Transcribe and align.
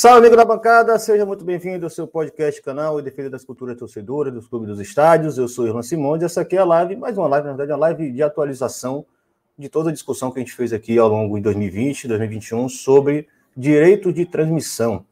Salve, 0.00 0.20
amigo 0.20 0.34
da 0.34 0.46
bancada, 0.46 0.98
seja 0.98 1.26
muito 1.26 1.44
bem-vindo 1.44 1.84
ao 1.84 1.90
seu 1.90 2.06
podcast 2.06 2.62
canal 2.62 2.98
em 2.98 3.02
defesa 3.02 3.28
das 3.28 3.44
culturas 3.44 3.76
torcedoras, 3.76 4.32
dos 4.32 4.48
clubes 4.48 4.66
dos 4.66 4.80
estádios. 4.80 5.36
Eu 5.36 5.46
sou 5.46 5.66
Irlan 5.66 5.82
Simões 5.82 6.22
e 6.22 6.24
essa 6.24 6.40
aqui 6.40 6.56
é 6.56 6.60
a 6.60 6.64
live, 6.64 6.96
mais 6.96 7.18
uma 7.18 7.28
live, 7.28 7.48
na 7.48 7.52
verdade, 7.52 7.72
uma 7.72 7.80
live 7.80 8.10
de 8.10 8.22
atualização 8.22 9.04
de 9.58 9.68
toda 9.68 9.90
a 9.90 9.92
discussão 9.92 10.30
que 10.30 10.38
a 10.38 10.42
gente 10.42 10.54
fez 10.54 10.72
aqui 10.72 10.98
ao 10.98 11.06
longo 11.06 11.36
de 11.36 11.42
2020, 11.42 12.08
2021 12.08 12.66
sobre 12.70 13.28
direito 13.54 14.10
de 14.10 14.24
transmissão. 14.24 15.04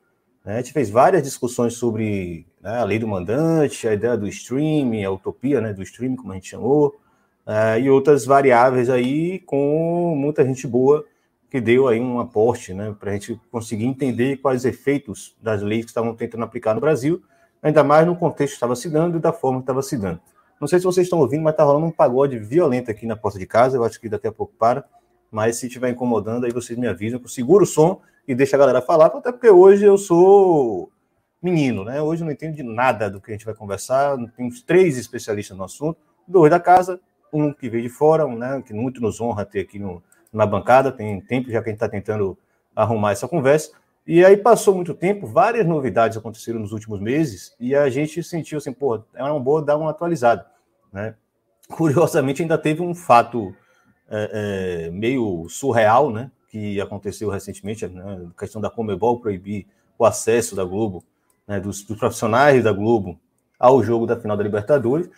A 0.43 0.57
gente 0.57 0.73
fez 0.73 0.89
várias 0.89 1.23
discussões 1.23 1.75
sobre 1.75 2.47
né, 2.59 2.79
a 2.79 2.85
lei 2.85 2.99
do 2.99 3.07
mandante, 3.07 3.87
a 3.87 3.93
ideia 3.93 4.17
do 4.17 4.27
streaming, 4.27 5.05
a 5.05 5.11
utopia 5.11 5.61
né, 5.61 5.75
do 5.75 5.83
streaming, 5.83 6.17
como 6.17 6.33
a 6.33 6.37
gente 6.37 6.49
chamou, 6.49 6.99
uh, 7.47 7.79
e 7.79 7.91
outras 7.91 8.25
variáveis 8.25 8.89
aí 8.89 9.39
com 9.41 10.15
muita 10.17 10.43
gente 10.47 10.67
boa 10.67 11.05
que 11.51 11.61
deu 11.61 11.89
aí 11.89 11.99
um 11.99 12.21
aporte 12.21 12.75
né, 12.75 12.95
para 12.99 13.11
a 13.11 13.15
gente 13.15 13.41
conseguir 13.51 13.87
entender 13.87 14.37
quais 14.37 14.65
efeitos 14.65 15.37
das 15.41 15.63
leis 15.63 15.85
que 15.85 15.91
estavam 15.91 16.15
tentando 16.15 16.45
aplicar 16.45 16.75
no 16.75 16.81
Brasil, 16.81 17.23
ainda 17.63 17.83
mais 17.83 18.07
no 18.07 18.15
contexto 18.15 18.53
que 18.53 18.57
estava 18.57 18.77
se 18.77 18.89
dando 18.91 19.17
e 19.17 19.21
da 19.21 19.33
forma 19.33 19.59
que 19.59 19.63
estava 19.63 19.83
se 19.83 19.97
dando. 19.97 20.21
Não 20.61 20.69
sei 20.69 20.79
se 20.79 20.85
vocês 20.85 21.07
estão 21.07 21.21
ouvindo, 21.21 21.43
mas 21.43 21.53
está 21.53 21.65
rolando 21.65 21.87
um 21.87 21.91
pagode 21.91 22.39
violento 22.39 22.91
aqui 22.91 23.07
na 23.07 23.17
porta 23.17 23.39
de 23.39 23.47
casa, 23.47 23.77
eu 23.77 23.85
acho 23.85 24.01
que 24.01 24.09
daqui 24.09 24.27
a 24.27 24.33
pouco 24.33 24.53
para, 24.59 24.85
mas 25.31 25.57
se 25.57 25.67
estiver 25.67 25.91
incomodando, 25.91 26.45
aí 26.45 26.53
vocês 26.53 26.79
me 26.79 26.87
avisam, 26.87 27.21
segura 27.27 27.65
o 27.65 27.67
som 27.67 28.01
e 28.27 28.35
deixa 28.35 28.57
a 28.57 28.59
galera 28.59 28.83
falar, 28.83 29.07
até 29.07 29.33
porque 29.33 29.49
hoje 29.49 29.85
eu 29.85 29.97
sou 29.97 30.91
menino, 31.41 31.85
né? 31.85 32.03
Hoje 32.03 32.23
eu 32.23 32.27
não 32.27 32.33
entendo 32.33 32.57
de 32.57 32.63
nada 32.63 33.09
do 33.09 33.21
que 33.21 33.31
a 33.31 33.35
gente 33.35 33.45
vai 33.45 33.55
conversar, 33.55 34.19
temos 34.37 34.61
três 34.61 34.99
especialistas 34.99 35.57
no 35.57 35.65
assunto, 35.65 35.99
dois 36.27 36.51
da 36.51 36.61
casa, 36.61 37.01
um 37.33 37.53
que 37.53 37.69
veio 37.69 37.85
de 37.85 37.89
fora, 37.89 38.27
um, 38.27 38.37
né, 38.37 38.63
que 38.67 38.75
muito 38.75 39.01
nos 39.01 39.21
honra 39.21 39.45
ter 39.45 39.61
aqui 39.61 39.79
no, 39.79 40.03
na 40.33 40.47
bancada, 40.47 40.93
tem 40.93 41.21
tempo 41.21 41.51
já 41.51 41.63
que 41.63 41.69
a 41.69 41.73
gente 41.73 41.77
está 41.77 41.89
tentando 41.89 42.37
arrumar 42.75 43.13
essa 43.13 43.29
conversa. 43.29 43.73
E 44.07 44.25
aí 44.25 44.37
passou 44.37 44.75
muito 44.75 44.95
tempo, 44.95 45.27
várias 45.27 45.67
novidades 45.67 46.17
aconteceram 46.17 46.61
nos 46.61 46.73
últimos 46.73 47.01
meses, 47.01 47.55
e 47.61 47.75
a 47.75 47.91
gente 47.91 48.23
sentiu 48.23 48.59
assim, 48.59 48.73
pô, 48.73 49.03
é 49.15 49.23
uma 49.23 49.39
boa 49.39 49.63
dar 49.63 49.77
uma 49.77 49.91
atualizada. 49.91 50.47
Né? 50.93 51.15
Curiosamente, 51.69 52.41
ainda 52.41 52.57
teve 52.57 52.81
um 52.81 52.95
fato 52.95 53.55
é, 54.11 54.87
é, 54.87 54.91
meio 54.91 55.47
surreal, 55.51 56.11
né? 56.11 56.31
Que 56.51 56.81
aconteceu 56.81 57.29
recentemente, 57.29 57.87
né, 57.87 58.31
a 58.35 58.41
questão 58.41 58.61
da 58.61 58.71
Comebol 58.71 59.21
proibir 59.21 59.67
o 59.99 60.05
acesso 60.07 60.57
da 60.57 60.65
Globo, 60.65 61.05
né, 61.47 61.61
dos, 61.61 61.83
dos 61.83 61.99
profissionais 61.99 62.65
da 62.65 62.73
Globo 62.73 63.21
ao 63.59 63.83
jogo 63.83 64.07
da 64.07 64.19
final 64.19 64.37
da 64.37 64.43
Libertadores. 64.43 65.11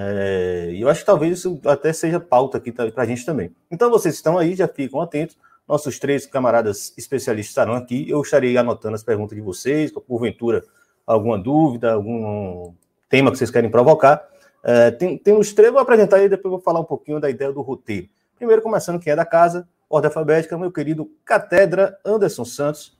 É, 0.00 0.70
e 0.74 0.80
eu 0.80 0.88
acho 0.88 1.00
que 1.00 1.06
talvez 1.06 1.38
isso 1.38 1.60
até 1.66 1.92
seja 1.92 2.20
pauta 2.20 2.56
aqui 2.56 2.70
para 2.70 2.92
a 2.94 3.04
gente 3.04 3.26
também. 3.26 3.50
Então, 3.68 3.90
vocês 3.90 4.14
estão 4.14 4.38
aí, 4.38 4.54
já 4.54 4.68
ficam 4.68 5.00
atentos. 5.00 5.36
Nossos 5.66 5.98
três 5.98 6.24
camaradas 6.24 6.94
especialistas 6.96 7.50
estarão 7.50 7.74
aqui. 7.74 8.08
Eu 8.08 8.22
estarei 8.22 8.56
anotando 8.56 8.94
as 8.94 9.02
perguntas 9.02 9.36
de 9.36 9.42
vocês, 9.42 9.90
porventura 9.90 10.62
alguma 11.04 11.36
dúvida, 11.36 11.94
algum 11.94 12.72
tema 13.08 13.32
que 13.32 13.38
vocês 13.38 13.50
querem 13.50 13.68
provocar. 13.68 14.24
É, 14.62 14.92
tem, 14.92 15.18
tem 15.18 15.36
os 15.36 15.52
três, 15.52 15.72
vou 15.72 15.80
apresentar 15.80 16.22
e 16.22 16.28
depois 16.28 16.52
vou 16.52 16.60
falar 16.60 16.78
um 16.78 16.84
pouquinho 16.84 17.18
da 17.18 17.28
ideia 17.28 17.52
do 17.52 17.60
roteiro. 17.60 18.08
Primeiro, 18.36 18.62
começando 18.62 19.00
quem 19.00 19.12
é 19.12 19.16
da 19.16 19.26
casa, 19.26 19.68
ordem 19.90 20.08
alfabética, 20.08 20.56
meu 20.56 20.70
querido 20.70 21.10
Catedra 21.24 21.98
Anderson 22.04 22.44
Santos. 22.44 22.96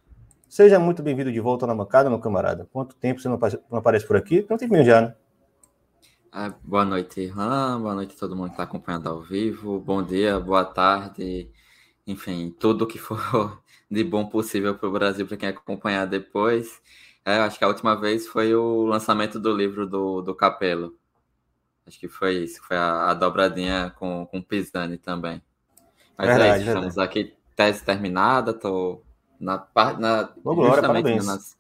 Seja 0.48 0.80
muito 0.80 1.00
bem-vindo 1.00 1.30
de 1.30 1.38
volta 1.38 1.64
na 1.64 1.74
bancada, 1.74 2.10
meu 2.10 2.18
camarada. 2.18 2.66
Quanto 2.72 2.96
tempo 2.96 3.20
você 3.20 3.28
não, 3.28 3.38
não 3.70 3.78
aparece 3.78 4.04
por 4.04 4.16
aqui? 4.16 4.42
Tem 4.42 4.54
um 4.56 4.58
tempinho 4.58 4.84
já, 4.84 5.00
né? 5.00 5.14
Ah, 6.30 6.54
boa 6.62 6.84
noite, 6.84 7.22
Irlan. 7.22 7.80
Boa 7.80 7.94
noite 7.94 8.14
a 8.14 8.18
todo 8.18 8.36
mundo 8.36 8.48
que 8.48 8.52
está 8.52 8.64
acompanhando 8.64 9.08
ao 9.08 9.22
vivo. 9.22 9.80
Bom 9.80 10.02
dia, 10.02 10.38
boa 10.38 10.64
tarde. 10.64 11.50
Enfim, 12.06 12.54
tudo 12.60 12.86
que 12.86 12.98
for 12.98 13.18
de 13.90 14.04
bom 14.04 14.26
possível 14.26 14.74
para 14.74 14.88
o 14.88 14.92
Brasil, 14.92 15.26
para 15.26 15.36
quem 15.38 15.48
acompanhar 15.48 16.06
depois. 16.06 16.82
É, 17.24 17.38
acho 17.38 17.58
que 17.58 17.64
a 17.64 17.68
última 17.68 17.94
vez 17.98 18.26
foi 18.26 18.54
o 18.54 18.84
lançamento 18.84 19.40
do 19.40 19.56
livro 19.56 19.86
do, 19.86 20.20
do 20.20 20.34
Capelo. 20.34 20.98
Acho 21.86 21.98
que 21.98 22.08
foi 22.08 22.44
isso. 22.44 22.60
Foi 22.62 22.76
a, 22.76 23.10
a 23.10 23.14
dobradinha 23.14 23.94
com, 23.98 24.26
com 24.26 24.42
Pisani 24.42 24.98
também. 24.98 25.42
Mas 26.16 26.28
verdade, 26.28 26.50
é 26.50 26.56
isso, 26.58 26.68
estamos 26.68 26.94
verdade. 26.94 27.20
aqui, 27.20 27.34
tese 27.56 27.82
terminada. 27.82 28.50
Estou 28.50 29.02
na, 29.40 29.66
na, 29.98 30.34
justamente 30.44 31.24
nas, 31.24 31.56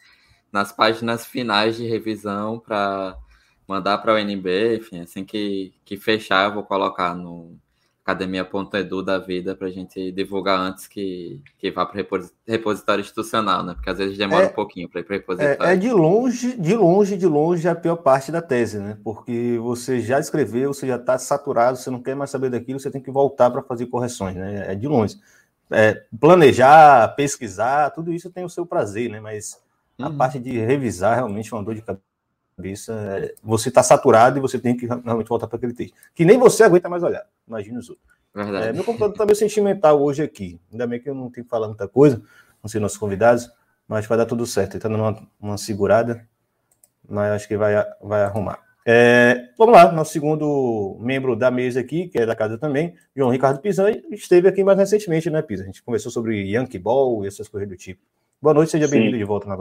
nas 0.52 0.72
páginas 0.72 1.24
finais 1.24 1.76
de 1.76 1.86
revisão 1.86 2.58
para 2.58 3.16
mandar 3.68 3.98
para 3.98 4.14
o 4.14 4.18
NB, 4.18 4.78
enfim, 4.78 5.00
assim 5.00 5.24
que, 5.24 5.74
que 5.84 5.96
fechar, 5.98 6.48
eu 6.48 6.54
vou 6.54 6.62
colocar 6.62 7.14
no 7.14 7.56
academia.edu 8.08 9.02
da 9.02 9.18
vida 9.18 9.54
para 9.54 9.66
a 9.66 9.70
gente 9.70 10.10
divulgar 10.12 10.58
antes 10.58 10.86
que, 10.86 11.42
que 11.58 11.70
vá 11.70 11.84
para 11.84 12.00
o 12.00 12.30
repositório 12.46 13.02
institucional, 13.02 13.62
né? 13.62 13.74
Porque 13.74 13.90
às 13.90 13.98
vezes 13.98 14.16
demora 14.16 14.46
é, 14.46 14.48
um 14.48 14.54
pouquinho 14.54 14.88
para 14.88 15.00
ir 15.02 15.04
para 15.04 15.14
o 15.14 15.18
repositório. 15.18 15.62
É, 15.62 15.74
é, 15.74 15.76
de 15.76 15.92
longe, 15.92 16.56
de 16.56 16.74
longe, 16.74 17.18
de 17.18 17.26
longe 17.26 17.68
a 17.68 17.74
pior 17.74 17.96
parte 17.96 18.32
da 18.32 18.40
tese, 18.40 18.78
né? 18.78 18.96
Porque 19.04 19.58
você 19.60 20.00
já 20.00 20.18
escreveu, 20.18 20.72
você 20.72 20.86
já 20.86 20.96
está 20.96 21.18
saturado, 21.18 21.76
você 21.76 21.90
não 21.90 22.02
quer 22.02 22.16
mais 22.16 22.30
saber 22.30 22.48
daquilo, 22.48 22.80
você 22.80 22.90
tem 22.90 23.02
que 23.02 23.10
voltar 23.10 23.50
para 23.50 23.62
fazer 23.62 23.84
correções, 23.86 24.34
né? 24.36 24.72
É 24.72 24.74
de 24.74 24.88
longe. 24.88 25.16
É, 25.70 26.02
planejar, 26.18 27.14
pesquisar, 27.14 27.90
tudo 27.90 28.10
isso 28.10 28.30
tem 28.30 28.42
o 28.42 28.48
seu 28.48 28.64
prazer, 28.64 29.10
né? 29.10 29.20
Mas 29.20 29.60
uhum. 29.98 30.06
a 30.06 30.10
parte 30.10 30.38
de 30.38 30.58
revisar 30.58 31.16
realmente 31.16 31.52
é 31.52 31.56
uma 31.56 31.62
dor 31.62 31.74
de 31.74 31.82
cabeça 31.82 32.07
cabeça, 32.58 32.92
é, 32.92 33.34
você 33.42 33.68
está 33.68 33.82
saturado 33.82 34.36
e 34.36 34.40
você 34.40 34.58
tem 34.58 34.76
que 34.76 34.86
realmente 34.86 35.28
voltar 35.28 35.46
para 35.46 35.56
aquele 35.56 35.72
texto. 35.72 35.94
Que 36.14 36.24
nem 36.24 36.36
você 36.36 36.64
aguenta 36.64 36.88
mais 36.88 37.04
olhar, 37.04 37.24
imagina 37.46 37.78
os 37.78 37.88
outros. 37.88 38.06
É, 38.34 38.72
meu 38.72 38.84
computador 38.84 39.14
está 39.14 39.24
meio 39.24 39.36
sentimental 39.36 40.02
hoje 40.02 40.22
aqui. 40.22 40.60
Ainda 40.70 40.86
bem 40.86 41.00
que 41.00 41.08
eu 41.08 41.14
não 41.14 41.30
tenho 41.30 41.44
que 41.44 41.50
falar 41.50 41.68
muita 41.68 41.88
coisa, 41.88 42.20
não 42.62 42.68
sei 42.68 42.80
nossos 42.80 42.98
convidados, 42.98 43.48
mas 43.86 44.06
vai 44.06 44.18
dar 44.18 44.26
tudo 44.26 44.44
certo. 44.44 44.72
Ele 44.72 44.78
está 44.78 44.88
dando 44.88 45.00
uma, 45.00 45.28
uma, 45.40 45.58
segurada, 45.58 46.26
mas 47.08 47.32
acho 47.32 47.48
que 47.48 47.56
vai, 47.56 47.74
vai 48.02 48.22
arrumar. 48.22 48.58
É, 48.84 49.50
vamos 49.56 49.74
lá, 49.74 49.92
nosso 49.92 50.12
segundo 50.12 50.96
membro 51.00 51.36
da 51.36 51.50
mesa 51.50 51.80
aqui, 51.80 52.08
que 52.08 52.18
é 52.18 52.26
da 52.26 52.34
casa 52.34 52.56
também, 52.56 52.94
João 53.14 53.30
Ricardo 53.30 53.60
Pisan, 53.60 53.90
esteve 54.10 54.48
aqui 54.48 54.64
mais 54.64 54.78
recentemente, 54.78 55.28
né, 55.28 55.42
Pisa? 55.42 55.62
A 55.62 55.66
gente 55.66 55.82
conversou 55.82 56.10
sobre 56.10 56.50
Yankee 56.50 56.78
Ball 56.78 57.22
e 57.22 57.28
essas 57.28 57.48
coisas 57.48 57.68
do 57.68 57.76
tipo. 57.76 58.00
Boa 58.40 58.54
noite, 58.54 58.70
seja 58.70 58.88
bem-vindo 58.88 59.18
de 59.18 59.24
volta 59.24 59.46
na 59.46 59.56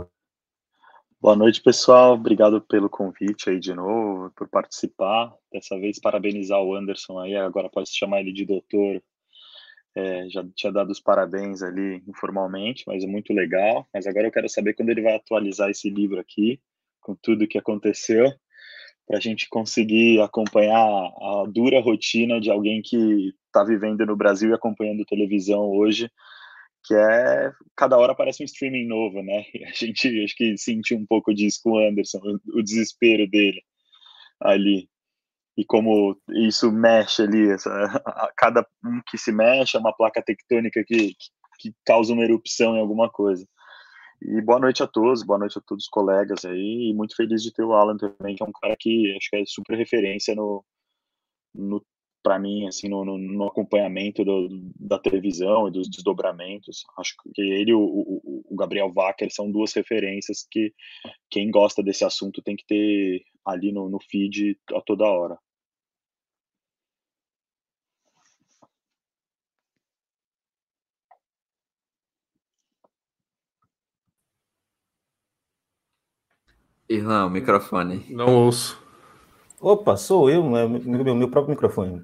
Boa 1.20 1.36
noite, 1.36 1.64
pessoal. 1.64 2.14
Obrigado 2.14 2.62
pelo 2.62 2.88
convite 2.88 3.50
aí 3.50 3.60
de 3.60 3.74
novo, 3.74 4.32
por 4.36 4.48
participar. 4.48 5.34
Dessa 5.52 5.76
vez, 5.80 6.00
parabenizar 6.00 6.62
o 6.62 6.76
Anderson 6.76 7.20
aí. 7.20 7.36
Agora 7.36 7.68
pode 7.70 7.90
se 7.90 7.98
chamar 7.98 8.22
ele 8.22 8.32
de 8.32 8.46
doutor. 8.46 9.02
É, 9.96 10.30
já 10.30 10.46
tinha 10.56 10.72
dado 10.72 10.92
os 10.92 11.00
parabéns 11.00 11.64
ali 11.64 12.04
informalmente, 12.08 12.84
mas 12.86 13.04
é 13.04 13.08
muito 13.08 13.34
legal. 13.34 13.88
Mas 13.92 14.06
agora 14.06 14.28
eu 14.28 14.32
quero 14.32 14.48
saber 14.48 14.76
quando 14.76 14.90
ele 14.90 15.02
vai 15.02 15.16
atualizar 15.16 15.72
esse 15.72 15.90
livro 15.90 16.20
aqui, 16.20 16.62
com 17.02 17.16
tudo 17.16 17.48
que 17.48 17.58
aconteceu, 17.58 18.32
para 19.08 19.18
a 19.18 19.22
gente 19.22 19.50
conseguir 19.50 20.22
acompanhar 20.22 20.78
a 20.78 21.46
dura 21.50 21.82
rotina 21.82 22.40
de 22.40 22.52
alguém 22.52 22.80
que 22.80 23.34
está 23.48 23.64
vivendo 23.64 24.06
no 24.06 24.16
Brasil 24.16 24.52
e 24.52 24.54
acompanhando 24.54 25.04
televisão 25.04 25.68
hoje 25.68 26.12
que 26.88 26.96
é 26.96 27.52
cada 27.76 27.98
hora 27.98 28.14
aparece 28.14 28.42
um 28.42 28.46
streaming 28.46 28.88
novo, 28.88 29.22
né? 29.22 29.46
A 29.68 29.72
gente 29.74 30.24
acho 30.24 30.36
que 30.36 30.58
sentiu 30.58 30.98
um 30.98 31.06
pouco 31.06 31.34
disso 31.34 31.60
com 31.64 31.72
o 31.72 31.80
Anderson, 31.80 32.20
o, 32.20 32.60
o 32.60 32.64
desespero 32.64 33.30
dele 33.30 33.62
ali. 34.40 34.90
E 35.58 35.66
como 35.66 36.16
isso 36.30 36.72
mexe 36.72 37.24
ali, 37.24 37.50
essa, 37.50 37.70
a, 38.06 38.32
cada 38.38 38.66
um 38.86 39.02
que 39.08 39.18
se 39.18 39.32
mexe 39.32 39.76
é 39.76 39.80
uma 39.80 39.96
placa 39.96 40.22
tectônica 40.22 40.84
que, 40.86 41.16
que, 41.16 41.16
que 41.60 41.74
causa 41.86 42.14
uma 42.14 42.24
erupção 42.24 42.76
em 42.78 42.80
alguma 42.80 43.10
coisa. 43.10 43.46
E 44.22 44.42
boa 44.42 44.60
noite 44.60 44.82
a 44.84 44.88
todos, 44.88 45.24
boa 45.24 45.40
noite 45.40 45.58
a 45.58 45.62
todos 45.62 45.86
os 45.86 45.90
colegas 45.90 46.46
aí, 46.46 46.90
e 46.90 46.94
muito 46.94 47.16
feliz 47.16 47.44
de 47.44 47.54
ter 47.54 47.64
o 47.64 47.74
Alan 47.74 47.98
também, 47.98 48.36
que 48.36 48.44
é 48.44 48.46
um 48.46 48.52
cara 48.52 48.76
que 48.80 49.16
acho 49.16 49.30
que 49.30 49.36
é 49.36 49.44
super 49.46 49.78
referência 49.78 50.34
no, 50.36 50.64
no 51.54 51.84
para 52.24 52.40
mim, 52.40 52.68
assim, 52.68 52.90
no, 52.90 53.06
no, 53.06 53.18
no 53.18 53.46
acompanhamento 53.46 54.24
do, 54.26 54.50
da 54.80 55.00
televisão 55.00 55.68
e 55.68 55.72
dos 55.72 55.90
desdobramentos. 55.90 56.84
Acho 56.98 57.16
que 57.34 57.42
ele 57.42 57.72
e 57.72 57.74
o, 57.74 57.80
o, 57.80 58.46
o, 58.50 58.56
Gabriel 58.56 58.92
Wacker 58.94 59.34
são 59.34 59.52
duas 59.52 59.74
referências 59.74 60.46
que 60.50 60.74
quem 61.30 61.50
gosta 61.52 61.84
desse 61.84 62.04
assunto 62.06 62.42
tem 62.42 62.56
que 62.56 62.66
ter 62.66 63.24
ali 63.46 63.72
no, 63.72 63.90
no 63.90 64.00
feed 64.00 64.58
a 64.74 64.82
toda 64.82 65.06
hora. 65.06 65.38
Irlão, 76.90 77.30
microfone. 77.30 78.06
Não 78.10 78.46
ouço. 78.46 78.87
Opa, 79.60 79.98
sou 79.98 80.30
eu, 80.30 80.44
meu, 80.44 80.70
meu, 80.70 81.16
meu 81.16 81.32
próprio 81.32 81.50
microfone. 81.50 82.04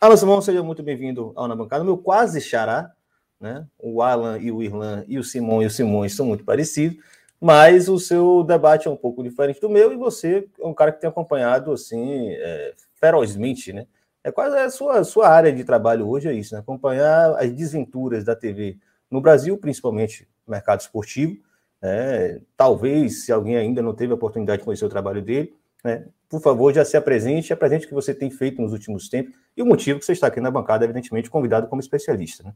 Alan 0.00 0.16
Simão, 0.16 0.40
seja 0.40 0.62
muito 0.62 0.82
bem-vindo 0.82 1.30
ao 1.36 1.46
Na 1.46 1.54
Bancada. 1.54 1.84
Meu 1.84 1.98
quase 1.98 2.40
xará, 2.40 2.90
né? 3.38 3.66
O 3.78 4.00
Alan 4.00 4.38
e 4.38 4.50
o 4.50 4.62
Irlan 4.62 5.04
e 5.06 5.18
o 5.18 5.24
Simão 5.24 5.62
e 5.62 5.66
o 5.66 5.70
Simões 5.70 6.16
são 6.16 6.24
muito 6.24 6.42
parecidos, 6.42 6.96
mas 7.38 7.86
o 7.90 7.98
seu 7.98 8.42
debate 8.42 8.88
é 8.88 8.90
um 8.90 8.96
pouco 8.96 9.22
diferente 9.22 9.60
do 9.60 9.68
meu 9.68 9.92
e 9.92 9.96
você 9.96 10.48
é 10.58 10.66
um 10.66 10.72
cara 10.72 10.90
que 10.90 10.98
tem 10.98 11.08
acompanhado, 11.08 11.70
assim, 11.70 12.30
é, 12.30 12.74
ferozmente, 12.94 13.74
né? 13.74 13.86
É 14.24 14.32
quase 14.32 14.56
a 14.56 14.70
sua, 14.70 15.04
sua 15.04 15.28
área 15.28 15.52
de 15.52 15.64
trabalho 15.64 16.08
hoje, 16.08 16.28
é 16.28 16.32
isso, 16.32 16.54
né? 16.54 16.60
Acompanhar 16.60 17.36
as 17.36 17.52
desventuras 17.52 18.24
da 18.24 18.34
TV 18.34 18.78
no 19.10 19.20
Brasil, 19.20 19.58
principalmente 19.58 20.26
no 20.46 20.52
mercado 20.52 20.80
esportivo, 20.80 21.36
É, 21.82 22.40
talvez, 22.56 23.26
se 23.26 23.32
alguém 23.32 23.56
ainda 23.56 23.82
não 23.82 23.94
teve 23.94 24.10
a 24.12 24.16
oportunidade 24.16 24.60
de 24.60 24.64
conhecer 24.64 24.86
o 24.86 24.88
trabalho 24.88 25.20
dele, 25.22 25.54
né, 25.86 26.04
por 26.28 26.42
favor, 26.42 26.74
já 26.74 26.84
se 26.84 26.96
apresente, 26.96 27.52
apresente 27.52 27.86
o 27.86 27.88
que 27.88 27.94
você 27.94 28.12
tem 28.12 28.30
feito 28.30 28.60
nos 28.60 28.72
últimos 28.72 29.08
tempos 29.08 29.32
e 29.56 29.62
o 29.62 29.66
motivo 29.66 30.00
que 30.00 30.04
você 30.04 30.12
está 30.12 30.26
aqui 30.26 30.40
na 30.40 30.50
bancada, 30.50 30.84
evidentemente, 30.84 31.30
convidado 31.30 31.68
como 31.68 31.80
especialista. 31.80 32.42
Né? 32.42 32.52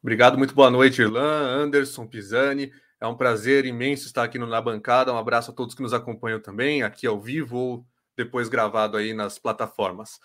Obrigado, 0.00 0.38
muito 0.38 0.54
boa 0.54 0.70
noite, 0.70 1.02
Irlan, 1.02 1.64
Anderson, 1.64 2.06
Pisani. 2.06 2.72
É 3.00 3.06
um 3.06 3.16
prazer 3.16 3.66
imenso 3.66 4.06
estar 4.06 4.22
aqui 4.22 4.38
na 4.38 4.60
bancada. 4.60 5.12
Um 5.12 5.18
abraço 5.18 5.50
a 5.50 5.54
todos 5.54 5.74
que 5.74 5.82
nos 5.82 5.92
acompanham 5.92 6.40
também, 6.40 6.82
aqui 6.82 7.06
ao 7.06 7.20
vivo 7.20 7.56
ou 7.58 7.86
depois 8.16 8.48
gravado 8.48 8.96
aí 8.96 9.12
nas 9.12 9.38
plataformas. 9.38 10.20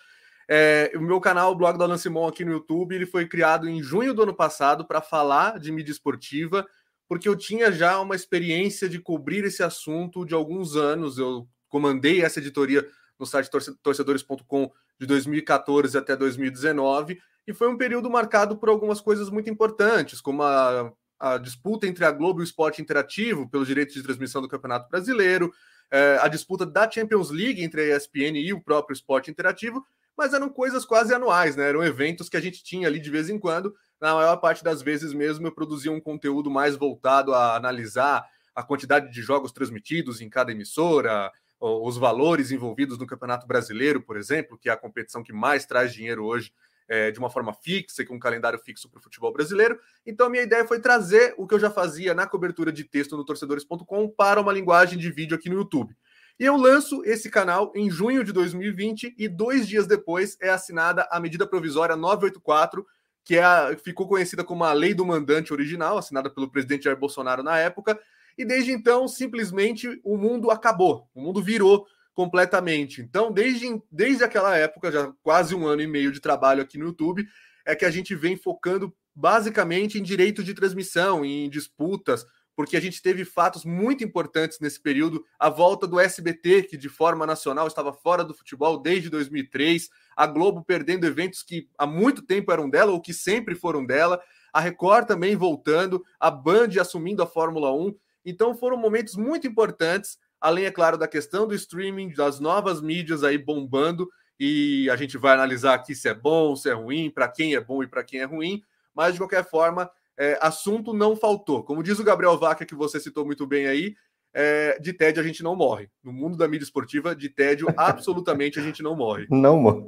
É, 0.48 0.92
o 0.94 1.00
meu 1.00 1.20
canal, 1.20 1.50
o 1.50 1.56
blog 1.56 1.76
do 1.76 1.82
Alan 1.82 1.98
Simon 1.98 2.28
aqui 2.28 2.44
no 2.44 2.52
YouTube, 2.52 2.94
ele 2.94 3.06
foi 3.06 3.26
criado 3.26 3.68
em 3.68 3.82
junho 3.82 4.14
do 4.14 4.22
ano 4.22 4.34
passado 4.34 4.86
para 4.86 5.00
falar 5.00 5.58
de 5.58 5.72
mídia 5.72 5.90
esportiva, 5.90 6.64
porque 7.08 7.28
eu 7.28 7.34
tinha 7.34 7.72
já 7.72 7.98
uma 8.00 8.14
experiência 8.14 8.88
de 8.88 9.00
cobrir 9.00 9.44
esse 9.44 9.62
assunto 9.62 10.24
de 10.24 10.34
alguns 10.34 10.76
anos. 10.76 11.18
Eu 11.18 11.48
comandei 11.68 12.22
essa 12.22 12.38
editoria 12.38 12.86
no 13.18 13.26
site 13.26 13.50
torcedores.com 13.82 14.70
de 14.98 15.06
2014 15.06 15.96
até 15.96 16.16
2019, 16.16 17.18
e 17.46 17.52
foi 17.52 17.68
um 17.68 17.76
período 17.76 18.10
marcado 18.10 18.56
por 18.56 18.68
algumas 18.68 19.00
coisas 19.00 19.30
muito 19.30 19.48
importantes, 19.48 20.20
como 20.20 20.42
a, 20.42 20.92
a 21.18 21.38
disputa 21.38 21.86
entre 21.86 22.04
a 22.04 22.10
Globo 22.10 22.40
e 22.40 22.42
o 22.42 22.44
Esporte 22.44 22.82
Interativo 22.82 23.48
pelos 23.48 23.68
direitos 23.68 23.94
de 23.94 24.02
transmissão 24.02 24.42
do 24.42 24.48
Campeonato 24.48 24.88
Brasileiro, 24.88 25.52
é, 25.90 26.18
a 26.20 26.28
disputa 26.28 26.66
da 26.66 26.90
Champions 26.90 27.30
League 27.30 27.62
entre 27.62 27.80
a 27.80 27.96
ESPN 27.96 28.36
e 28.36 28.52
o 28.52 28.60
próprio 28.60 28.94
Esporte 28.94 29.30
Interativo, 29.30 29.84
mas 30.16 30.32
eram 30.32 30.48
coisas 30.48 30.84
quase 30.84 31.14
anuais, 31.14 31.56
né? 31.56 31.68
Eram 31.68 31.84
eventos 31.84 32.28
que 32.28 32.36
a 32.36 32.40
gente 32.40 32.64
tinha 32.64 32.88
ali 32.88 32.98
de 32.98 33.10
vez 33.10 33.28
em 33.28 33.38
quando. 33.38 33.74
Na 34.00 34.14
maior 34.14 34.36
parte 34.38 34.64
das 34.64 34.82
vezes 34.82 35.12
mesmo 35.12 35.46
eu 35.46 35.52
produzia 35.52 35.92
um 35.92 36.00
conteúdo 36.00 36.50
mais 36.50 36.74
voltado 36.74 37.34
a 37.34 37.54
analisar 37.54 38.26
a 38.54 38.62
quantidade 38.62 39.12
de 39.12 39.20
jogos 39.20 39.52
transmitidos 39.52 40.20
em 40.20 40.30
cada 40.30 40.50
emissora, 40.50 41.30
os 41.60 41.96
valores 41.96 42.50
envolvidos 42.50 42.98
no 42.98 43.06
Campeonato 43.06 43.46
Brasileiro, 43.46 44.02
por 44.02 44.16
exemplo, 44.16 44.58
que 44.58 44.68
é 44.68 44.72
a 44.72 44.76
competição 44.76 45.22
que 45.22 45.32
mais 45.32 45.64
traz 45.64 45.92
dinheiro 45.92 46.24
hoje 46.24 46.52
é, 46.88 47.10
de 47.10 47.18
uma 47.18 47.30
forma 47.30 47.52
fixa, 47.52 48.04
com 48.04 48.14
um 48.14 48.18
calendário 48.18 48.58
fixo 48.58 48.88
para 48.88 49.00
o 49.00 49.02
futebol 49.02 49.32
brasileiro. 49.32 49.78
Então, 50.04 50.30
minha 50.30 50.42
ideia 50.42 50.66
foi 50.66 50.80
trazer 50.80 51.34
o 51.36 51.46
que 51.46 51.54
eu 51.54 51.58
já 51.58 51.70
fazia 51.70 52.14
na 52.14 52.26
cobertura 52.26 52.72
de 52.72 52.84
texto 52.84 53.16
no 53.16 53.24
torcedores.com 53.24 54.08
para 54.08 54.40
uma 54.40 54.52
linguagem 54.52 54.98
de 54.98 55.10
vídeo 55.10 55.36
aqui 55.36 55.48
no 55.48 55.56
YouTube. 55.56 55.96
E 56.38 56.44
eu 56.44 56.56
lanço 56.56 57.02
esse 57.04 57.30
canal 57.30 57.72
em 57.74 57.90
junho 57.90 58.22
de 58.22 58.32
2020 58.32 59.14
e 59.16 59.26
dois 59.26 59.66
dias 59.66 59.86
depois 59.86 60.36
é 60.40 60.50
assinada 60.50 61.08
a 61.10 61.18
medida 61.18 61.46
provisória 61.46 61.96
984, 61.96 62.86
que 63.24 63.36
é 63.36 63.42
a, 63.42 63.76
ficou 63.82 64.06
conhecida 64.06 64.44
como 64.44 64.62
a 64.62 64.72
Lei 64.72 64.92
do 64.92 65.04
Mandante 65.04 65.52
original, 65.52 65.96
assinada 65.96 66.28
pelo 66.28 66.50
presidente 66.50 66.84
Jair 66.84 66.96
Bolsonaro 66.96 67.42
na 67.42 67.58
época. 67.58 67.98
E 68.36 68.44
desde 68.44 68.72
então, 68.72 69.08
simplesmente, 69.08 70.00
o 70.04 70.16
mundo 70.16 70.50
acabou, 70.50 71.08
o 71.14 71.20
mundo 71.20 71.42
virou 71.42 71.86
completamente. 72.12 73.02
Então, 73.02 73.30
desde, 73.30 73.66
desde 73.90 74.24
aquela 74.24 74.56
época, 74.56 74.90
já 74.90 75.12
quase 75.22 75.54
um 75.54 75.66
ano 75.66 75.82
e 75.82 75.86
meio 75.86 76.10
de 76.10 76.20
trabalho 76.20 76.62
aqui 76.62 76.78
no 76.78 76.86
YouTube, 76.86 77.26
é 77.64 77.74
que 77.74 77.84
a 77.84 77.90
gente 77.90 78.14
vem 78.14 78.36
focando 78.36 78.94
basicamente 79.14 79.98
em 79.98 80.02
direito 80.02 80.42
de 80.44 80.54
transmissão, 80.54 81.24
em 81.24 81.48
disputas, 81.48 82.26
porque 82.56 82.76
a 82.76 82.80
gente 82.80 83.02
teve 83.02 83.24
fatos 83.24 83.66
muito 83.66 84.02
importantes 84.02 84.58
nesse 84.60 84.80
período. 84.80 85.22
A 85.38 85.50
volta 85.50 85.86
do 85.86 86.00
SBT, 86.00 86.62
que 86.62 86.76
de 86.78 86.88
forma 86.88 87.26
nacional 87.26 87.66
estava 87.66 87.92
fora 87.92 88.24
do 88.24 88.32
futebol 88.32 88.78
desde 88.78 89.10
2003, 89.10 89.90
a 90.16 90.26
Globo 90.26 90.64
perdendo 90.64 91.06
eventos 91.06 91.42
que 91.42 91.68
há 91.76 91.86
muito 91.86 92.22
tempo 92.22 92.50
eram 92.50 92.68
dela 92.70 92.92
ou 92.92 93.00
que 93.00 93.12
sempre 93.12 93.54
foram 93.54 93.84
dela, 93.84 94.18
a 94.52 94.60
Record 94.60 95.06
também 95.06 95.36
voltando, 95.36 96.02
a 96.18 96.30
Band 96.30 96.70
assumindo 96.80 97.22
a 97.22 97.26
Fórmula 97.26 97.74
1. 97.74 97.94
Então 98.26 98.56
foram 98.56 98.76
momentos 98.76 99.14
muito 99.14 99.46
importantes, 99.46 100.18
além, 100.40 100.64
é 100.64 100.70
claro, 100.70 100.98
da 100.98 101.06
questão 101.06 101.46
do 101.46 101.54
streaming, 101.54 102.12
das 102.12 102.40
novas 102.40 102.82
mídias 102.82 103.22
aí 103.22 103.38
bombando. 103.38 104.08
E 104.38 104.90
a 104.90 104.96
gente 104.96 105.16
vai 105.16 105.32
analisar 105.32 105.74
aqui 105.74 105.94
se 105.94 106.08
é 106.08 106.14
bom, 106.14 106.56
se 106.56 106.68
é 106.68 106.72
ruim, 106.72 107.08
para 107.08 107.28
quem 107.28 107.54
é 107.54 107.60
bom 107.60 107.82
e 107.82 107.86
para 107.86 108.04
quem 108.04 108.20
é 108.20 108.24
ruim. 108.24 108.60
Mas, 108.94 109.12
de 109.12 109.20
qualquer 109.20 109.48
forma, 109.48 109.88
é, 110.18 110.38
assunto 110.42 110.92
não 110.92 111.14
faltou. 111.14 111.62
Como 111.62 111.82
diz 111.82 111.98
o 111.98 112.04
Gabriel 112.04 112.36
Vaca, 112.36 112.66
que 112.66 112.74
você 112.74 112.98
citou 112.98 113.24
muito 113.24 113.46
bem 113.46 113.66
aí, 113.66 113.94
é, 114.34 114.78
de 114.78 114.92
tédio 114.92 115.22
a 115.22 115.26
gente 115.26 115.42
não 115.42 115.56
morre. 115.56 115.88
No 116.04 116.12
mundo 116.12 116.36
da 116.36 116.46
mídia 116.46 116.64
esportiva, 116.64 117.16
de 117.16 117.30
tédio, 117.30 117.68
absolutamente 117.76 118.58
a 118.58 118.62
gente 118.62 118.82
não 118.82 118.94
morre. 118.94 119.26
Não 119.30 119.58
morre. 119.58 119.84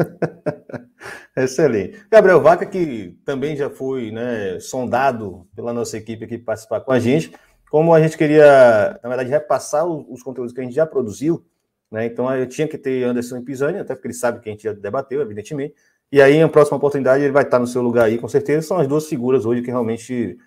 Excelente. 1.37 2.03
Gabriel 2.11 2.41
Vaca, 2.41 2.65
que 2.65 3.17
também 3.25 3.57
já 3.57 3.69
foi 3.69 4.11
né, 4.11 4.59
sondado 4.59 5.47
pela 5.55 5.73
nossa 5.73 5.97
equipe 5.97 6.25
aqui 6.25 6.39
participar 6.39 6.81
com 6.81 6.93
a 6.93 6.99
gente, 6.99 7.33
como 7.71 7.95
a 7.95 8.01
gente 8.01 8.17
queria, 8.17 8.99
na 9.03 9.09
verdade, 9.09 9.31
repassar 9.31 9.87
os, 9.87 10.05
os 10.09 10.23
conteúdos 10.23 10.53
que 10.53 10.61
a 10.61 10.65
gente 10.65 10.75
já 10.75 10.87
produziu, 10.87 11.45
né? 11.91 12.07
Então 12.07 12.35
eu 12.35 12.47
tinha 12.47 12.69
que 12.69 12.79
ter 12.79 13.05
Anderson 13.05 13.43
Pisani, 13.43 13.79
até 13.79 13.95
porque 13.95 14.09
ele 14.09 14.15
sabe 14.15 14.41
que 14.41 14.49
a 14.49 14.53
gente 14.53 14.65
já 14.65 14.73
debateu, 14.73 15.21
evidentemente. 15.21 15.75
E 16.11 16.23
aí, 16.23 16.37
em 16.37 16.49
próxima 16.49 16.79
oportunidade, 16.79 17.23
ele 17.23 17.33
vai 17.33 17.43
estar 17.43 17.59
no 17.59 17.67
seu 17.67 17.83
lugar 17.83 18.07
aí, 18.07 18.19
com 18.19 18.29
certeza. 18.29 18.67
São 18.67 18.79
as 18.79 18.87
duas 18.87 19.07
figuras 19.07 19.45
hoje 19.45 19.63
que 19.63 19.71
realmente 19.71 20.39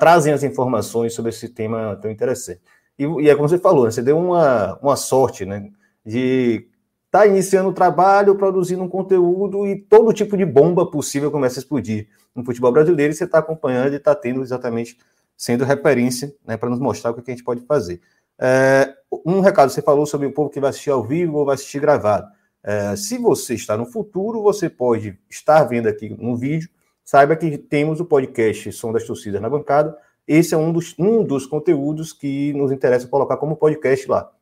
trazem 0.00 0.32
as 0.32 0.42
informações 0.42 1.12
sobre 1.12 1.30
esse 1.30 1.48
tema 1.50 1.96
tão 2.00 2.10
interessante. 2.10 2.62
E, 2.98 3.04
e 3.04 3.28
é 3.28 3.34
como 3.34 3.48
você 3.48 3.58
falou, 3.58 3.84
né? 3.84 3.90
você 3.90 4.02
deu 4.02 4.18
uma, 4.18 4.78
uma 4.80 4.96
sorte, 4.96 5.44
né? 5.44 5.70
De 6.04 6.66
estar 7.06 7.20
tá 7.20 7.26
iniciando 7.26 7.68
o 7.68 7.74
trabalho, 7.74 8.36
produzindo 8.36 8.82
um 8.82 8.88
conteúdo 8.88 9.66
e 9.66 9.76
todo 9.76 10.14
tipo 10.14 10.36
de 10.36 10.46
bomba 10.46 10.90
possível 10.90 11.30
começa 11.30 11.58
a 11.58 11.62
explodir 11.62 12.08
no 12.34 12.42
futebol 12.44 12.72
brasileiro 12.72 13.12
e 13.12 13.16
você 13.16 13.24
está 13.24 13.38
acompanhando 13.38 13.92
e 13.92 13.96
está 13.96 14.14
tendo 14.14 14.42
exatamente 14.42 14.96
sendo 15.36 15.64
referência 15.64 16.34
né, 16.44 16.56
para 16.56 16.70
nos 16.70 16.78
mostrar 16.78 17.10
o 17.10 17.14
que 17.14 17.30
a 17.30 17.34
gente 17.34 17.44
pode 17.44 17.60
fazer. 17.62 18.00
É, 18.38 18.94
um 19.24 19.40
recado, 19.40 19.70
você 19.70 19.82
falou 19.82 20.06
sobre 20.06 20.26
o 20.26 20.32
povo 20.32 20.50
que 20.50 20.60
vai 20.60 20.70
assistir 20.70 20.90
ao 20.90 21.02
vivo 21.02 21.38
ou 21.38 21.44
vai 21.44 21.54
assistir 21.54 21.80
gravado. 21.80 22.28
É, 22.62 22.96
se 22.96 23.18
você 23.18 23.54
está 23.54 23.76
no 23.76 23.86
futuro, 23.86 24.42
você 24.42 24.68
pode 24.68 25.18
estar 25.30 25.62
vendo 25.64 25.88
aqui 25.88 26.08
no 26.08 26.36
vídeo. 26.36 26.68
Saiba 27.04 27.36
que 27.36 27.56
temos 27.56 28.00
o 28.00 28.04
podcast 28.04 28.72
Som 28.72 28.92
das 28.92 29.04
Torcidas 29.04 29.40
na 29.40 29.48
bancada. 29.48 29.96
Esse 30.26 30.54
é 30.54 30.56
um 30.56 30.72
dos, 30.72 30.94
um 30.98 31.22
dos 31.22 31.46
conteúdos 31.46 32.12
que 32.12 32.52
nos 32.54 32.72
interessa 32.72 33.06
colocar 33.06 33.36
como 33.36 33.56
podcast 33.56 34.08
lá. 34.10 34.32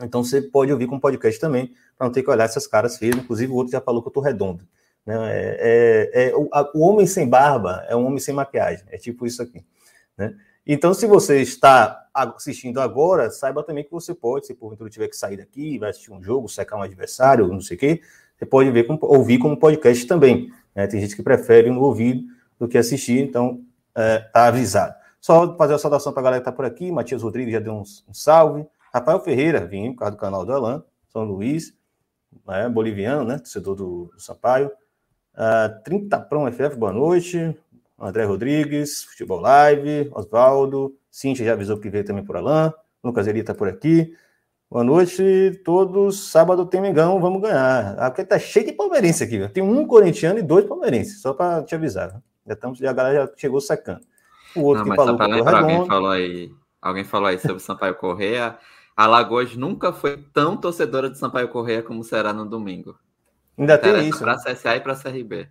Então 0.00 0.22
você 0.22 0.40
pode 0.40 0.70
ouvir 0.70 0.86
com 0.86 1.00
podcast 1.00 1.40
também, 1.40 1.72
para 1.96 2.06
não 2.06 2.12
ter 2.12 2.22
que 2.22 2.30
olhar 2.30 2.44
essas 2.44 2.66
caras 2.66 2.98
feias. 2.98 3.16
Inclusive, 3.16 3.50
o 3.50 3.56
outro 3.56 3.72
já 3.72 3.80
falou 3.80 4.02
que 4.02 4.08
eu 4.08 4.10
estou 4.10 4.22
redondo. 4.22 4.64
Né? 5.04 5.16
É, 5.32 6.10
é, 6.14 6.28
é 6.28 6.36
o, 6.36 6.48
a, 6.52 6.70
o, 6.74 6.80
homem 6.80 7.06
sem 7.06 7.28
barba 7.28 7.84
é 7.88 7.96
um 7.96 8.06
homem 8.06 8.18
sem 8.18 8.34
maquiagem. 8.34 8.84
É 8.90 8.98
tipo 8.98 9.26
isso 9.26 9.42
aqui. 9.42 9.64
Né? 10.16 10.34
Então, 10.66 10.92
se 10.92 11.06
você 11.06 11.40
está 11.40 12.08
assistindo 12.12 12.80
agora, 12.80 13.30
saiba 13.30 13.62
também 13.62 13.84
que 13.84 13.90
você 13.90 14.14
pode, 14.14 14.46
se 14.46 14.54
porventura 14.54 14.90
tiver 14.90 15.08
que 15.08 15.16
sair 15.16 15.36
daqui, 15.36 15.78
vai 15.78 15.90
assistir 15.90 16.12
um 16.12 16.22
jogo, 16.22 16.48
secar 16.48 16.76
um 16.76 16.82
adversário, 16.82 17.46
não 17.46 17.60
sei 17.60 17.76
o 17.76 17.80
quê, 17.80 18.00
você 18.36 18.44
pode 18.44 18.70
ver 18.70 18.86
ouvir 19.02 19.38
como 19.38 19.56
podcast 19.56 20.06
também. 20.06 20.50
Né? 20.74 20.86
Tem 20.86 21.00
gente 21.00 21.14
que 21.14 21.22
prefere 21.22 21.70
no 21.70 21.80
ouvido 21.80 22.24
do 22.58 22.66
que 22.66 22.76
assistir, 22.76 23.18
então 23.18 23.62
é, 23.94 24.18
tá 24.18 24.46
avisado. 24.46 24.94
Só 25.20 25.56
fazer 25.56 25.74
a 25.74 25.78
saudação 25.78 26.12
para 26.12 26.20
a 26.20 26.24
galera 26.24 26.42
que 26.42 26.48
está 26.48 26.56
por 26.56 26.64
aqui. 26.64 26.92
Matias 26.92 27.22
Rodrigues 27.22 27.52
já 27.52 27.60
deu 27.60 27.74
um, 27.74 27.82
um 28.08 28.14
salve. 28.14 28.66
Rafael 28.92 29.20
Ferreira, 29.20 29.66
vim 29.66 29.92
por 29.92 30.00
causa 30.00 30.12
do 30.12 30.18
canal 30.18 30.44
do 30.44 30.52
Alan, 30.52 30.84
São 31.08 31.24
Luís, 31.24 31.74
né, 32.46 32.68
boliviano, 32.68 33.24
né? 33.24 33.38
Torcedor 33.38 33.74
do, 33.74 34.10
do 34.14 34.20
Sampaio. 34.20 34.70
Uh, 35.34 35.82
30 35.84 36.18
Prão 36.20 36.50
FF, 36.50 36.76
boa 36.76 36.92
noite. 36.92 37.56
André 37.98 38.24
Rodrigues, 38.24 39.04
Futebol 39.04 39.40
Live, 39.40 40.10
Oswaldo, 40.12 40.94
Cintia 41.10 41.46
já 41.46 41.52
avisou 41.54 41.78
que 41.78 41.88
veio 41.88 42.04
também 42.04 42.24
por 42.24 42.36
Alain, 42.36 42.72
Lucas 43.02 43.26
Eli 43.26 43.40
está 43.40 43.54
por 43.54 43.68
aqui. 43.68 44.14
Boa 44.70 44.84
noite 44.84 45.62
todos. 45.64 46.28
Sábado 46.30 46.66
tem 46.66 46.80
Mengão, 46.80 47.20
vamos 47.20 47.40
ganhar. 47.40 47.98
Aqui 47.98 48.24
tá 48.24 48.38
cheio 48.38 48.66
de 48.66 48.72
palmeirense 48.72 49.24
aqui, 49.24 49.38
viu? 49.38 49.48
tem 49.48 49.62
um 49.62 49.86
corintiano 49.86 50.38
e 50.38 50.42
dois 50.42 50.66
palmeirenses, 50.66 51.22
só 51.22 51.32
para 51.32 51.62
te 51.62 51.74
avisar. 51.74 52.20
Já 52.46 52.52
estamos, 52.52 52.82
a 52.82 52.92
galera 52.92 53.26
já 53.26 53.32
chegou 53.36 53.60
sacando. 53.60 54.00
O 54.54 54.62
outro 54.62 54.84
Não, 54.84 54.90
que 54.90 54.96
falou, 54.96 55.16
lembrar, 55.16 55.60
alguém 55.60 55.86
falou 55.86 56.10
aí, 56.10 56.50
alguém 56.82 57.04
falou 57.04 57.28
aí 57.28 57.38
sobre 57.38 57.60
Sampaio 57.60 57.94
Correia. 57.94 58.58
Alagoas 58.96 59.54
nunca 59.56 59.92
foi 59.92 60.16
tão 60.32 60.56
torcedora 60.56 61.08
de 61.08 61.18
Sampaio 61.18 61.48
Correia 61.48 61.82
como 61.82 62.02
será 62.04 62.32
no 62.32 62.44
domingo. 62.44 62.98
Ainda 63.56 63.78
tem 63.78 64.08
isso. 64.08 64.18
Para 64.18 64.36
né? 64.36 64.42
CSA 64.44 64.76
e 64.76 64.80
para 64.80 64.94
CRB. 64.94 65.48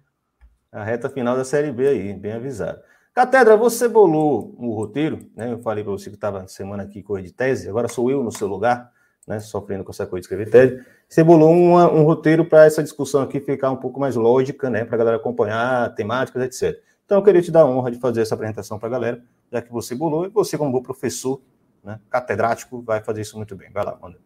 A 0.76 0.84
reta 0.84 1.10
final 1.10 1.38
da 1.38 1.46
Série 1.46 1.72
B 1.72 1.88
aí, 1.88 2.14
bem 2.14 2.34
avisado. 2.34 2.82
Catedra, 3.14 3.56
você 3.56 3.88
bolou 3.88 4.54
o 4.58 4.74
roteiro, 4.74 5.26
né? 5.34 5.54
Eu 5.54 5.60
falei 5.60 5.86
para 5.86 5.94
você 5.94 6.10
que 6.10 6.18
estava 6.18 6.46
semana 6.50 6.84
aqui 6.84 7.02
com 7.02 7.18
de 7.18 7.32
tese, 7.32 7.70
agora 7.70 7.88
sou 7.88 8.12
eu 8.12 8.22
no 8.22 8.30
seu 8.30 8.46
lugar, 8.46 8.92
né? 9.26 9.40
Sofrendo 9.40 9.86
com 9.86 9.92
essa 9.92 10.06
coisa 10.06 10.20
de 10.20 10.26
escrever 10.26 10.52
tese. 10.52 10.86
Você 11.08 11.24
bolou 11.24 11.50
uma, 11.50 11.90
um 11.90 12.04
roteiro 12.04 12.44
para 12.44 12.66
essa 12.66 12.84
discussão 12.84 13.22
aqui 13.22 13.40
ficar 13.40 13.72
um 13.72 13.78
pouco 13.78 14.02
mais 14.02 14.18
lógica, 14.18 14.70
né? 14.70 14.84
Para 14.84 14.96
a 14.96 14.98
galera 14.98 15.16
acompanhar 15.16 15.96
temáticas, 15.96 16.44
etc. 16.44 16.84
Então 17.06 17.20
eu 17.20 17.24
queria 17.24 17.42
te 17.42 17.52
dar 17.52 17.62
a 17.62 17.66
honra 17.66 17.90
de 17.90 17.98
fazer 17.98 18.20
essa 18.20 18.36
apresentação 18.36 18.78
para 18.78 18.90
a 18.90 18.92
galera, 18.92 19.24
já 19.50 19.62
que 19.62 19.72
você 19.72 19.96
bolou, 19.96 20.26
e 20.26 20.30
você, 20.30 20.58
como 20.58 20.74
bom 20.74 20.82
professor, 20.82 21.42
né? 21.82 22.02
Catedrático, 22.10 22.82
vai 22.82 23.02
fazer 23.02 23.22
isso 23.22 23.38
muito 23.38 23.56
bem. 23.56 23.72
Vai 23.72 23.86
lá, 23.86 23.98
manda. 24.02 24.20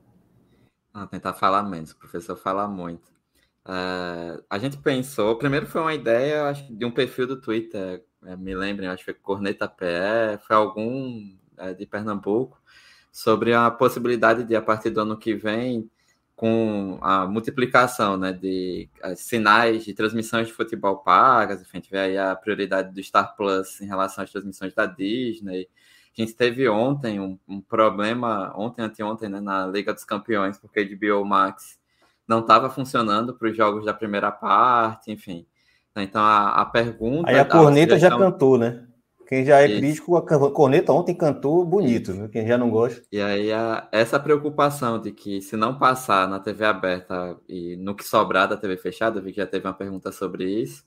Tentar 1.11 1.35
falar 1.35 1.61
menos, 1.61 1.91
o 1.91 1.99
professor 1.99 2.35
fala 2.35 2.67
muito. 2.67 3.18
Uh, 3.65 4.43
a 4.49 4.57
gente 4.57 4.77
pensou, 4.77 5.37
primeiro 5.37 5.67
foi 5.67 5.81
uma 5.81 5.93
ideia, 5.93 6.45
acho 6.45 6.73
de 6.73 6.85
um 6.85 6.91
perfil 6.91 7.27
do 7.27 7.39
Twitter, 7.39 8.03
é, 8.25 8.35
me 8.35 8.55
lembrem, 8.55 8.89
acho 8.89 8.99
que 8.99 9.11
foi 9.11 9.13
Corneta 9.13 9.67
PE, 9.67 10.39
foi 10.45 10.55
algum 10.55 11.35
é, 11.57 11.73
de 11.73 11.85
Pernambuco, 11.85 12.59
sobre 13.11 13.53
a 13.53 13.69
possibilidade 13.69 14.43
de, 14.43 14.55
a 14.55 14.61
partir 14.61 14.89
do 14.89 15.01
ano 15.01 15.17
que 15.17 15.33
vem, 15.35 15.89
com 16.35 16.97
a 17.01 17.27
multiplicação 17.27 18.15
né, 18.15 18.31
de 18.31 18.89
uh, 19.03 19.13
sinais 19.15 19.83
de 19.83 19.93
transmissões 19.93 20.47
de 20.47 20.53
futebol 20.53 20.97
pagas, 20.97 21.61
enfim, 21.61 21.69
a 21.73 21.81
gente 21.81 21.91
vê 21.91 21.99
aí 21.99 22.17
a 22.17 22.33
prioridade 22.35 22.93
do 22.93 23.03
Star 23.03 23.35
Plus 23.35 23.81
em 23.81 23.85
relação 23.85 24.23
às 24.23 24.31
transmissões 24.31 24.73
da 24.73 24.85
Disney. 24.85 25.67
A 26.17 26.21
gente 26.21 26.33
teve 26.33 26.69
ontem 26.69 27.19
um, 27.19 27.37
um 27.47 27.59
problema, 27.59 28.53
ontem, 28.57 28.81
anteontem, 28.81 29.27
né, 29.29 29.41
na 29.41 29.67
Liga 29.67 29.93
dos 29.93 30.05
Campeões, 30.05 30.57
porque 30.57 30.79
a 30.79 30.83
HBO 30.83 31.25
Max 31.25 31.78
não 32.29 32.39
estava 32.39 32.69
funcionando 32.69 33.33
para 33.33 33.49
os 33.49 33.57
jogos 33.57 33.83
da 33.83 33.93
primeira 33.93 34.31
parte, 34.31 35.11
enfim. 35.11 35.45
Então 35.97 36.21
a, 36.21 36.61
a 36.61 36.65
pergunta. 36.65 37.29
Aí 37.29 37.39
a 37.39 37.43
corneta 37.43 37.97
já 37.97 38.09
cantou, 38.09 38.57
né? 38.57 38.85
Quem 39.27 39.45
já 39.45 39.61
é 39.61 39.67
Isso. 39.67 39.77
crítico, 39.77 40.17
a 40.17 40.51
Corneta 40.51 40.91
ontem 40.91 41.13
cantou 41.13 41.63
bonito, 41.63 42.15
né? 42.15 42.27
quem 42.31 42.47
já 42.47 42.57
não 42.57 42.71
gosta. 42.71 43.03
E 43.11 43.21
aí, 43.21 43.53
a, 43.53 43.87
essa 43.91 44.19
preocupação 44.19 44.99
de 44.99 45.11
que 45.11 45.39
se 45.39 45.55
não 45.55 45.77
passar 45.77 46.27
na 46.27 46.39
TV 46.39 46.65
aberta 46.65 47.37
e 47.47 47.75
no 47.75 47.93
que 47.93 48.03
sobrar 48.03 48.47
da 48.47 48.57
TV 48.57 48.75
fechada, 48.75 49.19
eu 49.19 49.23
vi 49.23 49.31
que 49.31 49.37
já 49.37 49.45
teve 49.45 49.67
uma 49.67 49.73
pergunta 49.75 50.11
sobre 50.11 50.45
isso 50.45 50.83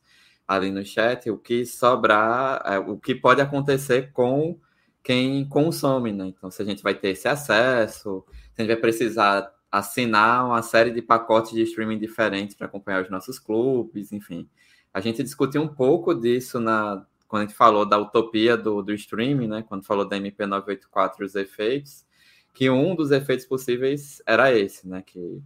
ali 0.48 0.72
no 0.72 0.84
chat, 0.84 1.30
o 1.30 1.38
que 1.38 1.64
sobrar, 1.64 2.60
é, 2.66 2.80
o 2.80 2.96
que 2.96 3.14
pode 3.14 3.40
acontecer 3.40 4.10
com 4.10 4.58
quem 5.04 5.48
consome, 5.48 6.12
né? 6.12 6.26
Então, 6.26 6.50
se 6.50 6.60
a 6.62 6.64
gente 6.64 6.82
vai 6.82 6.94
ter 6.94 7.10
esse 7.10 7.28
acesso, 7.28 8.24
se 8.54 8.60
a 8.60 8.62
gente 8.62 8.72
vai 8.72 8.80
precisar 8.80 9.52
assinar 9.72 10.44
uma 10.44 10.60
série 10.60 10.90
de 10.90 11.00
pacotes 11.00 11.52
de 11.52 11.62
streaming 11.62 11.98
diferentes 11.98 12.54
para 12.54 12.66
acompanhar 12.66 13.02
os 13.02 13.10
nossos 13.10 13.38
clubes, 13.38 14.12
enfim. 14.12 14.46
A 14.92 15.00
gente 15.00 15.22
discutiu 15.22 15.62
um 15.62 15.68
pouco 15.68 16.14
disso 16.14 16.60
na, 16.60 17.06
quando 17.26 17.44
a 17.44 17.46
gente 17.46 17.56
falou 17.56 17.86
da 17.86 17.96
utopia 17.96 18.54
do, 18.54 18.82
do 18.82 18.92
streaming, 18.92 19.48
né? 19.48 19.64
Quando 19.66 19.86
falou 19.86 20.06
da 20.06 20.18
MP984 20.18 21.14
e 21.20 21.24
os 21.24 21.34
efeitos, 21.34 22.04
que 22.52 22.68
um 22.68 22.94
dos 22.94 23.10
efeitos 23.10 23.46
possíveis 23.46 24.22
era 24.26 24.52
esse, 24.52 24.86
né? 24.86 25.00
Que 25.00 25.42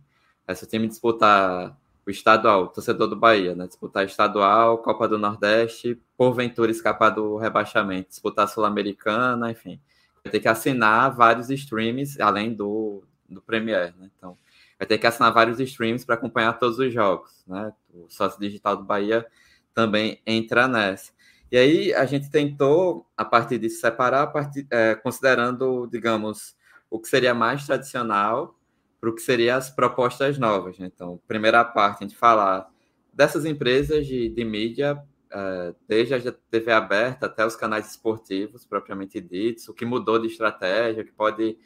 é 0.48 0.54
se 0.56 0.64
o 0.64 0.66
time 0.66 0.88
disputar 0.88 1.78
o 2.04 2.10
estadual, 2.10 2.64
o 2.64 2.68
torcedor 2.68 3.06
do 3.06 3.14
Bahia, 3.14 3.54
né? 3.54 3.68
Disputar 3.68 4.04
estadual, 4.04 4.78
Copa 4.78 5.06
do 5.06 5.16
Nordeste, 5.16 6.00
porventura 6.16 6.72
escapar 6.72 7.10
do 7.10 7.36
rebaixamento, 7.36 8.08
disputar 8.08 8.48
Sul-Americana, 8.48 9.52
enfim. 9.52 9.80
Vai 10.24 10.32
ter 10.32 10.40
que 10.40 10.48
assinar 10.48 11.14
vários 11.14 11.48
streams, 11.50 12.20
além 12.20 12.52
do, 12.52 13.04
do 13.28 13.42
Premier, 13.42 13.94
né? 13.96 14.10
Então, 14.16 14.36
vai 14.78 14.86
ter 14.86 14.98
que 14.98 15.06
assinar 15.06 15.32
vários 15.32 15.60
streams 15.60 16.04
para 16.04 16.14
acompanhar 16.14 16.52
todos 16.58 16.78
os 16.78 16.92
jogos, 16.92 17.44
né? 17.46 17.72
O 17.92 18.08
sócio 18.08 18.40
digital 18.40 18.76
do 18.76 18.84
Bahia 18.84 19.26
também 19.74 20.20
entra 20.26 20.66
nessa. 20.66 21.12
E 21.50 21.56
aí 21.56 21.94
a 21.94 22.04
gente 22.04 22.30
tentou, 22.30 23.06
a 23.16 23.24
partir 23.24 23.58
disso, 23.58 23.80
separar, 23.80 24.26
partir, 24.28 24.66
é, 24.70 24.94
considerando, 24.94 25.86
digamos, 25.86 26.56
o 26.90 26.98
que 26.98 27.08
seria 27.08 27.34
mais 27.34 27.64
tradicional 27.64 28.58
para 29.00 29.10
o 29.10 29.14
que 29.14 29.22
seriam 29.22 29.56
as 29.56 29.70
propostas 29.70 30.38
novas. 30.38 30.78
Né? 30.78 30.90
Então, 30.92 31.20
primeira 31.28 31.64
parte, 31.64 32.02
a 32.02 32.06
gente 32.06 32.16
falar 32.16 32.68
dessas 33.12 33.44
empresas 33.44 34.06
de, 34.06 34.28
de 34.28 34.44
mídia, 34.44 35.00
é, 35.30 35.74
desde 35.86 36.14
a 36.14 36.32
TV 36.50 36.72
aberta 36.72 37.26
até 37.26 37.46
os 37.46 37.54
canais 37.54 37.90
esportivos, 37.90 38.64
propriamente 38.64 39.20
ditos, 39.20 39.68
o 39.68 39.74
que 39.74 39.84
mudou 39.84 40.18
de 40.18 40.26
estratégia, 40.26 41.02
o 41.02 41.06
que 41.06 41.12
pode 41.12 41.56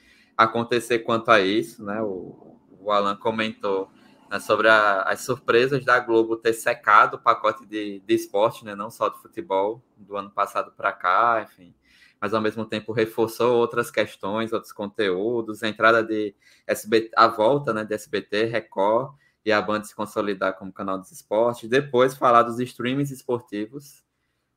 acontecer 0.44 1.00
quanto 1.00 1.30
a 1.30 1.40
isso. 1.40 1.84
Né? 1.84 2.00
O, 2.02 2.58
o 2.80 2.90
Alan 2.90 3.16
comentou 3.16 3.90
né, 4.30 4.38
sobre 4.38 4.68
a, 4.68 5.02
as 5.02 5.20
surpresas 5.22 5.84
da 5.84 5.98
Globo 5.98 6.36
ter 6.36 6.52
secado 6.52 7.16
o 7.16 7.20
pacote 7.20 7.66
de, 7.66 8.00
de 8.00 8.14
esporte, 8.14 8.64
né, 8.64 8.74
não 8.74 8.90
só 8.90 9.08
de 9.08 9.20
futebol, 9.20 9.82
do 9.96 10.16
ano 10.16 10.30
passado 10.30 10.72
para 10.72 10.92
cá, 10.92 11.42
enfim, 11.42 11.74
mas 12.20 12.32
ao 12.32 12.40
mesmo 12.40 12.64
tempo 12.64 12.92
reforçou 12.92 13.56
outras 13.56 13.90
questões, 13.90 14.52
outros 14.52 14.72
conteúdos, 14.72 15.62
a 15.62 15.68
entrada 15.68 16.02
de 16.02 16.34
SBT, 16.66 17.10
a 17.16 17.26
volta 17.26 17.72
né, 17.72 17.84
de 17.84 17.94
SBT, 17.94 18.44
Record 18.44 19.14
e 19.44 19.50
a 19.50 19.60
Band 19.60 19.84
se 19.84 19.94
consolidar 19.94 20.56
como 20.56 20.72
canal 20.72 20.98
dos 20.98 21.10
esportes, 21.10 21.68
depois 21.68 22.14
falar 22.14 22.42
dos 22.42 22.60
streamings 22.60 23.10
esportivos. 23.10 24.04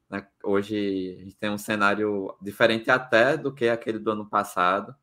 Né, 0.09 0.27
hoje 0.43 1.17
a 1.19 1.23
gente 1.23 1.35
tem 1.35 1.49
um 1.49 1.57
cenário 1.57 2.35
diferente 2.41 2.91
até 2.91 3.35
do 3.35 3.51
que 3.51 3.67
aquele 3.69 3.97
do 3.97 4.11
ano 4.11 4.29
passado 4.29 4.95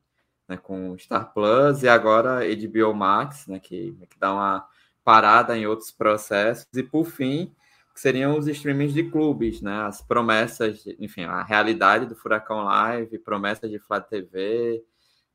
né, 0.50 0.56
com 0.56 0.98
Star 0.98 1.32
Plus 1.32 1.84
e 1.84 1.88
agora 1.88 2.40
HBO 2.40 2.92
Max, 2.92 3.46
né, 3.46 3.60
que, 3.60 3.96
que 4.10 4.18
dá 4.18 4.34
uma 4.34 4.66
parada 5.04 5.56
em 5.56 5.64
outros 5.64 5.92
processos. 5.92 6.66
E 6.74 6.82
por 6.82 7.04
fim, 7.04 7.54
que 7.94 8.00
seriam 8.00 8.36
os 8.36 8.48
streamings 8.48 8.92
de 8.92 9.04
clubes, 9.04 9.62
né, 9.62 9.82
as 9.82 10.02
promessas, 10.02 10.84
enfim, 10.98 11.22
a 11.22 11.44
realidade 11.44 12.04
do 12.04 12.16
Furacão 12.16 12.64
Live, 12.64 13.16
promessas 13.20 13.70
de 13.70 13.78
Flá 13.78 14.00
TV, 14.00 14.82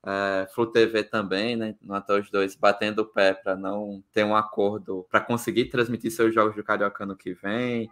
é, 0.05 0.47
Flu 0.53 0.67
TV 0.67 1.03
também, 1.03 1.55
né, 1.55 1.75
até 1.89 2.19
os 2.19 2.29
dois 2.29 2.53
batendo 2.53 2.99
o 2.99 3.05
pé 3.05 3.33
para 3.33 3.55
não 3.55 4.03
ter 4.11 4.25
um 4.25 4.35
acordo 4.35 5.07
para 5.09 5.21
conseguir 5.21 5.65
transmitir 5.65 6.11
seus 6.11 6.35
jogos 6.35 6.55
do 6.55 6.63
Carioca 6.63 7.05
no 7.05 7.15
que 7.15 7.33
vem. 7.33 7.89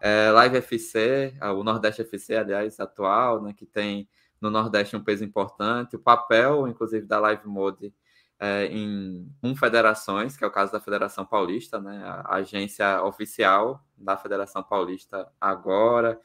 É, 0.00 0.30
Live 0.30 0.58
FC, 0.58 1.34
o 1.42 1.64
Nordeste 1.64 2.02
FC, 2.02 2.36
aliás, 2.36 2.78
atual, 2.78 3.42
né, 3.42 3.52
que 3.56 3.66
tem 3.66 4.08
no 4.40 4.50
Nordeste 4.50 4.96
um 4.96 5.04
peso 5.04 5.24
importante. 5.24 5.96
O 5.96 5.98
papel, 5.98 6.66
inclusive, 6.68 7.06
da 7.06 7.18
Live 7.20 7.46
Mode 7.46 7.92
é, 8.40 8.66
em 8.66 9.30
um 9.42 9.54
federações, 9.54 10.36
que 10.36 10.42
é 10.42 10.46
o 10.46 10.50
caso 10.50 10.72
da 10.72 10.80
Federação 10.80 11.26
Paulista, 11.26 11.78
né, 11.78 12.02
a 12.04 12.36
agência 12.36 13.02
oficial 13.04 13.84
da 13.96 14.16
Federação 14.16 14.62
Paulista 14.62 15.30
agora, 15.38 16.18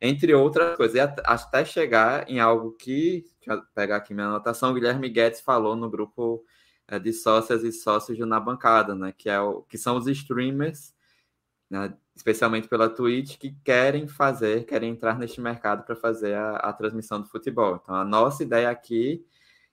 entre 0.00 0.34
outras 0.34 0.76
coisas, 0.76 0.98
até 1.24 1.64
chegar 1.64 2.28
em 2.30 2.40
algo 2.40 2.72
que, 2.72 3.24
deixa 3.44 3.60
eu 3.60 3.62
pegar 3.74 3.96
aqui 3.96 4.14
minha 4.14 4.28
anotação, 4.28 4.72
Guilherme 4.72 5.10
Guedes 5.10 5.42
falou 5.42 5.76
no 5.76 5.90
grupo 5.90 6.42
é, 6.86 6.98
de 6.98 7.12
sócias 7.12 7.62
e 7.62 7.70
sócios 7.70 8.18
na 8.20 8.40
bancada, 8.40 8.94
né, 8.94 9.12
que, 9.12 9.28
é 9.28 9.38
o, 9.38 9.62
que 9.62 9.76
são 9.76 9.98
os 9.98 10.06
streamers 10.06 10.94
né, 11.68 11.94
especialmente 12.18 12.68
pela 12.68 12.88
Twitch, 12.90 13.38
que 13.38 13.54
querem 13.64 14.08
fazer, 14.08 14.64
querem 14.64 14.90
entrar 14.90 15.18
neste 15.18 15.40
mercado 15.40 15.84
para 15.84 15.94
fazer 15.94 16.34
a, 16.34 16.56
a, 16.56 16.72
transmissão 16.72 17.20
do 17.20 17.28
futebol. 17.28 17.80
Então, 17.80 17.94
a 17.94 18.04
nossa 18.04 18.42
ideia 18.42 18.68
aqui 18.68 19.24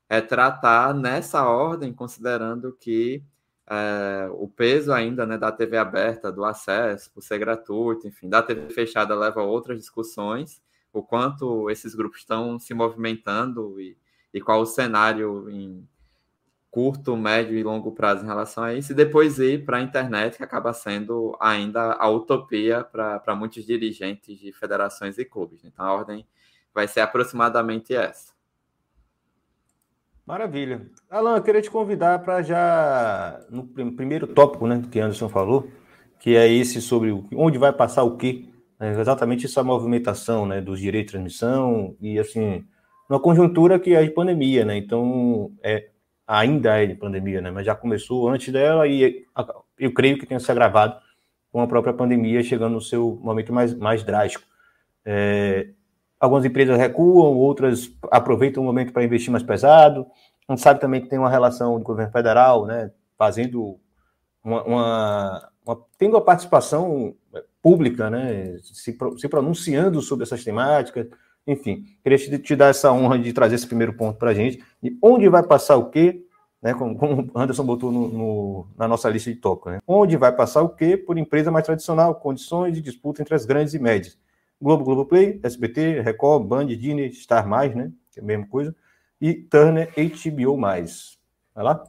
é 0.07 0.21
tratar 0.21 0.93
nessa 0.93 1.43
ordem, 1.43 1.91
considerando 1.91 2.71
que 2.79 3.23
é, 3.67 4.29
o 4.31 4.47
peso 4.47 4.93
ainda 4.93 5.25
né, 5.25 5.39
da 5.39 5.51
TV 5.51 5.75
aberta, 5.75 6.31
do 6.31 6.45
acesso, 6.45 7.11
por 7.11 7.23
ser 7.23 7.39
gratuito, 7.39 8.07
enfim, 8.07 8.29
da 8.29 8.43
TV 8.43 8.69
fechada 8.69 9.15
leva 9.15 9.41
a 9.41 9.43
outras 9.43 9.79
discussões, 9.79 10.61
o 10.93 11.01
quanto 11.01 11.69
esses 11.71 11.95
grupos 11.95 12.19
estão 12.19 12.59
se 12.59 12.75
movimentando 12.75 13.81
e, 13.81 13.97
e 14.31 14.39
qual 14.39 14.61
o 14.61 14.67
cenário 14.67 15.49
em 15.49 15.87
curto, 16.75 17.15
médio 17.15 17.57
e 17.57 17.63
longo 17.63 17.93
prazo 17.93 18.25
em 18.25 18.27
relação 18.27 18.61
a 18.61 18.73
isso, 18.73 18.91
e 18.91 18.95
depois 18.95 19.39
ir 19.39 19.63
para 19.63 19.77
a 19.77 19.81
internet, 19.81 20.35
que 20.35 20.43
acaba 20.43 20.73
sendo 20.73 21.33
ainda 21.39 21.93
a 21.93 22.09
utopia 22.09 22.83
para 22.83 23.33
muitos 23.33 23.65
dirigentes 23.65 24.37
de 24.37 24.51
federações 24.51 25.17
e 25.17 25.23
clubes. 25.23 25.63
Então 25.63 25.85
a 25.85 25.93
ordem 25.93 26.27
vai 26.73 26.85
ser 26.85 26.99
aproximadamente 26.99 27.95
essa. 27.95 28.33
Maravilha. 30.25 30.85
Alan, 31.09 31.37
eu 31.37 31.43
queria 31.43 31.61
te 31.61 31.71
convidar 31.71 32.19
para 32.19 32.41
já, 32.41 33.39
no 33.49 33.65
primeiro 33.65 34.27
tópico 34.27 34.67
né, 34.67 34.83
que 34.91 34.99
Anderson 34.99 35.29
falou, 35.29 35.71
que 36.19 36.35
é 36.35 36.45
esse 36.51 36.81
sobre 36.81 37.09
onde 37.33 37.57
vai 37.57 37.71
passar 37.71 38.03
o 38.03 38.17
quê, 38.17 38.49
né, 38.77 38.99
exatamente 38.99 39.45
essa 39.45 39.63
movimentação 39.63 40.45
né, 40.45 40.59
dos 40.59 40.81
direitos 40.81 41.13
de 41.13 41.19
transmissão 41.19 41.95
e 42.01 42.19
assim, 42.19 42.65
numa 43.09 43.21
conjuntura 43.21 43.79
que 43.79 43.93
é 43.93 44.03
de 44.03 44.11
pandemia, 44.11 44.65
né? 44.65 44.75
Então, 44.75 45.53
é, 45.63 45.91
ainda 46.27 46.81
é 46.81 46.85
de 46.85 46.95
pandemia, 46.95 47.41
né? 47.41 47.51
Mas 47.51 47.65
já 47.65 47.75
começou 47.75 48.27
antes 48.29 48.51
dela 48.51 48.87
e 48.87 49.25
eu 49.77 49.93
creio 49.93 50.17
que 50.17 50.25
tenha 50.25 50.39
se 50.39 50.51
agravado 50.51 50.99
com 51.51 51.61
a 51.61 51.67
própria 51.67 51.93
pandemia 51.93 52.43
chegando 52.43 52.73
no 52.73 52.81
seu 52.81 53.19
momento 53.21 53.53
mais, 53.53 53.73
mais 53.73 54.03
drástico. 54.03 54.43
É, 55.05 55.69
algumas 56.19 56.43
empresas 56.45 56.77
recuam, 56.77 57.37
outras 57.37 57.91
aproveitam 58.11 58.63
o 58.63 58.65
momento 58.65 58.91
para 58.91 59.03
investir 59.03 59.31
mais 59.31 59.43
pesado. 59.43 60.05
A 60.47 60.53
gente 60.53 60.61
sabe 60.61 60.79
também 60.79 61.01
que 61.01 61.09
tem 61.09 61.19
uma 61.19 61.29
relação 61.29 61.77
do 61.77 61.83
governo 61.83 62.11
federal, 62.11 62.65
né? 62.65 62.91
Fazendo 63.17 63.79
uma, 64.43 64.63
uma, 64.63 65.49
uma 65.65 65.81
tendo 65.97 66.17
a 66.17 66.21
participação 66.21 67.15
pública, 67.61 68.09
né? 68.09 68.57
Se, 68.63 68.97
se 69.17 69.29
pronunciando 69.29 70.01
sobre 70.01 70.23
essas 70.23 70.43
temáticas 70.43 71.07
enfim, 71.47 71.85
queria 72.03 72.17
te, 72.17 72.39
te, 72.39 72.55
dar 72.55 72.67
essa 72.67 72.91
honra 72.91 73.19
de 73.19 73.31
trazer 73.31 73.55
esse 73.55 73.67
primeiro 73.67 73.93
ponto 73.93 74.17
para 74.17 74.31
a 74.31 74.33
gente. 74.33 74.63
E 74.81 74.97
onde 75.01 75.29
vai 75.29 75.43
passar 75.43 75.75
o 75.77 75.89
quê? 75.89 76.23
Né, 76.61 76.73
como, 76.73 76.97
o 77.33 77.39
Anderson 77.39 77.63
botou 77.63 77.91
no, 77.91 78.07
no, 78.07 78.67
na 78.75 78.87
nossa 78.87 79.09
lista 79.09 79.31
de 79.31 79.39
tópicos. 79.39 79.73
Né? 79.73 79.79
Onde 79.87 80.17
vai 80.17 80.35
passar 80.35 80.63
o 80.63 80.69
quê? 80.69 80.97
Por 80.97 81.17
empresa 81.17 81.51
mais 81.51 81.65
tradicional, 81.65 82.15
condições 82.15 82.73
de 82.73 82.81
disputa 82.81 83.21
entre 83.21 83.35
as 83.35 83.45
grandes 83.45 83.73
e 83.73 83.79
médias. 83.79 84.17
Globo, 84.59 84.83
Globoplay, 84.83 85.39
SBT, 85.43 86.01
Record, 86.01 86.47
Band, 86.47 86.67
Disney, 86.67 87.11
Star+, 87.13 87.47
né? 87.47 87.91
Que 88.11 88.19
é 88.19 88.23
a 88.23 88.25
mesma 88.25 88.47
coisa. 88.47 88.75
E 89.21 89.33
Turner 89.33 89.93
HBO+. 89.95 90.57
Vai 91.53 91.63
lá? 91.63 91.83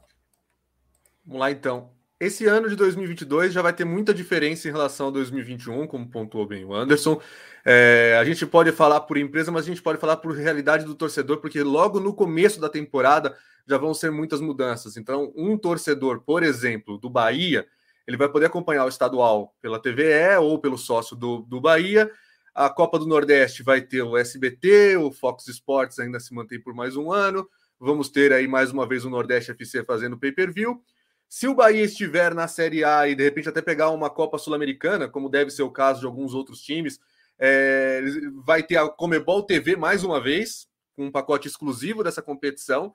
Vamos 1.24 1.40
lá, 1.40 1.50
então. 1.50 1.95
Esse 2.18 2.46
ano 2.46 2.68
de 2.68 2.76
2022 2.76 3.52
já 3.52 3.60
vai 3.60 3.72
ter 3.72 3.84
muita 3.84 4.14
diferença 4.14 4.68
em 4.68 4.70
relação 4.70 5.08
a 5.08 5.10
2021, 5.10 5.86
como 5.86 6.08
pontuou 6.08 6.46
bem 6.46 6.64
o 6.64 6.74
Anderson. 6.74 7.20
É, 7.64 8.16
a 8.18 8.24
gente 8.24 8.46
pode 8.46 8.72
falar 8.72 9.00
por 9.00 9.18
empresa, 9.18 9.52
mas 9.52 9.64
a 9.64 9.68
gente 9.68 9.82
pode 9.82 9.98
falar 9.98 10.16
por 10.16 10.34
realidade 10.34 10.84
do 10.84 10.94
torcedor, 10.94 11.38
porque 11.38 11.62
logo 11.62 12.00
no 12.00 12.14
começo 12.14 12.60
da 12.60 12.68
temporada 12.68 13.36
já 13.66 13.76
vão 13.76 13.92
ser 13.92 14.10
muitas 14.10 14.40
mudanças. 14.40 14.96
Então, 14.96 15.32
um 15.36 15.58
torcedor, 15.58 16.22
por 16.22 16.42
exemplo, 16.42 16.96
do 16.96 17.10
Bahia, 17.10 17.66
ele 18.06 18.16
vai 18.16 18.28
poder 18.28 18.46
acompanhar 18.46 18.84
o 18.84 18.88
estadual 18.88 19.54
pela 19.60 19.80
TVE 19.80 20.36
ou 20.40 20.58
pelo 20.58 20.78
sócio 20.78 21.16
do, 21.16 21.38
do 21.42 21.60
Bahia. 21.60 22.10
A 22.54 22.70
Copa 22.70 22.98
do 22.98 23.06
Nordeste 23.06 23.62
vai 23.62 23.82
ter 23.82 24.00
o 24.02 24.16
SBT, 24.16 24.96
o 24.96 25.10
Fox 25.10 25.48
Sports 25.48 25.98
ainda 25.98 26.18
se 26.18 26.32
mantém 26.32 26.58
por 26.60 26.72
mais 26.72 26.96
um 26.96 27.12
ano. 27.12 27.46
Vamos 27.78 28.08
ter 28.08 28.32
aí 28.32 28.48
mais 28.48 28.70
uma 28.70 28.86
vez 28.86 29.04
o 29.04 29.10
Nordeste 29.10 29.50
FC 29.50 29.84
fazendo 29.84 30.16
pay-per-view. 30.16 30.80
Se 31.28 31.48
o 31.48 31.54
Bahia 31.54 31.84
estiver 31.84 32.34
na 32.34 32.48
Série 32.48 32.84
A 32.84 33.08
e 33.08 33.14
de 33.14 33.24
repente 33.24 33.48
até 33.48 33.60
pegar 33.60 33.90
uma 33.90 34.08
Copa 34.08 34.38
Sul-Americana, 34.38 35.08
como 35.08 35.28
deve 35.28 35.50
ser 35.50 35.62
o 35.62 35.70
caso 35.70 36.00
de 36.00 36.06
alguns 36.06 36.34
outros 36.34 36.60
times, 36.60 36.98
é, 37.38 38.02
vai 38.44 38.62
ter 38.62 38.76
a 38.76 38.88
Comebol 38.88 39.42
TV 39.42 39.76
mais 39.76 40.04
uma 40.04 40.20
vez, 40.20 40.68
com 40.94 41.06
um 41.06 41.10
pacote 41.10 41.48
exclusivo 41.48 42.02
dessa 42.02 42.22
competição 42.22 42.94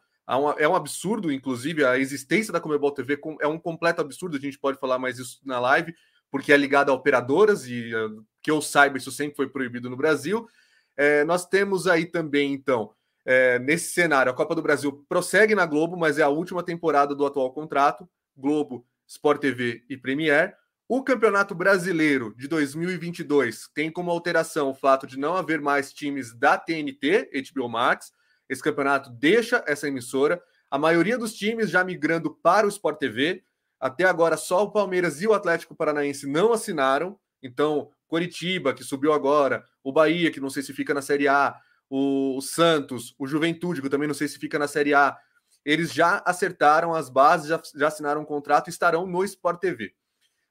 é 0.58 0.68
um 0.68 0.76
absurdo, 0.76 1.32
inclusive, 1.32 1.84
a 1.84 1.98
existência 1.98 2.54
da 2.54 2.62
Comebol 2.62 2.92
TV 2.92 3.20
é 3.42 3.48
um 3.48 3.60
completo 3.60 4.02
absurdo. 4.02 4.38
A 4.38 4.40
gente 4.40 4.58
pode 4.58 4.80
falar 4.80 4.98
mais 4.98 5.20
isso 5.20 5.40
na 5.44 5.60
live, 5.60 5.94
porque 6.30 6.54
é 6.54 6.58
ligado 6.58 6.90
a 6.90 6.94
operadoras 6.94 7.68
e 7.68 7.94
eh, 7.94 8.10
que 8.42 8.50
eu 8.50 8.62
saiba, 8.62 8.98
isso 8.98 9.12
sempre 9.12 9.36
foi 9.36 9.50
proibido 9.50 9.90
no 9.90 9.98
Brasil. 9.98 10.48
É, 10.96 11.24
nós 11.26 11.46
temos 11.46 11.86
aí 11.86 12.06
também, 12.06 12.54
então, 12.54 12.94
é, 13.26 13.60
nesse 13.60 13.92
cenário, 13.92 14.32
a 14.32 14.36
Copa 14.36 14.56
do 14.56 14.62
Brasil 14.62 15.06
prossegue 15.10 15.54
na 15.54 15.66
Globo, 15.66 15.98
mas 15.98 16.18
é 16.18 16.24
a 16.24 16.30
última 16.30 16.64
temporada 16.64 17.14
do 17.14 17.26
atual 17.26 17.52
contrato 17.52 18.08
Globo, 18.42 18.86
Sport 19.08 19.40
TV 19.40 19.86
e 19.90 19.96
Premier. 19.96 20.56
O 20.90 21.04
Campeonato 21.04 21.56
Brasileiro 21.56 22.36
de 22.36 22.50
2022 22.50 23.70
tem 23.74 23.90
como 23.90 24.12
alteração 24.12 24.72
o 24.72 24.76
fato 24.76 25.08
de 25.08 25.18
não 25.18 25.38
haver 25.38 25.62
mais 25.62 25.94
times 25.94 26.38
da 26.38 26.58
TNT, 26.58 27.30
HBO 27.54 27.70
Max 27.70 28.12
esse 28.52 28.62
campeonato 28.62 29.10
deixa 29.12 29.64
essa 29.66 29.88
emissora. 29.88 30.44
A 30.70 30.78
maioria 30.78 31.18
dos 31.18 31.34
times 31.34 31.70
já 31.70 31.86
migrando 31.86 32.36
para 32.36 32.68
o 32.68 32.70
Sport 32.70 33.00
TV. 33.00 33.46
Até 33.80 34.04
agora, 34.04 34.36
só 34.36 34.64
o 34.64 34.72
Palmeiras 34.72 35.22
e 35.22 35.28
o 35.28 35.34
Atlético 35.34 35.74
Paranaense 35.74 36.28
não 36.28 36.52
assinaram. 36.52 37.18
Então, 37.42 37.90
Coritiba, 38.08 38.74
que 38.74 38.84
subiu 38.84 39.14
agora, 39.14 39.64
o 39.82 39.94
Bahia, 39.94 40.30
que 40.30 40.42
não 40.42 40.50
sei 40.50 40.62
se 40.62 40.74
fica 40.74 40.94
na 40.94 41.02
Série 41.02 41.30
A, 41.30 41.56
o 41.90 42.42
Santos, 42.42 43.16
o 43.18 43.26
Juventude, 43.26 43.82
que 43.82 43.88
também 43.88 44.08
não 44.08 44.14
sei 44.14 44.28
se 44.28 44.38
fica 44.38 44.60
na 44.60 44.68
Série 44.68 44.94
A, 44.94 45.18
eles 45.66 45.94
já 45.94 46.22
acertaram 46.26 46.94
as 46.94 47.10
bases, 47.10 47.48
já, 47.48 47.62
já 47.76 47.88
assinaram 47.88 48.22
um 48.22 48.26
contrato 48.26 48.68
e 48.68 48.70
estarão 48.70 49.06
no 49.06 49.24
Sport 49.24 49.60
TV. 49.60 49.94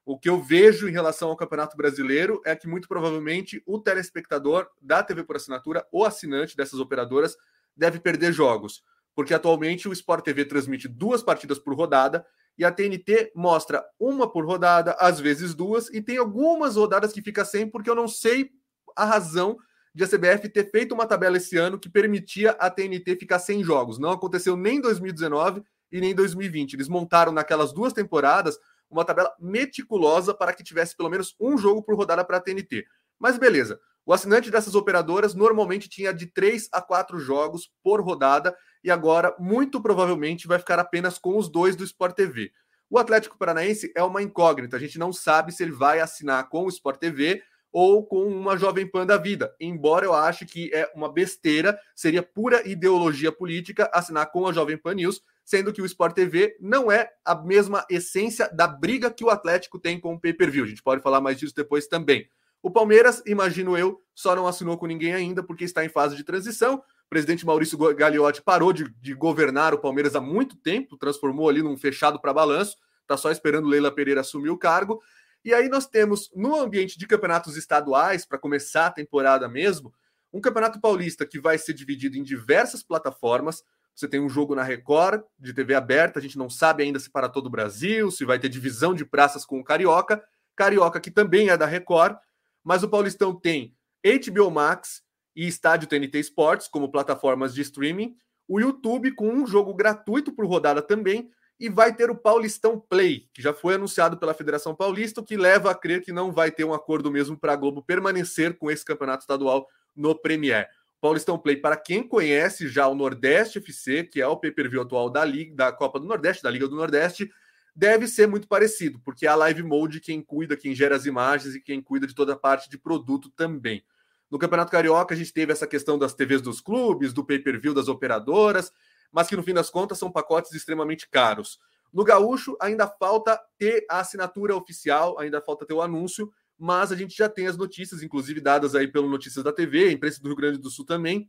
O 0.05 0.19
que 0.19 0.29
eu 0.29 0.43
vejo 0.43 0.89
em 0.89 0.93
relação 0.93 1.29
ao 1.29 1.37
Campeonato 1.37 1.77
Brasileiro 1.77 2.41
é 2.45 2.57
que 2.57 2.67
muito 2.67 2.89
provavelmente 2.89 3.63
o 3.67 3.79
telespectador 3.79 4.69
da 4.81 5.03
TV 5.03 5.23
por 5.23 5.37
assinatura, 5.37 5.87
o 5.93 6.05
assinante 6.05 6.57
dessas 6.57 6.81
operadoras, 6.81 7.37
deve 7.77 8.01
perder 8.01 8.33
jogos, 8.33 8.83
porque 9.15 9.35
atualmente 9.35 9.89
o 9.89 9.93
Sport 9.93 10.25
TV 10.25 10.45
transmite 10.45 10.89
duas 10.89 11.23
partidas 11.23 11.59
por 11.59 11.75
rodada 11.75 12.27
e 12.59 12.65
a 12.65 12.73
TNT 12.73 13.33
mostra 13.35 13.85
uma 13.99 14.31
por 14.31 14.45
rodada, 14.45 14.97
às 14.99 15.21
vezes 15.21 15.55
duas, 15.55 15.89
e 15.91 16.03
tem 16.03 16.19
algumas 16.19 16.77
rodadas 16.77 17.13
que 17.13 17.23
fica 17.23 17.45
sem, 17.45 17.69
porque 17.69 17.89
eu 17.89 17.95
não 17.95 18.09
sei 18.09 18.51
a 18.97 19.05
razão 19.05 19.57
de 19.95 20.05
a 20.05 20.07
CBF 20.07 20.49
ter 20.49 20.71
feito 20.71 20.93
uma 20.95 21.07
tabela 21.07 21.37
esse 21.37 21.57
ano 21.57 21.79
que 21.79 21.89
permitia 21.89 22.53
a 22.53 22.71
TNT 22.71 23.17
ficar 23.17 23.39
sem 23.39 23.63
jogos. 23.65 23.99
Não 23.99 24.11
aconteceu 24.11 24.57
nem 24.57 24.79
em 24.79 24.81
2019 24.81 25.63
e 25.91 26.01
nem 26.01 26.13
em 26.13 26.15
2020. 26.15 26.75
Eles 26.75 26.89
montaram 26.89 27.33
naquelas 27.33 27.73
duas 27.73 27.93
temporadas 27.93 28.59
uma 28.89 29.05
tabela 29.05 29.33
meticulosa 29.39 30.35
para 30.35 30.53
que 30.53 30.65
tivesse 30.65 30.97
pelo 30.97 31.11
menos 31.11 31.35
um 31.41 31.57
jogo 31.57 31.83
por 31.83 31.97
rodada 31.97 32.25
para 32.25 32.39
a 32.39 32.41
TNT. 32.41 32.85
Mas 33.19 33.39
beleza. 33.39 33.81
O 34.07 34.13
assinante 34.13 34.51
dessas 34.51 34.75
operadoras 34.75 35.35
normalmente 35.35 35.89
tinha 35.89 36.13
de 36.13 36.27
3 36.27 36.69
a 36.73 36.81
4 36.81 37.19
jogos 37.19 37.71
por 37.83 38.01
rodada 38.01 38.57
e 38.83 38.91
agora, 38.91 39.35
muito 39.39 39.81
provavelmente, 39.81 40.49
vai 40.49 40.59
ficar 40.59 40.79
apenas 40.79 41.19
com 41.19 41.37
os 41.37 41.49
dois 41.49 41.77
do 41.77 41.85
Sport 41.85 42.17
TV. 42.17 42.51
O 42.89 42.99
Atlético 42.99 43.39
Paranaense 43.39 43.93
é 43.95 44.03
uma 44.03 44.23
incógnita, 44.23 44.77
a 44.77 44.81
gente 44.81 44.99
não 44.99 45.13
sabe 45.13 45.53
se 45.53 45.63
ele 45.63 45.71
vai 45.71 46.01
assinar 46.01 46.49
com 46.49 46.65
o 46.65 46.69
Sport 46.69 46.99
TV 46.99 47.43
ou 47.73 48.05
com 48.05 48.25
uma 48.25 48.57
Jovem 48.57 48.87
Pan 48.87 49.07
da 49.07 49.17
vida. 49.17 49.55
Embora 49.61 50.05
eu 50.05 50.15
ache 50.15 50.45
que 50.45 50.71
é 50.73 50.91
uma 50.95 51.13
besteira, 51.13 51.79
seria 51.95 52.23
pura 52.23 52.67
ideologia 52.69 53.31
política 53.31 53.91
assinar 53.93 54.31
com 54.31 54.47
a 54.47 54.53
Jovem 54.53 54.77
Pan 54.77 54.95
News, 54.95 55.23
sendo 55.45 55.73
que 55.73 55.83
o 55.83 55.87
Sport 55.87 56.15
TV 56.15 56.57
não 56.61 56.91
é 56.91 57.11
a 57.25 57.35
mesma 57.35 57.85
essência 57.91 58.49
da 58.53 58.67
briga 58.67 59.11
que 59.11 59.25
o 59.25 59.31
Atlético 59.31 59.79
tem 59.79 59.99
com 59.99 60.15
o 60.15 60.21
pay-per-view. 60.21 60.65
A 60.65 60.69
gente 60.69 60.83
pode 60.83 61.03
falar 61.03 61.21
mais 61.21 61.39
disso 61.39 61.55
depois 61.55 61.87
também. 61.87 62.29
O 62.63 62.71
Palmeiras, 62.71 63.23
imagino 63.27 63.77
eu, 63.77 64.03
só 64.15 64.37
não 64.37 64.47
assinou 64.47 64.77
com 64.77 64.87
ninguém 64.87 65.15
ainda 65.15 65.43
porque 65.43 65.65
está 65.65 65.85
em 65.85 65.89
fase 65.89 66.15
de 66.15 66.23
transição. 66.23 66.77
O 66.77 67.09
presidente 67.09 67.47
Maurício 67.47 67.79
Gagliotti 67.95 68.43
parou 68.43 68.73
de, 68.73 68.89
de 69.01 69.15
governar 69.15 69.73
o 69.73 69.79
Palmeiras 69.79 70.15
há 70.15 70.21
muito 70.21 70.57
tempo, 70.57 70.97
transformou 70.97 71.49
ali 71.49 71.63
num 71.63 71.77
fechado 71.77 72.21
para 72.21 72.35
balanço, 72.35 72.77
está 73.01 73.17
só 73.17 73.31
esperando 73.31 73.67
Leila 73.67 73.91
Pereira 73.91 74.21
assumir 74.21 74.51
o 74.51 74.59
cargo. 74.59 75.01
E 75.45 75.55
aí 75.55 75.69
nós 75.69 75.87
temos, 75.87 76.31
no 76.35 76.55
ambiente 76.55 76.99
de 76.99 77.07
campeonatos 77.07 77.57
estaduais, 77.57 78.27
para 78.27 78.39
começar 78.39 78.87
a 78.87 78.91
temporada 78.91 79.49
mesmo, 79.49 79.93
um 80.33 80.41
campeonato 80.41 80.81
paulista 80.81 81.27
que 81.27 81.41
vai 81.41 81.59
ser 81.59 81.73
dividido 81.73 82.17
em 82.17 82.23
diversas 82.23 82.83
plataformas. 82.83 83.63
Você 83.95 84.07
tem 84.07 84.21
um 84.21 84.29
jogo 84.29 84.55
na 84.55 84.63
Record, 84.63 85.23
de 85.39 85.53
TV 85.53 85.75
aberta, 85.75 86.19
a 86.19 86.23
gente 86.23 86.39
não 86.39 86.49
sabe 86.49 86.83
ainda 86.83 86.99
se 86.99 87.11
para 87.11 87.29
todo 87.29 87.47
o 87.47 87.51
Brasil, 87.51 88.11
se 88.11 88.25
vai 88.25 88.39
ter 88.39 88.49
divisão 88.49 88.95
de 88.95 89.05
praças 89.05 89.45
com 89.45 89.59
o 89.59 89.65
Carioca. 89.65 90.23
Carioca, 90.55 91.01
que 91.01 91.11
também 91.11 91.49
é 91.49 91.57
da 91.57 91.67
Record, 91.67 92.17
mas 92.63 92.83
o 92.83 92.89
Paulistão 92.89 93.35
tem 93.35 93.75
HBO 94.05 94.51
Max 94.51 95.03
e 95.35 95.47
Estádio 95.47 95.89
TNT 95.89 96.19
Sports 96.21 96.69
como 96.69 96.91
plataformas 96.91 97.55
de 97.55 97.63
streaming, 97.63 98.15
o 98.47 98.61
YouTube 98.61 99.13
com 99.13 99.29
um 99.29 99.47
jogo 99.47 99.73
gratuito 99.75 100.33
por 100.33 100.47
rodada 100.47 100.83
também, 100.83 101.31
e 101.61 101.69
vai 101.69 101.95
ter 101.95 102.11
o 102.11 102.17
Paulistão 102.17 102.81
Play, 102.81 103.29
que 103.35 103.43
já 103.43 103.53
foi 103.53 103.75
anunciado 103.75 104.17
pela 104.17 104.33
Federação 104.33 104.75
Paulista, 104.75 105.21
o 105.21 105.25
que 105.25 105.37
leva 105.37 105.71
a 105.71 105.75
crer 105.75 106.01
que 106.01 106.11
não 106.11 106.33
vai 106.33 106.51
ter 106.51 106.65
um 106.65 106.73
acordo 106.73 107.11
mesmo 107.11 107.37
para 107.37 107.53
a 107.53 107.57
Globo 107.57 107.83
permanecer 107.83 108.57
com 108.57 108.71
esse 108.71 108.83
campeonato 108.83 109.25
estadual 109.25 109.69
no 109.95 110.15
Premier. 110.15 110.71
Paulistão 111.03 111.39
Play, 111.39 111.57
para 111.57 111.77
quem 111.77 112.03
conhece 112.03 112.67
já 112.67 112.89
o 112.89 112.95
Nordeste 112.95 113.59
FC, 113.59 114.05
que 114.05 114.23
é 114.23 114.27
o 114.27 114.39
pay-per-view 114.39 114.81
atual 114.81 115.11
da 115.11 115.23
Liga, 115.23 115.55
da 115.55 115.71
Copa 115.71 116.01
do 116.01 116.07
Nordeste, 116.07 116.43
da 116.43 116.51
Liga 116.51 116.67
do 116.67 116.77
Nordeste, 116.77 117.31
deve 117.77 118.09
ser 118.09 118.27
muito 118.27 118.49
parecido, 118.49 118.99
porque 119.05 119.27
é 119.27 119.29
a 119.29 119.35
Live 119.35 119.63
Mode 119.63 120.01
quem 120.01 120.23
cuida, 120.23 120.57
quem 120.57 120.75
gera 120.75 120.97
as 120.97 121.05
imagens 121.05 121.55
e 121.55 121.61
quem 121.61 121.83
cuida 121.83 122.07
de 122.07 122.15
toda 122.15 122.33
a 122.33 122.37
parte 122.37 122.71
de 122.71 122.79
produto 122.79 123.31
também. 123.31 123.85
No 124.31 124.39
Campeonato 124.39 124.71
Carioca, 124.71 125.15
a 125.15 125.17
gente 125.17 125.33
teve 125.33 125.53
essa 125.53 125.67
questão 125.67 125.99
das 125.99 126.15
TVs 126.15 126.41
dos 126.41 126.61
clubes, 126.61 127.13
do 127.13 127.25
pay-per-view 127.25 127.75
das 127.75 127.89
operadoras, 127.89 128.73
mas 129.13 129.27
que 129.27 129.37
no 129.37 129.43
fim 129.43 129.55
das 129.55 129.71
contas 129.71 129.99
são 129.99 130.11
pacotes 130.11 130.53
extremamente 130.53 131.09
caros. 131.09 131.59
No 131.93 132.05
Gaúcho, 132.05 132.57
ainda 132.61 132.87
falta 132.87 133.41
ter 133.59 133.85
a 133.91 134.01
assinatura 134.01 134.55
oficial, 134.55 135.19
ainda 135.19 135.41
falta 135.41 135.67
ter 135.67 135.75
o 135.75 135.83
anúncio, 135.83 136.33
mas 136.59 136.93
a 136.93 136.97
gente 136.97 137.17
já 137.17 137.29
tem 137.29 137.47
as 137.47 137.57
notícias, 137.57 138.03
inclusive 138.03 138.41
dadas 138.41 138.75
aí 138.75 138.87
pelo 138.87 139.09
Notícias 139.09 139.45
da 139.45 139.53
TV, 139.53 139.89
a 139.89 139.93
imprensa 139.93 140.21
do 140.21 140.29
Rio 140.29 140.37
Grande 140.37 140.59
do 140.59 140.71
Sul 140.71 140.85
também, 140.85 141.29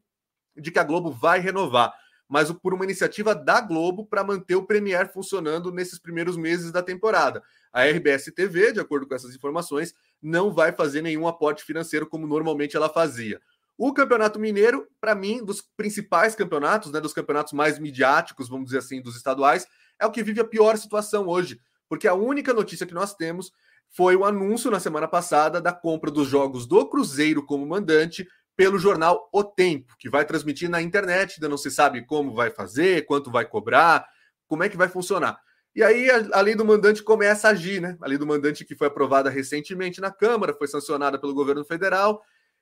de 0.55 0.69
que 0.69 0.79
a 0.79 0.83
Globo 0.83 1.09
vai 1.09 1.39
renovar 1.39 1.93
mas 2.31 2.49
por 2.49 2.73
uma 2.73 2.85
iniciativa 2.85 3.35
da 3.35 3.59
Globo 3.59 4.05
para 4.05 4.23
manter 4.23 4.55
o 4.55 4.65
Premier 4.65 5.11
funcionando 5.11 5.69
nesses 5.69 5.99
primeiros 5.99 6.37
meses 6.37 6.71
da 6.71 6.81
temporada. 6.81 7.43
A 7.73 7.83
RBS 7.83 8.31
TV, 8.33 8.71
de 8.71 8.79
acordo 8.79 9.05
com 9.05 9.13
essas 9.13 9.35
informações, 9.35 9.93
não 10.21 10.53
vai 10.53 10.71
fazer 10.71 11.01
nenhum 11.01 11.27
aporte 11.27 11.61
financeiro 11.61 12.07
como 12.07 12.25
normalmente 12.25 12.77
ela 12.77 12.87
fazia. 12.87 13.41
O 13.83 13.91
Campeonato 13.91 14.39
Mineiro, 14.39 14.87
para 14.99 15.15
mim, 15.15 15.43
dos 15.43 15.59
principais 15.75 16.35
campeonatos, 16.35 16.91
né, 16.91 17.01
dos 17.01 17.13
campeonatos 17.13 17.51
mais 17.51 17.79
midiáticos, 17.79 18.47
vamos 18.47 18.65
dizer 18.65 18.77
assim, 18.77 19.01
dos 19.01 19.15
estaduais, 19.15 19.65
é 19.99 20.05
o 20.05 20.11
que 20.11 20.21
vive 20.21 20.39
a 20.39 20.45
pior 20.45 20.77
situação 20.77 21.27
hoje, 21.27 21.59
porque 21.89 22.07
a 22.07 22.13
única 22.13 22.53
notícia 22.53 22.85
que 22.85 22.93
nós 22.93 23.15
temos 23.15 23.51
foi 23.89 24.15
o 24.15 24.23
anúncio 24.23 24.69
na 24.69 24.79
semana 24.79 25.07
passada 25.07 25.59
da 25.59 25.73
compra 25.73 26.11
dos 26.11 26.27
jogos 26.27 26.67
do 26.67 26.87
Cruzeiro 26.87 27.43
como 27.43 27.65
mandante 27.65 28.27
pelo 28.55 28.77
jornal 28.77 29.27
O 29.33 29.43
Tempo, 29.43 29.95
que 29.97 30.11
vai 30.11 30.25
transmitir 30.25 30.69
na 30.69 30.79
internet, 30.79 31.37
ainda 31.37 31.49
não 31.49 31.57
se 31.57 31.71
sabe 31.71 32.05
como 32.05 32.35
vai 32.35 32.51
fazer, 32.51 33.07
quanto 33.07 33.31
vai 33.31 33.45
cobrar, 33.45 34.05
como 34.45 34.63
é 34.63 34.69
que 34.69 34.77
vai 34.77 34.89
funcionar. 34.89 35.39
E 35.75 35.81
aí 35.81 36.07
a, 36.11 36.39
lei 36.41 36.53
do 36.53 36.63
mandante 36.63 37.01
começa 37.01 37.47
a 37.47 37.51
agir, 37.51 37.81
né? 37.81 37.97
A 37.99 38.07
lei 38.07 38.19
do 38.19 38.27
mandante 38.27 38.63
que 38.63 38.75
foi 38.75 38.85
aprovada 38.85 39.27
recentemente 39.27 39.99
na 39.99 40.11
Câmara, 40.11 40.53
foi 40.53 40.67
sancionada 40.67 41.17
pelo 41.17 41.33
governo 41.33 41.65
federal, 41.65 42.21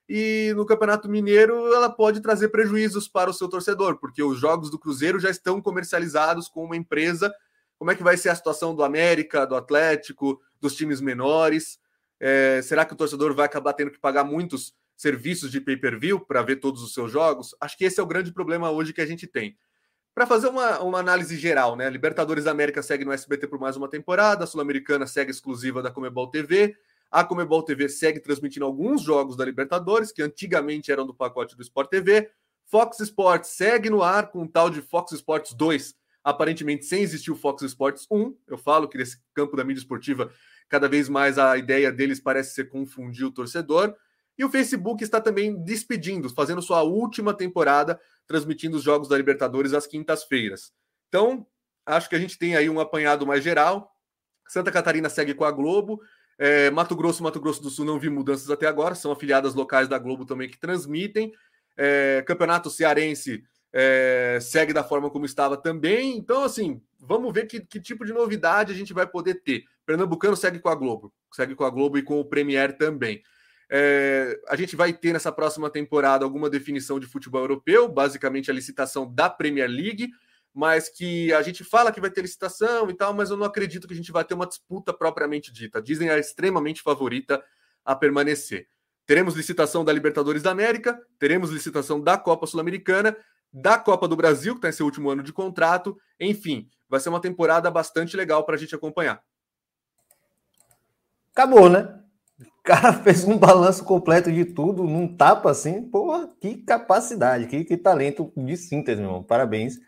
e 0.10 0.52
no 0.56 0.66
Campeonato 0.66 1.08
Mineiro 1.08 1.72
ela 1.72 1.88
pode 1.88 2.20
trazer 2.20 2.50
prejuízos 2.50 3.08
para 3.08 3.30
o 3.30 3.34
seu 3.34 3.48
torcedor, 3.48 4.00
porque 4.00 4.24
os 4.24 4.40
jogos 4.40 4.72
do 4.72 4.80
Cruzeiro 4.80 5.20
já 5.20 5.30
estão 5.30 5.62
comercializados 5.62 6.50
com 6.50 6.66
uma 6.66 6.76
empresa. 6.76 7.32
Como 7.78 7.92
é 7.92 7.96
que 7.96 8.02
vai 8.02 8.18
ser 8.18 8.30
a 8.30 8.36
situação 8.36 8.74
do 8.74 8.84
América, 8.84 9.46
do 9.46 9.56
Atlético, 9.56 10.42
dos 10.60 10.76
times 10.76 11.00
menores? 11.00 11.80
É, 12.20 12.60
será 12.64 12.84
que 12.86 12.94
o 12.94 12.98
torcedor 12.98 13.36
vai 13.36 13.46
acabar 13.46 13.74
tendo 13.74 13.92
que 13.92 14.00
pagar 14.00 14.24
muitos 14.24 14.74
serviços 15.00 15.50
de 15.50 15.62
pay-per-view 15.62 16.20
para 16.20 16.42
ver 16.42 16.58
todos 16.58 16.84
os 16.84 16.94
seus 16.94 17.10
jogos, 17.10 17.56
acho 17.62 17.78
que 17.78 17.86
esse 17.86 18.02
é 18.02 18.04
o 18.04 18.08
grande 18.08 18.34
problema 18.34 18.70
hoje 18.70 18.92
que 18.92 19.00
a 19.00 19.06
gente 19.06 19.26
tem. 19.26 19.56
para 20.14 20.28
fazer 20.28 20.50
uma, 20.50 20.80
uma 20.82 21.00
análise 21.00 21.38
geral, 21.38 21.78
né? 21.78 21.90
Libertadores 21.90 22.44
da 22.44 22.52
América 22.52 22.84
segue 22.84 23.06
no 23.06 23.14
SBT 23.14 23.48
por 23.48 23.60
mais 23.60 23.78
uma 23.78 23.88
temporada, 23.88 24.44
a 24.44 24.48
Sul-Americana 24.48 25.08
segue 25.08 25.32
exclusiva 25.32 25.82
da 25.82 25.92
Comebol 25.92 26.30
TV, 26.30 26.76
a 27.12 27.24
Comebol 27.24 27.64
TV 27.64 27.90
segue 27.90 28.20
transmitindo 28.20 28.66
alguns 28.66 29.02
jogos 29.02 29.36
da 29.36 29.46
Libertadores, 29.46 30.12
que 30.12 30.22
antigamente 30.22 30.92
eram 30.92 31.06
do 31.06 31.14
pacote 31.14 31.56
do 31.56 31.62
Sport 31.62 31.90
TV. 31.90 32.30
Fox 32.66 33.00
Sports 33.00 33.50
segue 33.50 33.90
no 33.90 34.04
ar 34.04 34.30
com 34.30 34.44
um 34.44 34.48
tal 34.48 34.70
de 34.70 34.82
Fox 34.82 35.12
Sports 35.14 35.54
2, 35.54 35.96
aparentemente 36.24 36.86
sem 36.86 37.02
existir 37.02 37.32
o 37.32 37.36
Fox 37.36 37.64
Sports 37.64 38.06
1. 38.12 38.36
Eu 38.48 38.58
falo 38.58 38.88
que 38.88 38.98
nesse 38.98 39.20
campo 39.34 39.58
da 39.58 39.64
mídia 39.64 39.82
esportiva, 39.82 40.32
cada 40.68 40.88
vez 40.88 41.10
mais 41.10 41.40
a 41.40 41.58
ideia 41.58 41.92
deles 41.92 42.20
parece 42.20 42.54
ser 42.54 42.70
confundir 42.70 43.26
o 43.26 43.32
torcedor. 43.32 43.96
E 44.38 44.46
o 44.46 44.50
Facebook 44.50 45.04
está 45.04 45.20
também 45.20 45.62
despedindo, 45.64 46.30
fazendo 46.30 46.62
sua 46.62 46.84
última 46.84 47.34
temporada, 47.34 48.00
transmitindo 48.28 48.78
os 48.78 48.84
jogos 48.84 49.10
da 49.10 49.18
Libertadores 49.18 49.74
às 49.74 49.88
quintas-feiras. 49.88 50.72
Então, 51.10 51.46
acho 51.86 52.08
que 52.08 52.16
a 52.16 52.20
gente 52.20 52.38
tem 52.38 52.56
aí 52.56 52.70
um 52.70 52.80
apanhado 52.80 53.26
mais 53.26 53.44
geral. 53.44 53.92
Santa 54.48 54.72
Catarina 54.72 55.10
segue 55.10 55.34
com 55.34 55.44
a 55.44 55.52
Globo. 55.52 56.00
É, 56.42 56.72
Mato 56.72 56.96
Grosso 56.96 57.22
Mato 57.22 57.38
Grosso 57.38 57.62
do 57.62 57.70
Sul 57.70 57.86
não 57.86 58.00
vi 58.00 58.10
mudanças 58.10 58.50
até 58.50 58.66
agora, 58.66 58.96
são 58.96 59.12
afiliadas 59.12 59.54
locais 59.54 59.90
da 59.90 60.00
Globo 60.00 60.26
também 60.26 60.50
que 60.50 60.58
transmitem. 60.58 61.34
É, 61.76 62.24
Campeonato 62.26 62.70
Cearense 62.70 63.44
é, 63.74 64.40
segue 64.42 64.72
da 64.72 64.84
forma 64.84 65.10
como 65.10 65.26
estava 65.26 65.58
também. 65.58 66.18
Então, 66.18 66.44
assim, 66.44 66.82
vamos 66.98 67.34
ver 67.34 67.46
que, 67.46 67.60
que, 67.60 67.80
tipo 67.80 68.06
de 68.06 68.14
novidade 68.14 68.72
a 68.72 68.76
gente 68.76 68.94
vai 68.94 69.06
poder 69.06 69.36
ter. 69.36 69.66
Pernambucano 69.86 70.38
segue 70.38 70.60
com 70.60 70.70
a 70.70 70.76
Globo, 70.76 71.14
segue 71.34 71.56
com 71.56 71.66
a 71.66 71.70
Globo 71.70 71.98
e 71.98 72.04
com 72.04 72.20
o 72.20 72.26
Premier 72.26 72.78
também. 72.78 73.22
É, 73.70 74.40
a 74.48 74.56
gente 74.56 74.76
vai 74.76 74.94
ter 74.94 75.12
nessa 75.12 75.32
próxima 75.32 75.70
temporada 75.70 76.24
alguma 76.24 76.50
definição 76.50 77.00
de 77.00 77.06
futebol 77.06 77.42
europeu, 77.42 77.88
basicamente 77.88 78.50
a 78.50 78.54
licitação 78.54 79.14
da 79.14 79.30
Premier 79.30 79.70
League, 79.70 80.10
mas 80.54 80.90
que 80.90 81.32
a 81.34 81.42
gente 81.42 81.64
fala 81.64 81.92
que 81.92 82.02
vai 82.02 82.10
ter 82.10 82.22
licitação 82.22 82.90
e 82.90 82.94
tal, 82.94 83.14
mas 83.14 83.30
eu 83.30 83.38
não 83.38 83.46
acredito 83.46 83.88
que 83.88 83.94
a 83.94 83.98
gente 83.98 84.12
vai 84.12 84.24
ter 84.24 84.34
uma 84.34 84.48
disputa 84.48 84.94
propriamente 84.94 85.52
dita. 85.52 85.82
Disney 85.82 86.10
é 86.10 86.20
extremamente 86.20 86.82
favorita 86.82 87.44
a 87.86 87.96
permanecer. 87.96 88.68
Teremos 89.06 89.36
licitação 89.36 89.84
da 89.84 89.92
Libertadores 89.92 90.44
da 90.44 90.52
América, 90.52 91.00
teremos 91.18 91.50
licitação 91.50 92.00
da 92.00 92.18
Copa 92.18 92.46
Sul-Americana 92.46 93.16
da 93.52 93.78
Copa 93.78 94.08
do 94.08 94.16
Brasil, 94.16 94.54
que 94.54 94.60
está 94.60 94.70
em 94.70 94.74
seu 94.74 94.86
último 94.86 95.10
ano 95.10 95.24
de 95.24 95.34
contrato. 95.34 95.98
Enfim, 96.20 96.70
vai 96.88 97.00
ser 97.00 97.10
uma 97.10 97.22
temporada 97.22 97.70
bastante 97.70 98.16
legal 98.16 98.44
para 98.44 98.56
a 98.56 98.58
gente 98.58 98.76
acompanhar. 98.76 99.22
Acabou, 101.32 101.70
né? 101.70 102.00
O 102.40 102.64
cara 102.64 102.94
fez 103.04 103.24
um 103.24 103.38
balanço 103.38 103.84
completo 103.84 104.32
de 104.32 104.46
tudo, 104.46 104.84
num 104.84 105.16
tapa 105.16 105.52
assim. 105.52 105.82
Porra, 105.90 106.30
que 106.40 106.58
capacidade, 106.58 107.48
que, 107.48 107.64
que 107.64 107.78
talento 107.78 108.32
de 108.36 108.56
síntese, 108.56 109.02
meu 109.02 109.10
irmão. 109.10 109.24
Parabéns. 109.24 109.80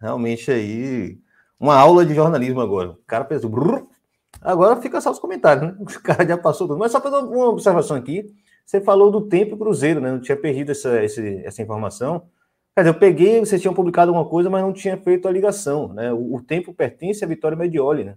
Realmente 0.00 0.50
aí, 0.50 1.18
uma 1.58 1.76
aula 1.76 2.06
de 2.06 2.14
jornalismo 2.14 2.60
agora. 2.60 2.90
O 2.90 3.04
cara 3.06 3.24
fez. 3.24 3.44
Brrr, 3.44 3.84
agora 4.40 4.80
fica 4.80 5.00
só 5.00 5.10
os 5.10 5.18
comentários, 5.18 5.66
né? 5.66 5.76
O 5.80 6.02
cara 6.02 6.26
já 6.26 6.38
passou 6.38 6.66
tudo. 6.66 6.78
Mas 6.78 6.92
só 6.92 7.00
para 7.00 7.20
uma 7.20 7.48
observação 7.48 7.96
aqui. 7.96 8.24
Você 8.64 8.80
falou 8.80 9.10
do 9.10 9.22
tempo 9.22 9.56
Cruzeiro, 9.56 10.00
né? 10.00 10.12
Não 10.12 10.20
tinha 10.20 10.36
perdido 10.36 10.70
essa, 10.70 10.90
essa, 11.02 11.20
essa 11.20 11.60
informação. 11.60 12.28
Quer 12.74 12.82
dizer, 12.82 12.94
eu 12.94 13.00
peguei, 13.00 13.40
vocês 13.40 13.60
tinham 13.60 13.74
publicado 13.74 14.10
alguma 14.10 14.28
coisa, 14.28 14.48
mas 14.48 14.62
não 14.62 14.72
tinha 14.72 14.96
feito 14.96 15.26
a 15.26 15.30
ligação. 15.30 15.92
Né? 15.92 16.12
O, 16.12 16.36
o 16.36 16.42
tempo 16.42 16.72
pertence 16.72 17.24
a 17.24 17.28
Vitória 17.28 17.56
Medioli, 17.56 18.04
né? 18.04 18.16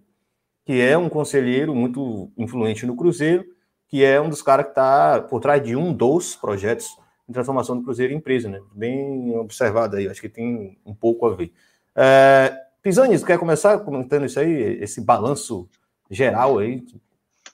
que 0.65 0.79
é 0.79 0.97
um 0.97 1.09
conselheiro 1.09 1.75
muito 1.75 2.31
influente 2.37 2.85
no 2.85 2.95
Cruzeiro, 2.95 3.43
que 3.87 4.03
é 4.03 4.21
um 4.21 4.29
dos 4.29 4.41
caras 4.41 4.65
que 4.65 4.71
está 4.71 5.21
por 5.21 5.41
trás 5.41 5.61
de 5.61 5.75
um 5.75 5.91
dos 5.91 6.35
projetos 6.35 6.97
de 7.27 7.33
transformação 7.33 7.77
do 7.77 7.83
Cruzeiro 7.83 8.13
em 8.13 8.17
empresa. 8.17 8.47
Né? 8.47 8.61
Bem 8.73 9.35
observado 9.37 9.97
aí, 9.97 10.07
acho 10.07 10.21
que 10.21 10.29
tem 10.29 10.77
um 10.85 10.93
pouco 10.93 11.25
a 11.25 11.35
ver. 11.35 11.51
É, 11.95 12.55
Pisanes, 12.81 13.23
quer 13.23 13.37
começar 13.37 13.79
comentando 13.79 14.25
isso 14.25 14.39
aí, 14.39 14.51
esse 14.81 15.01
balanço 15.01 15.69
geral 16.09 16.59
aí? 16.59 16.83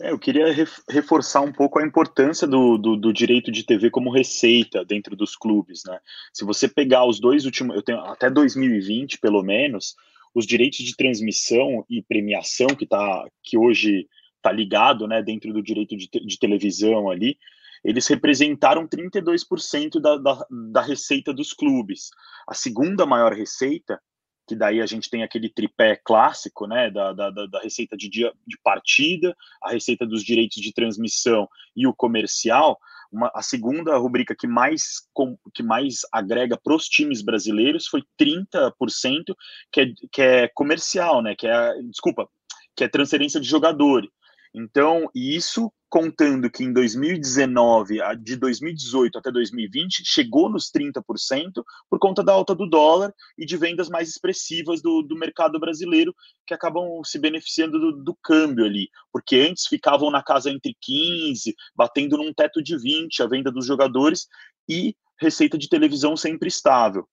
É, 0.01 0.11
eu 0.11 0.19
queria 0.19 0.45
reforçar 0.89 1.41
um 1.41 1.51
pouco 1.51 1.77
a 1.77 1.85
importância 1.85 2.47
do, 2.47 2.77
do, 2.77 2.95
do, 2.95 3.13
direito 3.13 3.51
de 3.51 3.63
TV 3.63 3.89
como 3.89 4.11
receita 4.11 4.85
dentro 4.85 5.15
dos 5.15 5.35
clubes, 5.35 5.83
né? 5.85 5.99
Se 6.33 6.45
você 6.45 6.69
pegar 6.69 7.05
os 7.05 7.19
dois 7.19 7.45
últimos, 7.45 7.75
eu 7.75 7.81
tenho 7.81 7.99
até 7.99 8.29
2020 8.29 9.19
pelo 9.19 9.43
menos, 9.43 9.95
os 10.33 10.45
direitos 10.45 10.79
de 10.79 10.95
transmissão 10.95 11.85
e 11.89 12.01
premiação 12.01 12.67
que 12.67 12.85
tá 12.85 13.27
que 13.43 13.57
hoje 13.57 14.07
está 14.37 14.51
ligado, 14.53 15.05
né, 15.05 15.21
dentro 15.21 15.51
do 15.51 15.61
direito 15.61 15.97
de, 15.97 16.07
de 16.09 16.39
televisão 16.39 17.09
ali, 17.09 17.37
eles 17.83 18.07
representaram 18.07 18.87
32% 18.87 19.99
da, 19.99 20.17
da, 20.17 20.45
da 20.71 20.81
receita 20.81 21.33
dos 21.33 21.51
clubes. 21.51 22.09
A 22.47 22.53
segunda 22.53 23.05
maior 23.05 23.33
receita 23.33 24.01
que 24.49 24.55
daí 24.55 24.81
a 24.81 24.85
gente 24.87 25.11
tem 25.11 25.21
aquele 25.21 25.47
tripé 25.47 25.95
clássico, 25.95 26.65
né, 26.65 26.89
da, 26.89 27.13
da, 27.13 27.29
da 27.29 27.59
receita 27.61 27.95
de, 27.95 28.09
dia, 28.09 28.33
de 28.47 28.57
partida, 28.63 29.37
a 29.61 29.69
receita 29.69 30.07
dos 30.07 30.23
direitos 30.23 30.59
de 30.59 30.73
transmissão 30.73 31.47
e 31.75 31.85
o 31.85 31.93
comercial, 31.93 32.79
uma, 33.11 33.31
a 33.35 33.43
segunda 33.43 33.95
rubrica 33.95 34.35
que 34.35 34.47
mais, 34.47 35.07
com, 35.13 35.37
que 35.53 35.61
mais 35.61 35.99
agrega 36.11 36.57
para 36.57 36.73
os 36.73 36.85
times 36.85 37.21
brasileiros 37.21 37.85
foi 37.85 38.01
30%, 38.19 39.35
que 39.71 39.81
é, 39.81 39.85
que 40.11 40.21
é 40.23 40.47
comercial, 40.47 41.21
né, 41.21 41.35
que 41.35 41.45
é, 41.45 41.73
desculpa, 41.83 42.27
que 42.75 42.83
é 42.83 42.87
transferência 42.87 43.39
de 43.39 43.47
jogadores. 43.47 44.09
Então, 44.51 45.11
isso 45.13 45.71
contando 45.89 46.49
que 46.49 46.63
em 46.63 46.71
2019, 46.71 47.97
de 48.21 48.35
2018 48.35 49.17
até 49.17 49.31
2020, 49.31 50.03
chegou 50.05 50.49
nos 50.49 50.71
30% 50.71 51.63
por 51.89 51.97
conta 51.99 52.23
da 52.23 52.31
alta 52.31 52.53
do 52.53 52.69
dólar 52.69 53.13
e 53.37 53.45
de 53.45 53.57
vendas 53.57 53.89
mais 53.89 54.07
expressivas 54.07 54.81
do, 54.81 55.01
do 55.01 55.15
mercado 55.15 55.59
brasileiro, 55.59 56.13
que 56.45 56.53
acabam 56.53 57.01
se 57.03 57.17
beneficiando 57.17 57.79
do, 57.79 58.03
do, 58.03 58.15
câmbio 58.23 58.65
ali, 58.65 58.87
porque 59.11 59.37
antes 59.37 59.65
ficavam 59.65 60.11
na 60.11 60.23
casa 60.23 60.51
entre 60.51 60.75
15, 60.79 61.55
batendo 61.75 62.17
num 62.17 62.33
teto 62.33 62.61
de 62.61 62.77
20 62.77 63.23
a 63.23 63.27
venda 63.27 63.51
dos 63.51 63.65
jogadores 63.65 64.27
e 64.69 64.95
receita 65.19 65.57
de 65.57 65.67
televisão 65.67 66.15
sempre 66.15 66.47
estável. 66.47 67.07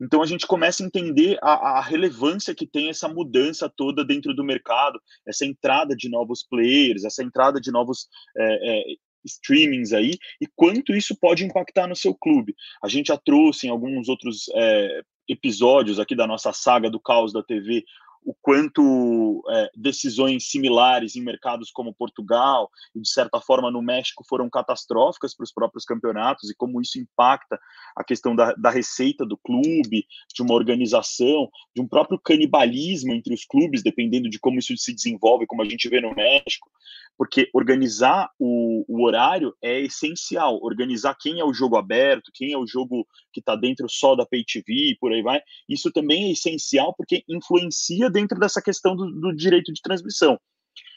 Então 0.00 0.22
a 0.22 0.26
gente 0.26 0.46
começa 0.46 0.82
a 0.82 0.86
entender 0.86 1.38
a, 1.42 1.78
a, 1.78 1.80
relevância 1.80 2.54
que 2.54 2.66
tem 2.66 2.88
essa 2.88 3.08
mudança 3.08 3.72
toda 3.74 4.04
dentro 4.04 4.34
do 4.34 4.44
mercado, 4.44 5.00
essa 5.26 5.44
entrada 5.44 5.94
de 5.96 6.08
novos 6.08 6.42
players, 6.42 7.04
essa 7.04 7.22
entrada 7.22 7.60
de 7.60 7.70
novos 7.70 8.08
é, 8.36 8.80
é, 8.80 8.82
streamings 9.24 9.92
aí, 9.92 10.18
e 10.40 10.46
quanto 10.54 10.94
isso 10.94 11.16
pode 11.18 11.44
impactar 11.44 11.86
no 11.86 11.96
seu 11.96 12.14
clube. 12.14 12.54
A 12.82 12.88
gente 12.88 13.08
já 13.08 13.16
trouxe 13.16 13.66
em 13.66 13.70
alguns 13.70 14.08
outros 14.08 14.44
é, 14.54 15.02
episódios 15.28 15.98
aqui 15.98 16.14
da 16.14 16.26
nossa 16.26 16.52
saga 16.52 16.90
do 16.90 17.00
caos 17.00 17.32
da 17.32 17.42
TV 17.42 17.84
o 18.24 18.34
quanto 18.34 19.42
é, 19.50 19.70
decisões 19.76 20.48
similares 20.48 21.14
em 21.14 21.22
mercados 21.22 21.70
como 21.70 21.94
Portugal 21.94 22.70
e, 22.94 23.00
de 23.00 23.08
certa 23.08 23.40
forma, 23.40 23.70
no 23.70 23.82
México 23.82 24.24
foram 24.26 24.48
catastróficas 24.48 25.34
para 25.36 25.44
os 25.44 25.52
próprios 25.52 25.84
campeonatos 25.84 26.50
e 26.50 26.54
como 26.54 26.80
isso 26.80 26.98
impacta 26.98 27.60
a 27.94 28.02
questão 28.02 28.34
da, 28.34 28.52
da 28.54 28.70
receita 28.70 29.26
do 29.26 29.36
clube, 29.36 30.06
de 30.34 30.42
uma 30.42 30.54
organização, 30.54 31.50
de 31.74 31.82
um 31.82 31.86
próprio 31.86 32.18
canibalismo 32.18 33.12
entre 33.12 33.34
os 33.34 33.44
clubes, 33.44 33.82
dependendo 33.82 34.30
de 34.30 34.38
como 34.38 34.58
isso 34.58 34.74
se 34.76 34.94
desenvolve, 34.94 35.46
como 35.46 35.62
a 35.62 35.68
gente 35.68 35.88
vê 35.88 36.00
no 36.00 36.14
México 36.14 36.68
porque 37.16 37.48
organizar 37.52 38.30
o, 38.38 38.84
o, 38.88 39.04
horário 39.04 39.54
é 39.62 39.80
essencial. 39.80 40.58
Organizar 40.62 41.16
quem 41.18 41.38
é 41.38 41.44
o 41.44 41.54
jogo 41.54 41.76
aberto, 41.76 42.30
quem 42.34 42.52
é 42.52 42.58
o 42.58 42.66
jogo 42.66 43.06
que 43.32 43.40
está 43.40 43.54
dentro 43.54 43.88
só 43.88 44.14
da 44.14 44.26
Pay 44.26 44.44
TV, 44.44 44.96
por 45.00 45.12
aí 45.12 45.22
vai. 45.22 45.40
Isso 45.68 45.92
também 45.92 46.28
é 46.28 46.32
essencial 46.32 46.94
porque 46.94 47.24
influencia 47.28 48.10
dentro 48.14 48.38
dessa 48.38 48.62
questão 48.62 48.94
do, 48.94 49.10
do 49.10 49.34
direito 49.34 49.72
de 49.72 49.82
transmissão. 49.82 50.38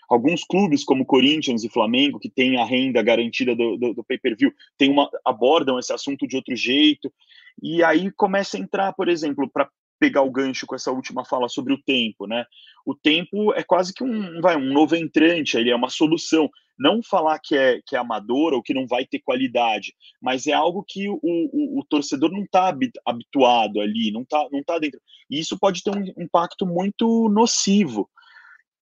Alguns 0.07 0.43
clubes, 0.43 0.85
como 0.85 1.05
Corinthians 1.05 1.63
e 1.63 1.69
Flamengo, 1.69 2.19
que 2.19 2.29
têm 2.29 2.57
a 2.57 2.63
renda 2.63 3.01
garantida 3.01 3.53
do, 3.53 3.75
do, 3.75 3.93
do 3.93 4.03
pay-per-view, 4.05 4.53
tem 4.77 4.89
uma, 4.89 5.09
abordam 5.25 5.77
esse 5.77 5.91
assunto 5.91 6.25
de 6.25 6.37
outro 6.37 6.55
jeito. 6.55 7.11
E 7.61 7.83
aí 7.83 8.09
começa 8.11 8.55
a 8.55 8.59
entrar, 8.59 8.93
por 8.93 9.09
exemplo, 9.09 9.49
para 9.51 9.69
pegar 9.99 10.21
o 10.21 10.31
gancho 10.31 10.65
com 10.65 10.75
essa 10.75 10.91
última 10.91 11.25
fala 11.25 11.49
sobre 11.49 11.73
o 11.73 11.81
tempo, 11.83 12.27
né? 12.27 12.45
O 12.85 12.95
tempo 12.95 13.53
é 13.53 13.63
quase 13.63 13.93
que 13.93 14.03
um, 14.03 14.39
vai, 14.39 14.55
um 14.55 14.71
novo 14.71 14.95
entrante, 14.95 15.57
ele 15.57 15.71
é 15.71 15.75
uma 15.75 15.89
solução. 15.89 16.49
Não 16.77 17.01
falar 17.01 17.39
que 17.43 17.55
é, 17.55 17.79
que 17.85 17.95
é 17.95 17.99
amador 17.99 18.53
ou 18.53 18.61
que 18.61 18.73
não 18.73 18.85
vai 18.85 19.05
ter 19.05 19.19
qualidade, 19.19 19.93
mas 20.21 20.45
é 20.47 20.53
algo 20.53 20.83
que 20.87 21.09
o, 21.09 21.19
o, 21.23 21.79
o 21.79 21.85
torcedor 21.89 22.31
não 22.31 22.43
está 22.43 22.73
habituado 23.05 23.79
ali, 23.79 24.11
não 24.11 24.21
está 24.21 24.47
não 24.51 24.63
tá 24.63 24.77
dentro. 24.77 24.99
E 25.29 25.39
isso 25.39 25.57
pode 25.57 25.83
ter 25.83 25.91
um 25.91 26.03
impacto 26.23 26.65
muito 26.65 27.29
nocivo. 27.29 28.09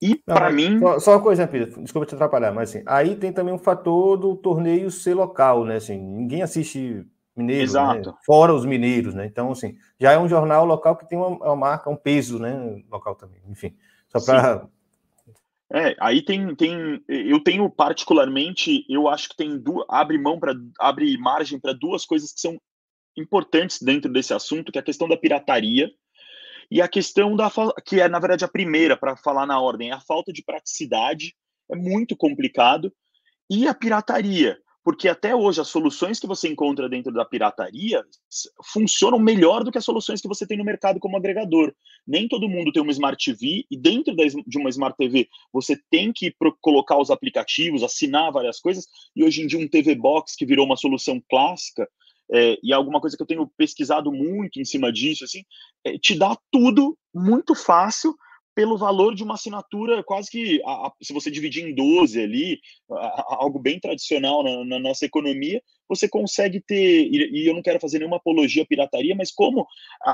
E 0.02 0.16
para 0.16 0.52
mim. 0.52 0.80
Só, 0.80 1.00
só, 1.00 1.12
uma 1.14 1.22
coisa, 1.22 1.48
Pedro, 1.48 1.82
desculpa 1.82 2.06
te 2.06 2.16
atrapalhar, 2.16 2.52
mas 2.52 2.70
assim, 2.70 2.84
aí 2.86 3.16
tem 3.16 3.32
também 3.32 3.54
um 3.54 3.60
fator 3.60 4.18
do 4.18 4.36
torneio 4.36 4.92
ser 4.92 5.14
local, 5.14 5.64
né? 5.64 5.78
Assim, 5.78 5.98
ninguém 5.98 6.42
assiste 6.42 7.06
mineiro, 7.36 7.60
né? 7.60 7.64
Exato. 7.64 8.10
Né? 8.12 8.18
fora 8.26 8.54
os 8.54 8.66
mineiros, 8.66 9.14
né? 9.14 9.26
Então, 9.26 9.52
assim, 9.52 9.78
já 10.00 10.12
é 10.12 10.20
um 10.20 10.28
jornal 10.28 10.66
local 10.66 10.96
que 10.96 11.08
tem 11.08 11.18
uma, 11.18 11.30
uma 11.30 11.56
marca, 11.56 11.90
um 11.90 11.96
peso, 11.96 12.40
né? 12.40 12.84
Local 12.92 13.16
também, 13.16 13.42
enfim. 13.50 13.76
Só 14.10 14.24
para. 14.24 14.68
É, 15.74 15.96
aí 16.00 16.22
tem, 16.22 16.56
tem, 16.56 17.04
eu 17.08 17.40
tenho 17.40 17.70
particularmente, 17.70 18.86
eu 18.88 19.08
acho 19.08 19.30
que 19.30 19.36
tem 19.36 19.58
duas, 19.58 19.86
abre 19.90 20.18
mão 20.18 20.40
para, 20.40 20.54
abre 20.80 21.18
margem 21.18 21.60
para 21.60 21.74
duas 21.74 22.06
coisas 22.06 22.32
que 22.32 22.40
são 22.40 22.60
importantes 23.18 23.82
dentro 23.82 24.12
desse 24.12 24.34
assunto, 24.34 24.72
que 24.72 24.78
é 24.78 24.82
a 24.82 24.86
questão 24.86 25.08
da 25.08 25.18
pirataria 25.18 25.90
E 26.70 26.82
a 26.82 26.88
questão 26.88 27.36
da 27.36 27.52
que 27.86 28.00
é 28.00 28.08
na 28.08 28.20
verdade 28.20 28.46
a 28.46 28.50
primeira 28.50 28.98
para 28.98 29.16
falar 29.16 29.46
na 29.46 29.60
ordem, 29.60 29.90
é 29.90 29.94
a 29.94 30.02
falta 30.02 30.32
de 30.32 30.44
praticidade 30.44 31.36
é 31.72 31.76
muito 31.76 32.16
complicado 32.16 32.94
e 33.50 33.68
a 33.68 33.74
pirataria, 33.74 34.58
porque 34.86 35.10
até 35.10 35.36
hoje 35.36 35.60
as 35.60 35.68
soluções 35.68 36.20
que 36.20 36.28
você 36.28 36.48
encontra 36.48 36.88
dentro 36.88 37.12
da 37.12 37.26
pirataria 37.26 38.06
funcionam 38.72 39.18
melhor 39.18 39.64
do 39.64 39.72
que 39.72 39.80
as 39.80 39.84
soluções 39.84 40.22
que 40.22 40.28
você 40.28 40.46
tem 40.46 40.60
no 40.60 40.64
mercado 40.64 41.00
como 41.00 41.18
agregador. 41.18 41.74
Nem 42.06 42.28
todo 42.28 42.48
mundo 42.48 42.72
tem 42.72 42.84
uma 42.84 42.92
Smart 42.92 43.18
TV 43.18 43.66
e 43.70 43.76
dentro 43.76 44.16
de 44.16 44.60
uma 44.60 44.70
Smart 44.70 44.96
TV 44.96 45.28
você 45.52 45.76
tem 45.90 46.14
que 46.14 46.32
colocar 46.62 47.00
os 47.00 47.10
aplicativos, 47.10 47.82
assinar 47.82 48.32
várias 48.32 48.60
coisas 48.60 48.86
e 49.16 49.24
hoje 49.24 49.42
em 49.42 49.48
dia 49.48 49.58
um 49.58 49.68
TV 49.68 49.96
Box 49.96 50.36
que 50.38 50.46
virou 50.46 50.68
uma 50.68 50.78
solução 50.78 51.20
clássica 51.28 51.90
é, 52.32 52.60
e 52.62 52.72
alguma 52.72 53.02
coisa 53.02 53.18
que 53.18 53.24
eu 53.24 53.28
tenho 53.28 53.52
pesquisado 53.58 54.12
muito 54.12 54.60
em 54.60 54.66
cima 54.66 54.94
disso, 54.94 55.24
assim, 55.24 55.44
é, 55.84 55.98
te 55.98 56.16
dá 56.16 56.38
tudo 56.52 56.96
muito 57.12 57.56
fácil 57.56 58.16
pelo 58.56 58.78
valor 58.78 59.14
de 59.14 59.22
uma 59.22 59.34
assinatura 59.34 60.02
quase 60.02 60.32
que, 60.32 60.62
a, 60.66 60.88
a, 60.88 60.94
se 61.04 61.14
você 61.14 61.30
dividir 61.30 61.68
em 61.68 61.76
12 61.76 62.22
ali, 62.22 62.60
a, 62.90 63.36
algo 63.44 63.60
bem 63.60 63.80
tradicional 63.80 64.42
na, 64.42 64.64
na, 64.64 64.80
nossa 64.80 65.06
economia, 65.06 65.62
você 65.88 66.08
consegue 66.08 66.62
ter, 66.62 67.06
e, 67.12 67.44
e, 67.44 67.48
eu 67.48 67.54
não 67.54 67.62
quero 67.62 67.82
fazer 67.82 68.00
nenhuma 68.00 68.16
apologia 68.16 68.64
à 68.64 68.66
pirataria, 68.66 69.14
mas 69.14 69.32
como 69.32 69.68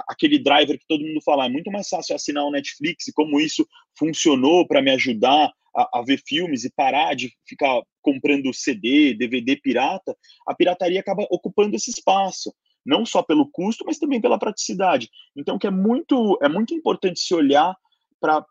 aquele 0.07 0.39
driver 0.39 0.77
que 0.77 0.87
todo 0.87 1.05
mundo 1.05 1.21
fala, 1.23 1.45
é 1.45 1.49
muito 1.49 1.71
mais 1.71 1.87
fácil 1.87 2.15
assinar 2.15 2.43
o 2.43 2.51
Netflix 2.51 3.07
e 3.07 3.13
como 3.13 3.39
isso 3.39 3.65
funcionou 3.95 4.67
para 4.67 4.81
me 4.81 4.89
ajudar 4.91 5.53
a, 5.75 6.01
ver 6.01 6.21
filmes 6.25 6.65
e 6.65 6.73
parar 6.73 7.15
de 7.15 7.31
ficar 7.47 7.81
comprando 8.01 8.53
CD, 8.53 9.13
DVD 9.13 9.55
pirata, 9.55 10.17
a 10.47 10.53
pirataria 10.55 10.99
acaba 10.99 11.25
ocupando 11.29 11.75
esse 11.75 11.91
espaço 11.91 12.53
não 12.83 13.05
só 13.05 13.21
pelo 13.21 13.47
custo, 13.51 13.85
mas 13.85 13.99
também 13.99 14.19
pela 14.19 14.39
praticidade. 14.39 15.07
Então, 15.37 15.59
que 15.59 15.67
é 15.67 15.71
muito 15.71 16.37
é 16.41 16.49
muito 16.49 16.73
importante 16.73 17.19
se 17.19 17.33
olhar 17.33 17.75
para 18.21 18.45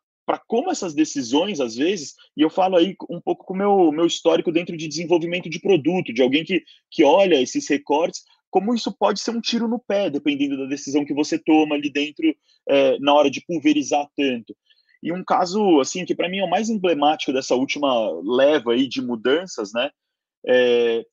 como 0.47 0.71
essas 0.71 0.93
decisões, 0.93 1.61
às 1.61 1.75
vezes, 1.77 2.15
e 2.37 2.43
eu 2.43 2.51
falo 2.51 2.77
aí 2.77 2.95
um 3.09 3.21
pouco 3.21 3.45
com 3.45 3.55
o 3.55 3.57
meu, 3.57 3.93
meu 3.93 4.07
histórico 4.07 4.53
dentro 4.53 4.77
de 4.77 4.87
desenvolvimento 4.87 5.49
de 5.49 5.61
produto, 5.61 6.13
de 6.13 6.23
alguém 6.23 6.45
que, 6.45 6.63
que 6.91 7.03
olha 7.05 7.41
esses 7.41 7.69
recortes, 7.69 8.23
como 8.51 8.75
isso 8.75 8.93
pode 8.93 9.21
ser 9.21 9.31
um 9.31 9.41
tiro 9.41 9.69
no 9.69 9.79
pé, 9.79 10.11
dependendo 10.11 10.59
da 10.59 10.67
decisão 10.67 11.05
que 11.05 11.15
você 11.15 11.39
toma 11.39 11.77
ali 11.77 11.91
dentro, 11.91 12.35
é, 12.69 12.99
na 12.99 13.15
hora 13.15 13.31
de 13.31 13.41
pulverizar 13.47 14.07
tanto. 14.17 14.55
E 15.03 15.13
um 15.13 15.25
caso, 15.25 15.81
assim, 15.81 16.05
que 16.05 16.15
para 16.15 16.29
mim 16.29 16.39
é 16.39 16.45
o 16.45 16.51
mais 16.51 16.69
emblemático 16.69 17.33
dessa 17.33 17.55
última 17.55 18.11
leva 18.23 18.73
aí 18.73 18.87
de 18.87 19.01
mudanças, 19.01 19.73
né, 19.73 19.91
é, 20.47 21.05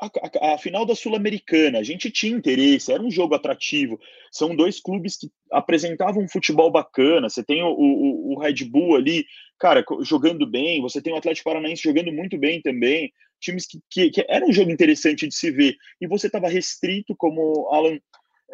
a, 0.00 0.54
a, 0.54 0.58
final 0.58 0.84
da 0.84 0.94
Sul-Americana, 0.94 1.78
a 1.78 1.82
gente 1.82 2.10
tinha 2.10 2.36
interesse, 2.36 2.92
era 2.92 3.02
um 3.02 3.10
jogo 3.10 3.34
atrativo. 3.34 3.98
São 4.30 4.54
dois 4.54 4.80
clubes 4.80 5.16
que 5.16 5.30
apresentavam 5.52 6.22
um 6.22 6.28
futebol 6.28 6.70
bacana. 6.70 7.28
Você 7.28 7.44
tem 7.44 7.62
o, 7.62 7.68
o, 7.68 8.32
o, 8.32 8.38
Red 8.38 8.64
Bull 8.64 8.96
ali, 8.96 9.24
cara, 9.58 9.84
jogando 10.02 10.46
bem. 10.46 10.82
Você 10.82 11.00
tem 11.00 11.12
o 11.12 11.16
Atlético 11.16 11.48
Paranaense 11.48 11.82
jogando 11.82 12.12
muito 12.12 12.36
bem 12.36 12.60
também. 12.60 13.12
Times 13.40 13.66
que, 13.66 13.80
que, 13.90 14.10
que 14.10 14.26
era 14.28 14.44
um 14.44 14.52
jogo 14.52 14.70
interessante 14.70 15.28
de 15.28 15.34
se 15.34 15.50
ver. 15.50 15.76
E 16.00 16.06
você 16.08 16.26
estava 16.26 16.48
restrito, 16.48 17.14
como 17.16 17.68
Alan 17.70 17.98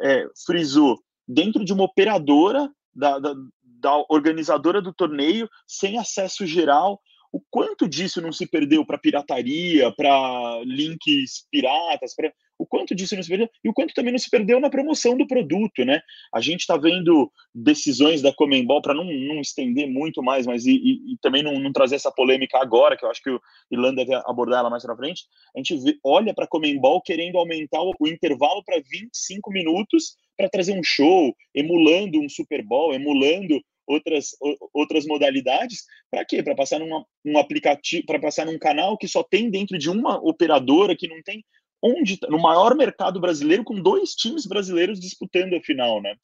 é, 0.03 0.27
frisou, 0.45 0.99
dentro 1.27 1.65
de 1.65 1.73
uma 1.73 1.85
operadora 1.85 2.71
da, 2.95 3.19
da, 3.19 3.35
da 3.63 4.05
organizadora 4.11 4.83
do 4.83 4.93
torneio, 4.93 5.49
sem 5.67 5.99
acesso 5.99 6.47
geral 6.47 7.01
o 7.33 7.41
quanto 7.51 7.89
disso 7.89 8.21
não 8.21 8.33
se 8.33 8.47
perdeu 8.47 8.85
para 8.85 8.99
pirataria, 8.99 9.93
para 9.93 10.61
links 10.65 11.47
piratas, 11.51 12.15
pra, 12.15 12.33
o 12.59 12.67
quanto 12.67 12.95
disso 12.95 13.15
não 13.15 13.23
se 13.23 13.29
perdeu 13.29 13.49
e 13.65 13.69
o 13.69 13.73
quanto 13.73 13.95
também 13.95 14.13
não 14.13 14.19
se 14.19 14.29
perdeu 14.29 14.61
na 14.61 14.69
promoção 14.69 15.17
do 15.17 15.27
produto, 15.27 15.85
né? 15.85 16.03
A 16.35 16.41
gente 16.41 16.61
está 16.61 16.77
vendo 16.77 17.31
decisões 17.55 18.21
da 18.21 18.35
Comembol 18.35 18.83
para 18.83 18.95
não, 18.95 19.05
não 19.05 19.41
estender 19.41 19.89
muito 19.89 20.23
mais, 20.23 20.47
mas 20.47 20.67
e, 20.67 20.73
e, 20.73 21.13
e 21.13 21.19
também 21.23 21.43
não, 21.43 21.59
não, 21.59 21.73
trazer 21.73 21.95
essa 21.95 22.11
polêmica 22.11 22.59
agora, 22.59 22.97
que 22.97 23.05
eu 23.05 23.11
acho 23.11 23.23
que 23.23 23.31
o 23.31 23.41
Ilan 23.71 23.95
deve 23.95 24.13
abordar 24.27 24.61
ela 24.61 24.71
mais 24.71 24.83
para 24.83 24.97
frente. 24.97 25.25
A 25.55 25.59
gente 25.59 25.77
vê, 25.79 25.99
olha 26.05 26.35
para 26.35 26.45
a 26.45 26.49
Comembol 26.49 27.01
querendo 27.01 27.39
aumentar 27.39 27.81
o, 27.81 27.95
o 27.99 28.09
intervalo 28.09 28.63
para 28.65 28.81
25 28.91 29.51
minutos 29.51 30.17
para 30.37 30.49
trazer 30.49 30.73
um 30.73 30.83
show, 30.83 31.35
emulando 31.55 32.21
um 32.21 32.29
Super 32.29 32.63
Bowl, 32.63 32.93
emulando 32.93 33.61
outras, 33.91 34.29
outras 34.73 35.05
modalidades. 35.05 35.85
Para 36.11 36.25
quê? 36.25 36.43
Para 36.43 36.55
passar 36.55 36.79
num 36.79 37.05
um 37.25 37.39
aplicativo, 37.39 38.07
para 38.07 38.21
passar 38.21 38.47
num 38.47 38.59
canal 38.59 38.97
que 38.97 39.09
só 39.09 39.23
tem 39.23 39.51
dentro 39.51 39.77
de 39.79 39.91
uma 39.91 40.17
operadora, 40.17 40.97
que 40.97 41.09
não 41.09 41.21
tem 41.23 41.45
onde 41.83 42.19
no 42.29 42.39
maior 42.39 42.75
mercado 42.77 43.21
brasileiro, 43.21 43.65
com 43.65 43.81
dois 43.81 44.15
times 44.15 44.47
brasileiros 44.47 45.01
disputando 45.01 45.55
a 45.55 45.63
final, 45.63 46.01
né? 46.01 46.15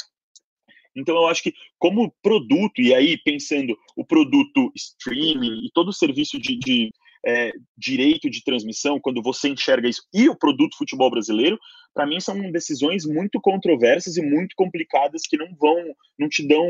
Então 0.94 1.14
eu 1.14 1.26
acho 1.26 1.42
que 1.42 1.52
como 1.78 2.14
produto, 2.22 2.80
e 2.80 2.94
aí 2.94 3.18
pensando 3.18 3.76
o 3.96 4.04
produto 4.04 4.70
streaming 4.74 5.66
e 5.66 5.70
todo 5.72 5.88
o 5.88 5.92
serviço 5.92 6.38
de, 6.38 6.58
de 6.58 6.90
é, 7.26 7.52
direito 7.76 8.30
de 8.30 8.42
transmissão, 8.42 9.00
quando 9.00 9.22
você 9.22 9.48
enxerga 9.48 9.88
isso, 9.88 10.02
e 10.14 10.28
o 10.28 10.36
produto 10.36 10.76
futebol 10.76 11.10
brasileiro, 11.10 11.58
para 11.96 12.06
mim 12.06 12.20
são 12.20 12.38
decisões 12.52 13.06
muito 13.06 13.40
controversas 13.40 14.18
e 14.18 14.22
muito 14.22 14.54
complicadas 14.54 15.22
que 15.22 15.38
não 15.38 15.48
vão, 15.58 15.96
não 16.18 16.28
te 16.28 16.46
dão 16.46 16.62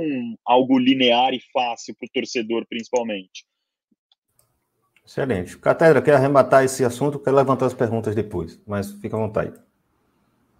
algo 0.45 0.79
linear 0.79 1.35
e 1.35 1.41
fácil 1.53 1.97
para 1.97 2.07
o 2.07 2.11
torcedor, 2.15 2.65
principalmente. 2.69 3.45
Excelente. 5.05 5.59
Catedra, 5.59 6.01
quer 6.01 6.15
arrematar 6.15 6.65
esse 6.65 6.85
assunto? 6.85 7.19
Quero 7.19 7.35
levantar 7.35 7.67
as 7.67 7.75
perguntas 7.75 8.15
depois, 8.15 8.61
mas 8.65 8.93
fica 8.93 9.17
à 9.17 9.19
vontade. 9.19 9.53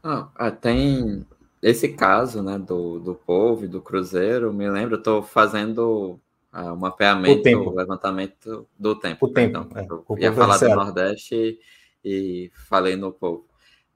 Ah, 0.03 0.51
tem 0.51 1.25
esse 1.63 1.91
caso 1.91 2.43
né, 2.43 2.59
do, 2.59 2.99
do 2.99 3.15
povo 3.15 3.65
e 3.65 3.69
do 3.69 3.81
Cruzeiro, 3.81 4.53
me 4.53 4.69
lembro, 4.69 4.97
estou 4.97 5.23
fazendo 5.23 6.19
ah, 6.53 6.73
um 6.73 6.77
mapeamento, 6.77 7.49
o 7.49 7.75
levantamento 7.75 8.67
do 8.77 8.97
tempo. 8.97 9.27
O 9.27 9.29
tempo. 9.29 9.69
Então, 9.71 9.81
é, 9.81 9.87
eu 10.11 10.19
ia 10.19 10.33
falar 10.33 10.59
do 10.59 10.69
Nordeste 10.71 11.35
e, 11.35 11.59
e, 12.05 12.51
falei 12.69 12.97
no 12.97 13.13
povo. 13.13 13.47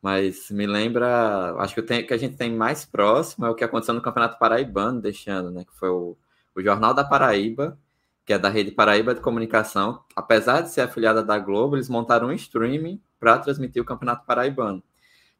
Mas 0.02 0.50
me 0.50 0.66
lembra, 0.66 1.54
acho 1.58 1.74
que 1.74 1.80
o 1.80 1.84
que 1.84 2.14
a 2.14 2.16
gente 2.16 2.36
tem 2.36 2.54
mais 2.54 2.84
próximo 2.84 3.46
é 3.46 3.50
o 3.50 3.54
que 3.54 3.64
aconteceu 3.64 3.94
no 3.94 4.00
Campeonato 4.00 4.38
Paraibano 4.38 5.00
deste 5.00 5.28
ano, 5.30 5.50
né? 5.50 5.64
Que 5.64 5.78
foi 5.78 5.90
o, 5.90 6.16
o 6.54 6.62
Jornal 6.62 6.94
da 6.94 7.04
Paraíba, 7.04 7.78
que 8.24 8.32
é 8.32 8.38
da 8.38 8.48
Rede 8.48 8.70
Paraíba 8.70 9.14
de 9.14 9.20
Comunicação. 9.20 10.02
Apesar 10.16 10.62
de 10.62 10.70
ser 10.70 10.82
afiliada 10.82 11.22
da 11.22 11.38
Globo, 11.38 11.76
eles 11.76 11.88
montaram 11.88 12.28
um 12.28 12.32
streaming 12.32 13.00
para 13.18 13.38
transmitir 13.38 13.82
o 13.82 13.84
Campeonato 13.84 14.24
Paraibano. 14.24 14.82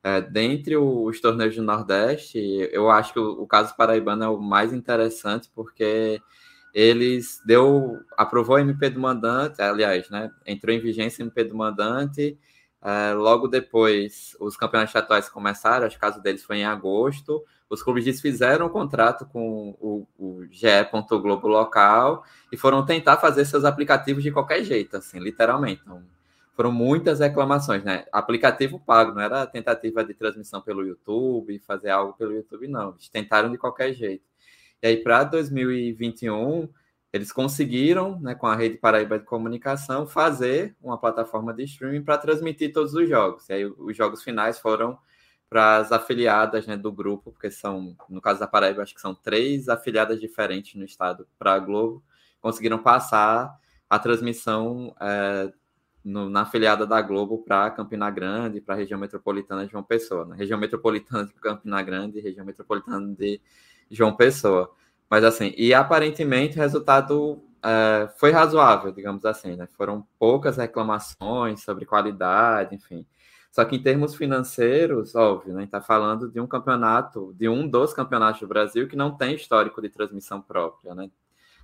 É, 0.03 0.21
dentre 0.21 0.77
os 0.77 1.21
torneios 1.21 1.57
do 1.57 1.63
Nordeste, 1.63 2.39
eu 2.73 2.91
acho 2.91 3.13
que 3.13 3.19
o, 3.19 3.43
o 3.43 3.47
caso 3.47 3.77
paraibano 3.77 4.25
é 4.25 4.29
o 4.29 4.39
mais 4.39 4.73
interessante, 4.73 5.51
porque 5.55 6.21
eles 6.73 7.43
deu, 7.45 7.99
aprovou 8.17 8.57
a 8.57 8.61
MP 8.61 8.91
do 8.91 9.01
mandante, 9.01 9.61
aliás, 9.61 10.09
né, 10.09 10.31
entrou 10.47 10.75
em 10.75 10.81
vigência 10.81 11.23
a 11.23 11.27
MP 11.27 11.45
do 11.45 11.57
mandante, 11.57 12.39
é, 12.83 13.13
logo 13.13 13.47
depois 13.47 14.37
os 14.41 14.57
campeonatos 14.57 14.95
estaduais 14.95 15.29
começaram, 15.29 15.87
acho 15.87 15.99
que 15.99 16.05
o 16.05 16.09
caso 16.09 16.23
deles 16.23 16.43
foi 16.43 16.59
em 16.59 16.65
agosto, 16.65 17.45
os 17.69 17.83
clubes 17.83 18.05
desfizeram 18.05 18.67
o 18.67 18.71
contrato 18.71 19.27
com 19.27 19.77
o, 19.81 20.07
o 20.19 20.45
GE. 20.51 20.67
Globo 21.23 21.47
local 21.47 22.25
e 22.51 22.57
foram 22.57 22.85
tentar 22.85 23.19
fazer 23.19 23.45
seus 23.45 23.65
aplicativos 23.65 24.23
de 24.23 24.33
qualquer 24.33 24.65
jeito, 24.65 24.97
assim, 24.97 25.21
literalmente. 25.21 25.83
Então, 25.83 26.03
foram 26.57 26.73
muitas 26.73 27.21
reclamações, 27.21 27.85
né? 27.85 28.07
Aplicativo 28.13 28.81
pago, 28.81 29.13
não 29.13 29.23
era 29.23 29.47
tentativa 29.47 30.05
de 30.05 30.15
transmissão 30.15 30.61
pelo 30.61 30.85
YouTube, 30.85 31.59
fazer 31.61 31.91
algo 31.91 32.13
pelo 32.15 32.33
YouTube, 32.33 32.67
não. 32.67 32.91
Eles 32.91 33.09
tentaram 33.09 33.51
de 33.51 33.57
qualquer 33.57 33.93
jeito. 33.93 34.25
E 34.83 34.87
aí, 34.89 34.97
para 34.97 35.25
2021, 35.25 36.69
eles 37.13 37.33
conseguiram, 37.33 38.21
né, 38.21 38.35
com 38.35 38.47
a 38.47 38.55
Rede 38.55 38.79
Paraíba 38.79 39.19
de 39.19 39.25
Comunicação, 39.25 40.07
fazer 40.07 40.77
uma 40.81 40.97
plataforma 40.97 41.53
de 41.53 41.65
streaming 41.65 42.03
para 42.03 42.19
transmitir 42.19 42.73
todos 42.73 42.95
os 42.95 43.09
jogos. 43.09 43.49
E 43.49 43.53
aí, 43.53 43.65
os 43.65 43.97
jogos 43.97 44.23
finais 44.23 44.59
foram 44.59 44.99
para 45.49 45.79
as 45.79 45.91
afiliadas 45.91 46.67
né, 46.67 46.77
do 46.77 46.93
grupo, 46.93 47.33
porque 47.33 47.51
são, 47.51 47.97
no 48.09 48.21
caso 48.21 48.39
da 48.39 48.47
Paraíba, 48.47 48.83
acho 48.83 48.95
que 48.95 49.01
são 49.01 49.13
três 49.13 49.69
afiliadas 49.69 50.21
diferentes 50.21 50.77
no 50.77 50.85
estado 50.85 51.27
para 51.37 51.55
a 51.55 51.59
Globo, 51.59 52.03
conseguiram 52.41 52.79
passar 52.79 53.59
a 53.89 53.99
transmissão 53.99 54.95
é, 55.01 55.53
no, 56.05 56.31
na 56.31 56.43
afiliada 56.43 56.87
da 56.87 57.03
Globo 57.03 57.39
para 57.39 57.69
Campina 57.73 58.09
Grande, 58.11 58.61
para 58.61 58.77
a 58.77 58.79
região 58.79 59.01
metropolitana 59.01 59.67
de 59.67 59.73
João 59.73 59.83
Pessoa. 59.83 60.25
Né? 60.25 60.37
Região 60.37 60.59
metropolitana 60.59 61.27
de 61.27 61.35
Campina 61.35 61.83
Grande, 61.83 62.21
região 62.21 62.47
metropolitana 62.47 63.13
de 63.15 63.41
João 63.91 64.15
Pessoa. 64.15 64.73
Mas 65.11 65.25
assim, 65.25 65.53
e 65.57 65.75
aparentemente 65.75 66.57
o 66.57 66.61
resultado 66.63 67.43
é, 67.65 68.09
foi 68.17 68.31
razoável, 68.31 68.93
digamos 68.93 69.25
assim, 69.25 69.57
né? 69.57 69.67
Foram 69.77 70.07
poucas 70.19 70.57
reclamações 70.57 71.63
sobre 71.63 71.85
qualidade, 71.85 72.77
enfim. 72.77 73.05
Só 73.51 73.65
que 73.65 73.75
em 73.77 73.83
termos 73.83 74.15
financeiros, 74.15 75.17
óbvio, 75.17 75.55
né? 75.55 75.65
Está 75.65 75.81
falando 75.81 76.31
de 76.31 76.41
um 76.41 76.47
campeonato, 76.47 77.35
de 77.37 77.49
um 77.49 77.69
dos 77.69 77.93
campeonatos 77.93 78.41
do 78.41 78.47
Brasil 78.47 78.87
que 78.87 78.95
não 78.95 79.17
tem 79.17 79.35
histórico 79.35 79.83
de 79.83 79.89
transmissão 79.89 80.41
própria, 80.41 80.95
né? 80.95 81.11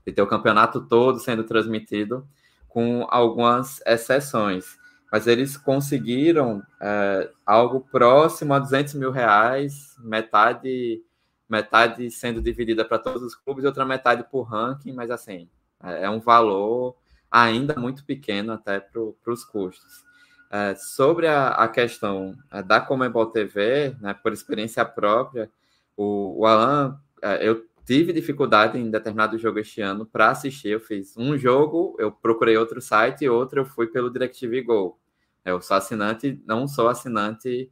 De 0.05 0.13
ter 0.13 0.23
o 0.23 0.27
campeonato 0.27 0.81
todo 0.81 1.21
sendo 1.21 1.45
transmitido 1.45 2.27
com 2.69 3.07
algumas 3.09 3.81
exceções. 3.87 4.77
Mas 5.13 5.29
eles 5.29 5.57
conseguiram 5.57 6.61
é, 6.83 7.31
algo 7.47 7.81
próximo 7.93 8.53
a 8.55 8.59
200 8.59 8.95
mil 8.95 9.13
reais, 9.13 9.95
metade 10.01 11.01
metade 11.49 12.11
sendo 12.11 12.41
dividida 12.41 12.85
para 12.85 12.99
todos 12.99 13.23
os 13.23 13.35
clubes 13.35 13.65
e 13.65 13.67
outra 13.67 13.85
metade 13.85 14.25
por 14.31 14.43
ranking, 14.43 14.93
mas 14.93 15.11
assim, 15.11 15.49
é, 15.83 16.05
é 16.05 16.11
um 16.11 16.21
valor 16.21 16.97
ainda 17.31 17.75
muito 17.77 18.05
pequeno 18.05 18.53
até 18.53 18.81
para 18.81 19.33
os 19.33 19.45
custos. 19.45 20.05
É, 20.51 20.75
sobre 20.77 21.27
a, 21.27 21.49
a 21.49 21.69
questão 21.69 22.37
é, 22.51 22.63
da 22.63 22.81
Comebol 22.81 23.27
TV, 23.27 23.97
né, 24.01 24.15
por 24.15 24.33
experiência 24.33 24.85
própria, 24.85 25.51
o, 25.97 26.41
o 26.41 26.47
Alan, 26.47 27.01
é, 27.23 27.49
eu 27.49 27.67
tive 27.85 28.13
dificuldade 28.13 28.79
em 28.79 28.91
determinado 28.91 29.39
jogo 29.39 29.59
este 29.59 29.81
ano 29.81 30.05
para 30.05 30.31
assistir. 30.31 30.69
Eu 30.71 30.81
fiz 30.81 31.17
um 31.17 31.39
jogo, 31.39 31.97
eu 31.99 32.11
procurei 32.13 32.57
outro 32.57 32.81
site, 32.81 33.25
e 33.25 33.29
outro 33.29 33.61
eu 33.61 33.65
fui 33.65 33.87
pelo 33.87 34.11
DirecTV 34.11 34.63
Go. 34.63 34.99
Eu 35.45 35.61
sou 35.61 35.77
assinante, 35.77 36.43
não 36.45 36.67
sou 36.67 36.89
assinante 36.89 37.71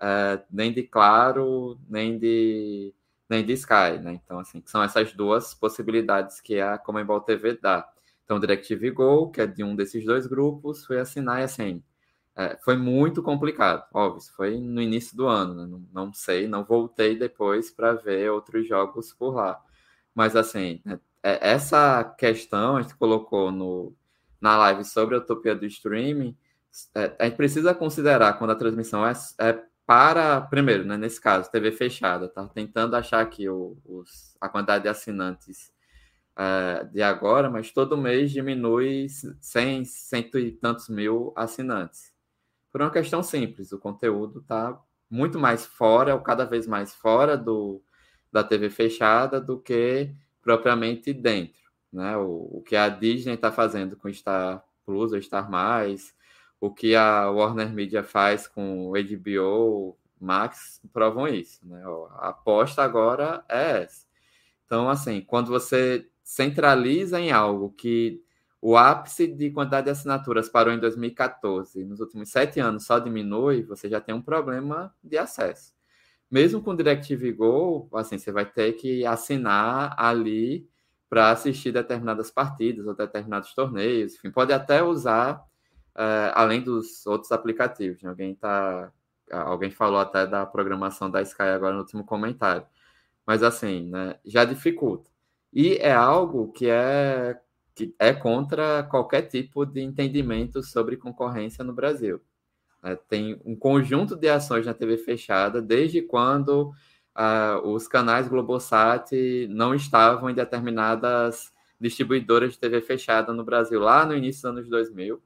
é, 0.00 0.42
nem 0.50 0.72
de 0.72 0.82
Claro, 0.82 1.78
nem 1.88 2.18
de, 2.18 2.92
nem 3.32 3.44
de 3.44 3.54
Sky, 3.54 3.98
né? 4.00 4.20
Então, 4.24 4.38
assim, 4.38 4.62
são 4.66 4.82
essas 4.82 5.12
duas 5.12 5.54
possibilidades 5.54 6.40
que 6.40 6.60
a 6.60 6.76
Comembol 6.78 7.20
TV 7.20 7.58
dá. 7.60 7.88
Então, 8.24 8.38
DirecTV 8.38 8.90
Go, 8.90 9.30
que 9.30 9.40
é 9.40 9.46
de 9.46 9.64
um 9.64 9.74
desses 9.74 10.04
dois 10.04 10.26
grupos, 10.26 10.84
foi 10.84 11.00
assinar 11.00 11.40
e 11.40 11.44
assim, 11.44 11.82
é, 12.36 12.58
foi 12.62 12.76
muito 12.76 13.22
complicado, 13.22 13.84
óbvio, 13.92 14.22
foi 14.34 14.58
no 14.58 14.80
início 14.80 15.16
do 15.16 15.26
ano, 15.26 15.54
né? 15.54 15.66
não, 15.66 15.86
não, 15.92 16.12
sei, 16.12 16.48
não 16.48 16.64
voltei 16.64 17.16
depois 17.18 17.70
para 17.70 17.94
ver 17.94 18.30
outros 18.30 18.66
jogos 18.66 19.12
por 19.12 19.34
lá. 19.34 19.60
Mas 20.14 20.36
assim, 20.36 20.80
né? 20.84 21.00
é, 21.22 21.50
essa 21.50 22.04
questão 22.04 22.76
a 22.76 22.82
gente 22.82 22.96
colocou 22.96 23.50
no, 23.50 23.94
na 24.40 24.56
live 24.58 24.84
sobre 24.84 25.14
a 25.14 25.18
utopia 25.18 25.54
do 25.54 25.66
streaming, 25.66 26.36
é, 26.94 27.14
a 27.18 27.24
gente 27.24 27.36
precisa 27.36 27.74
considerar 27.74 28.34
quando 28.34 28.50
a 28.50 28.56
transmissão 28.56 29.06
é, 29.06 29.12
é 29.38 29.62
para, 29.86 30.40
primeiro, 30.40 30.84
né, 30.84 30.96
nesse 30.96 31.20
caso, 31.20 31.50
TV 31.50 31.72
fechada, 31.72 32.28
tá 32.28 32.46
tentando 32.48 32.96
achar 32.96 33.20
aqui 33.20 33.48
o, 33.48 33.76
os, 33.84 34.36
a 34.40 34.48
quantidade 34.48 34.84
de 34.84 34.88
assinantes 34.88 35.72
é, 36.36 36.84
de 36.84 37.02
agora, 37.02 37.50
mas 37.50 37.72
todo 37.72 37.96
mês 37.96 38.30
diminui 38.30 39.08
100, 39.08 39.84
cento 39.84 40.38
e 40.38 40.52
tantos 40.52 40.88
mil 40.88 41.32
assinantes 41.36 42.12
por 42.72 42.80
uma 42.80 42.90
questão 42.90 43.22
simples, 43.22 43.70
o 43.70 43.78
conteúdo 43.78 44.40
está 44.40 44.80
muito 45.10 45.38
mais 45.38 45.66
fora, 45.66 46.14
ou 46.14 46.22
cada 46.22 46.46
vez 46.46 46.66
mais 46.66 46.94
fora 46.94 47.36
do, 47.36 47.82
da 48.32 48.42
TV 48.42 48.70
fechada 48.70 49.38
do 49.38 49.60
que 49.60 50.10
propriamente 50.40 51.12
dentro. 51.12 51.60
Né? 51.92 52.16
O, 52.16 52.48
o 52.50 52.62
que 52.66 52.74
a 52.74 52.88
Disney 52.88 53.34
está 53.34 53.52
fazendo 53.52 53.94
com 53.94 54.10
Star 54.10 54.64
Plus 54.86 55.12
ou 55.12 55.20
Star 55.20 55.50
Mais, 55.50 56.14
o 56.62 56.70
que 56.70 56.94
a 56.94 57.28
Warner 57.28 57.72
Media 57.72 58.04
faz 58.04 58.46
com 58.46 58.88
o 58.88 58.92
HBO 58.92 59.98
Max 60.20 60.80
provam 60.92 61.26
isso. 61.26 61.58
Né? 61.66 61.82
A 62.20 62.28
aposta 62.28 62.84
agora 62.84 63.44
é 63.48 63.82
essa. 63.82 64.06
Então, 64.64 64.88
assim, 64.88 65.20
quando 65.20 65.48
você 65.48 66.08
centraliza 66.22 67.18
em 67.18 67.32
algo 67.32 67.72
que 67.72 68.22
o 68.60 68.76
ápice 68.76 69.26
de 69.26 69.50
quantidade 69.50 69.86
de 69.86 69.90
assinaturas 69.90 70.48
parou 70.48 70.72
em 70.72 70.78
2014. 70.78 71.84
Nos 71.84 71.98
últimos 71.98 72.30
sete 72.30 72.60
anos 72.60 72.86
só 72.86 73.00
diminui, 73.00 73.64
você 73.64 73.88
já 73.88 74.00
tem 74.00 74.14
um 74.14 74.22
problema 74.22 74.94
de 75.02 75.18
acesso. 75.18 75.74
Mesmo 76.30 76.62
com 76.62 76.76
DirecTV 76.76 77.32
Go, 77.32 77.88
assim, 77.94 78.18
você 78.18 78.30
vai 78.30 78.46
ter 78.46 78.74
que 78.74 79.04
assinar 79.04 79.96
ali 79.98 80.64
para 81.10 81.32
assistir 81.32 81.72
determinadas 81.72 82.30
partidas 82.30 82.86
ou 82.86 82.94
determinados 82.94 83.52
torneios. 83.52 84.14
Enfim, 84.14 84.30
pode 84.30 84.52
até 84.52 84.80
usar, 84.80 85.44
é, 85.96 86.32
além 86.34 86.62
dos 86.62 87.06
outros 87.06 87.32
aplicativos. 87.32 88.02
Né? 88.02 88.10
Alguém, 88.10 88.34
tá, 88.34 88.92
alguém 89.30 89.70
falou 89.70 89.98
até 90.00 90.26
da 90.26 90.46
programação 90.46 91.10
da 91.10 91.22
Sky 91.22 91.42
agora 91.42 91.74
no 91.74 91.80
último 91.80 92.04
comentário. 92.04 92.66
Mas, 93.26 93.42
assim, 93.42 93.88
né, 93.88 94.16
já 94.24 94.44
dificulta. 94.44 95.10
E 95.52 95.76
é 95.76 95.92
algo 95.92 96.50
que 96.52 96.68
é 96.68 97.38
que 97.74 97.94
é 97.98 98.12
contra 98.12 98.82
qualquer 98.84 99.22
tipo 99.22 99.64
de 99.64 99.80
entendimento 99.80 100.62
sobre 100.62 100.96
concorrência 100.96 101.64
no 101.64 101.72
Brasil. 101.72 102.20
É, 102.82 102.96
tem 102.96 103.40
um 103.44 103.56
conjunto 103.56 104.16
de 104.16 104.28
ações 104.28 104.66
na 104.66 104.74
TV 104.74 104.98
fechada 104.98 105.62
desde 105.62 106.02
quando 106.02 106.72
ah, 107.14 107.60
os 107.64 107.86
canais 107.86 108.28
Globosat 108.28 109.12
não 109.48 109.74
estavam 109.74 110.28
em 110.30 110.34
determinadas 110.34 111.52
distribuidoras 111.80 112.52
de 112.52 112.58
TV 112.58 112.80
fechada 112.80 113.32
no 113.32 113.44
Brasil, 113.44 113.80
lá 113.80 114.04
no 114.06 114.16
início 114.16 114.42
dos 114.42 114.50
anos 114.50 114.68
2000, 114.68 115.22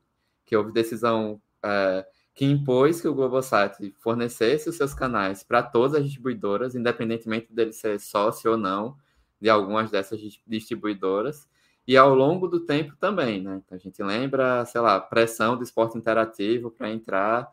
que 0.46 0.56
houve 0.56 0.72
decisão 0.72 1.40
é, 1.62 2.06
que 2.35 2.44
impôs 2.44 3.00
que 3.00 3.09
o 3.09 3.14
Globosat 3.14 3.76
fornecesse 3.98 4.68
os 4.68 4.76
seus 4.76 4.94
canais 4.94 5.42
para 5.42 5.62
todas 5.62 5.94
as 5.94 6.04
distribuidoras, 6.04 6.74
independentemente 6.74 7.52
dele 7.52 7.72
ser 7.72 7.98
sócio 7.98 8.52
ou 8.52 8.56
não 8.56 8.96
de 9.40 9.50
algumas 9.50 9.90
dessas 9.90 10.20
distribuidoras 10.46 11.48
e 11.87 11.96
ao 11.96 12.14
longo 12.14 12.48
do 12.48 12.61
tempo 12.61 12.96
também, 12.96 13.40
né? 13.40 13.62
Então, 13.64 13.76
a 13.76 13.80
gente 13.80 14.02
lembra, 14.02 14.64
sei 14.64 14.80
lá, 14.80 15.00
pressão 15.00 15.56
do 15.56 15.62
esporte 15.62 15.96
interativo 15.96 16.70
para 16.70 16.90
entrar 16.90 17.48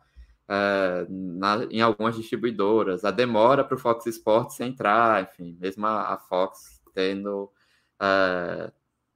é, 0.48 1.06
na, 1.08 1.64
em 1.70 1.80
algumas 1.80 2.16
distribuidoras, 2.16 3.04
a 3.04 3.10
demora 3.10 3.64
para 3.64 3.76
o 3.76 3.78
Fox 3.78 4.06
Sports 4.06 4.60
entrar, 4.60 5.22
enfim, 5.22 5.56
mesmo 5.60 5.86
a, 5.86 6.14
a 6.14 6.18
Fox 6.18 6.82
tendo, 6.92 7.50
é, 8.00 8.72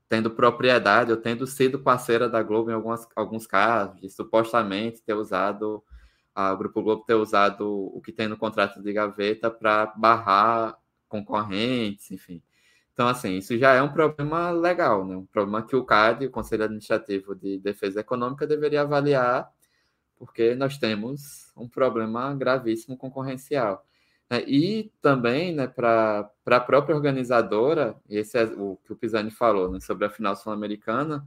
tendo 0.09 0.31
propriedade 0.31 1.11
ou 1.13 1.17
tendo 1.19 1.47
sido 1.47 1.79
parceira 1.81 2.29
da 2.29 2.43
Globo 2.43 2.71
em 2.71 2.75
algumas, 2.75 3.07
alguns 3.15 3.47
casos, 3.47 4.01
de 4.01 4.09
supostamente 4.09 5.03
ter 5.03 5.15
usado, 5.15 5.85
a, 6.35 6.55
Grupo 6.55 6.83
Globo 6.83 7.05
ter 7.05 7.15
usado 7.15 7.69
o 7.69 8.01
que 8.01 8.13
tem 8.13 8.27
no 8.27 8.37
contrato 8.37 8.83
de 8.83 8.93
gaveta 8.93 9.51
para 9.51 9.87
barrar 9.97 10.77
concorrentes, 11.09 12.11
enfim. 12.11 12.43
Então, 12.93 13.07
assim, 13.07 13.37
isso 13.37 13.57
já 13.57 13.75
é 13.75 13.83
um 13.83 13.93
problema 13.93 14.51
legal, 14.51 15.05
né? 15.05 15.17
Um 15.17 15.27
problema 15.27 15.63
que 15.65 15.77
o 15.77 15.85
CAD, 15.85 16.27
o 16.27 16.31
Conselho 16.31 16.65
Administrativo 16.65 17.35
de 17.35 17.59
Defesa 17.59 18.01
Econômica, 18.01 18.47
deveria 18.47 18.83
avaliar, 18.83 19.49
porque 20.17 20.55
nós 20.57 20.79
temos 20.79 21.53
um 21.57 21.69
problema 21.69 22.35
gravíssimo 22.35 22.97
concorrencial. 22.97 23.87
Né? 24.31 24.43
E 24.47 24.93
também, 25.01 25.55
né, 25.55 25.67
para 25.67 26.31
a 26.47 26.61
própria 26.61 26.95
organizadora, 26.97 27.97
esse 28.09 28.39
é 28.39 28.45
o 28.45 28.77
que 28.85 28.93
o 28.93 28.97
Pisani 28.97 29.31
falou 29.31 29.71
né, 29.71 29.81
sobre 29.81 30.07
a 30.07 30.11
final 30.11 30.37
sul-americana, 30.37 31.27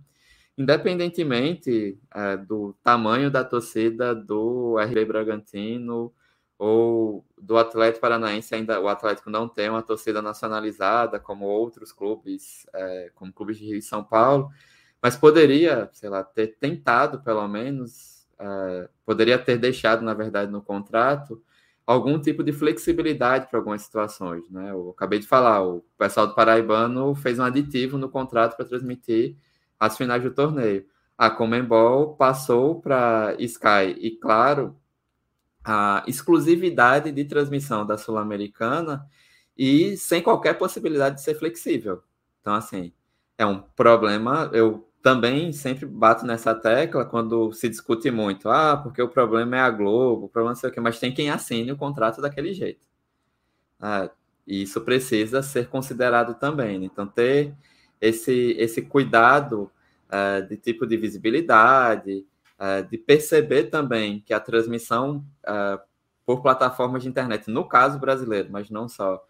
independentemente 0.58 2.00
é, 2.14 2.38
do 2.38 2.76
tamanho 2.84 3.32
da 3.32 3.44
torcida 3.44 4.14
do 4.14 4.78
RB 4.80 5.06
Bragantino, 5.06 6.14
ou 6.58 7.26
do 7.42 7.58
Atlético 7.58 8.02
Paranaense 8.02 8.54
ainda 8.54 8.80
o 8.80 8.88
Atlético 8.88 9.32
não 9.32 9.50
tem 9.50 9.68
uma 9.68 9.82
torcida 9.82 10.22
nacionalizada 10.22 11.20
como 11.20 11.46
outros 11.46 11.92
clubes, 11.92 12.68
é, 12.72 13.12
como 13.16 13.34
clubes 13.34 13.58
de 13.58 13.66
Rio 13.66 13.78
e 13.78 13.82
São 13.82 14.04
Paulo, 14.04 14.52
mas 15.02 15.18
poderia, 15.18 15.90
sei 15.92 16.08
lá, 16.10 16.24
ter 16.24 16.58
tentado 16.60 17.22
pelo 17.24 17.48
menos, 17.48 18.28
é, 18.38 18.90
poderia 19.04 19.40
ter 19.40 19.58
deixado, 19.58 20.04
na 20.04 20.14
verdade, 20.14 20.52
no 20.52 20.62
contrato 20.62 21.42
algum 21.92 22.20
tipo 22.20 22.44
de 22.44 22.52
flexibilidade 22.54 23.48
para 23.48 23.60
algumas 23.60 23.82
situações, 23.82 24.50
né? 24.50 24.72
Eu 24.72 24.89
acabei 24.92 25.20
de 25.20 25.28
falar, 25.28 25.64
o 25.64 25.84
pessoal 25.98 26.28
do 26.28 26.36
Paraibano 26.36 27.14
fez 27.16 27.39
um 27.39 27.44
aditivo 27.44 27.98
no 27.98 28.10
contrato 28.10 28.56
para 28.56 28.66
transmitir 28.66 29.36
as 29.80 29.98
finais 29.98 30.24
do 30.24 30.32
torneio. 30.32 30.86
A 31.18 31.30
Comembol 31.30 32.16
passou 32.16 32.82
para 32.82 33.36
Sky 33.39 33.96
e 34.00 34.12
Claro 34.12 34.76
a 35.64 36.04
exclusividade 36.08 37.12
de 37.12 37.26
transmissão 37.26 37.86
da 37.86 37.98
Sul-Americana 37.98 39.06
e 39.58 39.96
sem 39.98 40.22
qualquer 40.22 40.58
possibilidade 40.58 41.16
de 41.16 41.22
ser 41.22 41.36
flexível. 41.36 42.02
Então, 42.39 42.54
assim, 42.56 42.92
é 43.38 43.46
um 43.46 43.60
problema. 43.60 44.50
Eu 44.54 44.91
também 45.02 45.52
sempre 45.52 45.86
bato 45.86 46.26
nessa 46.26 46.54
tecla 46.54 47.06
quando 47.06 47.52
se 47.54 47.68
discute 47.70 48.12
muito. 48.12 48.49
Ah, 48.49 48.78
porque 48.78 49.02
o 49.02 49.10
problema 49.10 49.58
é 49.58 49.60
a 49.60 49.70
Globo, 49.70 50.26
o 50.26 50.30
problema 50.30 50.54
não 50.54 50.60
sei 50.60 50.70
o 50.70 50.74
quê, 50.74 50.80
mas 50.80 50.99
tem 50.99 51.14
quem 51.14 51.30
assine 51.30 51.72
o 51.72 51.78
contrato 51.78 52.22
daquele 52.22 52.54
jeito. 52.54 52.86
Ah, 53.80 54.10
isso 54.45 54.82
precisa 54.82 55.41
ser 55.41 55.68
considerado 55.70 56.36
também. 56.36 56.80
Né? 56.80 56.86
Então, 56.86 57.08
ter 57.08 57.54
esse, 57.99 58.56
esse 58.58 58.82
cuidado 58.82 59.72
uh, 60.08 60.47
de 60.47 60.58
tipo 60.58 60.86
de 60.86 60.97
visibilidade, 60.97 62.26
uh, 62.60 62.88
de 62.88 62.97
perceber 62.97 63.66
também 63.66 64.22
que 64.26 64.34
a 64.34 64.39
transmissão 64.39 65.26
uh, 65.47 65.80
por 66.26 66.41
plataformas 66.41 67.04
de 67.04 67.10
internet, 67.10 67.49
no 67.49 67.68
caso 67.68 67.99
brasileiro, 67.99 68.49
mas 68.52 68.70
não 68.70 68.88
só, 68.88 69.24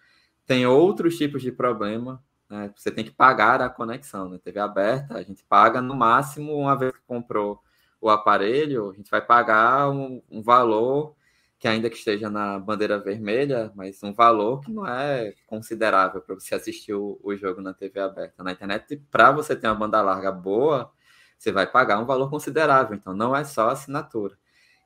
tem 0.45 0.65
outros 0.65 1.17
tipos 1.17 1.41
de 1.41 1.51
problema. 1.51 2.21
Né? 2.51 2.69
Você 2.75 2.91
tem 2.91 3.05
que 3.05 3.11
pagar 3.11 3.61
a 3.61 3.69
conexão, 3.69 4.27
né? 4.27 4.37
TV 4.37 4.59
aberta, 4.59 5.15
a 5.15 5.23
gente 5.23 5.41
paga 5.45 5.81
no 5.81 5.95
máximo 5.95 6.53
uma 6.53 6.77
vez 6.77 6.91
que 6.91 6.99
comprou 7.07 7.63
o 8.01 8.09
aparelho, 8.09 8.89
a 8.89 8.93
gente 8.93 9.09
vai 9.09 9.21
pagar 9.21 9.89
um, 9.89 10.21
um 10.29 10.41
valor 10.41 11.15
que 11.57 11.67
ainda 11.67 11.89
que 11.89 11.95
esteja 11.95 12.29
na 12.29 12.59
bandeira 12.59 12.99
vermelha, 12.99 13.71
mas 13.75 14.03
um 14.03 14.11
valor 14.11 14.59
que 14.61 14.71
não 14.71 14.85
é 14.85 15.33
considerável 15.47 16.19
para 16.19 16.35
você 16.35 16.55
assistir 16.55 16.93
o, 16.93 17.19
o, 17.23 17.35
jogo 17.37 17.61
na 17.61 17.73
TV 17.73 17.99
aberta. 17.99 18.43
Na 18.43 18.51
internet, 18.51 18.97
para 19.11 19.31
você 19.31 19.55
ter 19.55 19.67
uma 19.67 19.75
banda 19.75 20.01
larga 20.01 20.31
boa, 20.31 20.91
você 21.37 21.51
vai 21.51 21.67
pagar 21.67 21.99
um 21.99 22.05
valor 22.05 22.29
considerável, 22.29 22.95
então 22.95 23.13
não 23.13 23.35
é 23.35 23.43
só 23.43 23.69
assinatura. 23.69 24.35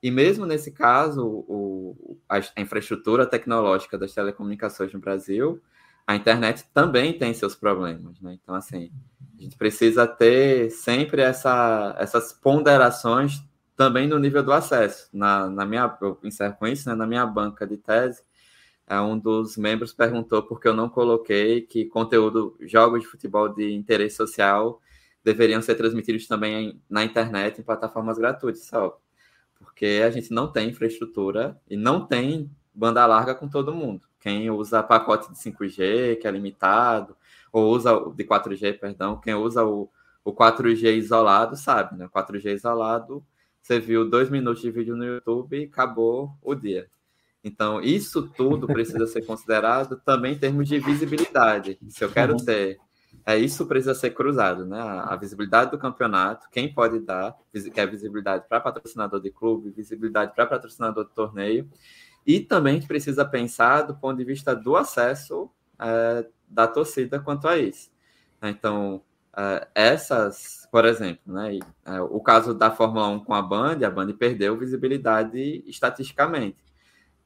E 0.04 0.12
mesmo 0.12 0.46
nesse 0.46 0.72
caso, 0.72 1.26
o, 1.26 2.20
a 2.30 2.40
infraestrutura 2.62 3.26
tecnológica 3.26 3.98
das 3.98 4.14
telecomunicações 4.14 4.94
no 4.94 5.00
Brasil 5.00 5.62
a 6.08 6.16
internet 6.16 6.66
também 6.74 7.18
tem 7.18 7.34
seus 7.34 7.56
problemas, 7.56 8.20
né? 8.22 8.38
Então, 8.42 8.54
assim, 8.56 8.92
a 9.38 9.42
gente 9.42 9.58
precisa 9.58 10.08
ter 10.08 10.70
sempre 10.70 11.22
essa, 11.22 11.96
essas 11.98 12.32
ponderações 12.32 13.44
também 13.76 14.08
no 14.08 14.20
nível 14.20 14.44
do 14.44 14.54
acesso. 14.54 15.10
Na, 15.12 15.50
na 15.50 15.66
minha, 15.66 15.98
eu 16.02 16.18
encerro 16.24 16.56
com 16.58 16.68
isso, 16.68 16.88
né? 16.88 16.96
Na 16.96 17.08
minha 17.08 17.26
banca 17.26 17.66
de 17.66 17.78
tese, 17.78 18.24
é, 18.88 19.00
um 19.02 19.18
dos 19.18 19.58
membros 19.58 19.94
perguntou 19.94 20.44
por 20.44 20.60
que 20.60 20.68
eu 20.68 20.74
não 20.74 20.88
coloquei 20.88 21.62
que 21.62 21.86
conteúdo, 21.86 22.56
jogos 22.62 23.02
de 23.02 23.08
futebol 23.08 23.50
de 23.50 23.74
interesse 23.74 24.16
social 24.16 24.80
deveriam 25.24 25.62
ser 25.62 25.74
transmitidos 25.76 26.28
também 26.28 26.80
na 26.88 27.04
internet, 27.04 27.60
em 27.60 27.64
plataformas 27.64 28.18
gratuitas, 28.20 28.66
só. 28.68 29.02
Porque 29.58 30.04
a 30.06 30.12
gente 30.12 30.32
não 30.32 30.52
tem 30.52 30.70
infraestrutura 30.70 31.60
e 31.68 31.76
não 31.76 32.06
tem 32.06 32.52
banda 32.74 33.06
larga 33.08 33.34
com 33.34 33.50
todo 33.50 33.74
mundo. 33.74 34.08
Quem 34.26 34.50
usa 34.50 34.82
pacote 34.82 35.32
de 35.32 35.38
5G, 35.38 36.20
que 36.20 36.28
é 36.28 36.32
limitado, 36.32 37.16
ou 37.54 37.72
usa 37.72 37.92
de 38.16 38.24
4G, 38.24 38.80
perdão, 38.80 39.22
quem 39.22 39.36
usa 39.36 39.64
o, 39.64 39.88
o 40.24 40.34
4G 40.34 40.98
isolado 40.98 41.56
sabe, 41.56 41.96
né? 41.96 42.10
4G 42.12 42.56
isolado, 42.56 43.24
você 43.62 43.80
viu 43.80 44.10
dois 44.10 44.32
minutos 44.32 44.64
de 44.64 44.72
vídeo 44.72 44.96
no 44.96 45.06
YouTube 45.06 45.56
e 45.56 45.66
acabou 45.66 46.32
o 46.42 46.56
dia. 46.56 46.88
Então, 47.44 47.80
isso 47.80 48.28
tudo 48.36 48.66
precisa 48.66 49.06
ser 49.06 49.24
considerado 49.28 50.02
também 50.04 50.34
em 50.34 50.40
termos 50.40 50.68
de 50.68 50.80
visibilidade. 50.80 51.78
Se 51.90 52.04
eu 52.04 52.10
quero 52.10 52.34
uhum. 52.34 52.44
ter 52.44 52.80
é, 53.24 53.38
isso 53.38 53.66
precisa 53.66 53.94
ser 53.94 54.12
cruzado, 54.12 54.66
né? 54.66 54.80
A, 54.80 55.16
visibilidade 55.16 55.72
do 55.72 55.78
campeonato, 55.78 56.48
quem 56.52 56.72
pode 56.72 57.00
dar, 57.00 57.36
que 57.52 57.80
é 57.80 57.86
visibilidade 57.86 58.46
para 58.48 58.60
patrocinador 58.60 59.20
de 59.20 59.32
clube, 59.32 59.70
visibilidade 59.70 60.34
para 60.36 60.46
patrocinador 60.46 61.06
de 61.06 61.14
torneio, 61.14 61.68
e 62.26 62.40
também 62.40 62.82
precisa 62.82 63.24
pensar 63.24 63.84
do 63.84 63.96
ponto 63.96 64.18
de 64.18 64.24
vista 64.24 64.56
do 64.56 64.76
acesso 64.76 65.50
é, 65.80 66.26
da 66.48 66.68
torcida 66.68 67.20
quanto 67.20 67.48
a 67.48 67.58
isso. 67.58 67.92
Então, 68.42 69.02
é, 69.36 69.68
essas, 69.76 70.68
por 70.72 70.86
exemplo, 70.86 71.34
né, 71.34 71.60
é, 71.86 72.02
o 72.02 72.20
caso 72.20 72.54
da 72.54 72.72
Fórmula 72.72 73.08
1 73.10 73.20
com 73.22 73.34
a 73.34 73.42
Band, 73.42 73.86
a 73.86 73.90
Band 73.90 74.14
perdeu 74.14 74.58
visibilidade 74.58 75.64
estatisticamente, 75.68 76.58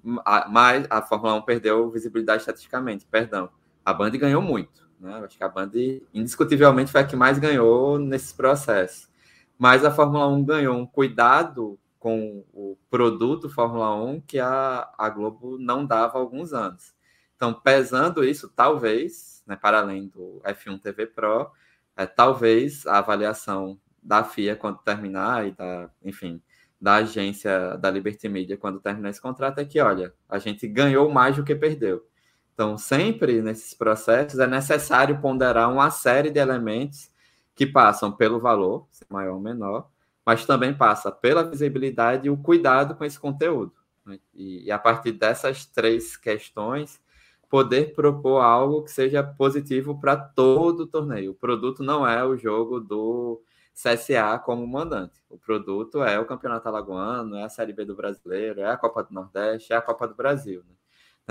mas 0.03 0.85
a 0.89 1.01
Fórmula 1.01 1.35
1 1.35 1.41
perdeu 1.43 1.89
visibilidade 1.89 2.41
estatisticamente, 2.41 3.05
perdão. 3.05 3.49
A 3.83 3.93
Band 3.93 4.11
ganhou 4.11 4.41
muito. 4.41 4.87
Né? 4.99 5.13
Acho 5.23 5.37
que 5.37 5.43
a 5.43 5.49
Band, 5.49 5.71
indiscutivelmente, 6.13 6.91
foi 6.91 7.01
a 7.01 7.05
que 7.05 7.15
mais 7.15 7.39
ganhou 7.39 7.97
nesse 7.97 8.33
processo. 8.33 9.09
Mas 9.57 9.83
a 9.83 9.91
Fórmula 9.91 10.27
1 10.27 10.43
ganhou 10.43 10.77
um 10.77 10.85
cuidado 10.85 11.77
com 11.99 12.45
o 12.53 12.77
produto 12.89 13.49
Fórmula 13.49 13.93
1 13.95 14.21
que 14.21 14.39
a, 14.39 14.89
a 14.97 15.09
Globo 15.09 15.57
não 15.59 15.85
dava 15.85 16.17
há 16.17 16.21
alguns 16.21 16.53
anos. 16.53 16.95
Então, 17.35 17.53
pesando 17.53 18.23
isso, 18.23 18.49
talvez, 18.49 19.43
né, 19.45 19.55
para 19.55 19.79
além 19.79 20.07
do 20.07 20.41
F1 20.43 20.81
TV 20.81 21.05
Pro, 21.07 21.51
é, 21.95 22.05
talvez 22.05 22.87
a 22.87 22.99
avaliação 22.99 23.79
da 24.01 24.23
FIA 24.23 24.55
quando 24.55 24.79
terminar 24.79 25.47
e 25.47 25.51
da, 25.51 25.89
enfim, 26.03 26.41
da 26.79 26.95
agência 26.95 27.77
da 27.77 27.91
Liberty 27.91 28.29
Media 28.29 28.57
quando 28.57 28.79
terminar 28.79 29.09
esse 29.09 29.21
contrato 29.21 29.59
é 29.59 29.65
que, 29.65 29.79
olha, 29.81 30.13
a 30.27 30.39
gente 30.39 30.67
ganhou 30.67 31.09
mais 31.09 31.35
do 31.35 31.43
que 31.43 31.53
perdeu. 31.53 32.05
Então, 32.53 32.77
sempre 32.77 33.41
nesses 33.41 33.73
processos 33.73 34.39
é 34.39 34.47
necessário 34.47 35.19
ponderar 35.21 35.71
uma 35.71 35.89
série 35.91 36.29
de 36.29 36.39
elementos 36.39 37.09
que 37.55 37.65
passam 37.65 38.11
pelo 38.11 38.39
valor, 38.39 38.87
maior 39.09 39.35
ou 39.35 39.39
menor, 39.39 39.89
mas 40.25 40.45
também 40.45 40.73
passa 40.73 41.11
pela 41.11 41.43
visibilidade 41.43 42.27
e 42.27 42.29
o 42.29 42.37
cuidado 42.37 42.95
com 42.95 43.05
esse 43.05 43.19
conteúdo. 43.19 43.73
Né? 44.05 44.19
E, 44.33 44.65
e, 44.65 44.71
a 44.71 44.79
partir 44.79 45.11
dessas 45.11 45.65
três 45.65 46.15
questões, 46.17 47.01
poder 47.49 47.93
propor 47.93 48.41
algo 48.41 48.83
que 48.83 48.91
seja 48.91 49.23
positivo 49.23 49.99
para 49.99 50.15
todo 50.15 50.81
o 50.81 50.87
torneio. 50.87 51.31
O 51.31 51.35
produto 51.35 51.83
não 51.83 52.07
é 52.07 52.23
o 52.23 52.37
jogo 52.37 52.79
do 52.79 53.41
CSA 53.73 54.37
como 54.43 54.67
mandante. 54.67 55.21
O 55.29 55.37
produto 55.37 56.03
é 56.03 56.19
o 56.19 56.25
Campeonato 56.25 56.67
Alagoano, 56.67 57.35
é 57.35 57.43
a 57.43 57.49
Série 57.49 57.73
B 57.73 57.85
do 57.85 57.95
Brasileiro, 57.95 58.61
é 58.61 58.69
a 58.69 58.77
Copa 58.77 59.03
do 59.03 59.13
Nordeste, 59.13 59.73
é 59.73 59.75
a 59.75 59.81
Copa 59.81 60.07
do 60.07 60.15
Brasil. 60.15 60.63
Né? 60.67 60.75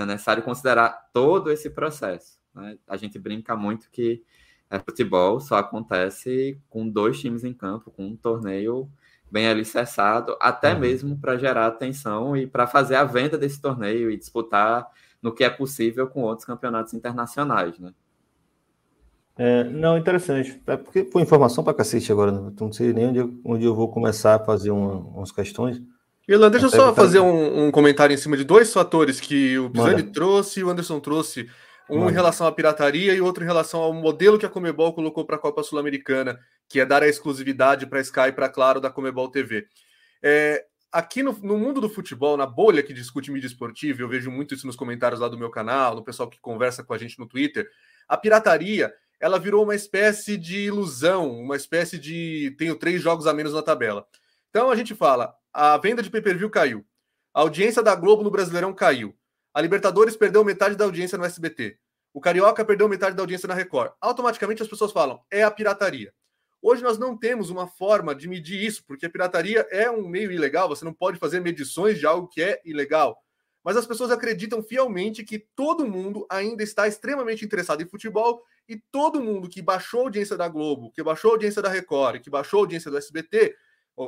é 0.03 0.05
necessário 0.05 0.43
considerar 0.43 1.09
todo 1.13 1.51
esse 1.51 1.69
processo. 1.69 2.39
Né? 2.53 2.77
A 2.87 2.97
gente 2.97 3.19
brinca 3.19 3.55
muito 3.55 3.89
que 3.91 4.23
é, 4.69 4.79
futebol 4.79 5.39
só 5.39 5.57
acontece 5.57 6.59
com 6.69 6.87
dois 6.87 7.19
times 7.19 7.43
em 7.43 7.53
campo, 7.53 7.91
com 7.91 8.05
um 8.05 8.15
torneio 8.15 8.89
bem 9.31 9.47
alicerçado, 9.47 10.35
até 10.39 10.73
uhum. 10.73 10.79
mesmo 10.79 11.17
para 11.17 11.37
gerar 11.37 11.67
atenção 11.67 12.35
e 12.35 12.47
para 12.47 12.67
fazer 12.67 12.95
a 12.95 13.03
venda 13.03 13.37
desse 13.37 13.61
torneio 13.61 14.09
e 14.09 14.17
disputar 14.17 14.87
no 15.21 15.33
que 15.33 15.43
é 15.43 15.49
possível 15.49 16.07
com 16.07 16.21
outros 16.21 16.45
campeonatos 16.45 16.93
internacionais, 16.93 17.77
né? 17.79 17.93
É, 19.37 19.63
não, 19.63 19.97
interessante. 19.97 20.61
É 20.67 20.75
porque 20.75 21.05
foi 21.05 21.21
informação 21.21 21.63
para 21.63 21.73
cacete 21.73 22.11
agora, 22.11 22.29
né? 22.29 22.51
não 22.59 22.73
sei 22.73 22.91
nem 22.91 23.07
onde, 23.07 23.41
onde 23.45 23.63
eu 23.63 23.73
vou 23.73 23.89
começar 23.89 24.35
a 24.35 24.39
fazer 24.39 24.69
uma, 24.69 24.95
umas 24.95 25.31
questões. 25.31 25.81
Irlan, 26.27 26.51
deixa 26.51 26.65
eu 26.65 26.69
só 26.69 26.93
fazer 26.93 27.21
um, 27.21 27.67
um, 27.67 27.71
comentário 27.71 28.13
em 28.13 28.17
cima 28.17 28.35
de 28.35 28.43
dois 28.43 28.71
fatores 28.71 29.19
que 29.19 29.57
o 29.57 29.69
Pisani 29.69 30.03
trouxe 30.03 30.59
e 30.59 30.63
o 30.63 30.69
Anderson 30.69 30.99
trouxe. 30.99 31.49
Um 31.89 31.99
Mano. 31.99 32.11
em 32.11 32.13
relação 32.13 32.45
à 32.45 32.51
pirataria 32.51 33.13
e 33.13 33.21
outro 33.21 33.43
em 33.43 33.47
relação 33.47 33.81
ao 33.81 33.91
modelo 33.93 34.37
que 34.37 34.45
a 34.45 34.49
Comebol 34.49 34.93
colocou 34.93 35.25
para 35.25 35.37
a 35.37 35.39
Copa 35.39 35.63
Sul-Americana, 35.63 36.39
que 36.67 36.79
é 36.79 36.85
dar 36.85 37.01
a 37.01 37.07
exclusividade 37.07 37.87
para 37.87 37.99
a 37.99 38.01
Sky 38.01 38.27
e 38.27 38.31
para 38.31 38.47
Claro 38.47 38.79
da 38.79 38.91
Comebol 38.91 39.29
TV. 39.29 39.67
É, 40.21 40.65
aqui 40.91 41.23
no, 41.23 41.33
no, 41.41 41.57
mundo 41.57 41.81
do 41.81 41.89
futebol, 41.89 42.37
na 42.37 42.45
bolha 42.45 42.83
que 42.83 42.93
discute 42.93 43.31
mídia 43.31 43.47
esportiva, 43.47 44.01
eu 44.01 44.07
vejo 44.07 44.29
muito 44.29 44.53
isso 44.53 44.67
nos 44.67 44.75
comentários 44.75 45.19
lá 45.19 45.27
do 45.27 45.37
meu 45.37 45.49
canal, 45.49 45.95
no 45.95 46.03
pessoal 46.03 46.29
que 46.29 46.39
conversa 46.39 46.83
com 46.83 46.93
a 46.93 46.97
gente 46.97 47.17
no 47.17 47.27
Twitter, 47.27 47.67
a 48.07 48.15
pirataria 48.15 48.93
ela 49.19 49.37
virou 49.37 49.63
uma 49.63 49.75
espécie 49.75 50.37
de 50.37 50.59
ilusão, 50.59 51.29
uma 51.31 51.55
espécie 51.55 51.97
de 51.97 52.55
tenho 52.57 52.75
três 52.75 53.01
jogos 53.01 53.27
a 53.27 53.33
menos 53.33 53.53
na 53.53 53.61
tabela. 53.61 54.07
Então 54.49 54.71
a 54.71 54.75
gente 54.75 54.95
fala, 54.95 55.35
a 55.53 55.77
venda 55.77 56.01
de 56.01 56.09
pay-per-view 56.09 56.49
caiu. 56.49 56.85
A 57.33 57.41
audiência 57.41 57.83
da 57.83 57.93
Globo 57.95 58.23
no 58.23 58.31
Brasileirão 58.31 58.73
caiu. 58.73 59.13
A 59.59 59.61
Libertadores 59.61 60.15
perdeu 60.15 60.41
metade 60.41 60.77
da 60.77 60.85
audiência 60.85 61.17
no 61.17 61.25
SBT. 61.25 61.77
O 62.13 62.21
Carioca 62.21 62.63
perdeu 62.63 62.87
metade 62.87 63.13
da 63.13 63.21
audiência 63.21 63.45
na 63.45 63.53
Record. 63.53 63.91
Automaticamente 63.99 64.61
as 64.63 64.69
pessoas 64.69 64.93
falam, 64.93 65.21
é 65.29 65.43
a 65.43 65.51
pirataria. 65.51 66.13
Hoje 66.61 66.81
nós 66.81 66.97
não 66.97 67.17
temos 67.17 67.49
uma 67.49 67.67
forma 67.67 68.15
de 68.15 68.25
medir 68.29 68.63
isso, 68.63 68.81
porque 68.87 69.05
a 69.05 69.09
pirataria 69.09 69.67
é 69.69 69.91
um 69.91 70.07
meio 70.07 70.31
ilegal, 70.31 70.69
você 70.69 70.85
não 70.85 70.93
pode 70.93 71.19
fazer 71.19 71.41
medições 71.41 71.99
de 71.99 72.05
algo 72.05 72.29
que 72.29 72.41
é 72.41 72.61
ilegal. 72.63 73.21
Mas 73.61 73.75
as 73.75 73.85
pessoas 73.85 74.11
acreditam 74.11 74.63
fielmente 74.63 75.25
que 75.25 75.39
todo 75.57 75.85
mundo 75.85 76.25
ainda 76.29 76.63
está 76.63 76.87
extremamente 76.87 77.43
interessado 77.43 77.83
em 77.83 77.85
futebol 77.85 78.41
e 78.65 78.81
todo 78.89 79.21
mundo 79.21 79.49
que 79.49 79.61
baixou 79.61 79.99
a 79.99 80.03
audiência 80.03 80.37
da 80.37 80.47
Globo, 80.47 80.89
que 80.89 81.03
baixou 81.03 81.31
a 81.31 81.33
audiência 81.33 81.61
da 81.61 81.67
Record, 81.67 82.21
que 82.21 82.29
baixou 82.29 82.61
a 82.61 82.63
audiência 82.63 82.89
do 82.89 82.97
SBT, 82.97 83.57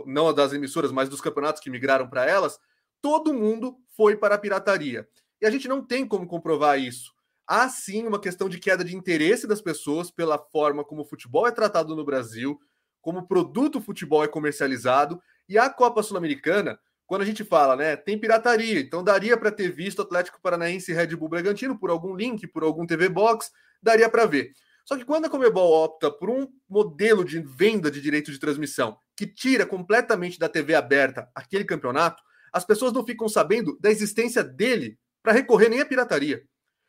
não 0.06 0.34
das 0.34 0.54
emissoras, 0.54 0.94
mas 0.94 1.10
dos 1.10 1.20
campeonatos 1.20 1.62
que 1.62 1.70
migraram 1.70 2.08
para 2.08 2.26
elas, 2.26 2.58
todo 3.02 3.34
mundo 3.34 3.76
foi 3.98 4.16
para 4.16 4.36
a 4.36 4.38
pirataria. 4.38 5.06
E 5.42 5.46
a 5.46 5.50
gente 5.50 5.68
não 5.68 5.84
tem 5.84 6.06
como 6.06 6.28
comprovar 6.28 6.80
isso. 6.80 7.12
Há 7.48 7.68
sim 7.68 8.06
uma 8.06 8.20
questão 8.20 8.48
de 8.48 8.60
queda 8.60 8.84
de 8.84 8.96
interesse 8.96 9.48
das 9.48 9.62
pessoas 9.62 10.12
pela 10.12 10.38
forma 10.38 10.86
como 10.86 11.02
o 11.02 11.06
futebol 11.06 11.48
é 11.48 11.52
tratado 11.52 11.96
no 11.96 12.06
Brasil, 12.06 12.60
como 13.02 13.20
o 13.20 13.28
produto 13.28 13.82
futebol 13.82 14.24
é 14.24 14.28
comercializado, 14.28 15.22
e 15.50 15.58
a 15.58 15.70
Copa 15.70 16.04
Sul-Americana, 16.04 16.80
quando 17.08 17.24
a 17.24 17.26
gente 17.26 17.44
fala, 17.44 17.76
né, 17.76 17.96
tem 17.96 18.18
pirataria, 18.18 18.80
então 18.80 19.04
daria 19.04 19.36
para 19.36 19.52
ter 19.52 19.70
visto 19.72 20.02
Atlético 20.02 20.40
Paranaense 20.42 20.92
e 20.92 20.96
Red 20.96 21.16
Bull 21.16 21.28
Bragantino 21.28 21.78
por 21.78 21.90
algum 21.90 22.16
link, 22.16 22.48
por 22.48 22.64
algum 22.64 22.86
TV 22.86 23.10
Box, 23.10 23.52
daria 23.82 24.08
para 24.08 24.26
ver. 24.26 24.54
Só 24.86 24.96
que 24.96 25.04
quando 25.04 25.26
a 25.26 25.30
Comebol 25.30 25.72
opta 25.72 26.12
por 26.12 26.30
um 26.30 26.48
modelo 26.70 27.26
de 27.26 27.40
venda 27.40 27.90
de 27.92 28.00
direito 28.00 28.32
de 28.32 28.40
transmissão 28.40 28.98
que 29.16 29.28
tira 29.28 29.66
completamente 29.66 30.40
da 30.40 30.48
TV 30.48 30.74
aberta 30.74 31.30
aquele 31.36 31.66
campeonato, 31.66 32.22
as 32.54 32.66
pessoas 32.66 32.94
não 32.94 33.06
ficam 33.06 33.28
sabendo 33.28 33.78
da 33.80 33.92
existência 33.92 34.44
dele 34.44 34.98
para 35.22 35.34
recorrer 35.34 35.70
nem 35.70 35.82
à 35.82 35.86
pirataria. 35.86 36.44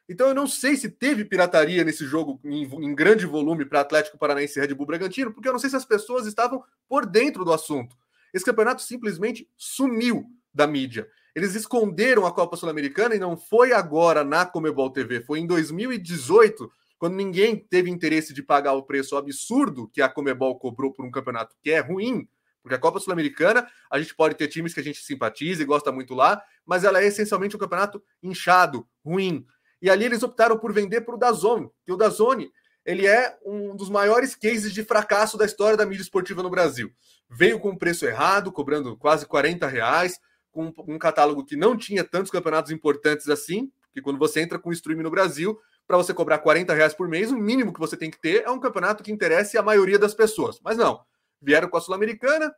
Então 0.08 0.28
eu 0.28 0.34
não 0.34 0.46
sei 0.46 0.76
se 0.76 0.90
teve 0.90 1.24
pirataria 1.24 1.84
nesse 1.84 2.04
jogo 2.04 2.40
em, 2.44 2.64
em 2.64 2.94
grande 2.94 3.24
volume 3.24 3.64
para 3.64 3.80
Atlético 3.80 4.18
Paranaense 4.18 4.58
e 4.58 4.62
Red 4.62 4.74
Bull 4.74 4.86
Bragantino, 4.86 5.32
porque 5.32 5.48
eu 5.48 5.52
não 5.52 5.60
sei 5.60 5.70
se 5.70 5.76
as 5.76 5.84
pessoas 5.84 6.26
estavam 6.26 6.62
por 6.88 7.06
dentro 7.06 7.44
do 7.44 7.52
assunto. 7.52 7.96
Esse 8.34 8.44
campeonato 8.44 8.82
simplesmente 8.82 9.48
sumiu 9.56 10.26
da 10.52 10.66
mídia. 10.66 11.08
Eles 11.34 11.54
esconderam 11.54 12.26
a 12.26 12.32
Copa 12.32 12.56
Sul-Americana 12.56 13.14
e 13.14 13.18
não 13.18 13.36
foi 13.36 13.72
agora 13.72 14.22
na 14.22 14.44
Comebol 14.44 14.90
TV, 14.90 15.22
foi 15.22 15.38
em 15.38 15.46
2018 15.46 16.70
quando 16.98 17.16
ninguém 17.16 17.56
teve 17.56 17.90
interesse 17.90 18.32
de 18.32 18.44
pagar 18.44 18.74
o 18.74 18.84
preço 18.84 19.16
absurdo 19.16 19.88
que 19.88 20.00
a 20.00 20.08
Comebol 20.08 20.56
cobrou 20.56 20.92
por 20.92 21.04
um 21.04 21.10
campeonato 21.10 21.56
que 21.60 21.70
é 21.70 21.80
ruim, 21.80 22.28
porque 22.62 22.74
a 22.74 22.78
Copa 22.78 23.00
Sul-Americana, 23.00 23.66
a 23.90 23.98
gente 23.98 24.14
pode 24.14 24.34
ter 24.34 24.48
times 24.48 24.72
que 24.72 24.80
a 24.80 24.84
gente 24.84 25.00
simpatiza 25.00 25.62
e 25.62 25.66
gosta 25.66 25.90
muito 25.90 26.14
lá, 26.14 26.42
mas 26.64 26.84
ela 26.84 27.02
é 27.02 27.06
essencialmente 27.06 27.56
um 27.56 27.58
campeonato 27.58 28.02
inchado, 28.22 28.86
ruim. 29.04 29.44
E 29.80 29.90
ali 29.90 30.04
eles 30.04 30.22
optaram 30.22 30.56
por 30.58 30.72
vender 30.72 31.00
para 31.00 31.14
o 31.14 31.18
Dazone, 31.18 31.68
que 31.84 31.92
o 31.92 31.96
Dazone 31.96 32.50
ele 32.84 33.06
é 33.06 33.36
um 33.44 33.76
dos 33.76 33.88
maiores 33.88 34.34
cases 34.34 34.72
de 34.72 34.84
fracasso 34.84 35.36
da 35.36 35.44
história 35.44 35.76
da 35.76 35.86
mídia 35.86 36.02
esportiva 36.02 36.42
no 36.42 36.50
Brasil. 36.50 36.90
Veio 37.30 37.60
com 37.60 37.70
um 37.70 37.78
preço 37.78 38.04
errado, 38.04 38.50
cobrando 38.50 38.96
quase 38.96 39.24
40 39.26 39.66
reais, 39.66 40.18
com 40.50 40.72
um 40.86 40.98
catálogo 40.98 41.44
que 41.44 41.56
não 41.56 41.76
tinha 41.76 42.04
tantos 42.04 42.30
campeonatos 42.30 42.70
importantes 42.72 43.28
assim, 43.28 43.70
porque 43.82 44.02
quando 44.02 44.18
você 44.18 44.40
entra 44.40 44.58
com 44.58 44.70
o 44.70 44.72
streaming 44.72 45.02
no 45.02 45.10
Brasil, 45.10 45.58
para 45.86 45.96
você 45.96 46.12
cobrar 46.12 46.38
40 46.38 46.72
reais 46.74 46.94
por 46.94 47.08
mês, 47.08 47.30
o 47.30 47.36
mínimo 47.36 47.72
que 47.72 47.80
você 47.80 47.96
tem 47.96 48.10
que 48.10 48.20
ter 48.20 48.42
é 48.44 48.50
um 48.50 48.60
campeonato 48.60 49.02
que 49.02 49.12
interesse 49.12 49.58
a 49.58 49.62
maioria 49.62 49.98
das 49.98 50.14
pessoas. 50.14 50.58
Mas 50.62 50.76
não. 50.76 51.00
Vieram 51.42 51.68
com 51.68 51.76
a 51.76 51.80
Sul-Americana, 51.80 52.54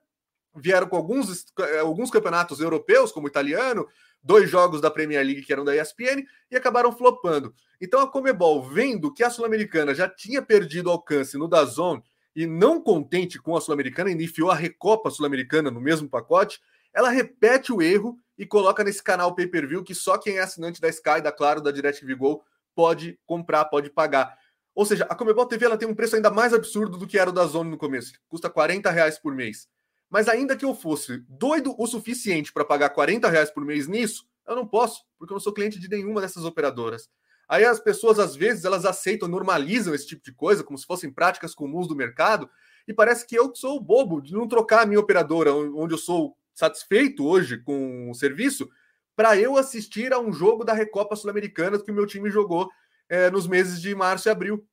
vieram 0.55 0.87
com 0.87 0.97
alguns, 0.97 1.47
eh, 1.59 1.79
alguns 1.81 2.11
campeonatos 2.11 2.61
europeus, 2.61 3.11
como 3.11 3.27
o 3.27 3.31
italiano, 3.31 3.89
dois 4.23 4.49
jogos 4.49 4.81
da 4.81 4.91
Premier 4.91 5.25
League 5.25 5.43
que 5.43 5.53
eram 5.53 5.65
da 5.65 5.75
ESPN, 5.75 6.25
e 6.51 6.57
acabaram 6.57 6.93
flopando. 6.93 7.55
Então 7.81 8.01
a 8.01 8.11
Comebol, 8.11 8.63
vendo 8.63 9.13
que 9.13 9.25
a 9.25 9.31
Sul-Americana 9.31 9.95
já 9.95 10.09
tinha 10.09 10.41
perdido 10.41 10.91
alcance 10.91 11.37
no 11.37 11.49
Dazon, 11.49 12.01
e 12.37 12.47
não 12.47 12.81
contente 12.81 13.41
com 13.41 13.57
a 13.57 13.61
Sul-Americana, 13.61 14.11
enfiou 14.11 14.51
a 14.51 14.55
Recopa 14.55 15.11
Sul-Americana 15.11 15.71
no 15.71 15.81
mesmo 15.81 16.09
pacote, 16.09 16.61
ela 16.93 17.09
repete 17.09 17.73
o 17.73 17.81
erro 17.81 18.17
e 18.37 18.45
coloca 18.45 18.83
nesse 18.83 19.03
canal 19.03 19.35
pay-per-view 19.35 19.85
que 19.85 19.95
só 19.95 20.19
quem 20.19 20.39
é 20.39 20.43
assinante 20.43 20.81
da 20.81 20.89
Sky, 20.89 21.21
da 21.23 21.33
Claro, 21.33 21.61
da 21.61 21.71
DirecTV 21.71 22.15
Go 22.15 22.45
pode 22.75 23.19
comprar, 23.25 23.65
pode 23.67 23.91
pagar. 23.91 24.37
Ou 24.75 24.85
seja, 24.85 25.05
a 25.05 25.15
Comebol 25.15 25.47
TV 25.47 25.67
ela 25.67 25.77
tem 25.77 25.89
um 25.89 25.95
preço 25.95 26.17
ainda 26.17 26.31
mais 26.31 26.53
absurdo 26.53 26.99
do 26.99 27.07
que 27.07 27.19
era 27.19 27.31
o 27.31 27.33
da 27.33 27.47
Zone 27.47 27.71
no 27.71 27.79
começo. 27.79 28.13
Custa 28.29 28.51
40 28.51 28.91
reais 28.91 29.19
por 29.19 29.35
mês. 29.35 29.69
Mas 30.11 30.29
ainda 30.29 30.57
que 30.57 30.65
eu 30.65 30.75
fosse 30.75 31.25
doido 31.29 31.75
o 31.79 31.87
suficiente 31.87 32.53
para 32.53 32.65
pagar 32.65 32.91
40 32.91 33.29
reais 33.29 33.51
por 33.51 33.65
mês 33.65 33.87
nisso, 33.87 34.27
eu 34.47 34.57
não 34.57 34.67
posso, 34.67 35.05
porque 35.19 35.33
eu 35.33 35.37
não 35.37 35.41
sou 35.41 35.53
cliente 35.53 35.79
de 35.79 35.89
nenhuma 35.89 36.21
dessas 36.21 36.45
operadoras. 36.45 37.09
Aí 37.49 37.65
as 37.65 37.79
pessoas, 37.79 38.19
às 38.19 38.35
vezes, 38.35 38.65
elas 38.65 38.85
aceitam, 38.85 39.29
normalizam 39.29 39.95
esse 39.95 40.07
tipo 40.07 40.23
de 40.23 40.33
coisa, 40.33 40.65
como 40.65 40.79
se 40.79 40.87
fossem 40.87 41.11
práticas 41.11 41.55
comuns 41.55 41.87
do 41.87 41.97
mercado, 41.97 42.49
e 42.87 42.93
parece 42.93 43.27
que 43.27 43.37
eu 43.37 43.55
sou 43.55 43.77
o 43.77 43.81
bobo 43.81 44.21
de 44.21 44.33
não 44.33 44.49
trocar 44.49 44.83
a 44.83 44.87
minha 44.87 45.01
operadora, 45.01 45.55
onde 45.55 45.95
eu 45.95 45.99
sou 45.99 46.37
satisfeito 46.55 47.27
hoje 47.27 47.59
com 47.59 48.11
o 48.11 48.15
serviço, 48.15 48.69
para 49.17 49.37
eu 49.37 49.57
assistir 49.57 50.13
a 50.13 50.19
um 50.19 50.33
jogo 50.33 50.65
da 50.65 50.73
Recopa 50.73 51.17
Sul-Americana 51.17 51.79
que 51.79 51.91
o 51.91 51.95
meu 51.95 52.07
time 52.07 52.31
jogou 52.31 52.69
é, 53.09 53.31
nos 53.31 53.47
meses 53.47 53.81
de 53.81 53.95
março 53.95 54.29
e 54.29 54.31
abril. 54.31 54.67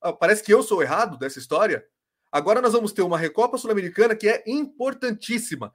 Ah, 0.00 0.12
parece 0.12 0.42
que 0.42 0.52
eu 0.52 0.62
sou 0.62 0.82
errado 0.82 1.18
dessa 1.18 1.38
história. 1.38 1.84
Agora 2.30 2.60
nós 2.60 2.72
vamos 2.72 2.92
ter 2.92 3.02
uma 3.02 3.18
Recopa 3.18 3.58
Sul-Americana 3.58 4.16
que 4.16 4.28
é 4.28 4.42
importantíssima. 4.46 5.72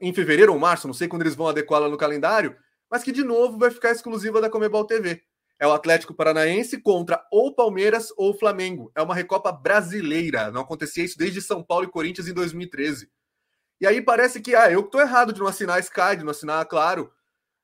Em 0.00 0.12
fevereiro 0.12 0.52
ou 0.52 0.58
março, 0.58 0.86
não 0.86 0.94
sei 0.94 1.06
quando 1.06 1.22
eles 1.22 1.34
vão 1.34 1.48
adequá-la 1.48 1.88
no 1.88 1.96
calendário, 1.96 2.56
mas 2.90 3.02
que 3.02 3.12
de 3.12 3.22
novo 3.22 3.58
vai 3.58 3.70
ficar 3.70 3.90
exclusiva 3.90 4.40
da 4.40 4.50
Comebol 4.50 4.84
TV. 4.84 5.22
É 5.60 5.66
o 5.66 5.72
Atlético 5.72 6.14
Paranaense 6.14 6.80
contra 6.80 7.24
ou 7.32 7.54
Palmeiras 7.54 8.12
ou 8.16 8.36
Flamengo. 8.36 8.92
É 8.94 9.02
uma 9.02 9.14
Recopa 9.14 9.50
brasileira. 9.50 10.50
Não 10.50 10.60
acontecia 10.60 11.04
isso 11.04 11.18
desde 11.18 11.42
São 11.42 11.62
Paulo 11.62 11.84
e 11.84 11.90
Corinthians 11.90 12.28
em 12.28 12.32
2013. 12.32 13.10
E 13.80 13.86
aí 13.86 14.00
parece 14.00 14.40
que, 14.40 14.54
ah, 14.54 14.70
eu 14.70 14.84
que 14.84 14.90
tô 14.90 15.00
errado 15.00 15.32
de 15.32 15.40
não 15.40 15.46
assinar 15.46 15.76
a 15.76 15.80
Sky, 15.80 16.16
de 16.16 16.24
não 16.24 16.30
assinar 16.30 16.64
Claro, 16.66 17.12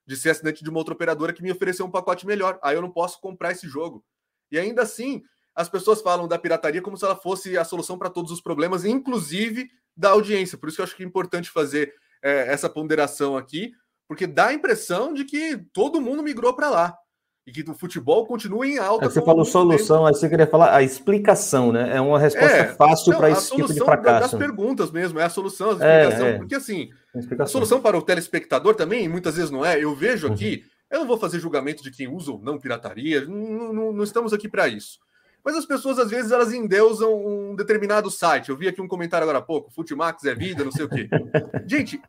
de 0.05 0.15
ser 0.15 0.31
assinante 0.31 0.63
de 0.63 0.69
uma 0.69 0.79
outra 0.79 0.93
operadora 0.93 1.33
que 1.33 1.41
me 1.41 1.51
ofereceu 1.51 1.85
um 1.85 1.91
pacote 1.91 2.25
melhor. 2.25 2.59
Aí 2.61 2.75
eu 2.75 2.81
não 2.81 2.91
posso 2.91 3.19
comprar 3.19 3.51
esse 3.51 3.67
jogo. 3.67 4.03
E 4.51 4.59
ainda 4.59 4.83
assim, 4.83 5.23
as 5.55 5.69
pessoas 5.69 6.01
falam 6.01 6.27
da 6.27 6.37
pirataria 6.37 6.81
como 6.81 6.97
se 6.97 7.05
ela 7.05 7.15
fosse 7.15 7.57
a 7.57 7.63
solução 7.63 7.97
para 7.97 8.09
todos 8.09 8.31
os 8.31 8.41
problemas, 8.41 8.85
inclusive 8.85 9.69
da 9.95 10.11
audiência. 10.11 10.57
Por 10.57 10.69
isso 10.69 10.77
que 10.77 10.81
eu 10.81 10.85
acho 10.85 10.95
que 10.95 11.03
é 11.03 11.05
importante 11.05 11.49
fazer 11.49 11.93
é, 12.21 12.51
essa 12.51 12.69
ponderação 12.69 13.37
aqui, 13.37 13.71
porque 14.07 14.27
dá 14.27 14.47
a 14.47 14.53
impressão 14.53 15.13
de 15.13 15.25
que 15.25 15.57
todo 15.73 16.01
mundo 16.01 16.21
migrou 16.21 16.53
para 16.53 16.69
lá 16.69 16.97
e 17.45 17.51
que 17.51 17.69
o 17.69 17.75
futebol 17.75 18.25
continua 18.25 18.65
em 18.65 18.79
alta. 18.79 19.05
É, 19.05 19.09
você 19.09 19.21
falou 19.21 19.45
solução, 19.45 19.97
tempo. 19.97 20.07
aí 20.07 20.13
você 20.15 20.27
queria 20.27 20.47
falar 20.47 20.75
a 20.75 20.81
explicação, 20.81 21.71
né? 21.71 21.95
É 21.95 22.01
uma 22.01 22.17
resposta 22.17 22.57
é, 22.57 22.73
fácil 22.73 23.15
para 23.15 23.29
esse 23.29 23.55
tipo 23.55 23.71
de 23.71 23.79
fracasso. 23.79 24.31
das 24.31 24.39
perguntas 24.39 24.89
mesmo, 24.89 25.19
é 25.19 25.23
a 25.23 25.29
solução, 25.29 25.69
a 25.69 25.73
explicação. 25.73 26.25
É, 26.25 26.31
é. 26.31 26.37
Porque 26.39 26.55
assim, 26.55 26.89
a 27.37 27.45
solução 27.45 27.79
para 27.79 27.95
o 27.95 28.01
telespectador 28.01 28.73
também, 28.73 29.07
muitas 29.07 29.35
vezes 29.35 29.51
não 29.51 29.63
é. 29.63 29.81
Eu 29.81 29.95
vejo 29.95 30.25
aqui, 30.25 30.63
uhum. 30.63 30.87
eu 30.89 30.99
não 31.01 31.07
vou 31.07 31.19
fazer 31.19 31.39
julgamento 31.39 31.83
de 31.83 31.91
quem 31.91 32.07
usa 32.07 32.31
ou 32.31 32.41
não 32.41 32.57
pirataria, 32.57 33.25
não, 33.25 33.71
não, 33.71 33.93
não 33.93 34.03
estamos 34.03 34.33
aqui 34.33 34.49
para 34.49 34.67
isso. 34.67 34.97
Mas 35.43 35.55
as 35.55 35.67
pessoas, 35.67 35.99
às 35.99 36.09
vezes, 36.09 36.31
elas 36.31 36.51
endeusam 36.51 37.13
um 37.13 37.55
determinado 37.55 38.09
site. 38.09 38.49
Eu 38.49 38.57
vi 38.57 38.67
aqui 38.67 38.81
um 38.81 38.87
comentário 38.87 39.23
agora 39.23 39.37
há 39.37 39.43
pouco, 39.43 39.69
Futimax 39.69 40.25
é 40.25 40.33
vida, 40.33 40.63
não 40.63 40.71
sei 40.71 40.85
o 40.85 40.89
quê. 40.89 41.07
Gente, 41.67 42.01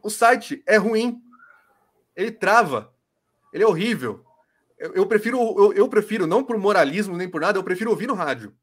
o 0.00 0.08
site 0.08 0.62
é 0.64 0.76
ruim. 0.76 1.20
Ele 2.14 2.30
trava. 2.30 2.92
Ele 3.52 3.64
é 3.64 3.66
horrível 3.66 4.27
eu, 4.78 4.94
eu 4.94 5.06
prefiro, 5.06 5.38
eu, 5.38 5.72
eu, 5.72 5.88
prefiro, 5.88 6.26
não 6.26 6.44
por 6.44 6.56
moralismo 6.58 7.16
nem 7.16 7.28
por 7.28 7.40
nada, 7.40 7.58
eu 7.58 7.64
prefiro 7.64 7.90
ouvir 7.90 8.06
no 8.06 8.14
rádio. 8.14 8.54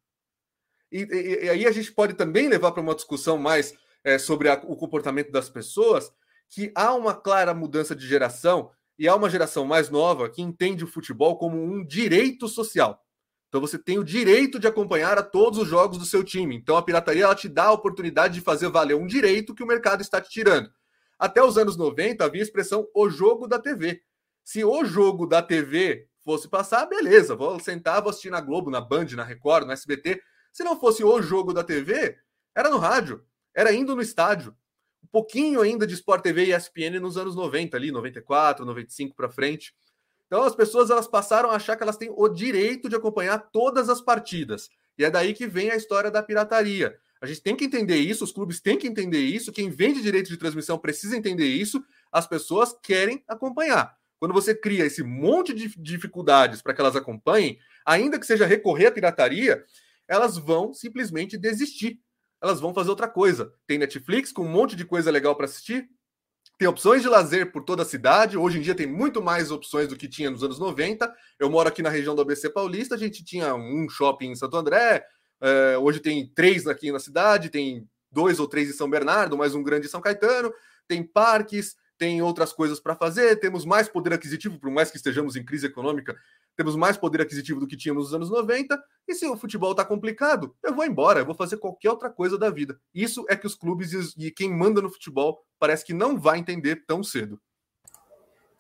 E, 0.92 1.02
e, 1.02 1.46
e 1.46 1.50
aí 1.50 1.66
a 1.66 1.72
gente 1.72 1.92
pode 1.92 2.14
também 2.14 2.48
levar 2.48 2.72
para 2.72 2.82
uma 2.82 2.96
discussão 2.96 3.38
mais 3.38 3.74
é, 4.04 4.18
sobre 4.18 4.50
a, 4.50 4.54
o 4.66 4.76
comportamento 4.76 5.32
das 5.32 5.50
pessoas, 5.50 6.12
que 6.50 6.72
há 6.76 6.94
uma 6.94 7.14
clara 7.14 7.54
mudança 7.54 7.96
de 7.96 8.08
geração 8.08 8.72
e 8.98 9.08
há 9.08 9.16
uma 9.16 9.30
geração 9.30 9.66
mais 9.66 9.90
nova 9.90 10.30
que 10.30 10.42
entende 10.42 10.84
o 10.84 10.88
futebol 10.88 11.38
como 11.38 11.62
um 11.62 11.86
direito 11.86 12.48
social. 12.48 13.02
Então 13.50 13.60
você 13.60 13.78
tem 13.78 13.98
o 13.98 14.04
direito 14.04 14.60
de 14.60 14.68
acompanhar 14.68 15.18
a 15.18 15.24
todos 15.24 15.60
os 15.60 15.68
jogos 15.68 15.98
do 15.98 16.06
seu 16.06 16.24
time. 16.24 16.56
Então 16.56 16.78
a 16.78 16.82
pirataria 16.82 17.24
ela 17.24 17.36
te 17.36 17.50
dá 17.50 17.66
a 17.66 17.72
oportunidade 17.72 18.36
de 18.36 18.42
fazer 18.42 18.70
valer 18.70 18.96
um 18.96 19.08
direito 19.08 19.56
que 19.56 19.64
o 19.64 19.68
mercado 19.68 20.02
está 20.02 20.22
te 20.22 20.30
tirando. 20.30 20.70
Até 21.18 21.44
os 21.44 21.58
anos 21.58 21.78
90 21.78 22.24
havia 22.24 22.42
a 22.42 22.44
expressão 22.44 22.88
o 22.94 23.10
jogo 23.10 23.48
da 23.48 23.58
TV. 23.58 24.02
Se 24.46 24.64
o 24.64 24.86
jogo 24.86 25.26
da 25.26 25.42
TV 25.42 26.08
fosse 26.24 26.48
passar, 26.48 26.86
beleza, 26.86 27.36
vou 27.36 27.60
sentar, 27.60 28.00
vou 28.00 28.12
assistir 28.12 28.30
na 28.30 28.40
Globo, 28.40 28.70
na 28.70 28.80
Band, 28.80 29.08
na 29.16 29.24
Record, 29.24 29.66
no 29.66 29.74
SBT. 29.74 30.22
Se 30.54 30.64
não 30.64 30.80
fosse 30.80 31.04
o 31.04 31.20
jogo 31.20 31.52
da 31.52 31.64
TV, 31.64 32.16
era 32.54 32.70
no 32.70 32.78
rádio, 32.78 33.26
era 33.56 33.74
indo 33.74 33.96
no 33.96 34.04
estádio. 34.04 34.56
Um 35.04 35.08
pouquinho 35.08 35.62
ainda 35.62 35.88
de 35.88 35.96
Sport 35.96 36.22
TV 36.22 36.46
e 36.46 36.56
ESPN 36.56 37.00
nos 37.02 37.18
anos 37.18 37.36
90 37.36 37.76
ali, 37.76 37.92
94, 37.92 38.64
95 38.64 39.16
para 39.16 39.30
frente. 39.30 39.74
Então 40.28 40.44
as 40.44 40.56
pessoas 40.56 40.92
elas 40.92 41.08
passaram 41.08 41.50
a 41.50 41.56
achar 41.56 41.76
que 41.76 41.82
elas 41.82 41.98
têm 41.98 42.14
o 42.16 42.30
direito 42.30 42.88
de 42.88 42.96
acompanhar 42.96 43.50
todas 43.52 43.90
as 43.90 44.00
partidas. 44.00 44.70
E 44.96 45.04
é 45.04 45.10
daí 45.10 45.34
que 45.34 45.48
vem 45.48 45.72
a 45.72 45.76
história 45.76 46.12
da 46.12 46.22
pirataria. 46.22 46.96
A 47.20 47.26
gente 47.26 47.42
tem 47.42 47.56
que 47.56 47.66
entender 47.66 47.98
isso, 47.98 48.24
os 48.24 48.32
clubes 48.32 48.62
têm 48.62 48.78
que 48.78 48.88
entender 48.88 49.22
isso, 49.22 49.52
quem 49.52 49.72
vende 49.72 50.04
direito 50.04 50.30
de 50.30 50.38
transmissão 50.38 50.78
precisa 50.78 51.18
entender 51.18 51.48
isso, 51.48 51.84
as 52.12 52.28
pessoas 52.28 52.78
querem 52.84 53.24
acompanhar. 53.28 53.98
Quando 54.20 54.34
você 54.34 54.56
cria 54.56 54.86
esse 54.86 55.04
monte 55.04 55.54
de 55.54 55.68
dificuldades 55.78 56.62
para 56.62 56.74
que 56.74 56.82
elas 56.82 56.96
acompanhem, 56.96 57.60
ainda 57.86 58.20
que 58.20 58.26
seja 58.26 58.46
recorrer 58.46 58.88
à 58.88 58.92
pirataria, 58.92 59.64
elas 60.08 60.38
vão 60.38 60.74
simplesmente 60.74 61.38
desistir. 61.38 62.00
Elas 62.42 62.60
vão 62.60 62.74
fazer 62.74 62.90
outra 62.90 63.08
coisa. 63.08 63.52
Tem 63.66 63.78
Netflix 63.78 64.32
com 64.32 64.44
um 64.44 64.50
monte 64.50 64.76
de 64.76 64.86
coisa 64.86 65.10
legal 65.12 65.36
para 65.36 65.46
assistir. 65.46 65.88
Tem 66.58 66.68
opções 66.68 67.02
de 67.02 67.10
lazer 67.10 67.52
por 67.52 67.64
toda 67.64 67.82
a 67.82 67.86
cidade. 67.86 68.38
Hoje 68.38 68.60
em 68.60 68.62
dia 68.62 68.76
tem 68.76 68.88
muito 68.88 69.22
mais 69.22 69.52
opções 69.52 69.88
do 69.88 69.98
que 69.98 70.08
tinha 70.08 70.30
nos 70.30 70.44
anos 70.44 70.60
90. 70.60 71.14
Eu 71.40 71.50
moro 71.50 71.68
aqui 71.68 71.82
na 71.82 71.90
região 71.90 72.16
do 72.16 72.22
ABC 72.22 72.50
Paulista. 72.50 72.96
A 72.96 72.98
gente 72.98 73.26
tinha 73.26 73.54
um 73.56 73.90
shopping 73.90 74.32
em 74.32 74.36
Santo 74.36 74.56
André. 74.56 75.06
É, 75.42 75.78
hoje 75.78 76.00
tem 76.00 76.32
três 76.34 76.66
aqui 76.66 76.92
na 76.92 77.00
cidade. 77.00 77.50
Tem 77.50 77.88
dois 78.10 78.40
ou 78.40 78.48
três 78.48 78.70
em 78.70 78.74
São 78.74 78.90
Bernardo, 78.90 79.38
mais 79.38 79.54
um 79.54 79.64
grande 79.64 79.88
em 79.88 79.90
São 79.90 80.00
Caetano. 80.00 80.54
Tem 80.88 81.04
parques 81.04 81.76
tem 81.98 82.22
outras 82.22 82.52
coisas 82.52 82.80
para 82.80 82.96
fazer, 82.96 83.38
temos 83.40 83.66
mais 83.66 83.88
poder 83.88 84.14
aquisitivo, 84.14 84.60
por 84.60 84.70
mais 84.70 84.92
que 84.92 84.98
estejamos 84.98 85.36
em 85.36 85.44
crise 85.44 85.68
econômica, 85.68 86.16
temos 86.56 86.76
mais 86.76 86.98
poder 86.98 87.22
aquisitivo 87.22 87.60
do 87.60 87.68
que 87.68 87.78
tínhamos 87.78 88.06
nos 88.06 88.14
anos 88.14 88.30
90, 88.30 88.82
e 89.08 89.14
se 89.14 89.26
o 89.28 89.38
futebol 89.38 89.72
está 89.72 89.86
complicado, 89.86 90.56
eu 90.64 90.74
vou 90.74 90.86
embora, 90.86 91.20
eu 91.20 91.26
vou 91.26 91.36
fazer 91.36 91.58
qualquer 91.58 91.90
outra 91.90 92.10
coisa 92.10 92.38
da 92.38 92.50
vida. 92.50 92.80
Isso 92.94 93.26
é 93.30 93.36
que 93.36 93.48
os 93.48 93.56
clubes 93.56 94.14
e 94.18 94.32
quem 94.32 94.52
manda 94.52 94.82
no 94.82 94.90
futebol 94.90 95.44
parece 95.60 95.86
que 95.86 95.94
não 95.94 96.20
vai 96.20 96.40
entender 96.40 96.84
tão 96.86 97.04
cedo. 97.04 97.40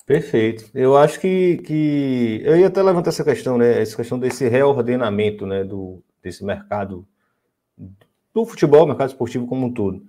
Perfeito. 0.05 0.69
Eu 0.73 0.95
acho 0.95 1.19
que, 1.19 1.57
que 1.57 2.41
eu 2.43 2.55
ia 2.55 2.67
até 2.67 2.81
levantar 2.83 3.09
essa 3.09 3.23
questão, 3.23 3.57
né? 3.57 3.81
Essa 3.81 3.95
questão 3.95 4.19
desse 4.19 4.47
reordenamento, 4.47 5.47
né? 5.47 5.63
Do, 5.63 6.03
desse 6.21 6.45
mercado 6.45 7.07
do 8.31 8.45
futebol, 8.45 8.85
mercado 8.85 9.09
esportivo 9.09 9.47
como 9.47 9.65
um 9.65 9.73
todo 9.73 10.05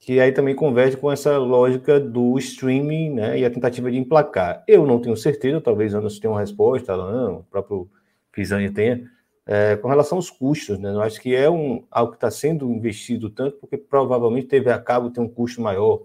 que 0.00 0.20
aí 0.20 0.32
também 0.32 0.54
converge 0.54 0.96
com 0.96 1.10
essa 1.10 1.36
lógica 1.38 1.98
do 1.98 2.38
streaming 2.38 3.14
né, 3.14 3.38
e 3.38 3.44
a 3.44 3.50
tentativa 3.50 3.90
de 3.90 3.98
emplacar. 3.98 4.62
Eu 4.66 4.86
não 4.86 5.00
tenho 5.00 5.16
certeza, 5.16 5.60
talvez 5.60 5.92
Anderson 5.92 6.20
tenha 6.20 6.32
uma 6.32 6.40
resposta, 6.40 6.96
não, 6.96 7.38
o 7.38 7.44
próprio 7.44 7.88
Pisani 8.32 8.70
tenha, 8.70 9.10
é, 9.44 9.76
com 9.76 9.88
relação 9.88 10.18
aos 10.18 10.30
custos. 10.30 10.78
Né? 10.78 10.90
Eu 10.90 11.02
acho 11.02 11.20
que 11.20 11.34
é 11.34 11.50
um, 11.50 11.84
algo 11.90 12.12
que 12.12 12.16
está 12.16 12.30
sendo 12.30 12.70
investido 12.70 13.28
tanto 13.28 13.56
porque 13.58 13.76
provavelmente 13.76 14.46
TV 14.46 14.70
a 14.70 14.78
cabo 14.78 15.10
tem 15.10 15.22
um 15.22 15.28
custo 15.28 15.60
maior 15.60 16.02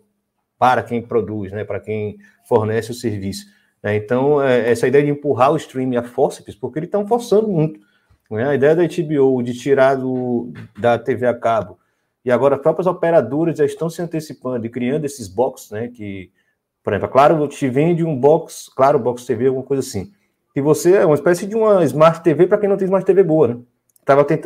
para 0.58 0.82
quem 0.82 1.02
produz, 1.02 1.52
né, 1.52 1.64
para 1.64 1.80
quem 1.80 2.18
fornece 2.48 2.92
o 2.92 2.96
serviço. 2.96 3.46
Né? 3.82 3.96
Então, 3.96 4.42
é, 4.42 4.72
essa 4.72 4.88
ideia 4.88 5.04
de 5.04 5.12
empurrar 5.12 5.52
o 5.52 5.58
streaming 5.58 5.98
a 5.98 6.04
fórceps, 6.04 6.56
porque 6.56 6.80
eles 6.80 6.88
estão 6.88 7.06
forçando 7.06 7.48
muito. 7.48 7.80
Né? 8.32 8.48
A 8.48 8.56
ideia 8.56 8.76
da 8.76 8.84
HBO 8.84 9.44
de 9.44 9.54
tirar 9.54 9.96
do, 9.96 10.52
da 10.80 10.98
TV 10.98 11.28
a 11.28 11.34
cabo 11.34 11.78
e 12.24 12.32
agora 12.32 12.56
as 12.56 12.62
próprias 12.62 12.88
operadoras 12.88 13.58
já 13.58 13.66
estão 13.66 13.90
se 13.90 14.02
antecipando 14.02 14.66
e 14.66 14.70
criando 14.70 15.06
esses 15.06 15.28
boxes, 15.28 15.72
né? 15.72 15.90
Que, 15.90 16.32
por 16.84 16.94
exemplo, 16.94 17.10
claro, 17.10 17.48
te 17.48 17.70
vende 17.70 18.04
um 18.04 18.18
box, 18.18 18.72
claro, 18.76 19.00
box 19.00 19.26
TV, 19.26 19.48
alguma 19.48 19.66
coisa 19.66 19.82
assim. 19.82 20.12
E 20.56 20.62
você 20.62 20.96
é 20.96 21.06
uma 21.06 21.16
espécie 21.16 21.46
de 21.46 21.56
uma 21.56 21.84
Smart 21.84 22.22
TV 22.22 22.48
para 22.48 22.58
quem 22.58 22.70
não 22.70 22.78
tem 22.78 22.86
Smart 22.86 23.06
TV 23.06 23.24
boa, 23.24 23.48
né? 23.48 23.58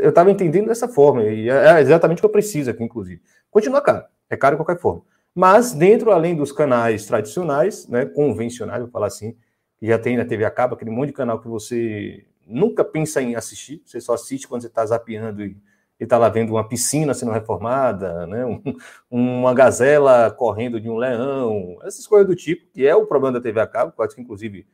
Eu 0.02 0.10
estava 0.10 0.32
entendendo 0.32 0.68
dessa 0.68 0.88
forma, 0.88 1.24
e 1.24 1.50
é 1.50 1.82
exatamente 1.82 2.20
o 2.20 2.22
que 2.22 2.26
eu 2.26 2.32
preciso 2.32 2.70
aqui, 2.70 2.84
inclusive. 2.84 3.22
Continua 3.50 3.82
caro, 3.82 4.06
é 4.30 4.38
caro 4.38 4.56
de 4.56 4.64
qualquer 4.64 4.80
forma. 4.80 5.02
Mas 5.34 5.74
dentro, 5.74 6.12
além 6.12 6.36
dos 6.36 6.52
canais 6.52 7.06
tradicionais, 7.06 7.88
né, 7.88 8.06
convencionais, 8.06 8.82
vou 8.82 8.90
falar 8.90 9.08
assim, 9.08 9.36
que 9.80 9.88
já 9.88 9.98
tem 10.00 10.16
na 10.16 10.26
TV 10.26 10.46
a 10.46 10.52
cabo, 10.52 10.76
aquele 10.76 10.92
monte 10.92 11.08
de 11.08 11.14
canal 11.14 11.40
que 11.40 11.48
você 11.48 12.26
nunca 12.46 12.84
pensa 12.84 13.22
em 13.22 13.36
assistir, 13.36 13.82
você 13.86 14.00
só 14.00 14.14
assiste 14.14 14.48
quando 14.48 14.62
você 14.62 14.68
está 14.68 14.86
zapeando 14.86 15.44
e 15.44 15.58
está 16.04 16.18
lá 16.18 16.30
vendo 16.30 16.52
uma 16.52 16.68
piscina 16.68 17.14
sendo 17.14 17.32
reformada, 17.32 18.28
né? 18.28 18.46
Um, 18.46 18.62
uma 19.10 19.54
gazela 19.54 20.32
correndo 20.32 20.80
de 20.80 20.90
um 20.90 20.98
leão, 20.98 21.78
essas 21.84 22.06
coisas 22.06 22.28
do 22.28 22.36
tipo, 22.36 22.68
que 22.72 22.86
é 22.86 22.96
o 22.96 23.06
problema 23.06 23.40
da 23.40 23.44
TV 23.44 23.60
a 23.60 23.68
cabo, 23.68 23.92
quase 23.92 24.16
que 24.16 24.22
inclusive 24.22 24.66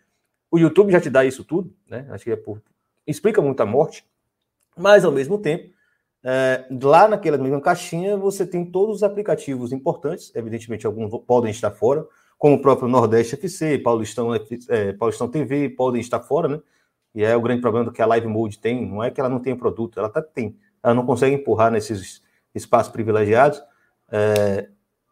o 0.51 0.59
YouTube 0.59 0.91
já 0.91 1.01
te 1.01 1.09
dá 1.09 1.26
isso 1.26 1.43
tudo, 1.43 1.74
né? 1.89 2.05
Acho 2.11 2.26
que 2.26 2.32
é 2.32 2.36
por... 2.36 2.61
explica 3.07 3.41
muito 3.41 3.59
a 3.61 3.65
morte, 3.65 4.05
mas 4.78 5.03
ao 5.05 5.11
mesmo 5.11 5.38
tempo, 5.38 5.74
é, 6.24 6.65
lá 6.82 7.07
naquela 7.07 7.38
mesma 7.38 7.59
caixinha 7.59 8.15
você 8.15 8.45
tem 8.45 8.65
todos 8.65 8.97
os 8.97 9.03
aplicativos 9.03 9.71
importantes, 9.71 10.32
evidentemente 10.36 10.86
alguns 10.86 11.11
podem 11.26 11.51
estar 11.51 11.71
fora, 11.71 12.05
como 12.38 12.55
o 12.55 12.61
próprio 12.61 12.88
Nordeste 12.88 13.36
FC, 13.36 13.80
Paulistão, 13.80 14.30
é, 14.69 14.93
Paulistão 14.93 15.30
TV, 15.30 15.69
podem 15.69 16.01
estar 16.01 16.19
fora, 16.19 16.47
né? 16.47 16.61
E 17.15 17.24
é 17.24 17.36
o 17.36 17.41
grande 17.41 17.61
problema 17.61 17.91
que 17.91 18.01
a 18.01 18.05
Live 18.05 18.28
Mode 18.28 18.59
tem, 18.59 18.86
não 18.86 19.03
é 19.03 19.09
que 19.09 19.19
ela 19.19 19.30
não 19.30 19.39
tem 19.39 19.55
produto, 19.55 19.99
ela 19.99 20.09
tá, 20.09 20.21
tem, 20.21 20.55
ela 20.84 20.93
não 20.93 21.05
consegue 21.05 21.36
empurrar 21.36 21.71
nesses 21.71 22.21
espaços 22.53 22.91
privilegiados. 22.91 23.63
É, 24.11 24.69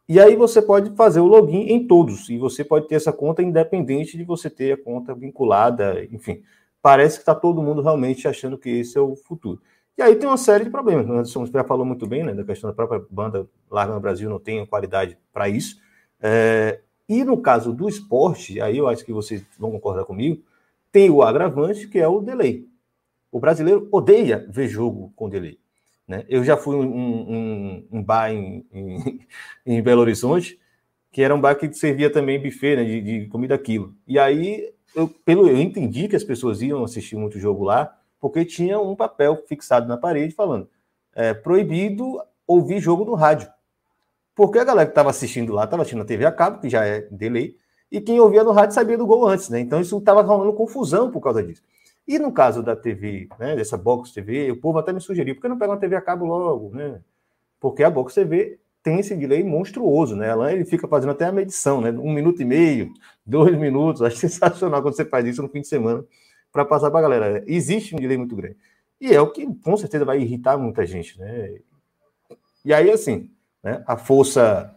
e 0.07 0.19
aí 0.19 0.35
você 0.35 0.61
pode 0.61 0.93
fazer 0.95 1.21
o 1.21 1.25
login 1.25 1.67
em 1.69 1.87
todos, 1.87 2.29
e 2.29 2.37
você 2.37 2.63
pode 2.63 2.87
ter 2.87 2.95
essa 2.95 3.13
conta 3.13 3.41
independente 3.41 4.17
de 4.17 4.25
você 4.25 4.49
ter 4.49 4.73
a 4.73 4.77
conta 4.77 5.15
vinculada, 5.15 6.03
enfim. 6.11 6.43
Parece 6.81 7.17
que 7.17 7.21
está 7.21 7.33
todo 7.33 7.61
mundo 7.61 7.81
realmente 7.81 8.27
achando 8.27 8.57
que 8.57 8.69
esse 8.69 8.97
é 8.97 9.01
o 9.01 9.15
futuro. 9.15 9.61
E 9.97 10.01
aí 10.01 10.15
tem 10.15 10.27
uma 10.27 10.37
série 10.37 10.65
de 10.65 10.69
problemas. 10.69 11.07
O 11.07 11.13
Anderson 11.13 11.45
já 11.45 11.63
falou 11.63 11.85
muito 11.85 12.07
bem, 12.07 12.23
né, 12.23 12.33
da 12.33 12.43
questão 12.43 12.69
da 12.69 12.75
própria 12.75 13.05
banda 13.09 13.47
larga 13.69 13.93
no 13.93 13.99
Brasil 13.99 14.29
não 14.29 14.39
tem 14.39 14.65
qualidade 14.65 15.17
para 15.31 15.47
isso. 15.47 15.79
É, 16.19 16.81
e 17.07 17.23
no 17.23 17.37
caso 17.37 17.71
do 17.71 17.87
esporte, 17.87 18.59
aí 18.59 18.77
eu 18.77 18.87
acho 18.87 19.05
que 19.05 19.13
vocês 19.13 19.45
vão 19.59 19.71
concordar 19.71 20.05
comigo, 20.05 20.43
tem 20.91 21.09
o 21.09 21.21
agravante 21.21 21.87
que 21.87 21.99
é 21.99 22.07
o 22.07 22.21
delay. 22.21 22.67
O 23.31 23.39
brasileiro 23.39 23.87
odeia 23.91 24.45
ver 24.49 24.67
jogo 24.67 25.13
com 25.15 25.29
delay. 25.29 25.60
Né? 26.11 26.25
Eu 26.27 26.43
já 26.43 26.57
fui 26.57 26.75
um, 26.75 26.81
um, 26.83 27.87
um, 27.89 28.03
bar 28.03 28.33
em, 28.33 28.65
em, 28.73 29.25
em, 29.65 29.81
Belo 29.81 30.01
Horizonte, 30.01 30.59
que 31.09 31.21
era 31.21 31.33
um 31.33 31.39
bar 31.39 31.55
que 31.55 31.71
servia 31.73 32.11
também 32.11 32.41
buffet 32.41 32.75
né, 32.75 32.83
de, 32.83 33.01
de 33.01 33.25
comida 33.27 33.57
quilo. 33.57 33.95
E 34.05 34.19
aí 34.19 34.73
eu, 34.93 35.07
pelo, 35.07 35.47
eu 35.47 35.57
entendi 35.57 36.09
que 36.09 36.15
as 36.17 36.23
pessoas 36.23 36.61
iam 36.61 36.83
assistir 36.83 37.15
muito 37.15 37.39
jogo 37.39 37.63
lá, 37.63 37.97
porque 38.19 38.43
tinha 38.43 38.77
um 38.77 38.93
papel 38.93 39.41
fixado 39.47 39.87
na 39.87 39.95
parede 39.95 40.35
falando 40.35 40.69
é, 41.15 41.33
proibido 41.33 42.21
ouvir 42.45 42.81
jogo 42.81 43.05
no 43.05 43.13
rádio. 43.13 43.49
Porque 44.35 44.59
a 44.59 44.65
galera 44.65 44.87
que 44.87 44.91
estava 44.91 45.09
assistindo 45.09 45.53
lá 45.53 45.63
estava 45.63 45.83
assistindo 45.83 45.99
na 45.99 46.05
TV 46.05 46.25
a 46.25 46.31
cabo, 46.31 46.59
que 46.59 46.69
já 46.69 46.85
é 46.85 47.07
delay, 47.09 47.55
e 47.89 48.01
quem 48.01 48.19
ouvia 48.19 48.43
no 48.43 48.51
rádio 48.51 48.75
sabia 48.75 48.97
do 48.97 49.05
gol 49.05 49.27
antes, 49.27 49.47
né? 49.47 49.61
Então 49.61 49.79
isso 49.79 49.97
estava 49.97 50.21
rolando 50.21 50.51
confusão 50.51 51.09
por 51.09 51.21
causa 51.21 51.41
disso. 51.41 51.63
E 52.07 52.19
no 52.19 52.31
caso 52.31 52.61
da 52.63 52.75
TV, 52.75 53.27
né, 53.39 53.55
dessa 53.55 53.77
Box 53.77 54.11
TV, 54.11 54.51
o 54.51 54.57
povo 54.57 54.79
até 54.79 54.91
me 54.91 54.99
sugeriu, 54.99 55.35
por 55.35 55.41
que 55.41 55.47
não 55.47 55.57
pega 55.57 55.71
uma 55.71 55.79
TV 55.79 55.95
a 55.95 56.01
cabo 56.01 56.25
logo, 56.25 56.75
né? 56.75 56.99
Porque 57.59 57.83
a 57.83 57.89
Box 57.89 58.15
TV 58.15 58.59
tem 58.83 58.99
esse 58.99 59.15
delay 59.15 59.43
monstruoso, 59.43 60.15
né? 60.15 60.27
Ela 60.27 60.51
ele 60.51 60.65
fica 60.65 60.87
fazendo 60.87 61.11
até 61.11 61.25
a 61.25 61.31
medição, 61.31 61.79
né? 61.79 61.91
Um 61.91 62.11
minuto 62.11 62.41
e 62.41 62.45
meio, 62.45 62.91
dois 63.25 63.57
minutos, 63.57 64.01
acho 64.03 64.17
sensacional 64.17 64.81
quando 64.81 64.95
você 64.95 65.05
faz 65.05 65.25
isso 65.25 65.41
no 65.41 65.49
fim 65.49 65.61
de 65.61 65.67
semana 65.67 66.03
para 66.51 66.65
passar 66.65 66.89
para 66.89 66.99
a 66.99 67.03
galera. 67.03 67.43
Existe 67.47 67.95
um 67.95 67.99
delay 67.99 68.17
muito 68.17 68.35
grande. 68.35 68.57
E 68.99 69.13
é 69.13 69.21
o 69.21 69.31
que 69.31 69.47
com 69.63 69.77
certeza 69.77 70.05
vai 70.05 70.19
irritar 70.19 70.57
muita 70.57 70.85
gente, 70.85 71.19
né? 71.19 71.55
E 72.63 72.73
aí, 72.73 72.91
assim, 72.91 73.31
né, 73.63 73.83
a 73.87 73.97
força 73.97 74.75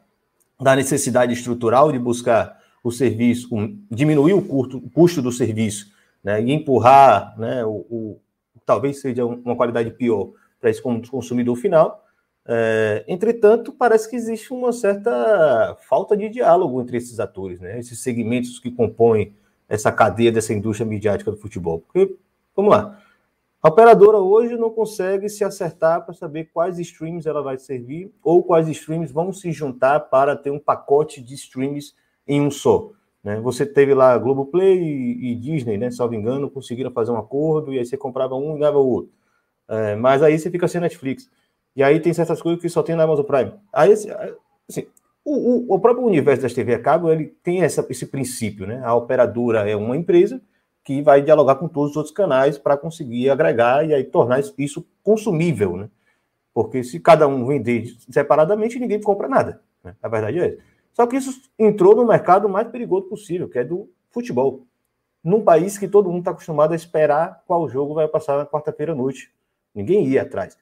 da 0.61 0.75
necessidade 0.75 1.33
estrutural 1.33 1.93
de 1.93 1.99
buscar 1.99 2.59
o 2.83 2.91
serviço, 2.91 3.55
um, 3.55 3.79
diminuir 3.91 4.35
o 4.35 4.43
custo, 4.43 4.79
o 4.79 4.91
custo 4.91 5.21
do 5.21 5.33
serviço, 5.33 5.93
né, 6.25 6.43
e 6.43 6.51
empurrar, 6.53 7.39
né, 7.39 7.65
o, 7.65 7.85
o 7.91 8.21
talvez 8.65 9.01
seja 9.01 9.27
uma 9.27 9.55
qualidade 9.55 9.91
pior 9.91 10.33
para 10.59 10.71
esse 10.71 10.81
consumidor 10.83 11.55
final. 11.57 12.03
É, 12.47 13.05
entretanto, 13.07 13.73
parece 13.73 14.09
que 14.09 14.17
existe 14.17 14.53
uma 14.53 14.73
certa 14.73 15.77
falta 15.87 16.17
de 16.17 16.29
diálogo 16.31 16.81
entre 16.81 16.97
esses 16.97 17.21
atores, 17.21 17.61
né, 17.61 17.79
esses 17.79 18.01
segmentos 18.01 18.59
que 18.59 18.71
compõem 18.71 19.35
essa 19.69 19.93
cadeia 19.93 20.33
dessa 20.33 20.55
indústria 20.55 20.89
midiática 20.89 21.31
do 21.31 21.37
futebol. 21.37 21.81
Porque, 21.81 22.17
vamos 22.57 22.73
lá, 22.73 22.99
a 23.63 23.69
operadora 23.69 24.19
hoje 24.19 24.57
não 24.57 24.69
consegue 24.69 25.29
se 25.29 25.43
acertar 25.43 26.05
para 26.05 26.13
saber 26.13 26.51
quais 26.53 26.79
streams 26.79 27.27
ela 27.27 27.43
vai 27.43 27.59
servir 27.59 28.13
ou 28.23 28.43
quais 28.43 28.69
streams 28.69 29.11
vão 29.11 29.33
se 29.33 29.53
juntar 29.53 30.01
para 30.01 30.37
ter 30.37 30.51
um 30.51 30.59
pacote 30.59 31.23
de 31.23 31.35
streams 31.35 31.95
em 32.27 32.43
um 32.43 32.51
só. 32.51 32.91
Né? 33.25 33.41
Você 33.41 33.65
teve 33.65 33.95
lá 33.95 34.17
Globoplay 34.19 34.79
e, 34.79 35.33
e 35.33 35.35
Disney, 35.35 35.79
né? 35.79 35.91
Salvo 35.91 36.15
engano, 36.15 36.51
conseguiram 36.51 36.91
fazer 36.91 37.11
um 37.11 37.17
acordo 37.17 37.73
e 37.73 37.79
aí 37.79 37.87
você 37.87 37.97
comprava 37.97 38.35
um 38.35 38.57
e 38.57 38.61
dava 38.61 38.79
o 38.79 38.87
outro. 38.87 39.13
É, 39.67 39.97
mas 39.97 40.23
aí 40.23 40.39
você 40.39 40.51
fica 40.51 40.69
sem 40.69 40.81
Netflix. 40.81 41.31
E 41.75 41.83
aí 41.83 41.99
tem 41.99 42.13
certas 42.13 42.43
coisas 42.43 42.61
que 42.61 42.69
só 42.69 42.83
tem 42.83 42.95
na 42.95 43.05
Amazon 43.05 43.25
Prime. 43.25 43.53
Aí, 43.73 43.93
assim, 43.93 44.87
o, 45.25 45.73
o, 45.73 45.75
o 45.75 45.81
próprio 45.81 46.07
universo 46.07 46.43
das 46.43 46.53
TV 46.53 46.75
a 46.75 46.79
cabo 46.79 47.11
ele 47.11 47.35
tem 47.43 47.63
essa, 47.63 47.85
esse 47.89 48.07
princípio, 48.07 48.67
né? 48.67 48.83
A 48.85 48.95
operadora 48.95 49.69
é 49.69 49.75
uma 49.75 49.97
empresa 49.97 50.41
que 50.85 51.01
vai 51.01 51.23
dialogar 51.23 51.55
com 51.55 51.67
todos 51.67 51.93
os 51.93 51.97
outros 51.97 52.15
canais 52.15 52.59
para 52.59 52.77
conseguir 52.77 53.31
agregar 53.31 53.89
e 53.89 53.95
aí 53.95 54.05
tornar 54.05 54.39
isso 54.59 54.87
consumível, 55.03 55.77
né? 55.79 55.89
Porque 56.53 56.85
se 56.85 57.01
cada 57.01 57.27
um 57.27 57.47
vender 57.47 57.87
separadamente, 58.11 58.79
ninguém 58.79 59.01
compra 59.01 59.27
nada. 59.27 59.61
Né? 59.83 59.97
A 60.01 60.09
verdade 60.09 60.39
é 60.39 60.47
essa. 60.47 60.74
Só 60.95 61.07
que 61.07 61.17
isso 61.17 61.51
entrou 61.59 61.95
no 61.95 62.07
mercado 62.07 62.49
mais 62.49 62.69
perigoso 62.69 63.09
possível, 63.09 63.49
que 63.49 63.59
é 63.59 63.65
do 63.65 63.91
futebol. 64.11 64.65
Num 65.23 65.43
país 65.43 65.77
que 65.77 65.89
todo 65.89 66.09
mundo 66.09 66.21
está 66.21 66.31
acostumado 66.31 66.73
a 66.73 66.77
esperar 66.77 67.43
qual 67.47 67.69
jogo 67.69 67.95
vai 67.95 68.07
passar 68.07 68.39
na 68.39 68.47
quarta-feira 68.47 68.93
à 68.93 68.95
noite. 68.95 69.33
Ninguém 69.75 70.07
ia 70.07 70.23
atrás. 70.23 70.57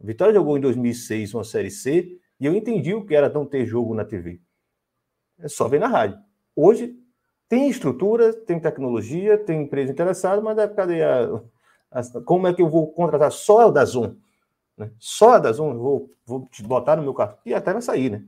A 0.00 0.06
Vitória 0.06 0.32
jogou 0.32 0.56
em 0.56 0.60
2006 0.60 1.34
uma 1.34 1.42
Série 1.42 1.70
C 1.70 2.16
e 2.38 2.46
eu 2.46 2.54
entendi 2.54 2.94
o 2.94 3.04
que 3.04 3.14
era 3.14 3.28
não 3.28 3.44
ter 3.44 3.66
jogo 3.66 3.92
na 3.92 4.04
TV. 4.04 4.40
É 5.40 5.48
só 5.48 5.66
ver 5.66 5.80
na 5.80 5.88
rádio. 5.88 6.18
Hoje 6.54 6.96
tem 7.48 7.68
estrutura, 7.68 8.32
tem 8.32 8.60
tecnologia, 8.60 9.36
tem 9.36 9.62
empresa 9.62 9.90
interessada, 9.90 10.40
mas 10.40 10.56
é, 10.58 10.68
cadê 10.68 11.02
a, 11.02 11.42
a, 11.90 12.20
como 12.24 12.46
é 12.46 12.54
que 12.54 12.62
eu 12.62 12.68
vou 12.68 12.92
contratar 12.92 13.32
só 13.32 13.68
o 13.68 13.72
da 13.72 13.84
Zoom? 13.84 14.14
Né? 14.76 14.92
Só 14.98 15.32
a 15.32 15.38
da 15.38 15.52
Zoom, 15.52 15.76
vou, 15.76 16.10
vou 16.24 16.48
te 16.52 16.62
botar 16.62 16.96
no 16.96 17.02
meu 17.02 17.14
carro. 17.14 17.36
E 17.44 17.52
até 17.52 17.72
vai 17.72 17.82
sair, 17.82 18.10
né? 18.10 18.24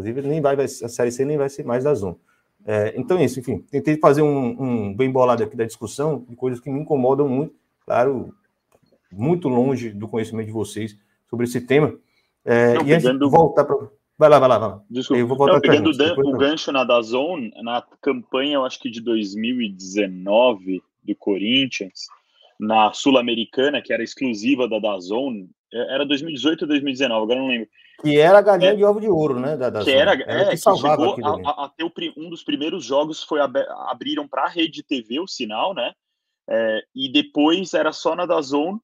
Inclusive, 0.00 0.28
nem 0.28 0.40
vai, 0.40 0.56
a 0.56 0.68
Série 0.68 1.12
C 1.12 1.24
nem 1.24 1.36
vai 1.36 1.48
ser 1.48 1.64
mais 1.64 1.84
da 1.84 1.94
Zoom. 1.94 2.16
É, 2.64 2.94
então 2.96 3.18
é 3.18 3.24
isso, 3.24 3.40
enfim. 3.40 3.58
Tentei 3.70 3.96
fazer 3.96 4.22
um, 4.22 4.62
um, 4.62 4.94
bem 4.94 5.10
bolado 5.10 5.42
aqui 5.42 5.56
da 5.56 5.64
discussão 5.64 6.24
de 6.28 6.36
coisas 6.36 6.60
que 6.60 6.70
me 6.70 6.80
incomodam 6.80 7.28
muito, 7.28 7.54
claro, 7.84 8.34
muito 9.10 9.48
longe 9.48 9.90
do 9.90 10.08
conhecimento 10.08 10.46
de 10.46 10.52
vocês 10.52 10.98
sobre 11.28 11.46
esse 11.46 11.60
tema. 11.60 11.94
É, 12.44 12.74
Não, 12.74 12.86
e 12.86 12.92
antes 12.92 13.10
de 13.10 13.28
voltar 13.28 13.64
para. 13.64 13.76
Vai 14.18 14.28
lá, 14.28 14.38
vai 14.38 14.48
lá, 14.50 14.58
vai 14.58 14.68
lá. 14.68 14.82
Desculpa. 14.90 15.20
Eu 15.20 15.26
vou 15.26 15.36
voltar 15.36 15.54
Não, 15.54 15.60
pegando 15.62 15.92
gente, 15.94 16.20
o 16.20 16.32
gancho 16.36 16.70
na 16.70 16.84
Dazon, 16.84 17.50
na 17.62 17.82
campanha, 18.02 18.56
eu 18.56 18.64
acho 18.66 18.78
que 18.78 18.90
de 18.90 19.00
2019 19.00 20.82
do 21.02 21.16
Corinthians, 21.16 22.06
na 22.58 22.92
Sul-Americana, 22.92 23.80
que 23.80 23.94
era 23.94 24.02
exclusiva 24.02 24.68
da 24.68 24.78
Dazon, 24.78 25.46
é, 25.72 25.94
era 25.94 26.04
2018 26.04 26.62
ou 26.62 26.68
2019, 26.68 27.22
agora 27.22 27.40
não 27.40 27.48
lembro. 27.48 27.68
Que 28.02 28.18
era 28.18 28.38
a 28.38 28.42
galinha 28.42 28.72
é, 28.72 28.76
de 28.76 28.84
ovo 28.84 29.00
de 29.00 29.08
ouro, 29.08 29.38
né? 29.38 29.56
Da, 29.56 29.70
da 29.70 29.84
que 29.84 29.90
era, 29.90 30.12
era 30.12 30.42
é, 30.42 30.50
que 30.50 30.56
salvava 30.56 31.14
que 31.14 31.22
chegou 31.22 31.46
a, 31.46 31.64
a, 31.64 31.68
ter 31.68 31.84
o, 31.84 31.92
um 32.16 32.30
dos 32.30 32.42
primeiros 32.42 32.84
jogos 32.84 33.22
foi 33.22 33.40
abriram 33.40 34.26
para 34.26 34.44
a 34.44 34.48
rede 34.48 34.82
TV 34.82 35.20
o 35.20 35.26
sinal, 35.26 35.74
né? 35.74 35.92
É, 36.48 36.82
e 36.94 37.12
depois 37.12 37.74
era 37.74 37.92
só 37.92 38.16
na 38.16 38.26
Dazon 38.26 38.78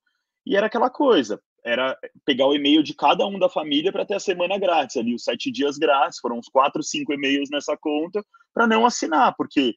e 0.45 0.57
era 0.57 0.67
aquela 0.67 0.89
coisa, 0.89 1.41
era 1.65 1.99
pegar 2.25 2.47
o 2.47 2.55
e-mail 2.55 2.83
de 2.83 2.95
cada 2.95 3.27
um 3.27 3.39
da 3.39 3.49
família 3.49 3.91
para 3.91 4.07
ter 4.07 4.15
a 4.15 4.21
semana 4.21 4.57
grátis 4.57 4.97
ali, 4.97 5.15
os 5.15 5.25
sete 5.25 5.51
dias 5.51 5.77
grátis, 5.77 6.21
foram 6.21 6.39
uns 6.39 6.49
quatro, 6.49 6.83
cinco 6.83 7.13
e-mails 7.13 7.51
nessa 7.51 7.77
conta 7.77 8.25
para 8.55 8.67
não 8.67 8.87
assinar, 8.87 9.35
porque 9.37 9.75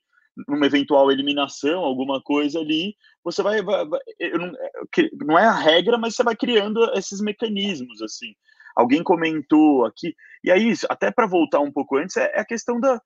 numa 0.47 0.65
eventual 0.65 1.11
eliminação, 1.11 1.79
alguma 1.79 2.21
coisa 2.21 2.59
ali, 2.59 2.95
você 3.23 3.41
vai, 3.41 3.61
vai, 3.61 3.85
vai 3.87 3.99
não, 4.37 4.51
não 5.25 5.39
é 5.39 5.45
a 5.45 5.53
regra, 5.53 5.97
mas 5.97 6.15
você 6.15 6.23
vai 6.23 6.35
criando 6.35 6.91
esses 6.93 7.19
mecanismos 7.19 8.01
assim. 8.01 8.33
Alguém 8.79 9.03
comentou 9.03 9.85
aqui, 9.85 10.15
e 10.41 10.49
aí, 10.49 10.73
até 10.89 11.11
para 11.11 11.27
voltar 11.27 11.59
um 11.59 11.71
pouco 11.71 11.97
antes, 11.97 12.15
é, 12.15 12.31
é 12.33 12.39
a 12.39 12.45
questão 12.45 12.79
da, 12.79 13.01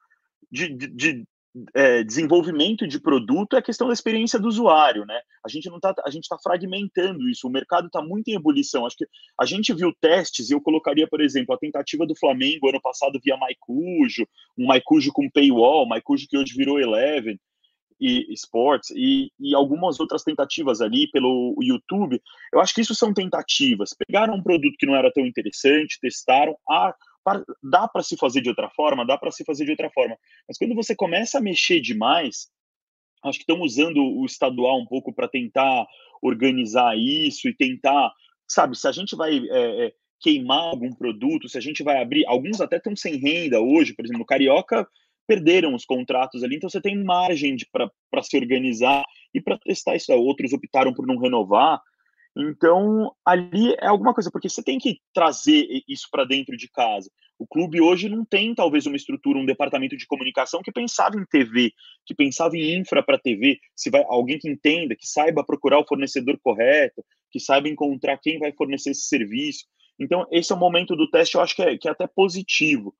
de, 0.52 0.70
de, 0.70 0.88
de 0.88 1.28
é, 1.74 2.04
desenvolvimento 2.04 2.88
de 2.88 3.00
produto 3.00 3.56
é 3.56 3.60
a 3.60 3.64
questão 3.64 3.88
da 3.88 3.94
experiência 3.94 4.40
do 4.40 4.48
usuário, 4.48 5.04
né? 5.04 5.20
A 5.44 5.50
gente 5.50 5.68
não 5.70 5.80
tá, 5.80 5.94
a 6.06 6.12
gente 6.12 6.24
está 6.26 6.38
fragmentando 6.38 7.28
isso. 7.28 7.48
O 7.48 7.52
mercado 7.52 7.88
está 7.88 8.04
muito 8.04 8.28
em 8.28 8.36
ebulição. 8.36 8.86
Acho 8.86 8.98
que 8.98 9.08
a 9.40 9.46
gente 9.46 9.74
viu 9.74 9.92
testes. 10.00 10.50
E 10.50 10.54
eu 10.54 10.62
colocaria, 10.62 11.08
por 11.08 11.22
exemplo, 11.22 11.54
a 11.56 11.58
tentativa 11.58 12.06
do 12.06 12.16
Flamengo 12.16 12.70
ano 12.70 12.82
passado 12.82 13.20
via 13.24 13.38
Maicujo, 13.38 14.28
um 14.58 14.68
Maicujo 14.68 15.12
com 15.12 15.30
paywall, 15.30 15.88
Maicujo 15.88 16.28
que 16.30 16.38
hoje 16.38 16.56
virou 16.56 16.80
Eleven 16.80 17.40
e 18.04 18.34
Sports 18.34 18.90
e, 18.92 19.32
e 19.40 19.56
algumas 19.56 20.00
outras 20.00 20.24
tentativas 20.24 20.82
ali 20.82 21.10
pelo 21.10 21.56
YouTube. 21.62 22.22
Eu 22.52 22.60
acho 22.60 22.74
que 22.74 22.82
isso 22.82 22.94
são 22.94 23.14
tentativas. 23.14 23.92
Pegaram 24.08 24.36
um 24.36 24.44
produto 24.44 24.76
que 24.78 24.86
não 24.86 24.96
era 24.96 25.12
tão 25.14 25.26
interessante, 25.26 26.00
testaram. 26.02 26.56
Ah, 26.70 26.94
dá 27.64 27.88
para 27.88 28.04
se 28.04 28.18
fazer 28.18 28.42
de 28.42 28.50
outra 28.50 28.70
forma, 28.70 29.06
dá 29.06 29.18
para 29.18 29.32
se 29.32 29.46
fazer 29.46 29.64
de 29.64 29.72
outra 29.72 29.90
forma. 29.92 30.18
Mas 30.46 30.58
quando 30.58 30.76
você 30.76 30.94
começa 30.94 31.38
a 31.38 31.42
mexer 31.42 31.80
demais, 31.80 32.50
acho 33.24 33.40
que 33.40 33.44
estão 33.44 33.62
usando 33.62 34.04
o 34.04 34.26
estadual 34.26 34.82
um 34.82 34.86
pouco 34.86 35.14
para 35.14 35.30
tentar 35.30 35.86
organizar 36.22 36.98
isso 36.98 37.48
e 37.48 37.56
tentar, 37.56 38.12
sabe, 38.46 38.78
se 38.78 38.86
a 38.86 38.92
gente 38.92 39.16
vai 39.16 39.38
é, 39.38 39.86
é, 39.86 39.94
queimar 40.20 40.60
algum 40.60 40.94
produto, 40.94 41.48
se 41.48 41.58
a 41.58 41.62
gente 41.62 41.84
vai 41.84 42.02
abrir, 42.02 42.26
alguns 42.28 42.60
até 42.60 42.76
estão 42.76 42.96
sem 42.96 43.16
renda 43.16 43.62
hoje, 43.62 43.94
por 43.94 44.04
exemplo, 44.04 44.24
o 44.24 44.26
Carioca 44.26 44.86
perderam 45.28 45.74
os 45.74 45.86
contratos 45.86 46.44
ali, 46.44 46.56
então 46.56 46.70
você 46.70 46.82
tem 46.82 47.02
margem 47.04 47.56
para 47.72 48.24
se 48.24 48.38
organizar 48.38 49.04
e 49.34 49.42
para 49.42 49.58
testar 49.58 49.96
isso. 49.96 50.12
Outros 50.14 50.54
optaram 50.54 50.94
por 50.94 51.08
não 51.08 51.18
renovar. 51.18 51.82
Então, 52.36 53.14
ali 53.24 53.76
é 53.80 53.88
alguma 53.88 54.14
coisa, 54.14 54.32
porque 54.32 54.50
você 54.50 54.64
tem 54.64 54.80
que 54.80 55.00
trazer 55.14 55.68
isso 55.88 56.08
para 56.12 56.26
dentro 56.26 56.58
de 56.58 56.68
casa. 56.68 57.10
O 57.38 57.46
clube 57.46 57.82
hoje 57.82 58.10
não 58.10 58.26
tem, 58.26 58.56
talvez, 58.56 58.86
uma 58.86 58.96
estrutura, 58.96 59.38
um 59.38 59.46
departamento 59.46 59.98
de 59.98 60.08
comunicação 60.08 60.62
que 60.64 60.72
pensava 60.72 61.16
em 61.16 61.26
TV, 61.26 61.72
que 62.06 62.16
pensava 62.16 62.56
em 62.56 62.80
infra 62.80 63.04
para 63.04 63.20
TV, 63.20 63.60
se 63.76 63.90
vai 63.90 64.04
alguém 64.08 64.40
que 64.40 64.50
entenda, 64.50 64.96
que 64.96 65.08
saiba 65.08 65.44
procurar 65.44 65.80
o 65.80 65.86
fornecedor 65.86 66.40
correto, 66.42 67.04
que 67.32 67.40
saiba 67.40 67.68
encontrar 67.68 68.18
quem 68.18 68.40
vai 68.40 68.52
fornecer 68.54 68.92
esse 68.92 69.08
serviço. 69.08 69.66
Então, 70.00 70.26
esse 70.32 70.52
é 70.52 70.56
o 70.56 70.60
momento 70.60 70.96
do 70.96 71.10
teste, 71.10 71.36
eu 71.36 71.42
acho 71.42 71.56
que 71.56 71.62
é, 71.62 71.78
que 71.78 71.88
é 71.88 71.92
até 71.92 72.08
positivo, 72.08 72.96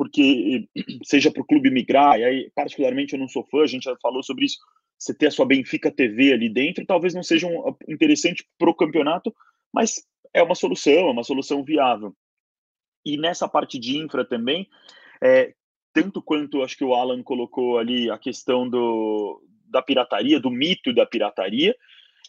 porque 0.00 0.66
seja 1.04 1.30
para 1.30 1.42
o 1.42 1.46
clube 1.46 1.70
migrar, 1.70 2.18
e 2.18 2.24
aí, 2.24 2.50
particularmente, 2.54 3.12
eu 3.12 3.18
não 3.18 3.28
sou 3.28 3.44
fã, 3.44 3.60
a 3.60 3.66
gente 3.66 3.82
já 3.82 3.94
falou 4.00 4.22
sobre 4.22 4.46
isso, 4.46 4.56
você 4.98 5.12
ter 5.12 5.26
a 5.26 5.30
sua 5.30 5.44
Benfica 5.44 5.90
TV 5.90 6.32
ali 6.32 6.48
dentro, 6.48 6.86
talvez 6.86 7.12
não 7.12 7.22
seja 7.22 7.46
um, 7.46 7.76
interessante 7.86 8.48
para 8.58 8.70
o 8.70 8.74
campeonato, 8.74 9.30
mas 9.70 9.96
é 10.32 10.42
uma 10.42 10.54
solução, 10.54 11.08
é 11.08 11.10
uma 11.10 11.22
solução 11.22 11.62
viável. 11.62 12.16
E 13.04 13.18
nessa 13.18 13.46
parte 13.46 13.78
de 13.78 13.98
infra 13.98 14.24
também, 14.24 14.66
é, 15.22 15.52
tanto 15.92 16.22
quanto 16.22 16.62
acho 16.62 16.78
que 16.78 16.84
o 16.84 16.94
Alan 16.94 17.22
colocou 17.22 17.76
ali 17.76 18.10
a 18.10 18.16
questão 18.16 18.66
do, 18.66 19.42
da 19.66 19.82
pirataria, 19.82 20.40
do 20.40 20.50
mito 20.50 20.94
da 20.94 21.04
pirataria, 21.04 21.76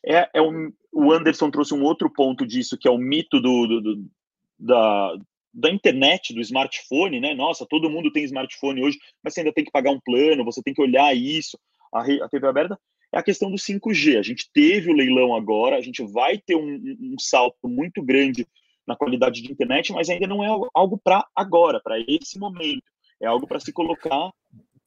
é, 0.05 0.29
é 0.33 0.41
um, 0.41 0.73
o 0.91 1.13
Anderson 1.13 1.49
trouxe 1.49 1.73
um 1.73 1.83
outro 1.83 2.11
ponto 2.11 2.45
disso, 2.45 2.77
que 2.77 2.85
é 2.89 2.91
o 2.91 2.97
mito 2.97 3.39
do, 3.39 3.65
do, 3.65 3.81
do 3.81 4.11
da, 4.59 5.15
da 5.53 5.69
internet, 5.69 6.33
do 6.33 6.41
smartphone, 6.41 7.19
né? 7.19 7.33
Nossa, 7.33 7.65
todo 7.69 7.89
mundo 7.89 8.11
tem 8.11 8.23
smartphone 8.23 8.83
hoje, 8.83 8.97
mas 9.23 9.33
você 9.33 9.41
ainda 9.41 9.53
tem 9.53 9.65
que 9.65 9.71
pagar 9.71 9.91
um 9.91 9.99
plano, 9.99 10.45
você 10.45 10.61
tem 10.61 10.73
que 10.73 10.81
olhar 10.81 11.15
isso 11.15 11.57
a, 11.93 12.01
a 12.01 12.29
TV 12.29 12.47
aberta, 12.47 12.79
é 13.13 13.19
a 13.19 13.23
questão 13.23 13.51
do 13.51 13.57
5G. 13.57 14.17
A 14.17 14.21
gente 14.21 14.49
teve 14.53 14.89
o 14.89 14.95
leilão 14.95 15.35
agora, 15.35 15.77
a 15.77 15.81
gente 15.81 16.03
vai 16.03 16.37
ter 16.37 16.55
um, 16.55 16.75
um 17.01 17.15
salto 17.19 17.67
muito 17.67 18.01
grande 18.01 18.47
na 18.87 18.95
qualidade 18.95 19.41
de 19.41 19.51
internet, 19.51 19.91
mas 19.91 20.09
ainda 20.09 20.27
não 20.27 20.43
é 20.43 20.69
algo 20.73 20.97
para 20.97 21.25
agora, 21.35 21.81
para 21.81 21.99
esse 21.99 22.39
momento. 22.39 22.83
É 23.21 23.27
algo 23.27 23.45
para 23.45 23.59
se 23.59 23.71
colocar. 23.71 24.31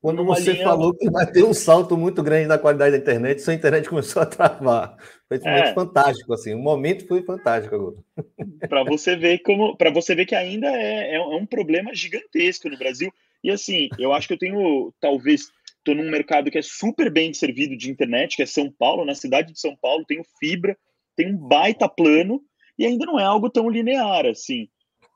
Quando 0.04 0.22
você 0.22 0.52
linha... 0.52 0.64
falou 0.64 0.92
que 0.92 1.08
vai 1.08 1.24
ter 1.24 1.42
um 1.42 1.54
salto 1.54 1.96
muito 1.96 2.22
grande 2.22 2.46
na 2.46 2.58
qualidade 2.58 2.90
da 2.90 2.98
internet, 2.98 3.40
sua 3.40 3.54
internet 3.54 3.88
começou 3.88 4.20
a 4.20 4.26
travar. 4.26 4.98
Foi 5.26 5.40
é. 5.42 5.72
fantástico, 5.72 6.34
assim. 6.34 6.52
O 6.52 6.58
momento 6.58 7.06
foi 7.06 7.22
fantástico 7.22 7.74
agora. 7.74 7.96
Para 8.68 8.84
você 8.84 9.16
ver 9.16 9.38
como, 9.38 9.74
para 9.78 9.90
você 9.90 10.14
ver 10.14 10.26
que 10.26 10.34
ainda 10.34 10.66
é, 10.66 11.14
é 11.14 11.20
um 11.20 11.46
problema 11.46 11.94
gigantesco 11.94 12.68
no 12.68 12.76
Brasil. 12.76 13.10
E 13.42 13.50
assim, 13.50 13.88
eu 13.98 14.12
acho 14.12 14.28
que 14.28 14.34
eu 14.34 14.38
tenho 14.38 14.92
talvez 15.00 15.50
estou 15.78 15.94
num 15.94 16.10
mercado 16.10 16.50
que 16.50 16.58
é 16.58 16.62
super 16.62 17.10
bem 17.10 17.32
servido 17.32 17.74
de 17.74 17.90
internet, 17.90 18.36
que 18.36 18.42
é 18.42 18.46
São 18.46 18.70
Paulo, 18.70 19.06
na 19.06 19.14
cidade 19.14 19.54
de 19.54 19.58
São 19.58 19.74
Paulo, 19.74 20.04
tenho 20.06 20.22
fibra, 20.38 20.76
tem 21.16 21.32
um 21.32 21.36
baita 21.38 21.88
plano, 21.88 22.42
e 22.78 22.84
ainda 22.84 23.06
não 23.06 23.18
é 23.18 23.24
algo 23.24 23.48
tão 23.48 23.70
linear 23.70 24.26
assim, 24.26 24.68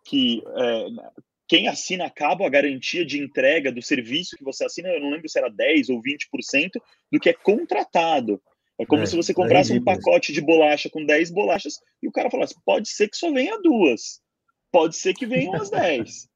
que 0.06 0.42
é, 0.46 0.86
quem 1.48 1.66
assina 1.66 2.04
acaba 2.04 2.46
a 2.46 2.50
garantia 2.50 3.06
de 3.06 3.18
entrega 3.18 3.72
do 3.72 3.80
serviço 3.80 4.36
que 4.36 4.44
você 4.44 4.66
assina, 4.66 4.90
eu 4.90 5.00
não 5.00 5.10
lembro 5.10 5.28
se 5.28 5.38
era 5.38 5.48
10 5.48 5.88
ou 5.88 6.02
20% 6.02 6.72
do 7.10 7.18
que 7.18 7.30
é 7.30 7.32
contratado. 7.32 8.40
É 8.78 8.84
como 8.84 9.02
é, 9.02 9.06
se 9.06 9.16
você 9.16 9.32
comprasse 9.32 9.72
é 9.72 9.76
um 9.76 9.82
pacote 9.82 10.32
de 10.32 10.42
bolacha 10.42 10.90
com 10.90 11.04
10 11.04 11.30
bolachas 11.30 11.80
e 12.02 12.06
o 12.06 12.12
cara 12.12 12.30
falasse: 12.30 12.54
pode 12.64 12.88
ser 12.88 13.08
que 13.08 13.16
só 13.16 13.32
venha 13.32 13.60
duas, 13.60 14.20
pode 14.70 14.94
ser 14.96 15.14
que 15.14 15.26
venham 15.26 15.54
as 15.54 15.70
10, 15.70 16.28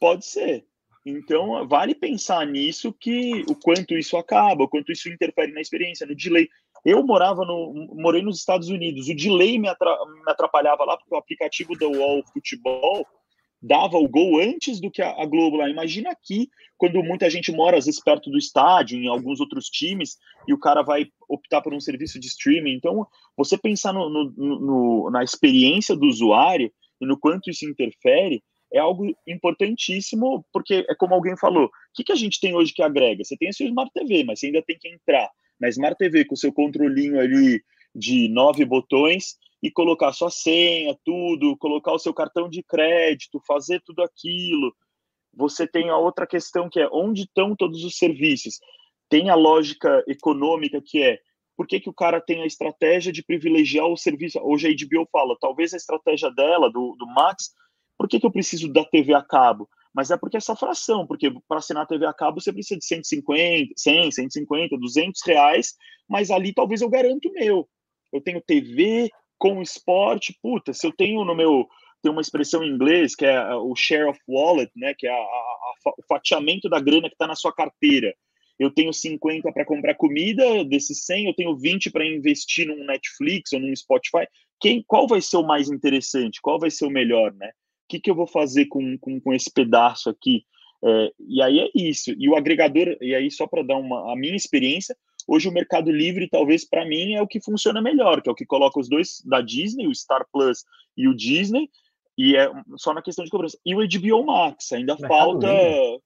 pode 0.00 0.24
ser. 0.24 0.64
Então, 1.06 1.66
vale 1.68 1.94
pensar 1.94 2.46
nisso 2.46 2.92
que 2.92 3.44
o 3.48 3.54
quanto 3.54 3.96
isso 3.96 4.16
acaba, 4.16 4.64
o 4.64 4.68
quanto 4.68 4.92
isso 4.92 5.08
interfere 5.08 5.52
na 5.52 5.60
experiência, 5.60 6.06
no 6.06 6.14
delay. 6.14 6.48
Eu 6.84 7.04
morava 7.04 7.44
no, 7.44 7.88
morei 7.94 8.22
nos 8.22 8.38
Estados 8.38 8.68
Unidos, 8.68 9.08
o 9.08 9.14
delay 9.14 9.58
me, 9.58 9.68
atrapalhava 10.26 10.84
lá 10.84 10.96
porque 10.96 11.14
o 11.14 11.18
aplicativo 11.18 11.78
da 11.78 11.86
UOL 11.86 12.24
Futebol 12.32 13.06
dava 13.60 13.98
o 13.98 14.08
gol 14.08 14.40
antes 14.40 14.80
do 14.80 14.90
que 14.90 15.02
a, 15.02 15.24
Globo 15.26 15.56
lá. 15.56 15.68
Imagina 15.68 16.10
aqui, 16.10 16.48
quando 16.76 17.02
muita 17.02 17.28
gente 17.28 17.50
mora 17.52 17.76
às 17.76 17.86
vezes 17.86 18.02
perto 18.02 18.30
do 18.30 18.38
estádio, 18.38 18.98
em 18.98 19.08
alguns 19.08 19.40
outros 19.40 19.66
times, 19.66 20.16
e 20.46 20.52
o 20.52 20.58
cara 20.58 20.82
vai 20.82 21.06
optar 21.28 21.60
por 21.60 21.74
um 21.74 21.80
serviço 21.80 22.18
de 22.18 22.28
streaming. 22.28 22.72
Então, 22.72 23.06
você 23.36 23.58
pensar 23.58 23.92
no, 23.92 24.08
no, 24.08 24.32
no, 24.36 25.10
na 25.10 25.24
experiência 25.24 25.96
do 25.96 26.06
usuário 26.06 26.72
e 27.00 27.06
no 27.06 27.18
quanto 27.18 27.50
isso 27.50 27.68
interfere, 27.68 28.42
é 28.72 28.78
algo 28.78 29.06
importantíssimo, 29.26 30.44
porque 30.52 30.84
é 30.88 30.94
como 30.94 31.14
alguém 31.14 31.36
falou, 31.36 31.66
o 31.66 31.70
que, 31.94 32.04
que 32.04 32.12
a 32.12 32.16
gente 32.16 32.38
tem 32.38 32.54
hoje 32.54 32.72
que 32.72 32.82
agrega? 32.82 33.24
Você 33.24 33.36
tem 33.36 33.48
a 33.48 33.52
sua 33.52 33.66
Smart 33.66 33.90
TV, 33.92 34.24
mas 34.24 34.40
você 34.40 34.46
ainda 34.46 34.62
tem 34.62 34.76
que 34.78 34.88
entrar 34.88 35.28
na 35.58 35.68
Smart 35.68 35.96
TV 35.96 36.24
com 36.24 36.34
o 36.34 36.38
seu 36.38 36.52
controlinho 36.52 37.18
ali 37.18 37.62
de 37.94 38.28
nove 38.28 38.64
botões 38.64 39.36
e 39.62 39.70
colocar 39.70 40.12
sua 40.12 40.30
senha, 40.30 40.96
tudo, 41.04 41.56
colocar 41.56 41.92
o 41.92 41.98
seu 41.98 42.14
cartão 42.14 42.48
de 42.48 42.62
crédito, 42.62 43.42
fazer 43.46 43.82
tudo 43.84 44.02
aquilo. 44.02 44.74
Você 45.34 45.66
tem 45.66 45.90
a 45.90 45.96
outra 45.96 46.26
questão 46.26 46.68
que 46.68 46.80
é 46.80 46.88
onde 46.92 47.22
estão 47.22 47.56
todos 47.56 47.84
os 47.84 47.96
serviços. 47.96 48.58
Tem 49.08 49.30
a 49.30 49.34
lógica 49.34 50.02
econômica 50.06 50.80
que 50.84 51.02
é 51.02 51.18
por 51.56 51.66
que, 51.66 51.80
que 51.80 51.90
o 51.90 51.94
cara 51.94 52.20
tem 52.20 52.42
a 52.42 52.46
estratégia 52.46 53.12
de 53.12 53.20
privilegiar 53.20 53.86
o 53.86 53.96
serviço. 53.96 54.38
Hoje 54.40 54.68
a 54.68 54.70
HBO 54.70 55.08
fala, 55.10 55.36
talvez 55.40 55.74
a 55.74 55.76
estratégia 55.76 56.30
dela, 56.30 56.70
do, 56.70 56.94
do 56.96 57.06
Max, 57.06 57.50
por 57.96 58.08
que, 58.08 58.20
que 58.20 58.26
eu 58.26 58.30
preciso 58.30 58.72
da 58.72 58.84
TV 58.84 59.12
a 59.12 59.22
cabo? 59.22 59.68
Mas 59.92 60.12
é 60.12 60.16
porque 60.16 60.36
essa 60.36 60.54
fração, 60.54 61.04
porque 61.04 61.28
para 61.48 61.58
assinar 61.58 61.82
a 61.82 61.86
TV 61.86 62.06
a 62.06 62.12
cabo 62.12 62.40
você 62.40 62.52
precisa 62.52 62.78
de 62.78 62.86
150, 62.86 63.72
100, 63.76 64.12
150, 64.12 64.78
200 64.78 65.20
reais, 65.26 65.74
mas 66.08 66.30
ali 66.30 66.54
talvez 66.54 66.80
eu 66.80 66.88
garanto 66.88 67.28
o 67.28 67.32
meu. 67.32 67.68
Eu 68.12 68.20
tenho 68.20 68.40
TV 68.40 69.10
com 69.38 69.62
esporte, 69.62 70.36
puta, 70.42 70.72
se 70.72 70.86
eu 70.86 70.92
tenho 70.92 71.24
no 71.24 71.34
meu, 71.34 71.66
tem 72.02 72.10
uma 72.10 72.20
expressão 72.20 72.62
em 72.64 72.70
inglês 72.70 73.14
que 73.14 73.24
é 73.24 73.54
o 73.54 73.74
share 73.76 74.08
of 74.08 74.18
wallet, 74.28 74.70
né, 74.76 74.94
que 74.96 75.06
é 75.06 75.10
a, 75.10 75.14
a, 75.14 75.18
a, 75.18 75.90
o 75.90 76.02
fatiamento 76.08 76.68
da 76.68 76.80
grana 76.80 77.08
que 77.08 77.14
está 77.14 77.26
na 77.26 77.36
sua 77.36 77.52
carteira. 77.52 78.14
Eu 78.58 78.72
tenho 78.72 78.92
50 78.92 79.52
para 79.52 79.64
comprar 79.64 79.94
comida, 79.94 80.64
desses 80.64 81.04
100 81.04 81.26
eu 81.26 81.34
tenho 81.34 81.56
20 81.56 81.90
para 81.90 82.04
investir 82.04 82.66
num 82.66 82.84
Netflix 82.84 83.52
ou 83.52 83.60
num 83.60 83.74
Spotify. 83.74 84.26
Quem, 84.60 84.82
qual 84.84 85.06
vai 85.06 85.20
ser 85.20 85.36
o 85.36 85.46
mais 85.46 85.70
interessante? 85.70 86.40
Qual 86.42 86.58
vai 86.58 86.70
ser 86.70 86.84
o 86.84 86.90
melhor, 86.90 87.32
né? 87.34 87.50
que, 87.88 87.98
que 87.98 88.10
eu 88.10 88.14
vou 88.14 88.26
fazer 88.26 88.66
com, 88.66 88.98
com, 88.98 89.18
com 89.18 89.32
esse 89.32 89.50
pedaço 89.50 90.10
aqui? 90.10 90.44
É, 90.84 91.12
e 91.18 91.42
aí 91.42 91.58
é 91.60 91.70
isso. 91.74 92.14
E 92.16 92.28
o 92.28 92.36
agregador, 92.36 92.96
e 93.00 93.14
aí 93.14 93.30
só 93.30 93.46
para 93.46 93.62
dar 93.62 93.78
uma 93.78 94.12
a 94.12 94.16
minha 94.16 94.36
experiência, 94.36 94.94
hoje 95.28 95.48
o 95.48 95.52
Mercado 95.52 95.92
Livre 95.92 96.28
talvez 96.28 96.64
para 96.64 96.84
mim 96.84 97.14
é 97.14 97.22
o 97.22 97.28
que 97.28 97.40
funciona 97.40 97.80
melhor, 97.80 98.20
que 98.20 98.28
é 98.28 98.32
o 98.32 98.34
que 98.34 98.46
coloca 98.46 98.80
os 98.80 98.88
dois 98.88 99.22
da 99.24 99.40
Disney, 99.40 99.86
o 99.86 99.94
Star 99.94 100.26
Plus 100.32 100.64
e 100.96 101.06
o 101.06 101.14
Disney, 101.14 101.70
e 102.16 102.34
é 102.36 102.50
só 102.76 102.92
na 102.92 103.02
questão 103.02 103.24
de 103.24 103.30
cobrança. 103.30 103.56
E 103.64 103.74
o 103.74 103.78
HBO 103.78 104.26
Max, 104.26 104.72
ainda 104.72 104.94
Mercado 104.94 105.08
falta 105.08 105.46
Livre. 105.46 106.02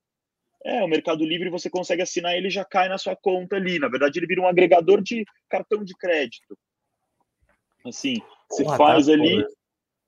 É, 0.65 0.85
o 0.85 0.89
Mercado 0.89 1.25
Livre 1.25 1.51
você 1.51 1.69
consegue 1.69 2.03
assinar, 2.03 2.37
ele 2.37 2.51
já 2.51 2.65
cai 2.65 2.89
na 2.89 2.99
sua 2.99 3.17
conta 3.17 3.57
ali. 3.57 3.79
Na 3.79 3.89
verdade, 3.89 4.19
ele 4.19 4.27
vira 4.27 4.43
um 4.43 4.47
agregador 4.47 5.01
de 5.01 5.25
cartão 5.49 5.83
de 5.83 5.95
crédito. 5.97 6.57
Assim, 7.85 8.21
você 8.49 8.63
Porra, 8.63 8.77
faz 8.77 9.07
tá 9.07 9.13
ali. 9.13 9.45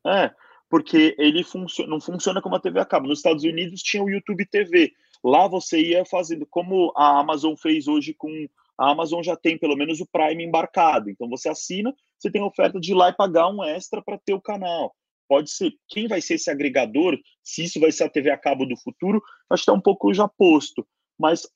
É, 0.07 0.31
porque 0.69 1.15
ele 1.19 1.43
funcio 1.43 1.87
não 1.87 2.01
funciona 2.01 2.41
como 2.41 2.55
a 2.55 2.61
TV 2.61 2.79
a 2.79 2.85
cabo. 2.85 3.09
Nos 3.09 3.19
Estados 3.19 3.43
Unidos 3.43 3.83
tinha 3.83 4.03
o 4.03 4.11
YouTube 4.11 4.47
TV. 4.47 4.93
Lá 5.25 5.49
você 5.49 5.81
ia 5.81 6.05
fazendo, 6.05 6.47
como 6.47 6.93
a 6.97 7.19
Amazon 7.19 7.55
fez 7.57 7.89
hoje 7.89 8.15
com. 8.15 8.47
A 8.79 8.91
Amazon 8.91 9.23
já 9.23 9.37
tem 9.37 9.59
pelo 9.59 9.77
menos 9.77 10.01
o 10.01 10.07
Prime 10.07 10.45
embarcado. 10.45 11.11
Então 11.11 11.29
você 11.29 11.49
assina, 11.49 11.95
você 12.19 12.31
tem 12.31 12.43
a 12.43 12.47
oferta 12.47 12.81
de 12.81 12.93
ir 12.93 12.95
lá 12.95 13.11
e 13.11 13.17
pagar 13.17 13.49
um 13.49 13.63
extra 13.63 14.03
para 14.03 14.19
ter 14.19 14.35
o 14.35 14.41
canal. 14.41 14.95
Pode 15.29 15.51
ser. 15.51 15.73
Quem 15.89 16.07
vai 16.07 16.21
ser 16.21 16.35
esse 16.35 16.51
agregador? 16.51 17.19
Se 17.43 17.65
isso 17.65 17.81
vai 17.81 17.93
ser 17.93 18.05
a 18.05 18.09
TV 18.09 18.31
a 18.31 18.39
cabo 18.39 18.67
do 18.67 18.77
futuro, 18.77 19.23
acho 19.51 19.63
que 19.63 19.71
está 19.71 19.73
um 19.73 19.81
pouco 19.81 20.13
já 20.13 20.29
posto. 20.29 20.87
Mas 21.19 21.47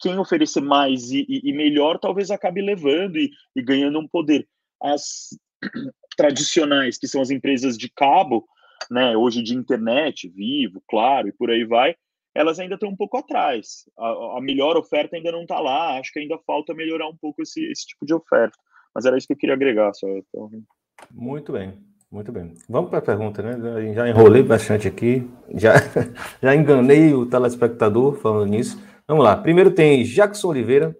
quem 0.00 0.18
oferecer 0.18 0.60
mais 0.60 1.10
e, 1.10 1.24
e, 1.28 1.50
e 1.50 1.52
melhor, 1.52 1.98
talvez 1.98 2.30
acabe 2.30 2.62
levando 2.62 3.18
e, 3.18 3.30
e 3.54 3.62
ganhando 3.62 3.98
um 3.98 4.08
poder. 4.08 4.48
As 4.82 5.28
tradicionais, 6.16 6.98
que 6.98 7.06
são 7.06 7.20
as 7.20 7.30
empresas 7.30 7.76
de 7.76 7.88
cabo, 7.90 8.46
né, 8.90 9.16
hoje 9.16 9.42
de 9.42 9.54
internet, 9.54 10.28
vivo, 10.28 10.82
claro, 10.88 11.28
e 11.28 11.32
por 11.32 11.50
aí 11.50 11.64
vai, 11.64 11.94
elas 12.34 12.58
ainda 12.58 12.74
estão 12.74 12.88
um 12.88 12.96
pouco 12.96 13.18
atrás. 13.18 13.88
A, 13.98 14.38
a 14.38 14.40
melhor 14.40 14.76
oferta 14.76 15.16
ainda 15.16 15.32
não 15.32 15.42
está 15.42 15.60
lá, 15.60 15.98
acho 15.98 16.12
que 16.12 16.20
ainda 16.20 16.38
falta 16.46 16.74
melhorar 16.74 17.08
um 17.08 17.16
pouco 17.16 17.42
esse, 17.42 17.64
esse 17.70 17.86
tipo 17.86 18.06
de 18.06 18.14
oferta. 18.14 18.56
Mas 18.94 19.04
era 19.04 19.16
isso 19.16 19.26
que 19.26 19.32
eu 19.32 19.38
queria 19.38 19.54
agregar. 19.54 19.92
Só. 19.94 20.06
Então... 20.08 20.50
Muito 21.10 21.52
bem, 21.52 21.74
muito 22.10 22.32
bem. 22.32 22.54
Vamos 22.68 22.90
para 22.90 22.98
a 22.98 23.02
pergunta, 23.02 23.42
né? 23.42 23.94
Já 23.94 24.08
enrolei 24.08 24.42
bastante 24.42 24.88
aqui, 24.88 25.28
já, 25.54 25.74
já 26.42 26.54
enganei 26.54 27.12
o 27.12 27.26
telespectador 27.26 28.14
falando 28.16 28.50
nisso. 28.50 28.82
Vamos 29.06 29.24
lá. 29.24 29.36
Primeiro 29.36 29.70
tem 29.70 30.02
Jackson 30.04 30.48
Oliveira. 30.48 30.96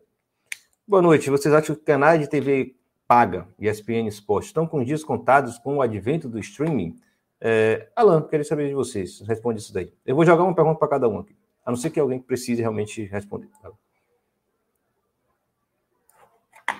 Boa 0.87 1.03
noite. 1.03 1.30
Vocês 1.30 1.55
acham 1.55 1.74
que 1.74 1.83
canais 1.83 2.20
de 2.20 2.28
TV 2.28 2.74
paga 3.07 3.47
e 3.59 3.68
ESPN 3.68 4.09
Sport 4.09 4.47
estão 4.47 4.66
com 4.66 4.83
dias 4.83 5.05
contados 5.05 5.59
com 5.59 5.76
o 5.76 5.83
advento 5.83 6.28
do 6.28 6.39
streaming? 6.39 6.97
É, 7.45 7.90
Alan, 7.97 8.22
queria 8.22 8.45
saber 8.45 8.68
de 8.68 8.74
vocês. 8.74 9.20
Responde 9.22 9.61
isso 9.61 9.74
daí. 9.74 9.93
Eu 10.07 10.14
vou 10.14 10.24
jogar 10.24 10.45
uma 10.45 10.55
pergunta 10.55 10.78
para 10.78 10.86
cada 10.86 11.09
um 11.09 11.18
aqui. 11.18 11.36
A 11.66 11.72
não 11.72 11.76
ser 11.76 11.90
que 11.90 11.99
alguém 11.99 12.20
precise 12.20 12.61
realmente 12.61 13.03
responder. 13.03 13.49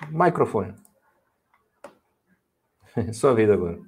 Microfone. 0.09 0.75
Sua 3.13 3.35
vida 3.35 3.55
agora. 3.55 3.81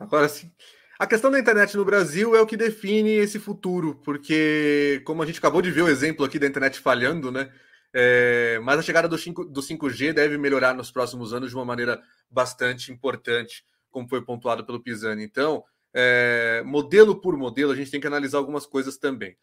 Agora 0.00 0.26
sim. 0.26 0.50
A 0.98 1.06
questão 1.06 1.30
da 1.30 1.38
internet 1.38 1.76
no 1.76 1.84
Brasil 1.84 2.34
é 2.34 2.40
o 2.40 2.46
que 2.46 2.56
define 2.56 3.10
esse 3.10 3.38
futuro, 3.38 3.96
porque, 4.02 5.02
como 5.04 5.22
a 5.22 5.26
gente 5.26 5.38
acabou 5.38 5.60
de 5.60 5.70
ver 5.70 5.82
o 5.82 5.88
exemplo 5.88 6.24
aqui 6.24 6.38
da 6.38 6.46
internet 6.46 6.80
falhando, 6.80 7.30
né? 7.30 7.52
É, 7.92 8.58
mas 8.62 8.78
a 8.78 8.82
chegada 8.82 9.08
do, 9.08 9.18
5, 9.18 9.44
do 9.44 9.60
5G 9.60 10.14
deve 10.14 10.38
melhorar 10.38 10.72
nos 10.72 10.90
próximos 10.90 11.34
anos 11.34 11.50
de 11.50 11.56
uma 11.56 11.64
maneira 11.64 12.00
bastante 12.30 12.90
importante, 12.90 13.64
como 13.90 14.08
foi 14.08 14.22
pontuado 14.22 14.64
pelo 14.64 14.82
Pisani. 14.82 15.22
Então, 15.24 15.64
é, 15.94 16.62
modelo 16.66 17.20
por 17.20 17.36
modelo, 17.36 17.70
a 17.72 17.76
gente 17.76 17.90
tem 17.90 18.00
que 18.00 18.06
analisar 18.06 18.38
algumas 18.38 18.66
coisas 18.66 18.98
também. 18.98 19.36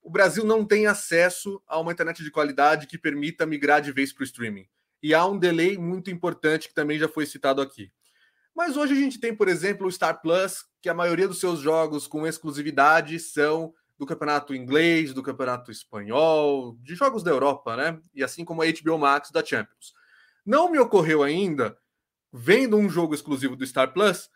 O 0.00 0.08
Brasil 0.08 0.44
não 0.44 0.64
tem 0.64 0.86
acesso 0.86 1.60
a 1.66 1.78
uma 1.78 1.92
internet 1.92 2.22
de 2.22 2.30
qualidade 2.30 2.86
que 2.86 2.96
permita 2.96 3.44
migrar 3.44 3.82
de 3.82 3.92
vez 3.92 4.12
para 4.12 4.22
o 4.22 4.24
streaming. 4.24 4.66
E 5.02 5.12
há 5.12 5.26
um 5.26 5.38
delay 5.38 5.76
muito 5.76 6.10
importante 6.10 6.68
que 6.68 6.74
também 6.74 6.98
já 6.98 7.08
foi 7.08 7.26
citado 7.26 7.60
aqui. 7.60 7.90
Mas 8.54 8.76
hoje 8.76 8.92
a 8.92 8.96
gente 8.96 9.18
tem, 9.18 9.34
por 9.34 9.48
exemplo, 9.48 9.86
o 9.86 9.92
Star 9.92 10.20
Plus, 10.20 10.64
que 10.80 10.88
a 10.88 10.94
maioria 10.94 11.28
dos 11.28 11.40
seus 11.40 11.60
jogos 11.60 12.06
com 12.06 12.26
exclusividade 12.26 13.18
são 13.18 13.74
do 13.98 14.06
campeonato 14.06 14.54
inglês, 14.54 15.12
do 15.12 15.22
campeonato 15.22 15.70
espanhol, 15.70 16.76
de 16.80 16.94
jogos 16.94 17.22
da 17.22 17.30
Europa, 17.30 17.76
né? 17.76 18.00
E 18.14 18.24
assim 18.24 18.44
como 18.44 18.62
a 18.62 18.66
HBO 18.66 18.98
Max 18.98 19.30
da 19.30 19.44
Champions. 19.44 19.92
Não 20.44 20.70
me 20.70 20.78
ocorreu 20.78 21.22
ainda, 21.22 21.76
vendo 22.32 22.76
um 22.76 22.88
jogo 22.88 23.14
exclusivo 23.14 23.56
do 23.56 23.66
Star 23.66 23.92
Plus, 23.92 24.30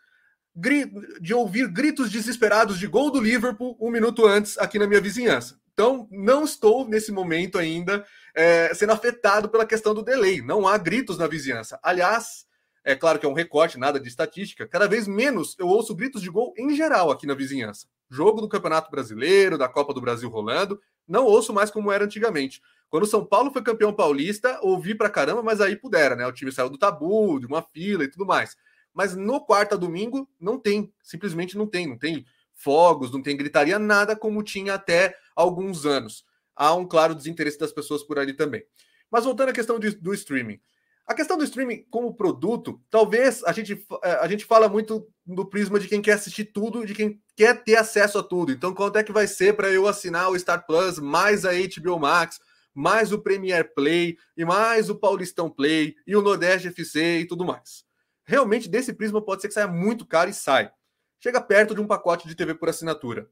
de 1.19 1.33
ouvir 1.33 1.67
gritos 1.67 2.09
desesperados 2.09 2.79
de 2.79 2.87
gol 2.87 3.11
do 3.11 3.19
Liverpool 3.19 3.77
um 3.79 3.91
minuto 3.91 4.25
antes 4.25 4.57
aqui 4.57 4.79
na 4.79 4.87
minha 4.87 5.01
vizinhança. 5.01 5.59
Então, 5.73 6.07
não 6.09 6.45
estou 6.45 6.87
nesse 6.87 7.11
momento 7.11 7.57
ainda 7.57 8.05
é, 8.33 8.73
sendo 8.73 8.93
afetado 8.93 9.49
pela 9.49 9.65
questão 9.65 9.93
do 9.93 10.01
delay. 10.01 10.41
Não 10.41 10.65
há 10.65 10.77
gritos 10.77 11.17
na 11.17 11.27
vizinhança. 11.27 11.77
Aliás, 11.83 12.45
é 12.85 12.95
claro 12.95 13.19
que 13.19 13.25
é 13.25 13.29
um 13.29 13.33
recorte, 13.33 13.77
nada 13.77 13.99
de 13.99 14.07
estatística. 14.07 14.65
Cada 14.65 14.87
vez 14.87 15.07
menos 15.07 15.55
eu 15.59 15.67
ouço 15.67 15.93
gritos 15.93 16.21
de 16.21 16.29
gol 16.29 16.53
em 16.57 16.73
geral 16.73 17.11
aqui 17.11 17.27
na 17.27 17.33
vizinhança. 17.33 17.87
Jogo 18.09 18.39
do 18.39 18.47
Campeonato 18.47 18.89
Brasileiro, 18.89 19.57
da 19.57 19.67
Copa 19.67 19.93
do 19.93 19.99
Brasil 19.99 20.29
rolando, 20.29 20.79
não 21.05 21.25
ouço 21.25 21.51
mais 21.51 21.69
como 21.69 21.91
era 21.91 22.05
antigamente. 22.05 22.61
Quando 22.87 23.03
o 23.03 23.07
São 23.07 23.25
Paulo 23.25 23.51
foi 23.51 23.61
campeão 23.61 23.91
paulista, 23.91 24.57
ouvi 24.61 24.95
pra 24.95 25.09
caramba, 25.09 25.43
mas 25.43 25.59
aí 25.59 25.75
pudera, 25.75 26.15
né? 26.15 26.25
O 26.25 26.31
time 26.31 26.51
saiu 26.51 26.69
do 26.69 26.77
tabu, 26.77 27.39
de 27.39 27.45
uma 27.45 27.61
fila 27.61 28.03
e 28.03 28.07
tudo 28.07 28.25
mais. 28.25 28.55
Mas 28.95 29.15
no 29.15 29.41
quarta 29.41 29.77
domingo 29.77 30.27
não 30.39 30.57
tem, 30.57 30.91
simplesmente 31.03 31.57
não 31.57 31.67
tem, 31.67 31.85
não 31.85 31.97
tem 31.97 32.25
fogos, 32.53 33.11
não 33.11 33.21
tem 33.21 33.35
gritaria, 33.35 33.77
nada 33.77 34.15
como 34.15 34.41
tinha 34.41 34.73
até 34.73 35.13
alguns 35.35 35.85
anos. 35.85 36.23
Há 36.55 36.73
um 36.73 36.87
claro 36.87 37.13
desinteresse 37.13 37.59
das 37.59 37.73
pessoas 37.73 38.01
por 38.01 38.17
ali 38.17 38.33
também. 38.33 38.63
Mas 39.11 39.25
voltando 39.25 39.49
à 39.49 39.53
questão 39.53 39.77
do 39.77 40.13
streaming. 40.13 40.59
A 41.05 41.13
questão 41.13 41.37
do 41.37 41.43
streaming 41.43 41.85
como 41.91 42.15
produto, 42.15 42.81
talvez 42.89 43.43
a 43.43 43.51
gente, 43.51 43.85
é, 44.03 44.13
a 44.13 44.27
gente 44.27 44.43
fala 44.43 44.67
muito 44.67 45.07
do 45.23 45.45
prisma 45.45 45.79
de 45.79 45.87
quem 45.87 46.01
quer 46.01 46.13
assistir 46.13 46.45
tudo, 46.45 46.83
de 46.83 46.95
quem 46.95 47.21
quer 47.35 47.63
ter 47.63 47.75
acesso 47.75 48.17
a 48.17 48.23
tudo. 48.23 48.51
Então, 48.51 48.73
quanto 48.73 48.97
é 48.97 49.03
que 49.03 49.11
vai 49.11 49.27
ser 49.27 49.55
para 49.55 49.69
eu 49.69 49.87
assinar 49.87 50.31
o 50.31 50.39
Star 50.39 50.65
Plus, 50.65 50.97
mais 50.97 51.45
a 51.45 51.51
HBO 51.51 51.99
Max, 51.99 52.39
mais 52.73 53.11
o 53.11 53.19
Premier 53.19 53.71
Play, 53.75 54.17
e 54.35 54.43
mais 54.43 54.89
o 54.89 54.95
Paulistão 54.95 55.47
Play, 55.47 55.95
e 56.07 56.15
o 56.15 56.23
Nordeste 56.23 56.69
FC 56.69 57.19
e 57.19 57.27
tudo 57.27 57.45
mais? 57.45 57.85
Realmente, 58.25 58.67
desse 58.67 58.93
prisma, 58.93 59.21
pode 59.21 59.41
ser 59.41 59.47
que 59.47 59.53
saia 59.53 59.67
muito 59.67 60.05
caro 60.05 60.29
e 60.29 60.33
sai. 60.33 60.71
Chega 61.19 61.39
perto 61.39 61.75
de 61.75 61.81
um 61.81 61.87
pacote 61.87 62.27
de 62.27 62.35
TV 62.35 62.55
por 62.55 62.69
assinatura. 62.69 63.29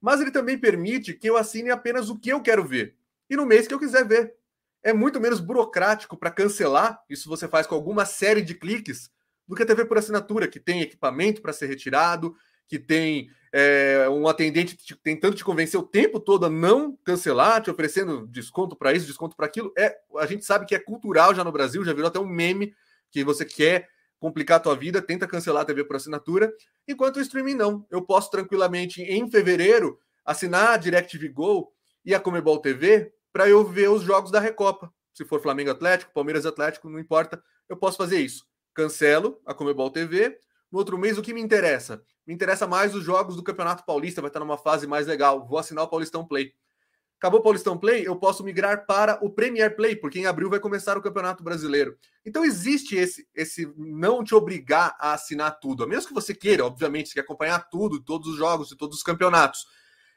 Mas 0.00 0.20
ele 0.20 0.30
também 0.30 0.58
permite 0.58 1.14
que 1.14 1.28
eu 1.28 1.36
assine 1.36 1.70
apenas 1.70 2.10
o 2.10 2.18
que 2.18 2.28
eu 2.28 2.40
quero 2.42 2.64
ver. 2.64 2.96
E 3.28 3.36
no 3.36 3.46
mês 3.46 3.66
que 3.66 3.74
eu 3.74 3.78
quiser 3.78 4.06
ver. 4.06 4.34
É 4.82 4.92
muito 4.92 5.18
menos 5.18 5.40
burocrático 5.40 6.14
para 6.14 6.30
cancelar, 6.30 7.02
isso 7.08 7.26
você 7.26 7.48
faz 7.48 7.66
com 7.66 7.74
alguma 7.74 8.04
série 8.04 8.42
de 8.42 8.54
cliques, 8.54 9.10
do 9.48 9.56
que 9.56 9.62
a 9.62 9.66
TV 9.66 9.86
por 9.86 9.96
assinatura, 9.96 10.46
que 10.46 10.60
tem 10.60 10.82
equipamento 10.82 11.40
para 11.40 11.54
ser 11.54 11.66
retirado, 11.66 12.36
que 12.68 12.78
tem 12.78 13.30
é, 13.50 14.06
um 14.10 14.28
atendente 14.28 14.76
tentando 15.02 15.36
te 15.36 15.44
convencer 15.44 15.80
o 15.80 15.82
tempo 15.82 16.20
todo 16.20 16.44
a 16.44 16.50
não 16.50 16.96
cancelar, 17.02 17.62
te 17.62 17.70
oferecendo 17.70 18.26
desconto 18.26 18.76
para 18.76 18.92
isso, 18.92 19.06
desconto 19.06 19.34
para 19.34 19.46
aquilo. 19.46 19.72
É, 19.78 19.96
a 20.18 20.26
gente 20.26 20.44
sabe 20.44 20.66
que 20.66 20.74
é 20.74 20.78
cultural 20.78 21.34
já 21.34 21.42
no 21.42 21.52
Brasil, 21.52 21.82
já 21.82 21.94
virou 21.94 22.08
até 22.08 22.18
um 22.18 22.26
meme 22.26 22.74
que 23.10 23.24
você 23.24 23.44
quer 23.44 23.88
complicar 24.24 24.56
a 24.56 24.60
tua 24.60 24.74
vida, 24.74 25.02
tenta 25.02 25.26
cancelar 25.26 25.64
a 25.64 25.66
TV 25.66 25.84
por 25.84 25.96
assinatura, 25.96 26.50
enquanto 26.88 27.18
o 27.18 27.20
streaming 27.20 27.56
não. 27.56 27.86
Eu 27.90 28.00
posso 28.00 28.30
tranquilamente, 28.30 29.02
em 29.02 29.30
fevereiro, 29.30 29.98
assinar 30.24 30.68
a 30.70 30.76
DirecTV 30.78 31.28
Go 31.28 31.70
e 32.02 32.14
a 32.14 32.18
Comebol 32.18 32.58
TV 32.58 33.12
para 33.30 33.46
eu 33.50 33.62
ver 33.62 33.90
os 33.90 34.02
jogos 34.02 34.30
da 34.30 34.40
Recopa. 34.40 34.90
Se 35.12 35.26
for 35.26 35.42
Flamengo 35.42 35.70
Atlético, 35.70 36.14
Palmeiras 36.14 36.46
Atlético, 36.46 36.88
não 36.88 36.98
importa, 36.98 37.42
eu 37.68 37.76
posso 37.76 37.98
fazer 37.98 38.18
isso. 38.18 38.46
Cancelo 38.72 39.38
a 39.44 39.52
Comebol 39.52 39.90
TV. 39.90 40.38
No 40.72 40.78
outro 40.78 40.96
mês, 40.96 41.18
o 41.18 41.22
que 41.22 41.34
me 41.34 41.42
interessa? 41.42 42.02
Me 42.26 42.32
interessa 42.32 42.66
mais 42.66 42.94
os 42.94 43.04
jogos 43.04 43.36
do 43.36 43.42
Campeonato 43.42 43.84
Paulista, 43.84 44.22
vai 44.22 44.30
estar 44.30 44.40
numa 44.40 44.56
fase 44.56 44.86
mais 44.86 45.06
legal. 45.06 45.46
Vou 45.46 45.58
assinar 45.58 45.84
o 45.84 45.88
Paulistão 45.88 46.26
Play. 46.26 46.54
Acabou 47.24 47.40
o 47.40 47.42
Paulistão 47.42 47.78
Play, 47.78 48.06
eu 48.06 48.14
posso 48.16 48.44
migrar 48.44 48.84
para 48.84 49.18
o 49.24 49.30
Premier 49.30 49.74
Play, 49.74 49.96
porque 49.96 50.18
em 50.18 50.26
abril 50.26 50.50
vai 50.50 50.60
começar 50.60 50.98
o 50.98 51.00
Campeonato 51.00 51.42
Brasileiro. 51.42 51.96
Então 52.22 52.44
existe 52.44 52.96
esse, 52.96 53.26
esse 53.34 53.66
não 53.78 54.22
te 54.22 54.34
obrigar 54.34 54.94
a 55.00 55.14
assinar 55.14 55.58
tudo, 55.58 55.82
a 55.82 55.86
menos 55.86 56.04
que 56.04 56.12
você 56.12 56.34
queira, 56.34 56.66
obviamente, 56.66 57.08
você 57.08 57.14
quer 57.14 57.22
acompanhar 57.22 57.60
tudo, 57.70 57.98
todos 57.98 58.28
os 58.28 58.36
jogos 58.36 58.70
e 58.70 58.76
todos 58.76 58.98
os 58.98 59.02
campeonatos. 59.02 59.64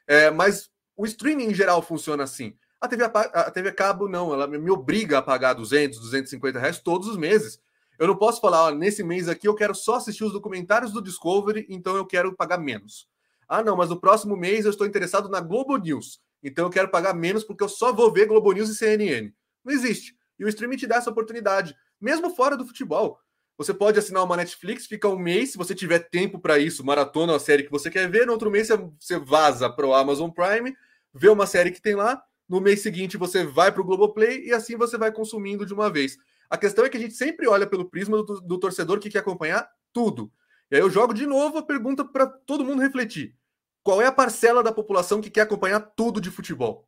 É, 0.06 0.30
mas 0.30 0.68
o 0.94 1.06
streaming 1.06 1.44
em 1.44 1.54
geral 1.54 1.80
funciona 1.80 2.24
assim. 2.24 2.54
A 2.78 2.86
TV, 2.86 3.04
a 3.04 3.50
TV 3.50 3.72
Cabo 3.72 4.06
não, 4.06 4.34
ela 4.34 4.46
me 4.46 4.70
obriga 4.70 5.16
a 5.16 5.22
pagar 5.22 5.54
200, 5.54 5.98
250 5.98 6.58
reais 6.58 6.78
todos 6.78 7.08
os 7.08 7.16
meses. 7.16 7.58
Eu 7.98 8.06
não 8.06 8.16
posso 8.16 8.38
falar, 8.38 8.64
ó, 8.64 8.70
nesse 8.70 9.02
mês 9.02 9.30
aqui 9.30 9.48
eu 9.48 9.54
quero 9.54 9.74
só 9.74 9.94
assistir 9.94 10.24
os 10.24 10.32
documentários 10.34 10.92
do 10.92 11.00
Discovery, 11.00 11.64
então 11.70 11.96
eu 11.96 12.04
quero 12.04 12.36
pagar 12.36 12.58
menos. 12.58 13.08
Ah, 13.48 13.62
não, 13.62 13.78
mas 13.78 13.88
no 13.88 13.98
próximo 13.98 14.36
mês 14.36 14.66
eu 14.66 14.70
estou 14.70 14.86
interessado 14.86 15.30
na 15.30 15.40
Globo 15.40 15.74
News. 15.78 16.20
Então 16.42 16.66
eu 16.66 16.70
quero 16.70 16.88
pagar 16.88 17.14
menos 17.14 17.44
porque 17.44 17.64
eu 17.64 17.68
só 17.68 17.92
vou 17.92 18.12
ver 18.12 18.26
Globo 18.26 18.52
News 18.52 18.68
e 18.68 18.74
CNN. 18.74 19.32
Não 19.64 19.72
existe. 19.72 20.16
E 20.38 20.44
o 20.44 20.48
streaming 20.48 20.76
te 20.76 20.86
dá 20.86 20.96
essa 20.96 21.10
oportunidade, 21.10 21.74
mesmo 22.00 22.30
fora 22.30 22.56
do 22.56 22.66
futebol. 22.66 23.18
Você 23.56 23.74
pode 23.74 23.98
assinar 23.98 24.22
uma 24.22 24.36
Netflix, 24.36 24.86
fica 24.86 25.08
um 25.08 25.18
mês, 25.18 25.50
se 25.50 25.58
você 25.58 25.74
tiver 25.74 25.98
tempo 25.98 26.38
para 26.38 26.60
isso, 26.60 26.86
maratona 26.86 27.34
a 27.34 27.40
série 27.40 27.64
que 27.64 27.70
você 27.70 27.90
quer 27.90 28.08
ver, 28.08 28.24
no 28.24 28.32
outro 28.32 28.50
mês 28.50 28.68
você 29.00 29.18
vaza 29.18 29.68
para 29.68 29.84
o 29.84 29.92
Amazon 29.92 30.30
Prime, 30.30 30.72
vê 31.12 31.28
uma 31.28 31.44
série 31.44 31.72
que 31.72 31.82
tem 31.82 31.96
lá, 31.96 32.22
no 32.48 32.60
mês 32.60 32.82
seguinte 32.82 33.16
você 33.16 33.44
vai 33.44 33.72
para 33.72 33.82
o 33.82 33.84
Globoplay 33.84 34.46
e 34.46 34.52
assim 34.52 34.76
você 34.76 34.96
vai 34.96 35.10
consumindo 35.10 35.66
de 35.66 35.74
uma 35.74 35.90
vez. 35.90 36.16
A 36.48 36.56
questão 36.56 36.84
é 36.84 36.88
que 36.88 36.96
a 36.96 37.00
gente 37.00 37.14
sempre 37.14 37.48
olha 37.48 37.66
pelo 37.66 37.90
prisma 37.90 38.22
do, 38.22 38.40
do 38.40 38.58
torcedor 38.58 39.00
que 39.00 39.10
quer 39.10 39.18
acompanhar 39.18 39.68
tudo. 39.92 40.30
E 40.70 40.76
aí 40.76 40.80
eu 40.80 40.88
jogo 40.88 41.12
de 41.12 41.26
novo 41.26 41.58
a 41.58 41.62
pergunta 41.62 42.04
para 42.04 42.26
todo 42.26 42.64
mundo 42.64 42.80
refletir. 42.80 43.34
Qual 43.82 44.02
é 44.02 44.06
a 44.06 44.12
parcela 44.12 44.62
da 44.62 44.72
população 44.72 45.20
que 45.20 45.30
quer 45.30 45.42
acompanhar 45.42 45.80
tudo 45.80 46.20
de 46.20 46.30
futebol? 46.30 46.86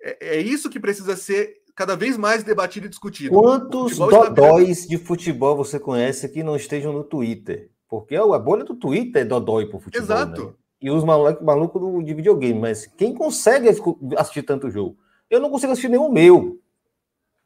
É, 0.00 0.36
é 0.36 0.40
isso 0.40 0.70
que 0.70 0.80
precisa 0.80 1.16
ser 1.16 1.62
cada 1.74 1.94
vez 1.94 2.16
mais 2.16 2.42
debatido 2.42 2.86
e 2.86 2.88
discutido. 2.88 3.34
Quantos 3.34 3.96
dodóis 3.96 4.86
de 4.86 4.98
futebol 4.98 5.56
você 5.56 5.78
conhece 5.78 6.28
que 6.28 6.42
não 6.42 6.56
estejam 6.56 6.92
no 6.92 7.04
Twitter? 7.04 7.70
Porque 7.88 8.16
a 8.16 8.38
bolha 8.38 8.64
do 8.64 8.74
Twitter 8.74 9.22
é 9.22 9.24
dodói 9.24 9.66
pro 9.66 9.78
futebol. 9.78 10.04
Exato. 10.04 10.46
Né? 10.46 10.52
E 10.80 10.90
os 10.90 11.02
malucos 11.04 11.44
maluco 11.44 12.02
de 12.02 12.14
videogame. 12.14 12.58
Mas 12.58 12.86
quem 12.86 13.14
consegue 13.14 13.68
assistir 14.16 14.42
tanto 14.42 14.70
jogo? 14.70 14.98
Eu 15.30 15.40
não 15.40 15.50
consigo 15.50 15.72
assistir 15.72 15.88
nenhum 15.88 16.10
meu. 16.10 16.60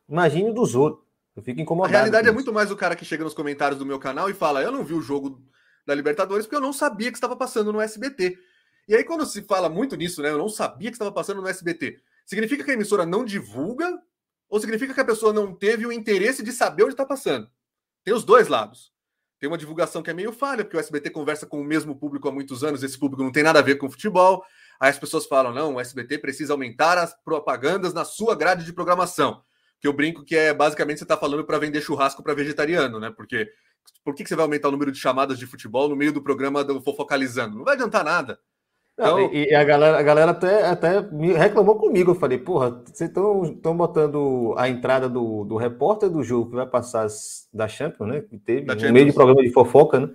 Imagine 0.08 0.52
dos 0.52 0.74
outros. 0.74 1.02
Eu 1.34 1.42
fico 1.42 1.60
incomodado. 1.60 1.94
A 1.94 1.98
realidade 1.98 2.28
é 2.28 2.32
muito 2.32 2.52
mais 2.52 2.70
o 2.70 2.76
cara 2.76 2.94
que 2.94 3.04
chega 3.04 3.24
nos 3.24 3.34
comentários 3.34 3.78
do 3.78 3.86
meu 3.86 3.98
canal 3.98 4.28
e 4.28 4.34
fala: 4.34 4.62
Eu 4.62 4.72
não 4.72 4.84
vi 4.84 4.94
o 4.94 5.00
jogo 5.00 5.40
da 5.86 5.94
Libertadores 5.94 6.46
porque 6.46 6.56
eu 6.56 6.60
não 6.60 6.72
sabia 6.72 7.10
que 7.10 7.16
estava 7.16 7.36
passando 7.36 7.72
no 7.72 7.80
SBT. 7.80 8.38
E 8.88 8.94
aí, 8.94 9.04
quando 9.04 9.24
se 9.24 9.42
fala 9.42 9.68
muito 9.68 9.96
nisso, 9.96 10.22
né? 10.22 10.30
Eu 10.30 10.38
não 10.38 10.48
sabia 10.48 10.90
que 10.90 10.94
estava 10.94 11.12
passando 11.12 11.40
no 11.40 11.48
SBT. 11.48 12.00
Significa 12.26 12.64
que 12.64 12.70
a 12.70 12.74
emissora 12.74 13.06
não 13.06 13.24
divulga 13.24 14.00
ou 14.48 14.60
significa 14.60 14.92
que 14.92 15.00
a 15.00 15.04
pessoa 15.04 15.32
não 15.32 15.54
teve 15.54 15.86
o 15.86 15.92
interesse 15.92 16.42
de 16.42 16.52
saber 16.52 16.82
onde 16.82 16.92
está 16.92 17.06
passando? 17.06 17.48
Tem 18.04 18.12
os 18.12 18.22
dois 18.22 18.48
lados. 18.48 18.92
Tem 19.40 19.48
uma 19.48 19.56
divulgação 19.56 20.02
que 20.02 20.10
é 20.10 20.14
meio 20.14 20.30
falha, 20.30 20.62
porque 20.62 20.76
o 20.76 20.80
SBT 20.80 21.10
conversa 21.10 21.46
com 21.46 21.60
o 21.60 21.64
mesmo 21.64 21.96
público 21.96 22.28
há 22.28 22.32
muitos 22.32 22.62
anos, 22.62 22.82
esse 22.82 22.98
público 22.98 23.24
não 23.24 23.32
tem 23.32 23.42
nada 23.42 23.60
a 23.60 23.62
ver 23.62 23.76
com 23.76 23.90
futebol. 23.90 24.44
Aí 24.78 24.90
as 24.90 24.98
pessoas 24.98 25.26
falam: 25.26 25.54
não, 25.54 25.74
o 25.74 25.80
SBT 25.80 26.18
precisa 26.18 26.52
aumentar 26.52 26.98
as 26.98 27.14
propagandas 27.24 27.94
na 27.94 28.04
sua 28.04 28.36
grade 28.36 28.64
de 28.64 28.72
programação. 28.72 29.42
Que 29.80 29.88
eu 29.88 29.92
brinco 29.92 30.22
que 30.22 30.36
é 30.36 30.52
basicamente 30.52 30.98
você 30.98 31.04
está 31.04 31.16
falando 31.16 31.44
para 31.44 31.58
vender 31.58 31.80
churrasco 31.80 32.22
para 32.22 32.34
vegetariano, 32.34 33.00
né? 33.00 33.10
Porque 33.10 33.50
por 34.04 34.14
que, 34.14 34.22
que 34.22 34.28
você 34.28 34.36
vai 34.36 34.44
aumentar 34.44 34.68
o 34.68 34.72
número 34.72 34.92
de 34.92 34.98
chamadas 34.98 35.38
de 35.38 35.46
futebol 35.46 35.88
no 35.88 35.96
meio 35.96 36.12
do 36.12 36.22
programa 36.22 36.62
do 36.62 36.80
Fofocalizando? 36.82 37.56
Não 37.56 37.64
vai 37.64 37.74
adiantar 37.74 38.04
nada. 38.04 38.38
Então... 38.94 39.32
E, 39.32 39.48
e, 39.48 39.54
a 39.54 39.64
galera, 39.64 39.98
a 39.98 40.02
galera 40.02 40.30
até, 40.32 40.66
até 40.66 41.00
me 41.00 41.32
reclamou 41.32 41.76
comigo. 41.76 42.10
Eu 42.10 42.14
falei, 42.14 42.38
porra, 42.38 42.82
vocês 42.84 43.10
estão 43.10 43.76
botando 43.76 44.54
a 44.56 44.68
entrada 44.68 45.08
do, 45.08 45.44
do 45.44 45.56
repórter 45.56 46.10
do 46.10 46.22
jogo 46.22 46.50
que 46.50 46.56
vai 46.56 46.66
passar 46.66 47.06
da 47.52 47.66
Champions, 47.66 48.08
né? 48.08 48.20
Que 48.20 48.38
teve 48.38 48.66
no 48.66 48.92
meio 48.92 49.06
de 49.06 49.12
programa 49.12 49.42
de 49.42 49.50
fofoca, 49.50 50.00
né? 50.00 50.10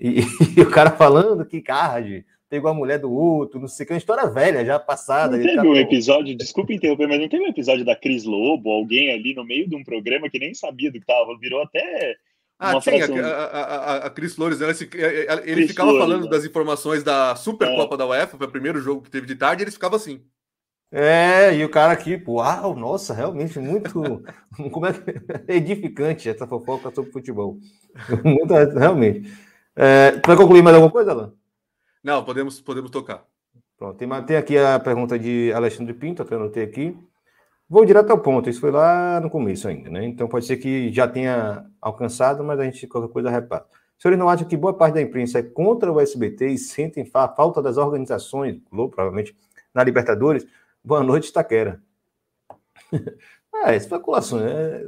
E, 0.00 0.20
e, 0.56 0.60
o 0.60 0.70
cara 0.70 0.90
falando 0.90 1.44
que 1.44 1.60
card 1.60 2.24
pegou 2.48 2.70
a 2.70 2.74
mulher 2.74 2.98
do 2.98 3.10
outro, 3.10 3.58
não 3.58 3.66
sei 3.66 3.86
que, 3.86 3.92
é 3.92 3.94
uma 3.94 3.98
história 3.98 4.28
velha, 4.28 4.62
já 4.62 4.78
passada. 4.78 5.38
Não 5.38 5.42
teve 5.42 5.56
tá... 5.56 5.62
um 5.62 5.74
episódio, 5.74 6.36
desculpa 6.36 6.74
interromper, 6.74 7.06
mas 7.06 7.18
não 7.18 7.28
teve 7.28 7.44
um 7.44 7.48
episódio 7.48 7.82
da 7.82 7.96
Cris 7.96 8.24
Lobo, 8.24 8.70
alguém 8.70 9.10
ali 9.10 9.32
no 9.34 9.42
meio 9.42 9.66
de 9.66 9.74
um 9.74 9.82
programa 9.82 10.28
que 10.28 10.38
nem 10.38 10.52
sabia 10.52 10.92
do 10.92 11.00
que 11.00 11.06
tava, 11.06 11.38
virou 11.38 11.62
até 11.62 12.14
ah, 12.62 12.80
sim, 12.80 12.98
fração... 12.98 13.16
a, 13.18 13.28
a, 13.28 13.96
a, 14.06 14.10
Cris 14.10 14.34
Flores, 14.34 14.60
ela, 14.60 14.72
ele 14.72 15.54
Chris 15.54 15.70
ficava 15.70 15.90
Flores, 15.90 16.06
falando 16.06 16.24
né? 16.24 16.30
das 16.30 16.44
informações 16.44 17.02
da 17.02 17.34
Supercopa 17.34 17.94
é. 17.94 17.98
da 17.98 18.06
UEFA, 18.06 18.38
foi 18.38 18.46
o 18.46 18.50
primeiro 18.50 18.80
jogo 18.80 19.02
que 19.02 19.10
teve 19.10 19.26
de 19.26 19.34
tarde, 19.34 19.62
e 19.62 19.64
eles 19.64 19.74
ficavam 19.74 19.96
assim. 19.96 20.22
É, 20.94 21.56
e 21.56 21.64
o 21.64 21.70
cara 21.70 21.92
aqui, 21.92 22.22
uau, 22.28 22.76
nossa, 22.76 23.14
realmente 23.14 23.58
muito 23.58 23.90
como 24.70 24.86
é, 24.86 24.92
edificante 25.48 26.28
essa 26.28 26.46
fofoca 26.46 26.94
sobre 26.94 27.10
futebol. 27.10 27.58
muito, 28.22 28.52
realmente. 28.78 29.32
É, 29.74 30.20
vai 30.24 30.36
concluir 30.36 30.62
mais 30.62 30.76
alguma 30.76 30.92
coisa, 30.92 31.12
Alan? 31.12 31.32
Não, 32.04 32.22
podemos, 32.24 32.60
podemos 32.60 32.90
tocar. 32.90 33.24
Pronto, 33.78 33.96
tem, 33.96 34.08
tem 34.24 34.36
aqui 34.36 34.58
a 34.58 34.78
pergunta 34.78 35.18
de 35.18 35.52
Alexandre 35.54 35.94
Pinto, 35.94 36.24
que 36.24 36.34
eu 36.34 36.38
anotei 36.38 36.62
aqui. 36.62 36.96
Vou 37.68 37.84
direto 37.84 38.10
ao 38.10 38.18
ponto, 38.18 38.50
isso 38.50 38.60
foi 38.60 38.70
lá 38.70 39.18
no 39.20 39.30
começo 39.30 39.66
ainda, 39.66 39.88
né? 39.88 40.04
Então 40.04 40.28
pode 40.28 40.44
ser 40.44 40.58
que 40.58 40.92
já 40.92 41.08
tenha 41.08 41.64
alcançado, 41.80 42.44
mas 42.44 42.60
a 42.60 42.64
gente 42.64 42.86
qualquer 42.86 43.12
coisa 43.12 43.30
repara. 43.30 43.64
Senhores 43.98 44.18
não 44.18 44.28
acham 44.28 44.46
que 44.46 44.56
boa 44.56 44.74
parte 44.74 44.94
da 44.94 45.00
imprensa 45.00 45.38
é 45.38 45.42
contra 45.42 45.90
o 45.92 46.00
SBT 46.00 46.48
e 46.48 46.58
sentem 46.58 47.08
a 47.14 47.28
falta 47.28 47.62
das 47.62 47.76
organizações, 47.76 48.60
Globo, 48.70 48.94
provavelmente, 48.94 49.36
na 49.72 49.84
Libertadores? 49.84 50.44
Boa 50.84 51.04
noite, 51.04 51.32
Taquera. 51.32 51.80
é, 53.64 53.76
especulações. 53.76 54.42
É... 54.42 54.84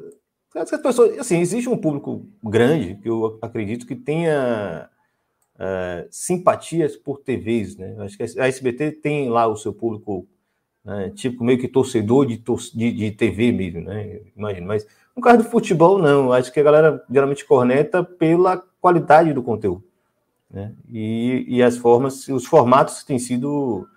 As 0.56 0.70
pessoas, 0.70 1.18
assim, 1.18 1.38
existe 1.38 1.68
um 1.68 1.76
público 1.76 2.28
grande 2.42 2.96
que 2.96 3.08
eu 3.08 3.38
acredito 3.40 3.86
que 3.86 3.96
tenha 3.96 4.88
é, 5.58 6.06
simpatias 6.10 6.96
por 6.96 7.20
TVs, 7.20 7.76
né? 7.76 7.96
Acho 8.00 8.16
que 8.16 8.22
a 8.22 8.46
SBT 8.46 8.92
tem 8.92 9.28
lá 9.30 9.46
o 9.46 9.56
seu 9.56 9.72
público 9.72 10.28
né? 10.84 11.10
tipo 11.10 11.42
meio 11.42 11.58
que 11.58 11.68
torcedor 11.68 12.26
de, 12.26 12.42
de, 12.74 12.92
de 12.92 13.10
TV 13.10 13.52
mesmo, 13.52 13.80
né? 13.82 14.20
Imagino. 14.36 14.66
Mas 14.66 14.86
no 15.16 15.22
caso 15.22 15.38
do 15.38 15.50
futebol, 15.50 15.98
não. 15.98 16.32
Acho 16.32 16.52
que 16.52 16.60
a 16.60 16.64
galera 16.64 17.02
geralmente 17.10 17.44
corneta 17.44 18.02
pela 18.02 18.62
qualidade 18.80 19.32
do 19.32 19.42
conteúdo. 19.42 19.84
Né? 20.50 20.72
E, 20.90 21.44
e 21.48 21.62
as 21.62 21.76
formas, 21.76 22.28
os 22.28 22.46
formatos 22.46 23.00
que 23.00 23.06
têm 23.06 23.18
sido 23.18 23.88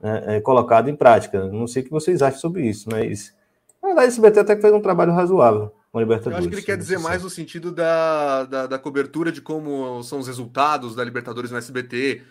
né, 0.00 0.36
é, 0.36 0.40
colocados 0.40 0.90
em 0.90 0.96
prática. 0.96 1.46
Não 1.46 1.66
sei 1.66 1.82
o 1.82 1.84
que 1.84 1.90
vocês 1.90 2.22
acham 2.22 2.40
sobre 2.40 2.66
isso, 2.66 2.88
mas 2.90 3.34
a 3.82 4.04
SBT 4.04 4.40
até 4.40 4.56
que 4.56 4.62
fez 4.62 4.72
um 4.72 4.80
trabalho 4.80 5.12
razoável 5.12 5.72
com 5.90 5.98
a 5.98 6.00
Libertadores. 6.00 6.38
Eu 6.38 6.40
acho 6.40 6.48
que 6.48 6.54
ele 6.54 6.62
quer 6.62 6.76
dizer 6.76 6.98
mais 6.98 7.22
no 7.22 7.30
sentido 7.30 7.70
da, 7.70 8.44
da, 8.44 8.66
da 8.66 8.78
cobertura 8.78 9.30
de 9.30 9.40
como 9.40 10.02
são 10.02 10.18
os 10.18 10.26
resultados 10.26 10.94
da 10.94 11.04
Libertadores 11.04 11.50
no 11.50 11.58
SBT, 11.58 12.22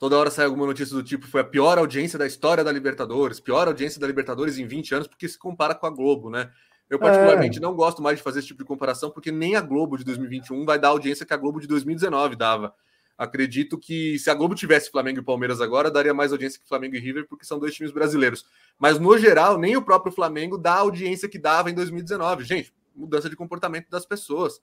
Toda 0.00 0.16
hora 0.16 0.30
sai 0.30 0.46
alguma 0.46 0.64
notícia 0.64 0.96
do 0.96 1.02
tipo, 1.02 1.26
foi 1.26 1.42
a 1.42 1.44
pior 1.44 1.76
audiência 1.76 2.18
da 2.18 2.26
história 2.26 2.64
da 2.64 2.72
Libertadores, 2.72 3.38
pior 3.38 3.68
audiência 3.68 4.00
da 4.00 4.06
Libertadores 4.06 4.56
em 4.56 4.66
20 4.66 4.94
anos, 4.94 5.06
porque 5.06 5.28
se 5.28 5.38
compara 5.38 5.74
com 5.74 5.86
a 5.86 5.90
Globo, 5.90 6.30
né? 6.30 6.50
Eu, 6.88 6.98
particularmente, 6.98 7.58
é. 7.58 7.60
não 7.60 7.74
gosto 7.74 8.00
mais 8.00 8.16
de 8.16 8.22
fazer 8.22 8.38
esse 8.38 8.48
tipo 8.48 8.62
de 8.62 8.66
comparação, 8.66 9.10
porque 9.10 9.30
nem 9.30 9.56
a 9.56 9.60
Globo 9.60 9.98
de 9.98 10.04
2021 10.04 10.64
vai 10.64 10.78
dar 10.78 10.88
a 10.88 10.90
audiência 10.92 11.26
que 11.26 11.34
a 11.34 11.36
Globo 11.36 11.60
de 11.60 11.66
2019 11.66 12.34
dava. 12.34 12.74
Acredito 13.18 13.76
que 13.76 14.18
se 14.18 14.30
a 14.30 14.34
Globo 14.34 14.54
tivesse 14.54 14.90
Flamengo 14.90 15.20
e 15.20 15.22
Palmeiras 15.22 15.60
agora, 15.60 15.90
daria 15.90 16.14
mais 16.14 16.32
audiência 16.32 16.58
que 16.58 16.66
Flamengo 16.66 16.96
e 16.96 16.98
River, 16.98 17.26
porque 17.28 17.44
são 17.44 17.58
dois 17.58 17.74
times 17.74 17.92
brasileiros. 17.92 18.46
Mas, 18.78 18.98
no 18.98 19.18
geral, 19.18 19.58
nem 19.58 19.76
o 19.76 19.82
próprio 19.82 20.10
Flamengo 20.10 20.56
dá 20.56 20.76
a 20.76 20.78
audiência 20.78 21.28
que 21.28 21.38
dava 21.38 21.70
em 21.70 21.74
2019. 21.74 22.42
Gente, 22.44 22.72
mudança 22.96 23.28
de 23.28 23.36
comportamento 23.36 23.90
das 23.90 24.06
pessoas. 24.06 24.62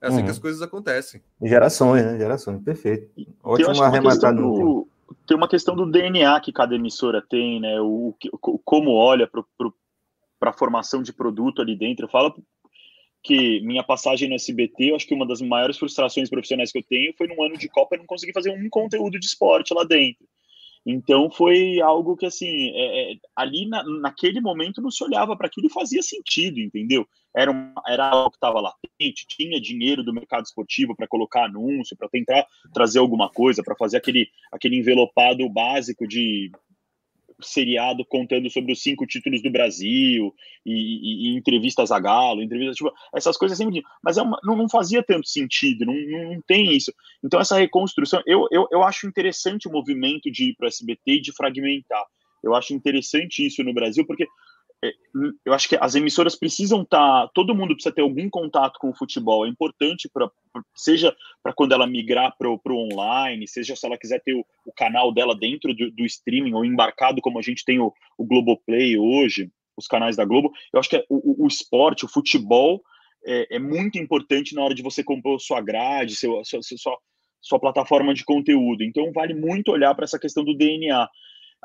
É 0.00 0.06
assim 0.08 0.18
uhum. 0.18 0.24
que 0.24 0.30
as 0.30 0.38
coisas 0.38 0.62
acontecem. 0.62 1.20
Gerações, 1.42 2.04
né? 2.04 2.18
Gerações, 2.18 2.62
perfeito. 2.62 3.10
Ótimo 3.42 3.82
arrematado. 3.82 4.36
Do, 4.36 4.88
tem 5.26 5.36
uma 5.36 5.48
questão 5.48 5.74
do 5.74 5.90
DNA 5.90 6.40
que 6.40 6.52
cada 6.52 6.74
emissora 6.74 7.20
tem, 7.20 7.60
né? 7.60 7.80
O, 7.80 8.14
o 8.32 8.58
como 8.58 8.92
olha 8.92 9.28
para 9.28 10.50
a 10.50 10.52
formação 10.52 11.02
de 11.02 11.12
produto 11.12 11.60
ali 11.60 11.76
dentro. 11.76 12.06
Eu 12.06 12.10
falo 12.10 12.34
que 13.22 13.60
minha 13.60 13.82
passagem 13.82 14.28
no 14.28 14.36
SBT, 14.36 14.90
eu 14.90 14.96
acho 14.96 15.06
que 15.06 15.14
uma 15.14 15.26
das 15.26 15.40
maiores 15.40 15.76
frustrações 15.76 16.30
profissionais 16.30 16.70
que 16.70 16.78
eu 16.78 16.84
tenho 16.84 17.12
foi 17.16 17.26
num 17.26 17.42
ano 17.42 17.58
de 17.58 17.68
Copa 17.68 17.96
eu 17.96 17.98
não 17.98 18.06
conseguir 18.06 18.32
fazer 18.32 18.50
um 18.50 18.68
conteúdo 18.70 19.18
de 19.18 19.26
esporte 19.26 19.74
lá 19.74 19.84
dentro. 19.84 20.24
Então 20.90 21.30
foi 21.30 21.82
algo 21.82 22.16
que 22.16 22.24
assim, 22.24 22.70
é, 22.74 23.12
é, 23.12 23.16
ali 23.36 23.68
na, 23.68 23.84
naquele 24.00 24.40
momento 24.40 24.80
não 24.80 24.90
se 24.90 25.04
olhava 25.04 25.36
para 25.36 25.46
aquilo 25.46 25.66
e 25.66 25.70
fazia 25.70 26.00
sentido, 26.00 26.58
entendeu? 26.60 27.06
Era, 27.36 27.52
era 27.86 28.08
algo 28.08 28.30
que 28.30 28.38
estava 28.38 28.58
latente, 28.58 29.26
tinha 29.28 29.60
dinheiro 29.60 30.02
do 30.02 30.14
mercado 30.14 30.46
esportivo 30.46 30.96
para 30.96 31.06
colocar 31.06 31.44
anúncio, 31.44 31.94
para 31.94 32.08
tentar 32.08 32.46
trazer 32.72 33.00
alguma 33.00 33.28
coisa, 33.28 33.62
para 33.62 33.76
fazer 33.76 33.98
aquele, 33.98 34.30
aquele 34.50 34.78
envelopado 34.78 35.46
básico 35.50 36.08
de 36.08 36.50
seriado 37.40 38.04
contando 38.04 38.50
sobre 38.50 38.72
os 38.72 38.82
cinco 38.82 39.06
títulos 39.06 39.42
do 39.42 39.50
Brasil 39.50 40.34
e, 40.64 40.72
e, 40.72 41.32
e 41.32 41.36
entrevistas 41.36 41.90
a 41.92 41.98
Galo, 41.98 42.42
entrevistas, 42.42 42.76
tipo, 42.76 42.92
essas 43.14 43.36
coisas 43.36 43.56
sempre. 43.56 43.82
Mas 44.02 44.18
é 44.18 44.22
uma, 44.22 44.38
não, 44.42 44.56
não, 44.56 44.68
fazia 44.68 45.02
tanto 45.02 45.28
sentido, 45.28 45.84
não, 45.84 45.94
não, 45.94 46.42
tem 46.46 46.74
isso. 46.74 46.92
Então, 47.22 47.40
essa 47.40 47.58
reconstrução, 47.58 48.22
eu, 48.26 48.46
eu, 48.50 48.66
eu 48.70 48.82
acho 48.82 49.06
interessante 49.06 49.68
o 49.68 49.72
movimento 49.72 50.30
de 50.30 50.50
ir 50.50 50.56
para 50.56 50.66
o 50.66 50.68
SBT 50.68 51.00
e 51.06 51.20
de 51.20 51.32
fragmentar. 51.32 52.04
Eu 52.42 52.54
acho 52.54 52.72
interessante 52.72 53.44
isso 53.46 53.62
no 53.64 53.74
Brasil, 53.74 54.06
porque 54.06 54.26
eu 55.44 55.52
acho 55.52 55.68
que 55.68 55.76
as 55.80 55.94
emissoras 55.94 56.36
precisam 56.36 56.82
estar, 56.82 57.26
tá, 57.26 57.30
todo 57.34 57.54
mundo 57.54 57.74
precisa 57.74 57.94
ter 57.94 58.02
algum 58.02 58.30
contato 58.30 58.78
com 58.78 58.90
o 58.90 58.94
futebol. 58.94 59.44
É 59.44 59.48
importante 59.48 60.08
para, 60.12 60.30
seja 60.74 61.14
para 61.42 61.52
quando 61.52 61.72
ela 61.72 61.86
migrar 61.86 62.34
para 62.38 62.48
o 62.48 62.60
online, 62.70 63.48
seja 63.48 63.74
se 63.74 63.84
ela 63.84 63.98
quiser 63.98 64.22
ter 64.22 64.34
o, 64.34 64.44
o 64.64 64.72
canal 64.72 65.12
dela 65.12 65.34
dentro 65.34 65.74
do, 65.74 65.90
do, 65.90 66.04
streaming 66.04 66.54
ou 66.54 66.64
embarcado, 66.64 67.20
como 67.20 67.38
a 67.38 67.42
gente 67.42 67.64
tem 67.64 67.80
o, 67.80 67.92
o 68.16 68.24
Globoplay 68.24 68.96
hoje, 68.96 69.50
os 69.76 69.88
canais 69.88 70.16
da 70.16 70.24
Globo. 70.24 70.52
Eu 70.72 70.78
acho 70.78 70.88
que 70.88 70.96
é, 70.96 71.04
o, 71.08 71.44
o, 71.44 71.48
esporte, 71.48 72.04
o 72.04 72.08
futebol 72.08 72.80
é, 73.26 73.56
é, 73.56 73.58
muito 73.58 73.98
importante 73.98 74.54
na 74.54 74.62
hora 74.62 74.74
de 74.74 74.82
você 74.82 75.02
compor 75.02 75.40
sua 75.40 75.60
grade, 75.60 76.14
seu, 76.14 76.40
sua, 76.44 76.98
sua 77.40 77.58
plataforma 77.58 78.14
de 78.14 78.24
conteúdo. 78.24 78.84
Então 78.84 79.10
vale 79.12 79.34
muito 79.34 79.72
olhar 79.72 79.94
para 79.94 80.04
essa 80.04 80.18
questão 80.18 80.44
do 80.44 80.56
DNA. 80.56 81.08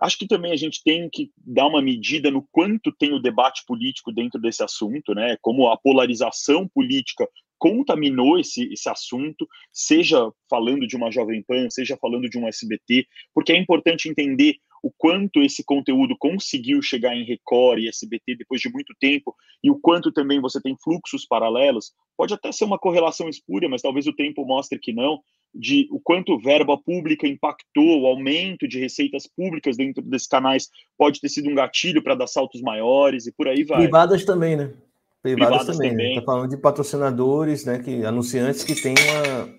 Acho 0.02 0.18
que 0.18 0.28
também 0.28 0.52
a 0.52 0.56
gente 0.56 0.82
tem 0.84 1.10
que 1.10 1.32
dar 1.38 1.68
uma 1.68 1.82
medida 1.82 2.32
no 2.32 2.46
quanto 2.52 2.92
tem 2.92 3.14
o 3.14 3.22
debate 3.22 3.64
político 3.66 4.12
dentro 4.12 4.40
desse 4.40 4.64
assunto, 4.64 5.14
né? 5.14 5.38
Como 5.42 5.68
a 5.68 5.78
polarização 5.78 6.68
política 6.68 7.28
contaminou 7.60 8.38
esse, 8.38 8.72
esse 8.74 8.90
assunto, 8.90 9.48
seja 9.72 10.30
falando 10.50 10.86
de 10.86 10.98
uma 10.98 11.12
Jovem 11.12 11.42
Pan, 11.44 11.70
seja 11.70 11.96
falando 11.96 12.30
de 12.30 12.38
um 12.38 12.48
SBT, 12.48 13.08
porque 13.34 13.54
é 13.54 13.58
importante 13.58 14.10
entender 14.10 14.56
o 14.84 14.92
quanto 14.92 15.42
esse 15.42 15.64
conteúdo 15.64 16.14
conseguiu 16.20 16.82
chegar 16.82 17.16
em 17.16 17.24
Record 17.24 17.80
e 17.80 17.88
SBT 17.88 18.36
depois 18.36 18.60
de 18.60 18.70
muito 18.70 18.94
tempo, 19.00 19.34
e 19.64 19.72
o 19.72 19.80
quanto 19.80 20.12
também 20.12 20.42
você 20.42 20.62
tem 20.62 20.76
fluxos 20.84 21.26
paralelos. 21.26 21.94
Pode 22.18 22.34
até 22.34 22.52
ser 22.52 22.66
uma 22.66 22.78
correlação 22.78 23.30
espúria, 23.30 23.70
mas 23.70 23.82
talvez 23.82 24.08
o 24.08 24.14
tempo 24.14 24.46
mostre 24.46 24.78
que 24.78 24.92
não, 24.92 25.22
de 25.54 25.88
o 25.92 26.00
quanto 26.00 26.40
verba 26.40 26.78
pública 26.78 27.28
impactou, 27.28 28.02
o 28.02 28.08
aumento 28.08 28.68
de 28.68 28.80
receitas 28.80 29.28
públicas 29.28 29.78
dentro 29.78 30.02
desses 30.02 30.28
canais 30.28 30.70
pode 30.98 31.22
ter 31.22 31.30
sido 31.30 31.50
um 31.50 31.56
gatilho 31.56 32.04
para 32.04 32.16
dar 32.16 32.28
saltos 32.28 32.62
maiores 32.62 33.28
e 33.28 33.32
por 33.32 33.48
aí 33.48 33.64
vai. 33.64 33.82
Privadas 33.82 34.26
também, 34.26 34.56
né? 34.56 34.74
Privadas, 35.22 35.48
Privadas 35.48 35.78
também. 35.78 35.92
também. 35.92 36.16
Né? 36.16 36.20
Tá 36.20 36.26
falando 36.26 36.50
de 36.50 36.58
patrocinadores, 36.58 37.66
né? 37.66 37.80
Que, 37.80 38.04
anunciantes 38.04 38.64
que 38.64 38.76
têm 38.76 38.94
uma, 38.94 39.50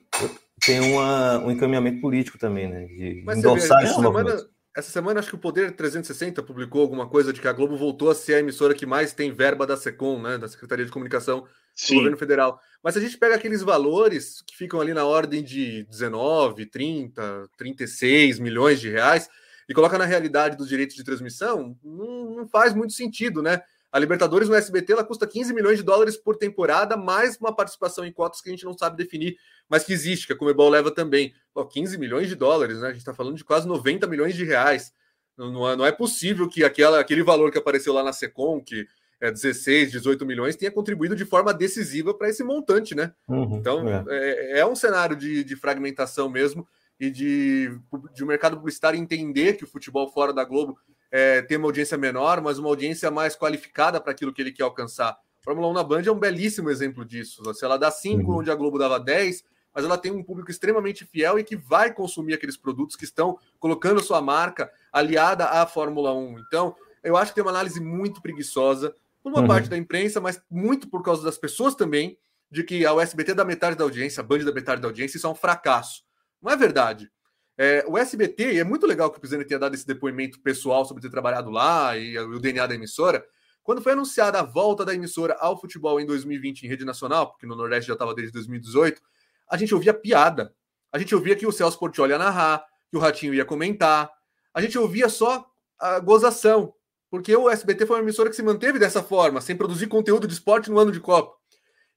tem 0.67 0.81
uma, 0.81 1.39
um 1.39 1.51
encaminhamento 1.51 2.01
político 2.01 2.39
também, 2.39 2.69
né? 2.69 2.85
De 2.87 3.23
Mas 3.25 3.39
endossar 3.39 3.83
esse 3.83 4.01
movimento. 4.01 4.49
Essa 4.77 4.91
semana, 4.91 5.21
acho 5.21 5.29
que 5.29 5.35
o 5.37 5.39
Poder 5.39 5.71
360 5.71 6.43
publicou 6.43 6.83
alguma 6.83 7.09
coisa 7.09 7.33
de 7.33 7.41
que 7.41 7.47
a 7.47 7.53
Globo 7.53 7.77
voltou 7.77 8.11
a 8.11 8.15
ser 8.15 8.35
a 8.35 8.41
emissora 8.41 8.75
que 8.75 8.85
mais 8.85 9.13
tem 9.13 9.31
verba 9.31 9.65
da 9.65 9.77
SECOM, 9.77 10.21
né, 10.21 10.37
da 10.37 10.49
Secretaria 10.49 10.85
de 10.85 10.91
Comunicação 10.91 11.47
Sim. 11.73 11.95
do 11.95 11.99
Governo 11.99 12.17
Federal. 12.17 12.61
Mas 12.83 12.95
se 12.95 12.99
a 12.99 13.03
gente 13.03 13.17
pega 13.17 13.37
aqueles 13.37 13.63
valores 13.63 14.43
que 14.45 14.57
ficam 14.57 14.81
ali 14.81 14.93
na 14.93 15.05
ordem 15.05 15.45
de 15.45 15.85
19, 15.85 16.67
30, 16.67 17.49
36 17.57 18.41
milhões 18.41 18.81
de 18.81 18.91
reais 18.91 19.29
e 19.69 19.73
coloca 19.73 19.97
na 19.97 20.05
realidade 20.05 20.57
dos 20.57 20.69
direitos 20.69 20.97
de 20.97 21.05
transmissão, 21.05 21.79
não, 21.83 22.35
não 22.35 22.49
faz 22.49 22.75
muito 22.75 22.95
sentido, 22.95 23.41
né? 23.41 23.63
A 23.95 23.99
Libertadores 24.01 24.49
no 24.49 24.57
SBT 24.57 24.93
ela 24.93 25.05
custa 25.05 25.25
15 25.25 25.55
milhões 25.55 25.79
de 25.79 25.85
dólares 25.85 26.17
por 26.17 26.37
temporada, 26.37 26.97
mais 26.97 27.37
uma 27.37 27.55
participação 27.55 28.05
em 28.05 28.13
cotas 28.13 28.41
que 28.41 28.49
a 28.49 28.53
gente 28.53 28.65
não 28.65 28.77
sabe 28.77 28.97
definir, 28.97 29.37
mas 29.69 29.85
que 29.85 29.93
existe, 29.93 30.27
que 30.27 30.33
a 30.33 30.37
Comebol 30.37 30.69
leva 30.69 30.91
também. 30.91 31.33
Pô, 31.55 31.65
15 31.65 31.97
milhões 31.97 32.27
de 32.27 32.35
dólares, 32.35 32.81
né? 32.81 32.89
A 32.89 32.91
gente 32.91 32.99
está 32.99 33.15
falando 33.15 33.37
de 33.37 33.45
quase 33.45 33.69
90 33.69 34.09
milhões 34.09 34.35
de 34.35 34.45
reais. 34.45 34.93
Não, 35.39 35.71
é, 35.71 35.77
não 35.77 35.87
é 35.87 35.93
possível 35.93 36.49
que 36.49 36.65
aquela, 36.65 36.99
aquele 36.99 37.23
valor 37.23 37.53
que 37.53 37.59
apareceu 37.59 37.93
lá 37.93 38.03
na 38.03 38.13
Secom, 38.13 38.61
que 38.61 38.85
é 39.21 39.31
16, 39.31 39.93
18 39.93 40.27
milhões, 40.27 40.57
tenha 40.57 40.73
contribuído 40.73 41.15
de 41.15 41.25
forma 41.25 41.55
decisiva 41.55 42.13
para 42.13 42.29
esse 42.29 42.43
montante, 42.43 42.97
né? 42.97 43.13
Uhum, 43.29 43.59
então 43.59 43.89
é. 43.89 44.05
É, 44.09 44.59
é. 44.59 44.67
um 44.67 44.75
cenário 44.75 45.15
de, 45.15 45.45
de 45.45 45.55
fragmentação 45.55 46.29
mesmo 46.29 46.67
e 46.99 47.13
de, 47.13 47.71
de 48.13 48.25
o 48.25 48.27
mercado 48.27 48.57
publicitário 48.57 48.99
entender 48.99 49.53
que 49.53 49.63
o 49.63 49.69
futebol 49.69 50.11
fora 50.11 50.33
da 50.33 50.43
Globo 50.43 50.77
é, 51.17 51.43
tem 51.43 51.57
uma 51.57 51.69
audiência 51.69 51.97
menor, 51.97 52.41
mas 52.41 52.59
uma 52.59 52.69
audiência 52.69 53.09
mais 53.09 53.37
qualificada 53.37 54.01
para 54.01 54.11
aquilo 54.11 54.33
que 54.33 54.43
ele 54.43 54.51
quer 54.51 54.65
alcançar. 54.65 55.17
Fórmula 55.43 55.69
1 55.69 55.73
na 55.73 55.85
Band 55.85 56.03
é 56.03 56.11
um 56.11 56.19
belíssimo 56.19 56.69
exemplo 56.71 57.05
disso. 57.05 57.41
Se 57.55 57.65
ela 57.65 57.77
dá 57.77 57.89
5, 57.89 58.29
uhum. 58.29 58.39
onde 58.39 58.51
a 58.51 58.55
Globo 58.57 58.81
dava 58.81 58.99
10, 58.99 59.45
mas 59.73 59.85
ela 59.85 59.97
tem 59.97 60.11
um 60.11 60.25
público 60.25 60.51
extremamente 60.51 61.05
fiel 61.05 61.39
e 61.39 61.45
que 61.45 61.55
vai 61.55 61.95
consumir 61.95 62.35
aqueles 62.35 62.57
produtos 62.57 62.97
que 62.97 63.05
estão 63.05 63.39
colocando 63.61 64.03
sua 64.03 64.21
marca 64.21 64.69
aliada 64.93 65.45
à 65.45 65.65
Fórmula 65.69 66.13
1. 66.13 66.41
Então, 66.41 66.75
eu 67.05 67.17
acho 67.17 67.31
que 67.31 67.37
tem 67.37 67.45
uma 67.45 67.53
análise 67.53 67.81
muito 67.81 68.21
preguiçosa, 68.21 68.93
por 69.23 69.31
uma 69.31 69.43
uhum. 69.43 69.47
parte 69.47 69.71
da 69.71 69.77
imprensa, 69.77 70.21
mas 70.21 70.43
muito 70.51 70.89
por 70.89 71.01
causa 71.05 71.23
das 71.23 71.39
pessoas 71.39 71.77
também, 71.77 72.19
de 72.51 72.65
que 72.65 72.85
a 72.85 72.93
USBT 72.93 73.35
dá 73.35 73.45
metade 73.45 73.77
da 73.77 73.85
audiência, 73.85 74.21
a 74.21 74.25
Band 74.25 74.39
da 74.39 74.53
metade 74.53 74.83
da 74.83 74.89
audiência, 74.89 75.17
isso 75.17 75.29
é 75.29 75.31
um 75.31 75.35
fracasso. 75.37 76.03
Não 76.43 76.51
é 76.51 76.57
verdade. 76.57 77.09
É, 77.57 77.85
o 77.87 77.97
SBT, 77.97 78.55
e 78.55 78.59
é 78.59 78.65
muito 78.65 78.87
legal 78.87 79.11
que 79.11 79.19
o 79.19 79.21
Pisani 79.21 79.45
tenha 79.45 79.61
dado 79.61 79.75
esse 79.75 79.87
depoimento 79.87 80.41
pessoal 80.41 80.85
sobre 80.85 81.03
ter 81.03 81.11
trabalhado 81.11 81.51
lá 81.51 81.97
e, 81.97 82.13
e 82.13 82.19
o 82.19 82.41
DNA 82.41 82.67
da 82.67 82.75
emissora. 82.75 83.25
Quando 83.63 83.81
foi 83.81 83.93
anunciada 83.93 84.41
a 84.41 84.43
volta 84.43 84.85
da 84.85 84.95
emissora 84.95 85.35
ao 85.41 85.59
futebol 85.59 86.01
em 86.01 86.05
2020 86.05 86.65
em 86.65 86.69
rede 86.69 86.85
nacional, 86.85 87.31
porque 87.31 87.47
no 87.47 87.55
Nordeste 87.55 87.89
já 87.89 87.95
estava 87.95 88.15
desde 88.15 88.33
2018, 88.33 89.01
a 89.49 89.57
gente 89.57 89.75
ouvia 89.75 89.95
piada. 89.95 90.55
A 90.93 90.99
gente 90.99 91.15
ouvia 91.15 91.35
que 91.35 91.47
o 91.47 91.53
Celso 91.53 91.79
Portioli 91.79 92.13
ia 92.13 92.19
narrar, 92.19 92.65
que 92.91 92.97
o 92.97 93.01
Ratinho 93.01 93.33
ia 93.33 93.45
comentar. 93.45 94.11
A 94.53 94.61
gente 94.61 94.79
ouvia 94.79 95.09
só 95.09 95.47
a 95.79 95.99
gozação, 95.99 96.75
porque 97.11 97.35
o 97.35 97.49
SBT 97.49 97.87
foi 97.87 97.97
uma 97.97 98.03
emissora 98.03 98.29
que 98.29 98.37
se 98.37 98.43
manteve 98.43 98.79
dessa 98.79 99.03
forma, 99.03 99.41
sem 99.41 99.57
produzir 99.57 99.87
conteúdo 99.87 100.27
de 100.27 100.35
esporte 100.35 100.71
no 100.71 100.79
ano 100.79 100.93
de 100.93 101.01
Copa. 101.01 101.35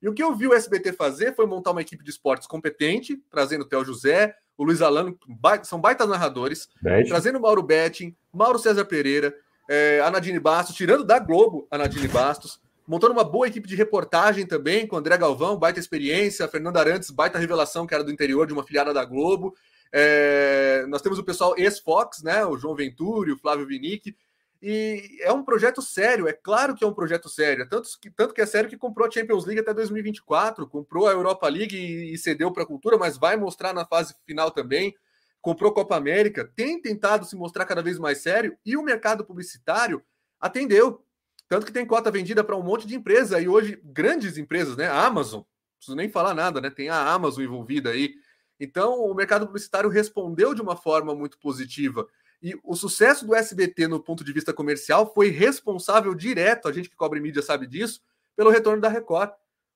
E 0.01 0.07
o 0.07 0.13
que 0.13 0.23
eu 0.23 0.35
vi 0.35 0.47
o 0.47 0.53
SBT 0.53 0.93
fazer 0.93 1.35
foi 1.35 1.45
montar 1.45 1.71
uma 1.71 1.81
equipe 1.81 2.03
de 2.03 2.11
esportes 2.11 2.47
competente, 2.47 3.17
trazendo 3.29 3.63
o 3.63 3.65
Theo 3.65 3.83
José, 3.83 4.35
o 4.57 4.63
Luiz 4.63 4.81
Alano, 4.81 5.17
são 5.63 5.79
baitas 5.79 6.09
narradores, 6.09 6.67
Bete. 6.81 7.09
trazendo 7.09 7.37
o 7.37 7.41
Mauro 7.41 7.61
Betting, 7.61 8.15
Mauro 8.33 8.57
César 8.57 8.85
Pereira, 8.85 9.33
é, 9.69 10.01
a 10.03 10.09
Nadine 10.09 10.39
Bastos, 10.39 10.75
tirando 10.75 11.03
da 11.03 11.19
Globo 11.19 11.67
a 11.69 11.77
Nadine 11.77 12.07
Bastos, 12.07 12.59
montando 12.87 13.13
uma 13.13 13.23
boa 13.23 13.47
equipe 13.47 13.67
de 13.67 13.75
reportagem 13.75 14.45
também, 14.45 14.87
com 14.87 14.95
André 14.95 15.17
Galvão, 15.17 15.57
baita 15.57 15.79
experiência, 15.79 16.47
Fernando 16.47 16.77
Arantes, 16.77 17.11
baita 17.11 17.37
revelação, 17.37 17.85
que 17.85 17.93
era 17.93 18.03
do 18.03 18.11
interior 18.11 18.47
de 18.47 18.53
uma 18.53 18.63
filiada 18.63 18.93
da 18.93 19.03
Globo. 19.03 19.53
É, 19.91 20.85
nós 20.87 21.01
temos 21.01 21.19
o 21.19 21.23
pessoal 21.23 21.53
ex-Fox, 21.57 22.23
né? 22.23 22.45
O 22.45 22.57
João 22.57 22.75
Venturi, 22.75 23.31
o 23.31 23.37
Flávio 23.37 23.67
Vinick. 23.67 24.15
E 24.61 25.19
é 25.21 25.31
um 25.31 25.43
projeto 25.43 25.81
sério, 25.81 26.27
é 26.27 26.33
claro 26.33 26.75
que 26.75 26.83
é 26.83 26.87
um 26.87 26.93
projeto 26.93 27.29
sério. 27.29 27.67
Tanto 27.69 27.89
que, 27.99 28.09
tanto 28.09 28.33
que 28.33 28.41
é 28.41 28.45
sério 28.45 28.69
que 28.69 28.77
comprou 28.77 29.07
a 29.07 29.11
Champions 29.11 29.45
League 29.45 29.61
até 29.61 29.73
2024, 29.73 30.67
comprou 30.67 31.07
a 31.07 31.11
Europa 31.11 31.47
League 31.47 31.75
e, 31.75 32.13
e 32.13 32.17
cedeu 32.17 32.51
para 32.51 32.63
a 32.63 32.65
cultura, 32.65 32.97
mas 32.97 33.17
vai 33.17 33.37
mostrar 33.37 33.73
na 33.73 33.85
fase 33.85 34.15
final 34.25 34.51
também. 34.51 34.95
Comprou 35.41 35.71
Copa 35.71 35.95
América, 35.95 36.51
tem 36.55 36.81
tentado 36.81 37.25
se 37.25 37.35
mostrar 37.35 37.65
cada 37.65 37.81
vez 37.81 37.99
mais 37.99 38.17
sério 38.19 38.57
e 38.65 38.75
o 38.75 38.83
mercado 38.83 39.23
publicitário 39.23 40.03
atendeu. 40.39 41.03
Tanto 41.47 41.65
que 41.65 41.71
tem 41.71 41.85
cota 41.85 42.11
vendida 42.11 42.43
para 42.43 42.57
um 42.57 42.63
monte 42.63 42.85
de 42.85 42.95
empresa, 42.95 43.39
e 43.39 43.47
hoje 43.47 43.79
grandes 43.83 44.37
empresas, 44.37 44.75
né? 44.75 44.87
A 44.87 45.05
Amazon, 45.05 45.39
não 45.39 45.45
preciso 45.77 45.95
nem 45.95 46.09
falar 46.09 46.33
nada, 46.33 46.59
né? 46.59 46.69
Tem 46.69 46.89
a 46.89 47.11
Amazon 47.13 47.43
envolvida 47.43 47.91
aí. 47.91 48.15
Então, 48.59 48.99
o 48.99 49.13
mercado 49.13 49.45
publicitário 49.45 49.89
respondeu 49.89 50.53
de 50.53 50.61
uma 50.61 50.75
forma 50.75 51.15
muito 51.15 51.37
positiva. 51.37 52.07
E 52.41 52.55
o 52.63 52.75
sucesso 52.75 53.25
do 53.25 53.33
SBT 53.33 53.87
no 53.87 54.01
ponto 54.01 54.23
de 54.23 54.31
vista 54.31 54.53
comercial 54.53 55.11
foi 55.13 55.29
responsável 55.29 56.13
direto, 56.13 56.67
a 56.67 56.71
gente 56.71 56.89
que 56.89 56.95
cobre 56.95 57.19
mídia 57.19 57.41
sabe 57.41 57.65
disso, 57.65 58.01
pelo 58.35 58.49
retorno 58.49 58.81
da 58.81 58.89
Record. 58.89 59.31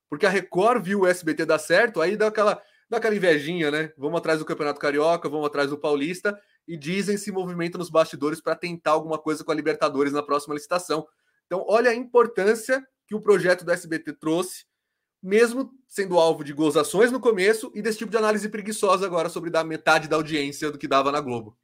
Porque 0.08 0.26
a 0.26 0.30
Record 0.30 0.84
viu 0.84 1.00
o 1.00 1.06
SBT 1.06 1.44
dar 1.44 1.58
certo, 1.58 2.00
aí 2.00 2.16
dá 2.16 2.28
aquela, 2.28 2.62
dá 2.88 2.98
aquela 2.98 3.14
invejinha, 3.14 3.70
né? 3.70 3.92
Vamos 3.96 4.18
atrás 4.18 4.38
do 4.38 4.44
Campeonato 4.44 4.78
Carioca, 4.78 5.28
vamos 5.28 5.46
atrás 5.46 5.70
do 5.70 5.78
Paulista, 5.78 6.38
e 6.68 6.76
dizem 6.76 7.16
se 7.16 7.32
movimenta 7.32 7.78
nos 7.78 7.90
bastidores 7.90 8.40
para 8.40 8.54
tentar 8.54 8.92
alguma 8.92 9.18
coisa 9.18 9.42
com 9.42 9.50
a 9.50 9.54
Libertadores 9.54 10.12
na 10.12 10.22
próxima 10.22 10.54
licitação. 10.54 11.06
Então, 11.46 11.64
olha 11.68 11.90
a 11.90 11.94
importância 11.94 12.86
que 13.06 13.14
o 13.14 13.20
projeto 13.20 13.64
do 13.64 13.72
SBT 13.72 14.12
trouxe, 14.14 14.64
mesmo 15.22 15.72
sendo 15.88 16.18
alvo 16.18 16.44
de 16.44 16.52
gozações 16.52 17.10
no 17.10 17.20
começo 17.20 17.70
e 17.74 17.82
desse 17.82 17.98
tipo 17.98 18.10
de 18.10 18.16
análise 18.16 18.48
preguiçosa 18.48 19.06
agora 19.06 19.28
sobre 19.28 19.50
dar 19.50 19.64
metade 19.64 20.08
da 20.08 20.16
audiência 20.16 20.70
do 20.70 20.78
que 20.78 20.88
dava 20.88 21.12
na 21.12 21.20
Globo. 21.20 21.56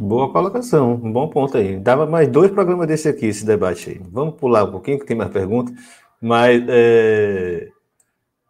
Boa 0.00 0.30
colocação, 0.30 0.92
um 0.92 1.12
bom 1.12 1.28
ponto 1.28 1.56
aí. 1.56 1.76
Dava 1.76 2.06
mais 2.06 2.28
dois 2.28 2.52
programas 2.52 2.86
desse 2.86 3.08
aqui, 3.08 3.26
esse 3.26 3.44
debate 3.44 3.90
aí. 3.90 4.00
Vamos 4.12 4.36
pular 4.36 4.62
um 4.62 4.70
pouquinho, 4.70 4.96
que 4.96 5.04
tem 5.04 5.16
mais 5.16 5.28
perguntas, 5.28 5.74
mas 6.20 6.62
é, 6.68 7.68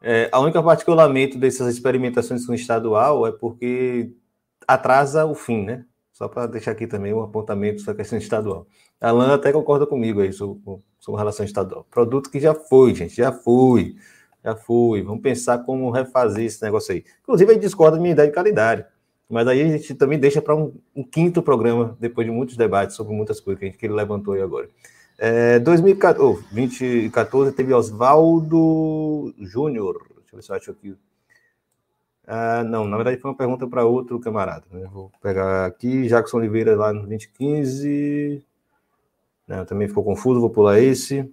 é, 0.03 0.29
a 0.31 0.41
única 0.41 0.63
parte 0.63 0.85
que 0.85 0.91
eu 0.91 0.95
lamento 0.95 1.39
dessas 1.39 1.73
experimentações 1.73 2.45
com 2.45 2.53
o 2.53 2.55
estadual 2.55 3.27
é 3.27 3.33
porque 3.33 4.13
atrasa 4.67 5.25
o 5.25 5.35
fim, 5.35 5.65
né? 5.65 5.87
Só 6.13 6.29
para 6.29 6.47
deixar 6.47 6.73
aqui 6.73 6.87
também 6.87 7.15
um 7.15 7.23
apontamento 7.23 7.81
sobre 7.81 7.93
a 7.93 7.97
questão 7.97 8.19
estadual. 8.19 8.67
A 9.01 9.09
Alan 9.09 9.35
até 9.35 9.51
concorda 9.51 9.87
comigo 9.87 10.21
aí 10.21 10.35
sobre, 10.35 10.61
sobre 11.01 11.19
relação 11.19 11.47
estadual. 11.47 11.87
Produto 11.91 12.31
que 12.31 12.41
já 12.41 12.53
foi, 12.55 12.95
gente, 12.95 13.17
já 13.17 13.33
foi. 13.33 13.97
Já 14.45 14.55
foi. 14.55 15.01
Vamos 15.01 15.23
pensar 15.23 15.61
como 15.61 15.91
refazer 15.91 16.45
esse 16.45 16.63
negócio 16.63 16.93
aí. 16.93 17.05
Inclusive, 17.23 17.53
ele 17.53 17.61
discorda 17.61 17.97
da 17.97 18.03
minha 18.03 18.13
ideia 18.13 18.29
de 18.29 18.35
calendário. 18.35 18.85
Mas 19.29 19.47
aí 19.47 19.61
a 19.61 19.69
gente 19.69 19.95
também 19.95 20.19
deixa 20.19 20.41
para 20.41 20.57
um, 20.57 20.73
um, 20.97 21.05
quinto 21.05 21.43
programa, 21.43 21.97
depois 22.01 22.27
de 22.27 22.33
muitos 22.33 22.57
debates 22.57 22.97
sobre 22.97 23.15
muitas 23.15 23.41
coisas 23.41 23.61
que, 23.61 23.67
gente, 23.67 23.77
que 23.79 23.87
ele 23.87 23.95
levantou 23.95 24.35
aí 24.35 24.41
agora. 24.41 24.69
É, 25.19 25.59
2014, 25.59 26.23
oh, 26.23 26.55
2014 26.55 27.53
teve 27.53 27.75
Oswaldo 27.75 29.35
Júnior. 29.39 30.07
Deixa 30.17 30.33
eu 30.33 30.37
ver 30.37 30.43
se 30.43 30.51
eu 30.51 30.57
acho 30.57 30.71
aqui. 30.71 30.97
Ah, 32.27 32.63
não, 32.65 32.87
na 32.87 32.97
verdade 32.97 33.21
foi 33.21 33.31
uma 33.31 33.37
pergunta 33.37 33.67
para 33.67 33.85
outro 33.85 34.19
camarada. 34.21 34.65
Né? 34.71 34.89
Vou 34.93 35.11
pegar 35.23 35.67
aqui, 35.67 36.07
Jackson 36.07 36.39
Oliveira 36.39 36.77
lá 36.77 36.93
no 36.93 37.01
2015. 37.01 38.45
Não, 39.47 39.65
também 39.65 39.89
ficou 39.89 40.05
confuso, 40.05 40.41
vou 40.41 40.51
pular 40.51 40.79
esse. 40.79 41.31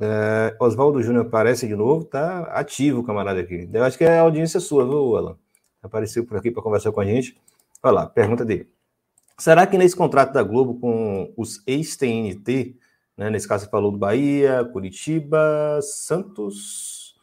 É, 0.00 0.54
Oswaldo 0.60 1.02
Júnior 1.02 1.26
aparece 1.26 1.66
de 1.66 1.74
novo, 1.74 2.04
tá 2.04 2.42
ativo 2.52 3.00
o 3.00 3.04
camarada 3.04 3.40
aqui. 3.40 3.68
Eu 3.72 3.84
acho 3.84 3.98
que 3.98 4.04
é 4.04 4.18
a 4.18 4.22
audiência 4.22 4.60
sua, 4.60 4.84
viu, 4.84 5.16
Alan? 5.16 5.36
Apareceu 5.82 6.24
por 6.24 6.36
aqui 6.36 6.50
para 6.50 6.62
conversar 6.62 6.92
com 6.92 7.00
a 7.00 7.04
gente. 7.04 7.36
Olha 7.82 7.92
lá, 7.92 8.06
pergunta 8.06 8.44
dele. 8.44 8.68
Será 9.38 9.66
que 9.66 9.78
nesse 9.78 9.94
contrato 9.94 10.32
da 10.32 10.42
Globo 10.42 10.80
com 10.80 11.32
os 11.36 11.62
ex-TNT, 11.66 12.76
né, 13.16 13.30
nesse 13.30 13.46
caso 13.46 13.64
você 13.64 13.70
falou 13.70 13.92
do 13.92 13.98
Bahia, 13.98 14.64
Curitiba, 14.72 15.78
Santos, 15.80 17.14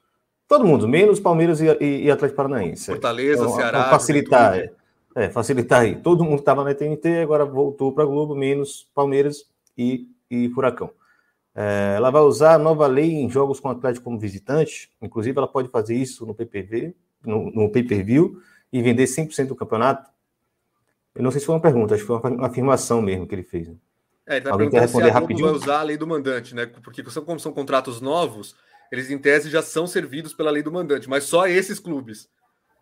todo 0.47 0.65
mundo, 0.65 0.87
menos 0.87 1.19
Palmeiras 1.19 1.59
e, 1.59 1.65
e, 1.81 2.03
e 2.03 2.11
Atlético 2.11 2.37
Paranaense. 2.37 2.85
Fortaleza, 2.85 3.43
então, 3.43 3.55
Ceará. 3.55 3.89
Facilitar, 3.89 4.57
é, 4.57 4.71
é, 5.15 5.29
facilitar 5.29 5.81
aí. 5.81 5.97
Todo 5.97 6.23
mundo 6.23 6.39
estava 6.39 6.63
na 6.63 6.73
TNT, 6.73 7.21
agora 7.21 7.45
voltou 7.45 7.91
para 7.91 8.03
a 8.03 8.07
Globo, 8.07 8.33
menos 8.33 8.89
Palmeiras 8.93 9.45
e 9.77 10.07
e 10.29 10.49
Furacão. 10.49 10.91
É, 11.53 11.93
ela 11.95 12.11
vai 12.11 12.21
usar 12.21 12.55
a 12.55 12.59
nova 12.59 12.85
lei 12.87 13.11
em 13.11 13.29
jogos 13.29 13.59
com 13.59 13.69
Atlético 13.69 14.03
como 14.03 14.19
visitante, 14.19 14.91
inclusive 15.01 15.37
ela 15.37 15.47
pode 15.47 15.69
fazer 15.69 15.95
isso 15.95 16.25
no 16.25 16.35
PPV, 16.35 16.93
no, 17.25 17.51
no 17.51 17.71
pay-per-view, 17.71 18.41
e 18.71 18.81
vender 18.81 19.05
100% 19.05 19.47
do 19.47 19.55
campeonato. 19.55 20.09
Eu 21.13 21.23
não 21.23 21.31
sei 21.31 21.39
se 21.39 21.45
foi 21.45 21.55
uma 21.55 21.61
pergunta, 21.61 21.95
acho 21.95 22.03
que 22.03 22.07
foi 22.07 22.17
uma 22.17 22.47
afirmação 22.47 23.01
mesmo 23.01 23.25
que 23.25 23.33
ele 23.33 23.43
fez. 23.43 23.69
Né? 23.69 23.75
É, 24.27 24.35
ele 24.35 24.45
tá 24.45 24.51
Alguém 24.51 24.69
quer 24.69 24.81
responder 24.81 25.09
rapidinho? 25.09 25.47
vai 25.47 25.55
usar 25.55 25.79
a 25.79 25.83
lei 25.83 25.97
do 25.97 26.05
mandante, 26.05 26.53
né? 26.53 26.65
Porque 26.65 27.03
como 27.03 27.39
são 27.39 27.53
contratos 27.53 28.01
novos, 28.01 28.55
eles 28.91 29.09
em 29.09 29.17
tese 29.17 29.49
já 29.49 29.61
são 29.61 29.87
servidos 29.87 30.33
pela 30.33 30.51
lei 30.51 30.61
do 30.61 30.71
mandante, 30.71 31.07
mas 31.07 31.23
só 31.23 31.47
esses 31.47 31.79
clubes. 31.79 32.29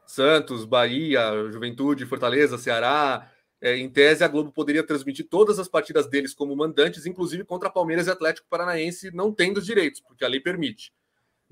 Santos, 0.05 0.65
Bahia, 0.65 1.21
Juventude, 1.51 2.05
Fortaleza, 2.05 2.57
Ceará, 2.57 3.29
é, 3.61 3.77
em 3.77 3.89
tese, 3.89 4.23
a 4.23 4.27
Globo 4.27 4.51
poderia 4.51 4.83
transmitir 4.83 5.27
todas 5.29 5.59
as 5.59 5.67
partidas 5.67 6.07
deles 6.07 6.33
como 6.33 6.55
mandantes, 6.55 7.05
inclusive 7.05 7.45
contra 7.45 7.69
Palmeiras 7.69 8.07
e 8.07 8.11
Atlético 8.11 8.47
Paranaense, 8.49 9.11
não 9.13 9.31
tendo 9.31 9.57
os 9.57 9.65
direitos, 9.65 10.01
porque 10.01 10.25
a 10.25 10.27
lei 10.27 10.39
permite. 10.39 10.91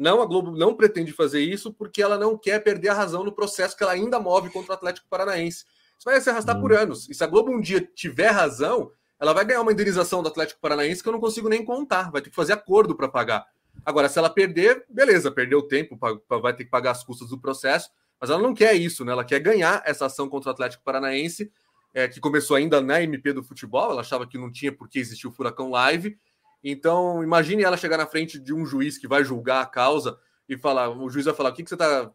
Não, 0.01 0.19
a 0.19 0.25
Globo 0.25 0.49
não 0.49 0.73
pretende 0.73 1.13
fazer 1.13 1.41
isso 1.41 1.71
porque 1.71 2.01
ela 2.01 2.17
não 2.17 2.35
quer 2.35 2.57
perder 2.63 2.89
a 2.89 2.93
razão 2.95 3.23
no 3.23 3.31
processo 3.31 3.77
que 3.77 3.83
ela 3.83 3.91
ainda 3.91 4.19
move 4.19 4.49
contra 4.49 4.71
o 4.71 4.73
Atlético 4.73 5.05
Paranaense. 5.07 5.63
Isso 5.95 6.05
vai 6.05 6.19
se 6.19 6.27
arrastar 6.27 6.59
por 6.59 6.71
hum. 6.71 6.75
anos. 6.75 7.07
E 7.07 7.13
se 7.13 7.23
a 7.23 7.27
Globo 7.27 7.51
um 7.51 7.61
dia 7.61 7.87
tiver 7.93 8.29
razão, 8.29 8.91
ela 9.19 9.31
vai 9.31 9.45
ganhar 9.45 9.61
uma 9.61 9.71
indenização 9.71 10.23
do 10.23 10.29
Atlético 10.29 10.59
Paranaense 10.59 11.03
que 11.03 11.07
eu 11.07 11.13
não 11.13 11.19
consigo 11.19 11.47
nem 11.47 11.63
contar. 11.63 12.09
Vai 12.09 12.19
ter 12.19 12.31
que 12.31 12.35
fazer 12.35 12.53
acordo 12.53 12.95
para 12.95 13.07
pagar. 13.07 13.45
Agora, 13.85 14.09
se 14.09 14.17
ela 14.17 14.27
perder, 14.27 14.83
beleza, 14.89 15.29
perdeu 15.29 15.61
tempo, 15.61 15.95
vai 16.27 16.55
ter 16.55 16.63
que 16.63 16.71
pagar 16.71 16.89
as 16.89 17.03
custas 17.03 17.29
do 17.29 17.39
processo, 17.39 17.91
mas 18.19 18.31
ela 18.31 18.41
não 18.41 18.55
quer 18.55 18.73
isso, 18.73 19.05
né? 19.05 19.11
Ela 19.11 19.23
quer 19.23 19.39
ganhar 19.39 19.83
essa 19.85 20.07
ação 20.07 20.27
contra 20.27 20.49
o 20.49 20.51
Atlético 20.51 20.83
Paranaense 20.83 21.51
é, 21.93 22.07
que 22.07 22.19
começou 22.19 22.57
ainda 22.57 22.81
na 22.81 23.03
MP 23.03 23.33
do 23.33 23.43
futebol, 23.43 23.91
ela 23.91 24.01
achava 24.01 24.25
que 24.25 24.35
não 24.35 24.51
tinha 24.51 24.71
por 24.71 24.89
que 24.89 24.97
existir 24.97 25.27
o 25.27 25.31
Furacão 25.31 25.69
Live. 25.69 26.17
Então, 26.63 27.23
imagine 27.23 27.63
ela 27.63 27.77
chegar 27.77 27.97
na 27.97 28.05
frente 28.05 28.39
de 28.39 28.53
um 28.53 28.65
juiz 28.65 28.97
que 28.97 29.07
vai 29.07 29.23
julgar 29.23 29.61
a 29.61 29.65
causa 29.65 30.17
e 30.47 30.57
falar: 30.57 30.89
o 30.89 31.09
juiz 31.09 31.25
vai 31.25 31.33
falar, 31.33 31.49
o 31.49 31.53
que, 31.53 31.63
que 31.63 31.69
você 31.69 31.75
está 31.75 32.11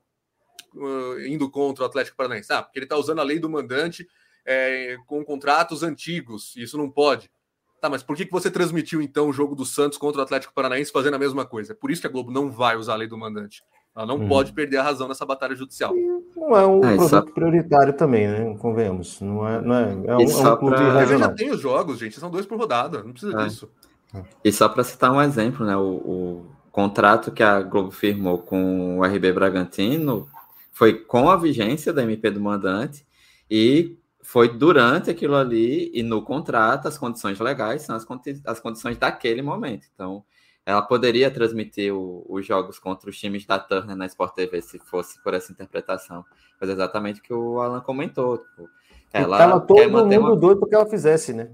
uh, 0.74 1.20
indo 1.26 1.50
contra 1.50 1.84
o 1.84 1.86
Atlético 1.86 2.16
Paranaense? 2.16 2.52
Ah, 2.52 2.62
porque 2.62 2.78
ele 2.78 2.86
está 2.86 2.96
usando 2.96 3.20
a 3.20 3.24
lei 3.24 3.38
do 3.38 3.50
mandante 3.50 4.06
é, 4.46 4.96
com 5.06 5.24
contratos 5.24 5.82
antigos, 5.82 6.54
e 6.56 6.62
isso 6.62 6.78
não 6.78 6.88
pode. 6.88 7.30
Tá, 7.80 7.90
mas 7.90 8.02
por 8.02 8.16
que, 8.16 8.24
que 8.24 8.32
você 8.32 8.50
transmitiu 8.50 9.02
então 9.02 9.28
o 9.28 9.32
jogo 9.32 9.54
do 9.54 9.64
Santos 9.64 9.98
contra 9.98 10.20
o 10.20 10.24
Atlético 10.24 10.54
Paranaense 10.54 10.90
fazendo 10.90 11.14
a 11.14 11.18
mesma 11.18 11.44
coisa? 11.44 11.72
É 11.72 11.74
por 11.76 11.90
isso 11.90 12.00
que 12.00 12.06
a 12.06 12.10
Globo 12.10 12.30
não 12.30 12.50
vai 12.50 12.76
usar 12.76 12.94
a 12.94 12.96
lei 12.96 13.08
do 13.08 13.18
mandante. 13.18 13.62
Ela 13.94 14.06
não 14.06 14.18
uhum. 14.18 14.28
pode 14.28 14.52
perder 14.52 14.76
a 14.76 14.82
razão 14.82 15.08
nessa 15.08 15.24
batalha 15.24 15.54
judicial. 15.54 15.94
Não 16.36 16.56
é 16.56 16.66
um 16.66 16.78
é, 16.78 16.96
produto 16.96 17.08
só... 17.08 17.22
prioritário 17.22 17.94
também, 17.94 18.28
né? 18.28 18.56
Convenhamos. 18.58 19.20
Não 19.20 19.46
é, 19.46 19.60
não 19.60 19.74
é, 19.74 19.82
é 19.82 20.16
um, 20.16 20.20
é 20.20 20.52
um 20.52 20.56
clube 20.56 20.76
pra... 20.76 20.98
regional. 21.00 21.28
já 21.30 21.34
tem 21.34 21.50
os 21.50 21.60
jogos, 21.60 21.98
gente. 21.98 22.20
São 22.20 22.30
dois 22.30 22.44
por 22.44 22.58
rodada. 22.58 23.02
Não 23.02 23.12
precisa 23.12 23.40
é. 23.40 23.44
disso. 23.44 23.70
E 24.44 24.52
só 24.52 24.68
para 24.68 24.84
citar 24.84 25.12
um 25.12 25.20
exemplo, 25.20 25.64
né? 25.66 25.76
O, 25.76 25.82
o, 25.82 26.56
contrato 26.70 27.32
que 27.32 27.42
a 27.42 27.62
Globo 27.62 27.90
firmou 27.90 28.38
com 28.38 28.98
o 28.98 29.04
RB 29.04 29.32
Bragantino 29.32 30.28
foi 30.70 30.92
com 30.92 31.30
a 31.30 31.36
vigência 31.36 31.90
da 31.90 32.02
MP 32.02 32.30
do 32.30 32.38
mandante 32.38 33.06
e 33.50 33.96
foi 34.22 34.46
durante 34.48 35.08
aquilo 35.08 35.36
ali 35.36 35.90
e 35.94 36.02
no 36.02 36.20
contrato 36.20 36.86
as 36.86 36.98
condições 36.98 37.40
legais 37.40 37.80
são 37.80 37.96
as, 37.96 38.06
as 38.44 38.60
condições 38.60 38.98
daquele 38.98 39.40
momento. 39.40 39.86
Então, 39.94 40.22
ela 40.66 40.82
poderia 40.82 41.30
transmitir 41.30 41.94
o, 41.94 42.26
os 42.28 42.44
jogos 42.44 42.78
contra 42.78 43.08
os 43.08 43.18
times 43.18 43.46
da 43.46 43.58
Turner 43.58 43.96
na 43.96 44.04
Sport 44.04 44.34
TV 44.34 44.60
se 44.60 44.78
fosse 44.78 45.22
por 45.22 45.32
essa 45.32 45.52
interpretação. 45.52 46.24
Mas 46.60 46.68
é 46.68 46.72
exatamente 46.72 47.20
o 47.20 47.22
que 47.22 47.32
o 47.32 47.58
Alan 47.58 47.80
comentou. 47.80 48.36
Tipo, 48.36 48.68
ela 49.12 49.38
tava 49.38 49.60
todo 49.60 49.90
mundo 49.90 50.18
uma... 50.18 50.36
doido 50.36 50.58
porque 50.60 50.74
ela 50.74 50.86
fizesse, 50.86 51.32
né? 51.32 51.50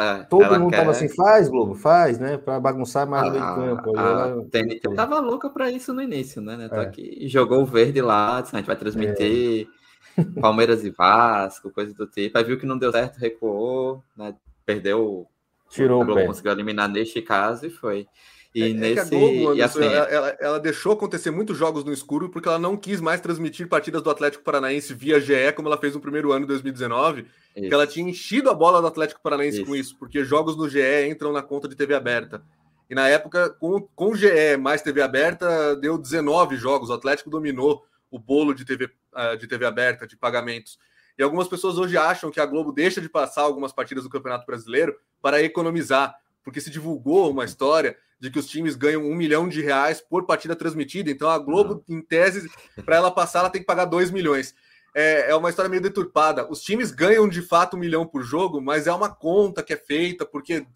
É, 0.00 0.22
todo 0.24 0.58
mundo 0.58 0.70
quer... 0.70 0.78
tava 0.78 0.92
assim, 0.92 1.08
faz, 1.08 1.48
Globo, 1.48 1.74
faz, 1.74 2.18
né? 2.18 2.38
Para 2.38 2.58
bagunçar 2.58 3.06
mais 3.06 3.28
o 3.28 3.32
meio 3.32 3.44
campo. 3.54 3.98
A, 3.98 4.02
ela... 4.02 4.44
TNT 4.50 4.94
tava 4.94 5.20
louca 5.20 5.50
para 5.50 5.70
isso 5.70 5.92
no 5.92 6.00
início, 6.00 6.40
né? 6.40 6.68
Tô 6.68 6.76
é. 6.76 6.80
aqui, 6.80 7.28
jogou 7.28 7.62
o 7.62 7.66
verde 7.66 8.00
lá, 8.00 8.40
disse, 8.40 8.56
a 8.56 8.58
gente 8.58 8.66
vai 8.66 8.76
transmitir 8.76 9.68
é. 10.16 10.40
Palmeiras 10.40 10.84
e 10.84 10.90
Vasco, 10.90 11.70
coisa 11.70 11.92
do 11.92 12.06
tipo. 12.06 12.38
Aí 12.38 12.44
viu 12.44 12.58
que 12.58 12.64
não 12.64 12.78
deu 12.78 12.90
certo, 12.90 13.18
recuou, 13.18 14.02
né? 14.16 14.34
Perdeu 14.64 15.26
Tirou 15.70 16.02
a 16.02 16.04
Globo 16.04 16.26
conseguiu 16.26 16.52
eliminar 16.52 16.88
neste 16.88 17.22
caso 17.22 17.66
e 17.66 17.70
foi. 17.70 18.06
E 18.54 18.62
é, 18.62 18.68
nesse. 18.72 19.14
É 19.14 19.18
Globo, 19.18 19.54
e 19.54 19.62
assim, 19.62 19.84
ela, 19.84 20.06
ela, 20.06 20.36
ela, 20.40 20.60
deixou 20.60 20.92
acontecer 20.92 21.30
muitos 21.30 21.56
jogos 21.56 21.84
no 21.84 21.92
escuro 21.92 22.28
porque 22.28 22.48
ela 22.48 22.58
não 22.58 22.76
quis 22.76 23.00
mais 23.00 23.20
transmitir 23.20 23.68
partidas 23.68 24.02
do 24.02 24.10
Atlético 24.10 24.42
Paranaense 24.42 24.92
via 24.92 25.20
GE, 25.20 25.52
como 25.54 25.68
ela 25.68 25.78
fez 25.78 25.94
no 25.94 26.00
primeiro 26.00 26.32
ano 26.32 26.40
de 26.40 26.48
2019. 26.48 27.26
Isso. 27.56 27.68
Que 27.68 27.74
ela 27.74 27.86
tinha 27.86 28.08
enchido 28.08 28.50
a 28.50 28.54
bola 28.54 28.80
do 28.80 28.88
Atlético 28.88 29.20
Paranaense 29.22 29.58
isso. 29.58 29.66
com 29.66 29.76
isso, 29.76 29.96
porque 29.98 30.24
jogos 30.24 30.56
no 30.56 30.68
GE 30.68 31.08
entram 31.08 31.32
na 31.32 31.42
conta 31.42 31.68
de 31.68 31.76
TV 31.76 31.94
aberta. 31.94 32.42
E 32.88 32.94
na 32.94 33.08
época, 33.08 33.50
com, 33.50 33.80
com 33.94 34.16
GE 34.16 34.56
mais 34.58 34.82
TV 34.82 35.00
aberta, 35.00 35.76
deu 35.76 35.96
19 35.96 36.56
jogos. 36.56 36.90
O 36.90 36.92
Atlético 36.92 37.30
dominou 37.30 37.84
o 38.10 38.18
bolo 38.18 38.52
de 38.52 38.64
TV, 38.64 38.86
uh, 38.86 39.36
de 39.38 39.46
TV 39.46 39.64
aberta, 39.64 40.08
de 40.08 40.16
pagamentos. 40.16 40.76
E 41.16 41.22
algumas 41.22 41.46
pessoas 41.46 41.78
hoje 41.78 41.96
acham 41.96 42.32
que 42.32 42.40
a 42.40 42.46
Globo 42.46 42.72
deixa 42.72 43.00
de 43.00 43.08
passar 43.08 43.42
algumas 43.42 43.72
partidas 43.72 44.02
do 44.02 44.10
Campeonato 44.10 44.44
Brasileiro 44.44 44.96
para 45.22 45.40
economizar, 45.40 46.16
porque 46.42 46.60
se 46.60 46.70
divulgou 46.70 47.30
uma 47.30 47.44
história 47.44 47.96
de 48.20 48.30
que 48.30 48.38
os 48.38 48.46
times 48.46 48.76
ganham 48.76 49.02
um 49.02 49.14
milhão 49.14 49.48
de 49.48 49.62
reais 49.62 50.00
por 50.00 50.26
partida 50.26 50.54
transmitida. 50.54 51.10
Então 51.10 51.28
a 51.28 51.38
Globo, 51.38 51.82
em 51.88 52.02
tese, 52.02 52.50
para 52.84 52.96
ela 52.96 53.10
passar, 53.10 53.40
ela 53.40 53.50
tem 53.50 53.62
que 53.62 53.66
pagar 53.66 53.86
dois 53.86 54.10
milhões. 54.10 54.54
É, 54.94 55.30
é, 55.30 55.34
uma 55.34 55.48
história 55.48 55.68
meio 55.68 55.82
deturpada. 55.82 56.46
Os 56.50 56.60
times 56.60 56.90
ganham 56.90 57.28
de 57.28 57.40
fato 57.40 57.76
um 57.76 57.80
milhão 57.80 58.06
por 58.06 58.22
jogo, 58.22 58.60
mas 58.60 58.86
é 58.86 58.92
uma 58.92 59.08
conta 59.08 59.62
que 59.62 59.72
é 59.72 59.76
feita, 59.76 60.26
porque 60.26 60.66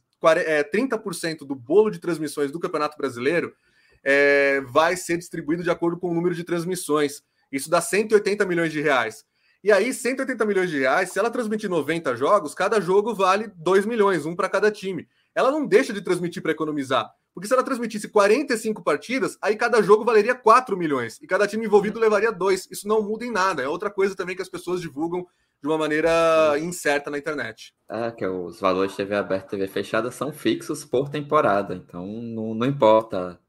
é, 0.46 0.64
30% 0.64 1.40
do 1.40 1.54
bolo 1.54 1.90
de 1.90 1.98
transmissões 1.98 2.50
do 2.50 2.60
Campeonato 2.60 2.96
Brasileiro 2.96 3.52
é, 4.02 4.60
vai 4.62 4.96
ser 4.96 5.18
distribuído 5.18 5.62
de 5.62 5.70
acordo 5.70 5.98
com 5.98 6.10
o 6.10 6.14
número 6.14 6.34
de 6.34 6.44
transmissões. 6.44 7.22
Isso 7.52 7.68
dá 7.68 7.80
180 7.80 8.46
milhões 8.46 8.72
de 8.72 8.80
reais. 8.80 9.24
E 9.62 9.72
aí, 9.72 9.92
180 9.94 10.44
milhões 10.44 10.70
de 10.70 10.78
reais, 10.78 11.10
se 11.10 11.18
ela 11.18 11.30
transmitir 11.30 11.70
90 11.70 12.14
jogos, 12.16 12.54
cada 12.54 12.80
jogo 12.80 13.14
vale 13.14 13.50
2 13.56 13.86
milhões, 13.86 14.26
um 14.26 14.36
para 14.36 14.48
cada 14.48 14.70
time. 14.70 15.08
Ela 15.34 15.50
não 15.50 15.66
deixa 15.66 15.92
de 15.92 16.02
transmitir 16.02 16.42
para 16.42 16.52
economizar. 16.52 17.10
Porque 17.34 17.48
se 17.48 17.52
ela 17.52 17.64
transmitisse 17.64 18.08
45 18.08 18.82
partidas, 18.82 19.36
aí 19.42 19.56
cada 19.56 19.82
jogo 19.82 20.04
valeria 20.04 20.34
4 20.34 20.76
milhões. 20.76 21.18
E 21.20 21.26
cada 21.26 21.48
time 21.48 21.66
envolvido 21.66 21.98
levaria 21.98 22.30
2. 22.30 22.68
Isso 22.70 22.86
não 22.86 23.02
muda 23.02 23.24
em 23.24 23.32
nada. 23.32 23.62
É 23.62 23.68
outra 23.68 23.90
coisa 23.90 24.14
também 24.14 24.36
que 24.36 24.42
as 24.42 24.48
pessoas 24.48 24.80
divulgam 24.80 25.26
de 25.60 25.68
uma 25.68 25.76
maneira 25.76 26.56
incerta 26.60 27.10
na 27.10 27.18
internet. 27.18 27.74
É, 27.90 28.10
que 28.12 28.24
os 28.24 28.60
valores 28.60 28.92
de 28.92 28.98
TV 28.98 29.16
aberta 29.16 29.56
e 29.56 29.58
TV 29.58 29.66
fechada 29.66 30.12
são 30.12 30.32
fixos 30.32 30.84
por 30.84 31.08
temporada. 31.08 31.74
Então 31.74 32.06
não, 32.06 32.54
não 32.54 32.66
importa 32.66 33.40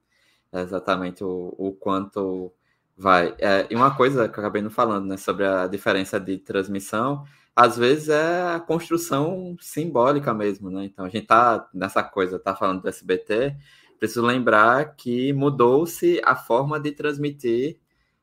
exatamente 0.51 1.23
o, 1.23 1.53
o 1.57 1.71
quanto 1.73 2.51
Vai. 2.97 3.35
É, 3.39 3.67
e 3.69 3.75
uma 3.75 3.95
coisa 3.95 4.29
que 4.29 4.39
eu 4.39 4.43
acabei 4.43 4.61
não 4.61 4.69
falando, 4.69 5.07
né, 5.07 5.17
sobre 5.17 5.45
a 5.45 5.67
diferença 5.67 6.19
de 6.19 6.37
transmissão, 6.37 7.25
às 7.55 7.77
vezes 7.77 8.09
é 8.09 8.55
a 8.55 8.59
construção 8.59 9.55
simbólica 9.61 10.33
mesmo, 10.33 10.69
né? 10.69 10.85
Então 10.85 11.05
a 11.05 11.09
gente 11.09 11.25
tá 11.27 11.69
nessa 11.73 12.03
coisa, 12.03 12.37
tá 12.37 12.55
falando 12.55 12.81
do 12.81 12.89
SBT, 12.89 13.55
preciso 13.97 14.21
lembrar 14.25 14.95
que 14.95 15.31
mudou-se 15.33 16.21
a 16.25 16.35
forma 16.35 16.79
de 16.79 16.91
transmitir 16.91 17.79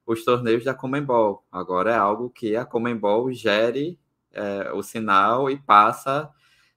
os 0.06 0.24
torneios 0.24 0.64
da 0.64 0.74
Comembol. 0.74 1.44
Agora 1.50 1.92
é 1.92 1.96
algo 1.96 2.28
que 2.28 2.56
a 2.56 2.64
Comembol 2.64 3.32
gere 3.32 3.98
é, 4.32 4.72
o 4.72 4.82
sinal 4.82 5.50
e 5.50 5.59
passa 5.59 6.30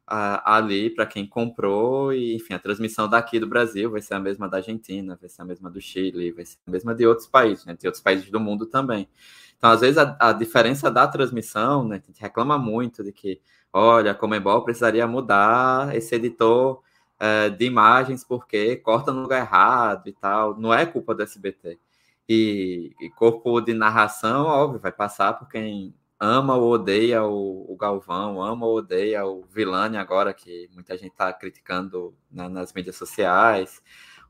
ali 0.07 0.91
para 0.91 1.05
quem 1.07 1.27
comprou, 1.27 2.13
e 2.13 2.35
enfim, 2.35 2.53
a 2.53 2.59
transmissão 2.59 3.09
daqui 3.09 3.39
do 3.39 3.47
Brasil 3.47 3.89
vai 3.89 4.01
ser 4.01 4.13
a 4.13 4.19
mesma 4.19 4.47
da 4.47 4.57
Argentina, 4.57 5.17
vai 5.19 5.27
ser 5.27 5.41
a 5.41 5.45
mesma 5.45 5.67
do 5.69 5.81
Chile, 5.81 6.31
vai 6.31 6.45
ser 6.45 6.57
a 6.67 6.71
mesma 6.71 6.93
de 6.93 7.07
outros 7.07 7.27
países, 7.27 7.65
né? 7.65 7.75
De 7.75 7.87
outros 7.87 8.03
países 8.03 8.29
do 8.29 8.39
mundo 8.39 8.67
também. 8.67 9.09
Então, 9.65 9.73
às 9.73 9.81
vezes, 9.81 9.97
a, 9.97 10.15
a 10.19 10.31
diferença 10.31 10.91
da 10.91 11.07
transmissão, 11.07 11.87
né? 11.87 11.95
A 11.95 12.05
gente 12.05 12.21
reclama 12.21 12.55
muito 12.55 13.03
de 13.03 13.11
que, 13.11 13.41
olha, 13.73 14.11
a 14.11 14.15
Comembol 14.15 14.63
precisaria 14.63 15.07
mudar 15.07 15.95
esse 15.95 16.13
editor 16.13 16.83
é, 17.19 17.49
de 17.49 17.65
imagens 17.65 18.23
porque 18.23 18.75
corta 18.75 19.11
no 19.11 19.23
lugar 19.23 19.39
errado 19.39 20.07
e 20.07 20.13
tal. 20.13 20.55
Não 20.55 20.71
é 20.71 20.85
culpa 20.85 21.15
do 21.15 21.23
SBT. 21.23 21.79
E, 22.29 22.93
e 23.01 23.09
corpo 23.09 23.59
de 23.59 23.73
narração, 23.73 24.45
óbvio, 24.45 24.79
vai 24.79 24.91
passar 24.91 25.33
por 25.33 25.49
quem 25.49 25.95
ama 26.19 26.55
ou 26.55 26.71
odeia 26.71 27.23
o, 27.23 27.65
o, 27.67 27.75
Galvão, 27.75 28.43
ama 28.43 28.67
ou 28.67 28.77
odeia 28.77 29.25
o 29.25 29.45
Vilani 29.49 29.97
agora, 29.97 30.31
que 30.31 30.69
muita 30.75 30.95
gente 30.95 31.13
está 31.13 31.33
criticando 31.33 32.15
na, 32.31 32.47
nas 32.47 32.71
mídias 32.71 32.97
sociais, 32.97 33.81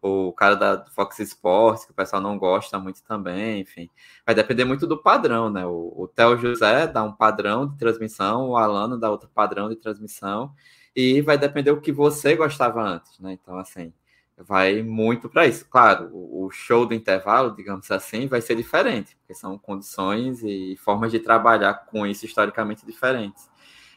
o 0.07 0.32
cara 0.34 0.56
da 0.56 0.86
Fox 0.91 1.19
Sports, 1.19 1.86
que 1.86 1.91
o 1.91 1.95
pessoal 1.95 2.22
não 2.22 2.38
gosta 2.38 2.77
muito 2.77 3.02
também, 3.02 3.61
enfim. 3.61 3.90
Vai 4.26 4.36
depender 4.36 4.64
muito 4.64 4.86
do 4.86 5.02
padrão, 5.02 5.49
né? 5.49 5.65
O, 5.65 5.94
o 5.98 6.07
Theo 6.07 6.38
José 6.38 6.86
dá 6.86 7.03
um 7.03 7.11
padrão 7.11 7.68
de 7.68 7.76
transmissão, 7.77 8.49
o 8.49 8.57
Alano 8.57 8.99
dá 8.99 9.10
outro 9.10 9.27
padrão 9.34 9.68
de 9.68 9.76
transmissão, 9.76 10.53
e 10.95 11.22
vai 11.22 11.38
depender 11.38 11.72
o 11.72 11.82
que 11.82 11.91
você 11.91 12.36
gostava 12.36 12.84
antes, 12.84 13.19
né? 13.19 13.34
Então, 13.34 13.57
assim, 13.57 13.91
vai 14.38 14.84
muito 14.84 15.27
para 15.27 15.48
isso. 15.48 15.65
Claro, 15.68 16.11
o 16.14 16.52
show 16.52 16.86
do 16.86 16.94
intervalo, 16.94 17.56
digamos 17.56 17.90
assim, 17.90 18.27
vai 18.27 18.41
ser 18.41 18.56
diferente, 18.56 19.15
porque 19.18 19.34
são 19.34 19.57
condições 19.57 20.44
e 20.44 20.77
formas 20.77 21.11
de 21.11 21.19
trabalhar 21.19 21.86
com 21.88 22.06
isso 22.06 22.26
historicamente 22.26 22.86
diferentes. 22.86 23.49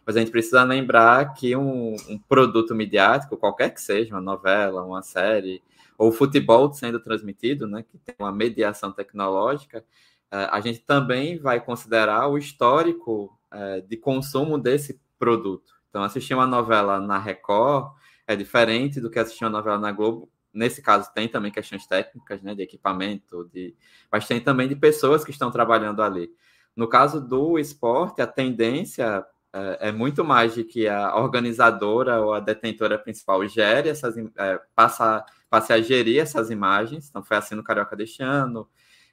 Mas 0.07 0.17
a 0.17 0.21
gente 0.21 0.31
precisa 0.31 0.63
lembrar 0.63 1.35
que 1.35 1.55
um, 1.55 1.95
um 2.09 2.19
produto 2.19 2.75
midiático, 2.75 3.37
qualquer 3.37 3.75
que 3.75 3.81
seja, 3.81 4.15
uma 4.15 4.23
novela, 4.23 4.83
uma 4.83 5.03
série, 5.03 5.63
ou 5.99 6.13
futebol 6.13 6.73
sendo 6.73 7.01
transmitido, 7.01 7.67
né, 7.67 7.83
que 7.83 7.99
tem 7.99 8.15
uma 8.21 8.31
mediação 8.31 8.93
tecnológica, 8.93 9.85
eh, 10.31 10.49
a 10.51 10.61
gente 10.61 10.79
também 10.81 11.39
vai 11.39 11.61
considerar 11.61 12.29
o 12.29 12.39
histórico 12.39 13.37
eh, 13.53 13.81
de 13.81 13.97
consumo 13.97 14.57
desse 14.57 15.01
produto. 15.19 15.73
Então, 15.91 16.05
assistir 16.05 16.35
uma 16.35 16.47
novela 16.47 17.01
na 17.01 17.19
Record 17.19 17.93
é 18.27 18.37
diferente 18.37 19.01
do 19.01 19.11
que 19.11 19.19
assistir 19.19 19.45
uma 19.45 19.51
novela 19.51 19.79
na 19.79 19.91
Globo. 19.91 20.31
Nesse 20.55 20.81
caso, 20.81 21.13
tem 21.13 21.29
também 21.29 21.51
questões 21.51 21.87
técnicas, 21.87 22.43
né, 22.43 22.55
de 22.55 22.63
equipamento, 22.63 23.51
de... 23.53 23.75
mas 24.11 24.27
tem 24.27 24.41
também 24.41 24.69
de 24.69 24.77
pessoas 24.77 25.25
que 25.25 25.33
estão 25.33 25.51
trabalhando 25.51 26.01
ali. 26.03 26.31
No 26.77 26.89
caso 26.89 27.21
do 27.21 27.59
esporte, 27.59 28.23
a 28.23 28.27
tendência 28.27 29.27
é, 29.53 29.89
é 29.89 29.93
muito 29.93 30.25
mais 30.25 30.55
de 30.55 30.63
que 30.63 30.87
a 30.87 31.17
organizadora 31.17 32.21
ou 32.21 32.33
a 32.33 32.41
detentora 32.41 32.99
principal 32.99 33.47
gere 33.49 33.89
essas, 33.89 34.17
é, 34.17 34.61
passa, 34.75 35.25
passe 35.51 35.73
a 35.73 35.81
gerir 35.81 36.21
essas 36.21 36.51
imagens. 36.51 37.09
Então, 37.09 37.23
foi 37.23 37.37
assim 37.37 37.55
no 37.55 37.63
Carioca 37.65 37.97
deste 37.97 38.23
ano, 38.23 38.69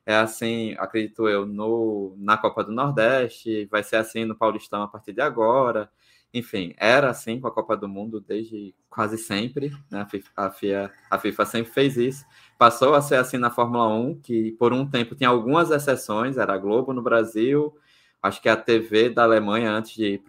é 0.06 0.16
assim, 0.16 0.76
acredito 0.78 1.28
eu, 1.28 1.46
no, 1.46 2.16
na 2.18 2.38
Copa 2.38 2.64
do 2.64 2.72
Nordeste, 2.72 3.66
vai 3.72 3.84
ser 3.84 3.96
assim 3.98 4.26
no 4.26 4.36
Paulistão 4.36 4.84
a 4.84 4.88
partir 4.88 5.14
de 5.14 5.22
agora 5.22 5.90
enfim, 6.38 6.74
era 6.78 7.10
assim 7.10 7.40
com 7.40 7.48
a 7.48 7.52
Copa 7.52 7.78
do 7.78 7.88
Mundo 7.88 8.20
desde 8.20 8.76
quase 8.90 9.18
sempre, 9.18 9.72
né? 9.90 10.02
a, 10.02 10.06
FIFA, 10.06 10.32
a, 10.36 10.52
FIA, 10.52 10.92
a 11.10 11.18
FIFA 11.18 11.46
sempre 11.46 11.72
fez 11.72 11.96
isso. 11.96 12.26
Passou 12.58 12.94
a 12.94 13.02
ser 13.02 13.16
assim 13.16 13.38
na 13.38 13.50
Fórmula 13.50 13.88
1, 13.88 14.20
que 14.20 14.52
por 14.60 14.74
um 14.74 14.86
tempo 14.86 15.16
tinha 15.16 15.30
algumas 15.30 15.72
exceções, 15.72 16.38
era 16.38 16.54
a 16.54 16.58
Globo 16.58 16.92
no 16.92 17.02
Brasil, 17.02 17.74
acho 18.22 18.42
que 18.42 18.50
a 18.50 18.58
TV 18.58 19.10
da 19.10 19.24
Alemanha 19.24 19.72
antes 19.72 19.94
de 19.96 20.06
ir 20.06 20.24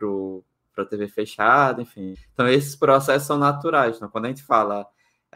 para 0.72 0.84
a 0.84 0.86
TV 0.86 1.08
fechada, 1.08 1.82
enfim. 1.82 2.14
Então, 2.32 2.46
esses 2.46 2.76
processos 2.76 3.26
são 3.26 3.36
naturais. 3.36 3.96
Então, 3.96 4.08
quando 4.08 4.26
a 4.26 4.28
gente 4.28 4.44
fala 4.44 4.86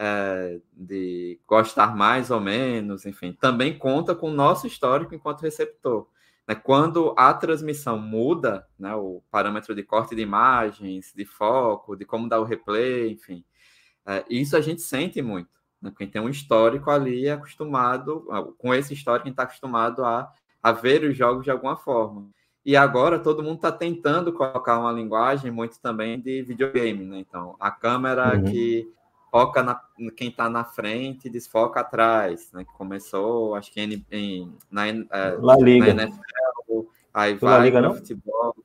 é, 0.03 0.59
de 0.73 1.39
gostar 1.47 1.95
mais 1.95 2.31
ou 2.31 2.39
menos, 2.39 3.05
enfim, 3.05 3.37
também 3.39 3.77
conta 3.77 4.15
com 4.15 4.31
o 4.31 4.33
nosso 4.33 4.65
histórico 4.65 5.13
enquanto 5.13 5.43
receptor. 5.43 6.07
Né? 6.47 6.55
Quando 6.55 7.13
a 7.15 7.31
transmissão 7.35 7.99
muda, 7.99 8.65
né, 8.79 8.95
o 8.95 9.21
parâmetro 9.29 9.75
de 9.75 9.83
corte 9.83 10.15
de 10.15 10.23
imagens, 10.23 11.13
de 11.15 11.23
foco, 11.23 11.95
de 11.95 12.03
como 12.03 12.27
dar 12.27 12.39
o 12.39 12.43
replay, 12.43 13.11
enfim, 13.11 13.45
é, 14.03 14.25
isso 14.27 14.57
a 14.57 14.61
gente 14.61 14.81
sente 14.81 15.21
muito. 15.21 15.51
Né? 15.79 15.93
Quem 15.95 16.07
tem 16.07 16.19
um 16.19 16.29
histórico 16.29 16.89
ali 16.89 17.27
é 17.27 17.33
acostumado, 17.33 18.25
com 18.57 18.73
esse 18.73 18.95
histórico, 18.95 19.25
quem 19.25 19.31
está 19.31 19.43
acostumado 19.43 20.03
a, 20.03 20.33
a 20.63 20.71
ver 20.71 21.03
os 21.03 21.15
jogos 21.15 21.43
de 21.43 21.51
alguma 21.51 21.77
forma. 21.77 22.27
E 22.65 22.75
agora 22.75 23.19
todo 23.19 23.43
mundo 23.43 23.57
está 23.57 23.71
tentando 23.71 24.33
colocar 24.33 24.79
uma 24.79 24.91
linguagem 24.91 25.51
muito 25.51 25.79
também 25.79 26.19
de 26.19 26.41
videogame, 26.41 27.05
né? 27.05 27.19
Então, 27.19 27.55
a 27.59 27.69
câmera 27.69 28.35
uhum. 28.35 28.45
que 28.45 28.91
foca 29.31 29.63
na, 29.63 29.81
quem 30.15 30.27
está 30.27 30.49
na 30.49 30.65
frente 30.65 31.27
e 31.27 31.31
desfoca 31.31 31.79
atrás, 31.79 32.51
né? 32.51 32.65
Que 32.65 32.73
começou, 32.73 33.55
acho 33.55 33.71
que 33.71 33.79
em, 33.79 34.05
em 34.11 34.57
na, 34.69 34.87
é, 34.87 35.37
La 35.39 35.55
Liga. 35.55 35.93
na 35.93 36.03
NFL, 36.03 36.89
aí 37.13 37.33
vai 37.35 37.51
La 37.57 37.63
Liga, 37.63 37.81
no 37.81 37.87
não? 37.87 37.95
futebol. 37.95 38.55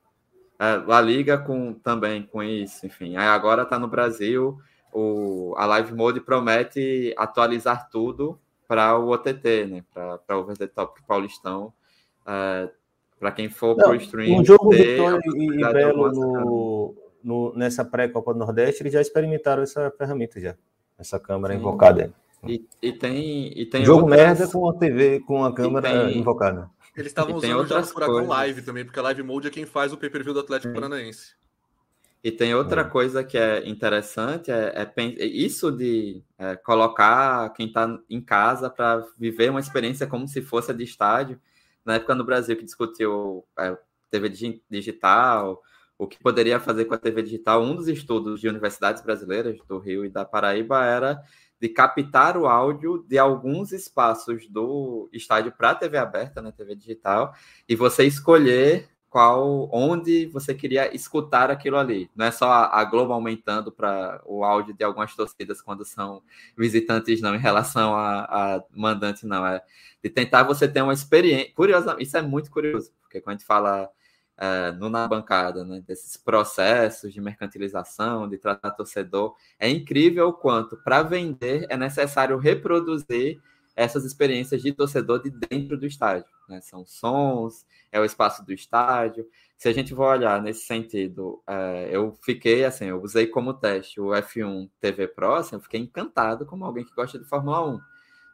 É, 0.59 0.75
La 0.85 0.99
Liga 0.99 1.37
com, 1.37 1.73
também 1.73 2.23
com 2.23 2.43
isso, 2.43 2.85
enfim. 2.85 3.15
Aí 3.15 3.27
agora 3.27 3.63
está 3.63 3.79
no 3.79 3.87
Brasil, 3.87 4.59
o, 4.91 5.53
a 5.57 5.65
Live 5.65 5.93
Mode 5.93 6.19
promete 6.19 7.15
atualizar 7.17 7.89
tudo 7.89 8.37
para 8.67 8.97
o 8.97 9.09
OTT, 9.09 9.65
né? 9.65 9.83
Para 9.93 10.37
o 10.37 10.41
Over 10.41 10.57
Top 10.73 11.01
Paulistão. 11.07 11.73
É, 12.27 12.69
para 13.17 13.31
quem 13.31 13.49
for 13.49 13.75
para 13.75 13.89
o 13.89 13.95
stream. 13.95 14.39
Um 14.39 14.45
jogo 14.45 14.69
Vitória 14.71 15.19
e 15.25 15.73
Belo 15.73 16.11
no, 16.11 16.95
no, 17.27 17.53
nessa 17.53 17.83
pré-Copa 17.83 18.33
do 18.33 18.39
Nordeste, 18.39 18.81
eles 18.81 18.93
já 18.93 19.01
experimentaram 19.01 19.61
essa 19.61 19.91
ferramenta 19.91 20.39
já, 20.39 20.55
essa 20.97 21.19
câmera 21.19 21.53
Sim. 21.53 21.59
invocada. 21.59 22.13
E, 22.47 22.65
e, 22.81 22.93
tem, 22.93 23.51
e 23.59 23.65
tem 23.65 23.83
jogo 23.83 24.03
outras... 24.03 24.21
merda 24.21 24.47
com 24.47 24.69
a 24.69 24.73
TV, 24.73 25.19
com 25.19 25.43
a 25.43 25.53
câmera 25.53 26.05
tem... 26.05 26.17
invocada. 26.17 26.69
Eles 26.95 27.11
estavam 27.11 27.35
usando 27.35 27.57
outras 27.57 27.91
Furacão 27.91 28.25
Live 28.25 28.61
também, 28.61 28.85
porque 28.85 28.97
a 28.97 29.03
Live 29.03 29.21
Mode 29.23 29.47
é 29.47 29.51
quem 29.51 29.65
faz 29.65 29.91
o 29.91 29.97
pay-per-view 29.97 30.33
do 30.33 30.39
Atlético 30.39 30.73
Paranaense. 30.73 31.35
E 32.23 32.31
tem 32.31 32.55
outra 32.55 32.81
é. 32.81 32.83
coisa 32.85 33.23
que 33.23 33.37
é 33.37 33.67
interessante, 33.67 34.49
é, 34.49 34.73
é, 34.73 34.93
é 34.97 35.25
isso 35.25 35.69
de 35.69 36.23
é, 36.37 36.55
colocar 36.55 37.49
quem 37.53 37.67
está 37.67 37.99
em 38.09 38.21
casa 38.21 38.69
para 38.69 39.05
viver 39.17 39.51
uma 39.51 39.59
experiência 39.59 40.07
como 40.07 40.27
se 40.27 40.41
fosse 40.41 40.71
a 40.71 40.73
de 40.73 40.83
estádio. 40.83 41.39
Na 41.85 41.95
época 41.95 42.15
no 42.15 42.23
Brasil 42.23 42.55
que 42.55 42.65
discutiu 42.65 43.45
é, 43.59 43.77
TV 44.09 44.29
digital, 44.69 45.61
o 45.97 46.07
que 46.07 46.19
poderia 46.19 46.59
fazer 46.59 46.85
com 46.85 46.93
a 46.93 46.97
TV 46.97 47.23
digital, 47.23 47.63
um 47.63 47.75
dos 47.75 47.87
estudos 47.87 48.39
de 48.39 48.47
universidades 48.47 49.01
brasileiras 49.01 49.57
do 49.67 49.79
Rio 49.79 50.05
e 50.05 50.09
da 50.09 50.23
Paraíba 50.23 50.85
era 50.85 51.21
de 51.59 51.69
captar 51.69 52.37
o 52.37 52.45
áudio 52.45 53.03
de 53.07 53.17
alguns 53.17 53.71
espaços 53.71 54.47
do 54.47 55.09
estádio 55.11 55.51
para 55.51 55.71
a 55.71 55.75
TV 55.75 55.97
aberta, 55.97 56.41
na 56.41 56.49
né, 56.49 56.53
TV 56.55 56.75
digital, 56.75 57.33
e 57.67 57.75
você 57.75 58.03
escolher 58.03 58.87
qual, 59.09 59.67
onde 59.73 60.27
você 60.27 60.53
queria 60.53 60.93
escutar 60.95 61.49
aquilo 61.49 61.77
ali. 61.77 62.09
Não 62.15 62.25
é 62.25 62.31
só 62.31 62.51
a, 62.51 62.83
Globo 62.83 63.13
aumentando 63.13 63.71
para 63.71 64.21
o 64.25 64.43
áudio 64.43 64.75
de 64.75 64.83
algumas 64.83 65.15
torcidas 65.15 65.61
quando 65.61 65.83
são 65.83 66.21
visitantes, 66.55 67.21
não, 67.21 67.33
em 67.33 67.39
relação 67.39 67.95
a, 67.95 68.25
a 68.25 68.63
mandante, 68.75 69.25
não. 69.25 69.45
É 69.45 69.63
de 70.03 70.09
tentar 70.09 70.43
você 70.43 70.67
ter 70.67 70.81
uma 70.81 70.93
experiência. 70.93 71.51
Curiosa, 71.55 71.95
isso 71.99 72.15
é 72.17 72.21
muito 72.21 72.51
curioso, 72.51 72.91
porque 73.01 73.19
quando 73.19 73.35
a 73.35 73.37
gente 73.39 73.47
fala 73.47 73.89
é, 74.37 74.71
no 74.71 74.89
na 74.89 75.07
bancada, 75.07 75.65
né, 75.65 75.81
desses 75.85 76.15
processos 76.15 77.11
de 77.11 77.19
mercantilização, 77.19 78.29
de 78.29 78.37
tratar 78.37 78.71
torcedor, 78.71 79.35
é 79.59 79.69
incrível 79.69 80.29
o 80.29 80.33
quanto 80.33 80.77
para 80.77 81.01
vender 81.01 81.65
é 81.69 81.75
necessário 81.75 82.37
reproduzir 82.37 83.41
essas 83.75 84.05
experiências 84.05 84.61
de 84.61 84.71
torcedor 84.71 85.21
de 85.21 85.29
dentro 85.29 85.77
do 85.77 85.85
estádio. 85.85 86.25
Né? 86.49 86.59
São 86.61 86.85
sons, 86.85 87.65
é 87.91 87.99
o 87.99 88.05
espaço 88.05 88.43
do 88.43 88.51
estádio. 88.51 89.27
Se 89.55 89.69
a 89.69 89.73
gente 89.73 89.93
for 89.93 90.07
olhar 90.07 90.41
nesse 90.41 90.65
sentido, 90.65 91.41
é, 91.47 91.89
eu 91.91 92.17
fiquei 92.23 92.63
assim, 92.65 92.85
eu 92.85 93.01
usei 93.01 93.27
como 93.27 93.53
teste 93.53 93.99
o 93.99 94.09
F1 94.09 94.69
TV 94.79 95.07
Pro, 95.07 95.35
assim, 95.35 95.55
eu 95.55 95.61
fiquei 95.61 95.79
encantado 95.79 96.45
como 96.45 96.65
alguém 96.65 96.85
que 96.85 96.93
gosta 96.93 97.19
de 97.19 97.25
Fórmula 97.25 97.67
1. 97.67 97.79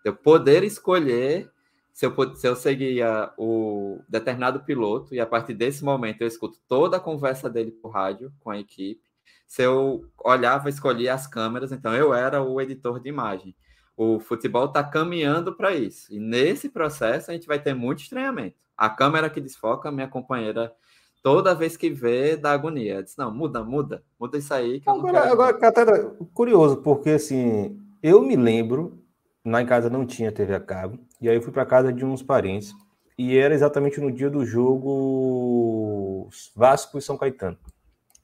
Eu 0.05 0.15
poder 0.15 0.63
escolher 0.63 1.49
se 1.93 2.07
eu, 2.07 2.35
se 2.35 2.47
eu 2.47 2.55
seguia 2.55 3.31
o 3.37 4.01
determinado 4.09 4.61
piloto 4.61 5.13
e 5.13 5.19
a 5.19 5.27
partir 5.27 5.53
desse 5.53 5.83
momento 5.83 6.21
eu 6.21 6.27
escuto 6.27 6.57
toda 6.67 6.97
a 6.97 6.99
conversa 6.99 7.47
dele 7.47 7.71
por 7.71 7.91
rádio 7.91 8.33
com 8.39 8.49
a 8.49 8.59
equipe, 8.59 9.03
se 9.45 9.61
eu 9.61 10.03
olhava, 10.25 10.69
escolhia 10.69 11.13
as 11.13 11.27
câmeras, 11.27 11.71
então 11.71 11.93
eu 11.93 12.11
era 12.11 12.41
o 12.41 12.59
editor 12.59 12.99
de 12.99 13.09
imagem. 13.09 13.55
O 13.95 14.19
futebol 14.19 14.65
está 14.65 14.83
caminhando 14.83 15.55
para 15.55 15.75
isso. 15.75 16.11
E 16.11 16.19
nesse 16.19 16.67
processo 16.67 17.29
a 17.29 17.33
gente 17.35 17.45
vai 17.45 17.59
ter 17.59 17.75
muito 17.75 18.01
estranhamento. 18.01 18.55
A 18.75 18.89
câmera 18.89 19.29
que 19.29 19.39
desfoca, 19.39 19.91
minha 19.91 20.07
companheira, 20.07 20.73
toda 21.21 21.53
vez 21.53 21.77
que 21.77 21.91
vê, 21.91 22.35
dá 22.35 22.53
agonia. 22.53 23.03
Diz, 23.03 23.15
não, 23.15 23.31
muda, 23.31 23.63
muda, 23.63 24.03
muda 24.19 24.39
isso 24.39 24.51
aí. 24.51 24.81
agora, 24.87 25.31
agora 25.31 25.53
Catara, 25.59 26.15
curioso, 26.33 26.77
porque 26.77 27.11
assim, 27.11 27.79
eu 28.01 28.23
me 28.23 28.35
lembro 28.35 29.02
lá 29.45 29.61
em 29.61 29.65
casa 29.65 29.89
não 29.89 30.05
tinha 30.05 30.31
TV 30.31 30.55
a 30.55 30.59
cabo, 30.59 30.99
e 31.21 31.29
aí 31.29 31.35
eu 31.35 31.41
fui 31.41 31.51
para 31.51 31.65
casa 31.65 31.91
de 31.91 32.05
uns 32.05 32.23
parentes, 32.23 32.73
e 33.17 33.37
era 33.37 33.53
exatamente 33.53 33.99
no 33.99 34.11
dia 34.11 34.29
do 34.29 34.45
jogo 34.45 36.29
Vasco 36.55 36.97
e 36.97 37.01
São 37.01 37.17
Caetano, 37.17 37.57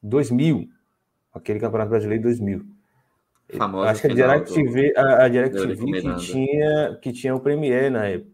2000, 0.02 0.68
aquele 1.34 1.60
Campeonato 1.60 1.90
Brasileiro 1.90 2.24
2000. 2.24 2.66
Famoso 3.58 3.88
Acho 3.88 4.02
que 4.02 4.08
a 4.08 4.14
DirecTV, 4.14 4.94
do... 4.94 5.00
a, 5.00 5.26
a 5.26 5.28
DirecTV 5.28 6.02
que 6.02 6.16
tinha, 6.18 7.00
que 7.02 7.12
tinha 7.12 7.36
o 7.36 7.40
Premiere 7.40 7.90
na 7.90 8.06
época. 8.06 8.32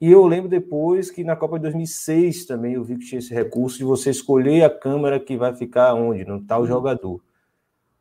E 0.00 0.12
eu 0.12 0.26
lembro 0.26 0.48
depois 0.48 1.10
que 1.10 1.24
na 1.24 1.36
Copa 1.36 1.56
de 1.56 1.62
2006 1.62 2.44
também 2.44 2.74
eu 2.74 2.84
vi 2.84 2.98
que 2.98 3.06
tinha 3.06 3.18
esse 3.18 3.32
recurso 3.32 3.78
de 3.78 3.84
você 3.84 4.10
escolher 4.10 4.62
a 4.64 4.70
câmera 4.70 5.18
que 5.18 5.36
vai 5.36 5.54
ficar 5.54 5.94
onde, 5.94 6.24
no 6.24 6.44
tal 6.44 6.60
uhum. 6.60 6.66
jogador. 6.66 7.20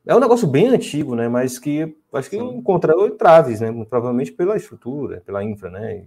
É 0.06 0.16
um 0.16 0.20
negócio 0.20 0.48
bem 0.48 0.68
antigo, 0.68 1.16
né? 1.16 1.28
Mas 1.28 1.58
que 1.58 1.96
acho 2.14 2.30
que 2.30 2.38
Sim. 2.38 2.58
encontrou 2.58 3.10
traves, 3.12 3.62
né? 3.62 3.72
Provavelmente 3.90 4.32
pela 4.32 4.56
estrutura, 4.56 5.22
pela 5.26 5.44
infra, 5.44 5.70
né? 5.70 6.04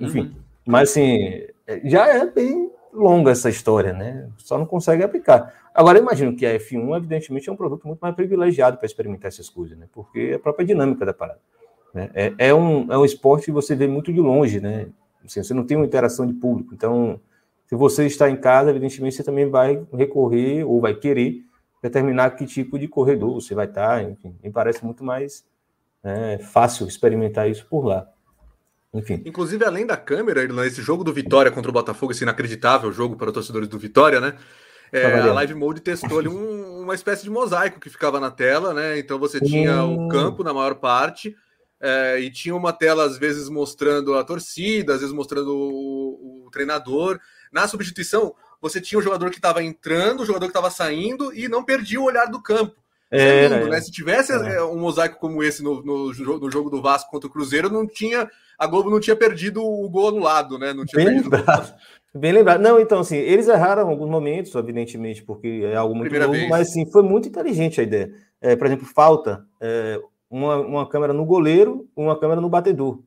Enfim. 0.00 0.20
Uhum. 0.20 0.34
Mas 0.66 0.90
assim, 0.90 1.44
já 1.84 2.08
é 2.08 2.26
bem 2.26 2.70
longa 2.92 3.30
essa 3.30 3.48
história, 3.48 3.92
né? 3.92 4.28
Só 4.38 4.58
não 4.58 4.66
consegue 4.66 5.02
aplicar. 5.02 5.52
Agora, 5.74 5.98
imagino 5.98 6.34
que 6.34 6.46
a 6.46 6.58
F1, 6.58 6.96
evidentemente, 6.96 7.48
é 7.48 7.52
um 7.52 7.56
produto 7.56 7.86
muito 7.86 8.00
mais 8.00 8.14
privilegiado 8.14 8.78
para 8.78 8.86
experimentar 8.86 9.28
essas 9.28 9.48
coisas, 9.50 9.76
né? 9.76 9.86
Porque 9.92 10.30
é 10.32 10.34
a 10.34 10.38
própria 10.38 10.64
dinâmica 10.64 11.04
da 11.04 11.12
parada. 11.12 11.40
Né? 11.92 12.10
É, 12.14 12.34
é, 12.38 12.54
um, 12.54 12.90
é 12.90 12.96
um 12.96 13.04
esporte 13.04 13.46
que 13.46 13.52
você 13.52 13.74
vê 13.74 13.86
muito 13.86 14.12
de 14.12 14.20
longe, 14.20 14.60
né? 14.60 14.88
Assim, 15.24 15.42
você 15.42 15.52
não 15.52 15.64
tem 15.64 15.76
uma 15.76 15.86
interação 15.86 16.26
de 16.26 16.32
público. 16.32 16.74
Então, 16.74 17.20
se 17.66 17.74
você 17.74 18.06
está 18.06 18.30
em 18.30 18.36
casa, 18.36 18.70
evidentemente, 18.70 19.16
você 19.16 19.24
também 19.24 19.48
vai 19.48 19.84
recorrer 19.92 20.64
ou 20.64 20.80
vai 20.80 20.94
querer 20.94 21.44
determinar 21.88 22.30
que 22.30 22.46
tipo 22.46 22.78
de 22.78 22.88
corredor 22.88 23.34
você 23.34 23.54
vai 23.54 23.66
estar, 23.66 24.02
enfim, 24.02 24.36
me 24.42 24.50
parece 24.50 24.84
muito 24.84 25.04
mais 25.04 25.44
né, 26.02 26.38
fácil 26.38 26.86
experimentar 26.86 27.48
isso 27.48 27.66
por 27.66 27.84
lá. 27.84 28.06
Enfim. 28.92 29.22
Inclusive, 29.26 29.64
além 29.64 29.86
da 29.86 29.96
câmera, 29.96 30.46
nesse 30.46 30.80
jogo 30.80 31.04
do 31.04 31.12
Vitória 31.12 31.50
contra 31.50 31.70
o 31.70 31.74
Botafogo, 31.74 32.12
esse 32.12 32.24
inacreditável 32.24 32.90
jogo 32.92 33.16
para 33.16 33.28
os 33.28 33.34
torcedores 33.34 33.68
do 33.68 33.78
Vitória, 33.78 34.20
né? 34.20 34.36
É, 34.92 35.20
a 35.20 35.32
Live 35.32 35.54
Mode 35.54 35.80
testou 35.80 36.20
ali 36.20 36.28
um, 36.28 36.82
uma 36.82 36.94
espécie 36.94 37.24
de 37.24 37.30
mosaico 37.30 37.80
que 37.80 37.90
ficava 37.90 38.20
na 38.20 38.30
tela, 38.30 38.72
né? 38.72 38.98
Então 38.98 39.18
você 39.18 39.40
tinha 39.40 39.84
o 39.84 40.08
campo 40.08 40.44
na 40.44 40.54
maior 40.54 40.76
parte, 40.76 41.36
é, 41.80 42.20
e 42.20 42.30
tinha 42.30 42.54
uma 42.54 42.72
tela, 42.72 43.04
às 43.04 43.18
vezes, 43.18 43.48
mostrando 43.48 44.14
a 44.14 44.24
torcida, 44.24 44.94
às 44.94 45.00
vezes 45.00 45.14
mostrando 45.14 45.54
o, 45.54 46.46
o 46.46 46.50
treinador. 46.50 47.20
Na 47.52 47.68
substituição, 47.68 48.34
você 48.60 48.80
tinha 48.80 48.98
o 48.98 49.02
jogador 49.02 49.30
que 49.30 49.36
estava 49.36 49.62
entrando, 49.62 50.22
o 50.22 50.26
jogador 50.26 50.46
que 50.46 50.50
estava 50.50 50.70
saindo 50.70 51.34
e 51.34 51.48
não 51.48 51.64
perdia 51.64 52.00
o 52.00 52.04
olhar 52.04 52.26
do 52.26 52.42
campo. 52.42 52.74
É, 53.10 53.44
é 53.44 53.48
lindo, 53.48 53.68
né? 53.68 53.80
Se 53.80 53.90
tivesse 53.90 54.32
é. 54.32 54.62
um 54.62 54.78
mosaico 54.78 55.20
como 55.20 55.42
esse 55.42 55.62
no, 55.62 55.82
no, 55.82 56.12
no, 56.12 56.50
jogo 56.50 56.68
do 56.68 56.82
Vasco 56.82 57.10
contra 57.10 57.28
o 57.28 57.32
Cruzeiro, 57.32 57.70
não 57.70 57.86
tinha 57.86 58.28
a 58.58 58.66
Globo 58.66 58.90
não 58.90 58.98
tinha 58.98 59.14
perdido 59.14 59.62
o 59.62 59.88
gol 59.88 60.08
anulado, 60.08 60.58
né? 60.58 60.72
Não 60.72 60.84
tinha 60.84 61.04
Bem 61.04 61.20
lembrado. 61.20 61.74
Bem 62.14 62.32
lembrado. 62.32 62.60
Não, 62.60 62.80
então, 62.80 63.00
assim, 63.00 63.16
eles 63.16 63.46
erraram 63.46 63.86
em 63.86 63.90
alguns 63.90 64.08
momentos, 64.08 64.54
evidentemente, 64.54 65.22
porque 65.22 65.62
é 65.64 65.76
algo 65.76 65.94
muito 65.94 66.08
Primeira 66.08 66.26
novo, 66.26 66.38
vez. 66.38 66.50
mas 66.50 66.72
sim, 66.72 66.90
foi 66.90 67.02
muito 67.02 67.28
inteligente 67.28 67.80
a 67.80 67.84
ideia. 67.84 68.10
É, 68.40 68.56
por 68.56 68.66
exemplo, 68.66 68.86
falta 68.86 69.44
é, 69.60 70.00
uma, 70.30 70.56
uma 70.56 70.88
câmera 70.88 71.12
no 71.12 71.24
goleiro, 71.26 71.86
uma 71.94 72.18
câmera 72.18 72.40
no 72.40 72.48
batedor. 72.48 73.00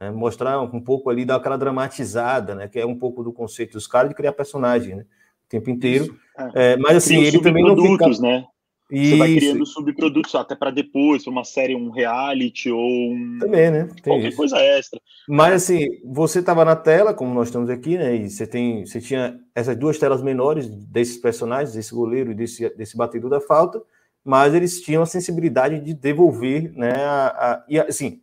Né? 0.00 0.10
Mostrar 0.10 0.60
um 0.60 0.80
pouco 0.80 1.10
ali, 1.10 1.24
dar 1.24 1.36
aquela 1.36 1.56
dramatizada, 1.56 2.54
né? 2.54 2.68
Que 2.68 2.80
é 2.80 2.86
um 2.86 2.96
pouco 2.96 3.22
do 3.22 3.32
conceito 3.32 3.72
dos 3.72 3.86
caras 3.86 4.08
de 4.08 4.14
criar 4.14 4.32
personagem, 4.32 4.96
né? 4.96 5.02
O 5.46 5.48
tempo 5.48 5.70
inteiro. 5.70 6.16
É. 6.54 6.72
É, 6.72 6.76
mas 6.76 6.96
assim, 6.96 7.16
ele 7.22 7.40
também 7.40 7.64
não 7.64 7.76
fica... 7.76 8.08
né? 8.20 8.44
Você 8.90 8.96
Isso. 8.96 9.18
vai 9.18 9.34
criando 9.34 9.66
subprodutos 9.66 10.34
até 10.34 10.54
para 10.54 10.70
depois, 10.70 11.26
uma 11.26 11.42
série, 11.42 11.74
um 11.74 11.90
reality 11.90 12.70
ou 12.70 13.12
um... 13.12 13.38
Também, 13.40 13.70
né? 13.70 13.88
Tem 14.02 14.12
qualquer 14.12 14.28
isso. 14.28 14.36
coisa 14.36 14.58
extra. 14.58 15.00
Mas 15.26 15.54
assim, 15.54 15.86
você 16.04 16.40
estava 16.40 16.66
na 16.66 16.76
tela, 16.76 17.14
como 17.14 17.32
nós 17.32 17.48
estamos 17.48 17.70
aqui, 17.70 17.96
né? 17.96 18.14
E 18.14 18.28
você 18.28 18.46
tem, 18.46 18.84
você 18.84 19.00
tinha 19.00 19.40
essas 19.54 19.74
duas 19.76 19.98
telas 19.98 20.22
menores 20.22 20.68
desses 20.68 21.16
personagens, 21.16 21.74
desse 21.74 21.94
goleiro 21.94 22.32
e 22.32 22.34
desse, 22.34 22.68
desse 22.76 22.94
batedor 22.94 23.30
da 23.30 23.40
falta, 23.40 23.82
mas 24.22 24.52
eles 24.52 24.82
tinham 24.82 25.02
a 25.02 25.06
sensibilidade 25.06 25.80
de 25.80 25.94
devolver, 25.94 26.70
né? 26.76 26.92
A, 26.94 27.26
a, 27.26 27.64
e 27.68 27.80
assim, 27.80 28.20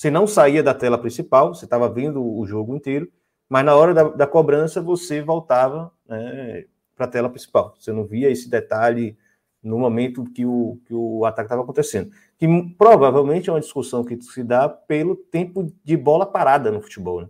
você 0.00 0.10
não 0.10 0.26
saía 0.26 0.62
da 0.62 0.72
tela 0.72 0.96
principal, 0.96 1.54
você 1.54 1.66
estava 1.66 1.86
vendo 1.86 2.24
o 2.24 2.46
jogo 2.46 2.74
inteiro, 2.74 3.06
mas 3.46 3.62
na 3.66 3.76
hora 3.76 3.92
da, 3.92 4.04
da 4.04 4.26
cobrança 4.26 4.80
você 4.80 5.20
voltava 5.20 5.92
né, 6.08 6.64
para 6.96 7.04
a 7.04 7.08
tela 7.08 7.28
principal. 7.28 7.74
Você 7.78 7.92
não 7.92 8.06
via 8.06 8.30
esse 8.30 8.48
detalhe 8.48 9.14
no 9.62 9.78
momento 9.78 10.24
que 10.24 10.46
o, 10.46 10.80
que 10.86 10.94
o 10.94 11.26
ataque 11.26 11.48
estava 11.48 11.60
acontecendo. 11.60 12.10
Que 12.38 12.48
provavelmente 12.78 13.50
é 13.50 13.52
uma 13.52 13.60
discussão 13.60 14.02
que 14.02 14.18
se 14.22 14.42
dá 14.42 14.70
pelo 14.70 15.14
tempo 15.14 15.70
de 15.84 15.98
bola 15.98 16.24
parada 16.24 16.70
no 16.70 16.80
futebol. 16.80 17.20
Né? 17.20 17.28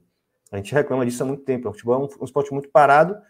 A 0.52 0.59
gente 0.59 0.72
reclama 0.72 1.05
disso 1.05 1.24
há 1.24 1.26
muito 1.26 1.42
tempo. 1.42 1.68
O 1.68 1.72
futebol 1.72 1.97
é 1.97 1.98
um, 1.98 2.22
um 2.22 2.24
esporte 2.24 2.52
muito 2.52 2.68
parado, 2.68 3.20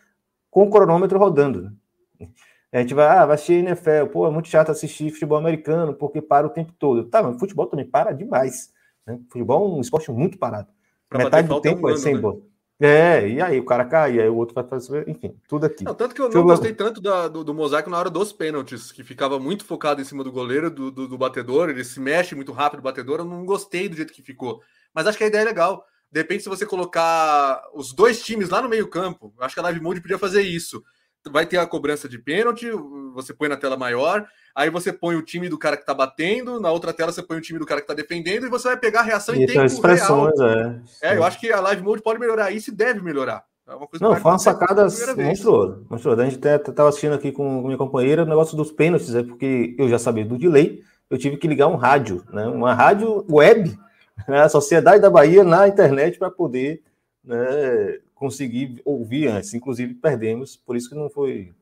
com 0.50 0.64
o 0.64 0.70
cronômetro 0.70 1.18
rodando. 1.18 1.72
Né? 2.20 2.28
A 2.70 2.80
gente 2.80 2.92
vai, 2.92 3.06
ah, 3.06 3.24
vai 3.24 3.36
assistir 3.36 3.64
NFL, 3.64 4.04
pô, 4.12 4.26
é 4.26 4.30
muito 4.30 4.48
chato 4.48 4.70
assistir 4.70 5.10
futebol 5.10 5.38
americano, 5.38 5.94
porque 5.94 6.20
para 6.20 6.46
o 6.46 6.50
tempo 6.50 6.74
todo. 6.78 7.04
Tá, 7.04 7.22
mas 7.22 7.40
futebol 7.40 7.64
também 7.64 7.86
para 7.86 8.12
demais. 8.12 8.78
Né? 9.10 9.20
Futebol 9.28 9.74
é 9.74 9.78
um 9.78 9.80
esporte 9.80 10.10
muito 10.10 10.38
parado. 10.38 10.68
Pra 11.08 11.24
Metade 11.24 11.48
do 11.48 11.60
tempo 11.60 11.88
é, 11.88 11.92
um 11.92 11.94
é 11.94 11.98
sem 11.98 12.14
né? 12.14 12.20
bola. 12.20 12.38
É, 12.82 13.28
e 13.28 13.42
aí 13.42 13.60
o 13.60 13.64
cara 13.64 13.84
cai, 13.84 14.14
e 14.14 14.20
aí 14.22 14.28
o 14.28 14.36
outro 14.36 14.54
vai 14.54 14.64
fazer, 14.64 15.06
enfim, 15.06 15.36
tudo 15.46 15.66
aqui. 15.66 15.84
Não, 15.84 15.94
tanto 15.94 16.14
que 16.14 16.22
eu 16.22 16.30
não 16.30 16.42
gostei 16.42 16.72
tanto 16.72 16.98
da, 16.98 17.28
do, 17.28 17.44
do, 17.44 17.52
mosaico 17.52 17.90
na 17.90 17.98
hora 17.98 18.08
dos 18.08 18.32
pênaltis, 18.32 18.90
que 18.90 19.04
ficava 19.04 19.38
muito 19.38 19.66
focado 19.66 20.00
em 20.00 20.04
cima 20.04 20.24
do 20.24 20.32
goleiro, 20.32 20.70
do, 20.70 20.90
do, 20.90 21.06
do, 21.06 21.18
batedor, 21.18 21.68
ele 21.68 21.84
se 21.84 22.00
mexe 22.00 22.34
muito 22.34 22.52
rápido, 22.52 22.80
o 22.80 22.82
batedor, 22.82 23.18
eu 23.18 23.26
não 23.26 23.44
gostei 23.44 23.86
do 23.86 23.96
jeito 23.96 24.14
que 24.14 24.22
ficou. 24.22 24.62
Mas 24.94 25.06
acho 25.06 25.18
que 25.18 25.24
a 25.24 25.26
ideia 25.26 25.42
é 25.42 25.44
legal. 25.44 25.84
De 26.10 26.20
repente, 26.20 26.42
se 26.42 26.48
você 26.48 26.64
colocar 26.64 27.62
os 27.74 27.92
dois 27.92 28.22
times 28.22 28.48
lá 28.48 28.62
no 28.62 28.68
meio 28.68 28.88
campo, 28.88 29.34
acho 29.40 29.54
que 29.54 29.60
a 29.60 29.64
Live 29.64 29.80
Mode 29.80 30.00
podia 30.00 30.18
fazer 30.18 30.40
isso 30.40 30.82
vai 31.28 31.44
ter 31.44 31.58
a 31.58 31.66
cobrança 31.66 32.08
de 32.08 32.18
pênalti, 32.18 32.70
você 33.14 33.34
põe 33.34 33.48
na 33.48 33.56
tela 33.56 33.76
maior, 33.76 34.26
aí 34.54 34.70
você 34.70 34.92
põe 34.92 35.16
o 35.16 35.22
time 35.22 35.48
do 35.48 35.58
cara 35.58 35.76
que 35.76 35.84
tá 35.84 35.92
batendo, 35.92 36.60
na 36.60 36.70
outra 36.70 36.92
tela 36.92 37.12
você 37.12 37.22
põe 37.22 37.36
o 37.36 37.40
time 37.40 37.58
do 37.58 37.66
cara 37.66 37.80
que 37.80 37.86
tá 37.86 37.94
defendendo 37.94 38.46
e 38.46 38.48
você 38.48 38.68
vai 38.68 38.76
pegar 38.78 39.00
a 39.00 39.04
reação 39.04 39.34
em 39.34 39.46
tempo 39.46 39.64
expressões, 39.64 40.38
real. 40.38 40.50
É. 40.50 40.80
é, 41.02 41.16
eu 41.16 41.24
acho 41.24 41.38
que 41.38 41.52
a 41.52 41.60
live 41.60 41.82
mode 41.82 42.02
pode 42.02 42.18
melhorar 42.18 42.50
isso 42.50 42.70
e 42.70 42.74
deve 42.74 43.02
melhorar. 43.02 43.44
É 43.68 43.74
uma 43.74 43.86
coisa 43.86 44.04
Não, 44.04 44.16
foi 44.16 44.32
uma 44.32 44.38
sacada 44.38 44.82
monstruosa, 44.82 45.82
monstruosa. 45.88 46.22
A 46.22 46.24
gente 46.24 46.38
até 46.38 46.56
estava 46.56 46.88
assistindo 46.88 47.14
aqui 47.14 47.30
com 47.30 47.62
minha 47.62 47.78
companheira 47.78 48.24
o 48.24 48.26
negócio 48.26 48.56
dos 48.56 48.72
pênaltis, 48.72 49.14
é 49.14 49.22
porque 49.22 49.76
eu 49.78 49.88
já 49.88 49.98
sabia 49.98 50.24
do 50.24 50.38
delay, 50.38 50.82
eu 51.08 51.18
tive 51.18 51.36
que 51.36 51.46
ligar 51.46 51.68
um 51.68 51.76
rádio, 51.76 52.24
né, 52.32 52.46
uma 52.46 52.74
rádio 52.74 53.24
web, 53.30 53.78
né, 54.26 54.40
a 54.42 54.48
Sociedade 54.48 55.02
da 55.02 55.10
Bahia 55.10 55.44
na 55.44 55.68
internet 55.68 56.18
para 56.18 56.30
poder 56.30 56.82
né, 57.24 57.98
conseguir 58.20 58.82
ouvir 58.84 59.28
antes. 59.28 59.54
Inclusive, 59.54 59.94
perdemos, 59.94 60.54
por 60.54 60.76
isso 60.76 60.90
que 60.90 60.94
não 60.94 61.08
foi 61.08 61.54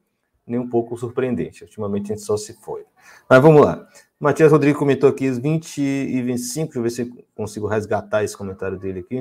nem 0.45 0.59
um 0.59 0.69
pouco 0.69 0.97
surpreendente. 0.97 1.63
Ultimamente 1.63 2.13
a 2.13 2.17
gente 2.17 2.27
só 2.27 2.37
se 2.37 2.53
foi. 2.55 2.85
Mas 3.31 3.41
vamos 3.41 3.63
lá. 3.63 3.87
Matias 4.19 4.51
Rodrigues 4.51 4.77
comentou 4.77 5.09
aqui 5.09 5.29
os 5.29 5.39
20 5.39 5.81
e 5.81 6.21
25. 6.21 6.67
Deixa 6.67 6.79
eu 6.79 6.83
ver 6.83 6.91
se 6.91 7.25
consigo 7.37 7.69
resgatar 7.69 8.25
esse 8.25 8.37
comentário 8.37 8.77
dele 8.77 9.01
aqui. 9.01 9.21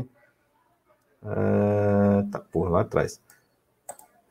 Uh, 1.22 2.28
tá, 2.32 2.40
por 2.40 2.72
lá 2.72 2.82
atrás. 2.82 3.22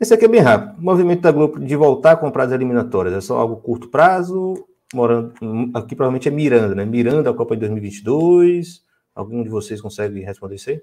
Esse 0.00 0.12
aqui 0.12 0.24
é 0.24 0.28
bem 0.28 0.40
rápido. 0.40 0.76
O 0.76 0.84
movimento 0.84 1.20
da 1.20 1.30
Globo 1.30 1.60
de 1.60 1.76
voltar 1.76 2.12
a 2.12 2.16
comprar 2.16 2.44
as 2.44 2.52
eliminatórias 2.52 3.14
é 3.14 3.20
só 3.20 3.38
algo 3.38 3.56
curto 3.58 3.88
prazo. 3.88 4.66
Morando, 4.92 5.32
aqui 5.74 5.94
provavelmente 5.94 6.26
é 6.26 6.32
Miranda, 6.32 6.74
né? 6.74 6.84
Miranda, 6.84 7.30
a 7.30 7.34
Copa 7.34 7.54
de 7.54 7.60
2022. 7.60 8.84
Algum 9.14 9.44
de 9.44 9.48
vocês 9.48 9.80
consegue 9.80 10.20
responder 10.22 10.56
isso 10.56 10.70
aí? 10.70 10.82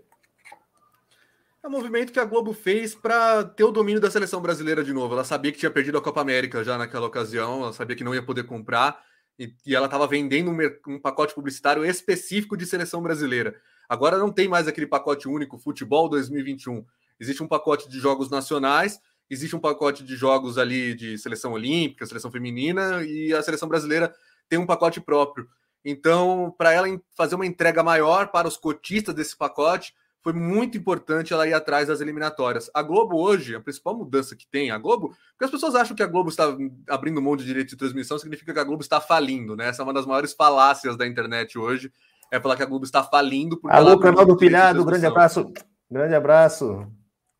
É 1.63 1.67
um 1.69 1.71
movimento 1.71 2.11
que 2.11 2.19
a 2.19 2.25
Globo 2.25 2.51
fez 2.51 2.93
para 2.93 3.41
ter 3.45 3.63
o 3.63 3.71
domínio 3.71 4.01
da 4.01 4.11
seleção 4.11 4.41
brasileira 4.41 4.83
de 4.83 4.91
novo. 4.91 5.13
Ela 5.13 5.23
sabia 5.23 5.49
que 5.49 5.57
tinha 5.57 5.71
perdido 5.71 5.97
a 5.97 6.01
Copa 6.01 6.19
América 6.19 6.61
já 6.61 6.77
naquela 6.77 7.07
ocasião, 7.07 7.61
ela 7.61 7.71
sabia 7.71 7.95
que 7.95 8.03
não 8.03 8.13
ia 8.13 8.21
poder 8.21 8.43
comprar 8.43 9.01
e, 9.39 9.55
e 9.65 9.73
ela 9.73 9.85
estava 9.85 10.05
vendendo 10.05 10.51
um, 10.51 10.57
um, 10.93 10.99
pacote 10.99 11.33
publicitário 11.33 11.85
específico 11.85 12.57
de 12.57 12.65
seleção 12.65 13.01
brasileira. 13.01 13.55
Agora 13.87 14.17
não 14.17 14.29
tem 14.29 14.45
mais 14.45 14.67
aquele 14.67 14.85
pacote 14.85 15.25
único, 15.29 15.57
futebol 15.57 16.09
2021. 16.09 16.85
Existe 17.17 17.41
um 17.41 17.47
pacote 17.47 17.87
de 17.87 17.97
jogos 17.97 18.29
nacionais, 18.29 18.99
existe 19.29 19.55
um 19.55 19.59
pacote 19.59 20.03
de 20.03 20.17
jogos 20.17 20.57
ali 20.57 20.93
de 20.93 21.17
seleção 21.17 21.53
olímpica, 21.53 22.05
seleção 22.05 22.29
feminina 22.29 23.01
e 23.05 23.33
a 23.33 23.41
seleção 23.41 23.69
brasileira 23.69 24.13
tem 24.49 24.59
um 24.59 24.65
pacote 24.65 24.99
próprio. 24.99 25.47
Então, 25.85 26.53
para 26.57 26.73
ela 26.73 26.87
fazer 27.15 27.35
uma 27.35 27.45
entrega 27.45 27.81
maior 27.81 28.27
para 28.33 28.49
os 28.49 28.57
cotistas 28.57 29.15
desse 29.15 29.37
pacote, 29.37 29.93
foi 30.23 30.31
muito 30.31 30.77
importante 30.77 31.33
ela 31.33 31.45
ir 31.45 31.53
atrás 31.53 31.89
das 31.89 31.99
eliminatórias. 31.99 32.71
A 32.73 32.81
Globo 32.81 33.21
hoje, 33.21 33.55
a 33.55 33.59
principal 33.59 33.95
mudança 33.95 34.35
que 34.37 34.47
tem, 34.47 34.71
a 34.71 34.77
Globo, 34.77 35.09
porque 35.31 35.43
as 35.43 35.51
pessoas 35.51 35.75
acham 35.75 35.95
que 35.95 36.01
a 36.01 36.07
Globo 36.07 36.29
está 36.29 36.55
abrindo 36.89 37.21
mão 37.21 37.35
de 37.35 37.43
direito 37.43 37.69
de 37.69 37.75
transmissão, 37.75 38.17
significa 38.17 38.53
que 38.53 38.59
a 38.59 38.63
Globo 38.63 38.81
está 38.81 39.01
falindo, 39.01 39.53
né? 39.55 39.67
Essa 39.67 39.81
é 39.81 39.83
uma 39.83 39.93
das 39.93 40.05
maiores 40.05 40.31
falácias 40.33 40.95
da 40.95 41.05
internet 41.05 41.59
hoje, 41.59 41.91
é 42.31 42.39
falar 42.39 42.55
que 42.55 42.63
a 42.63 42.65
Globo 42.65 42.85
está 42.85 43.03
falindo. 43.03 43.59
Alô, 43.65 43.99
canal 43.99 44.25
do 44.25 44.37
Pilhado, 44.37 44.85
grande 44.85 45.05
abraço, 45.05 45.51
grande 45.91 46.15
abraço. 46.15 46.87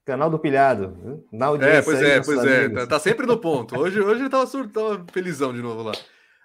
Canal 0.05 0.30
do 0.30 0.38
Pilhado. 0.38 1.23
Na 1.31 1.45
audiência 1.45 1.77
é, 1.77 1.81
pois 1.81 2.01
é, 2.01 2.22
pois 2.22 2.45
é. 2.45 2.68
Tá, 2.68 2.88
tá, 2.88 2.99
sempre 2.99 3.26
no 3.26 3.38
ponto. 3.38 3.80
Hoje, 3.80 4.01
hoje 4.01 4.27
tava, 4.27 4.45
tava 4.68 5.05
felizão 5.14 5.53
de 5.53 5.61
novo 5.61 5.81
lá. 5.81 5.93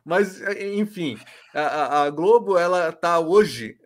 Mas, 0.05 0.41
enfim, 0.61 1.19
a, 1.53 2.05
a 2.05 2.11
Globo, 2.11 2.57
ela 2.57 2.93
tá 2.93 3.19
hoje 3.19 3.77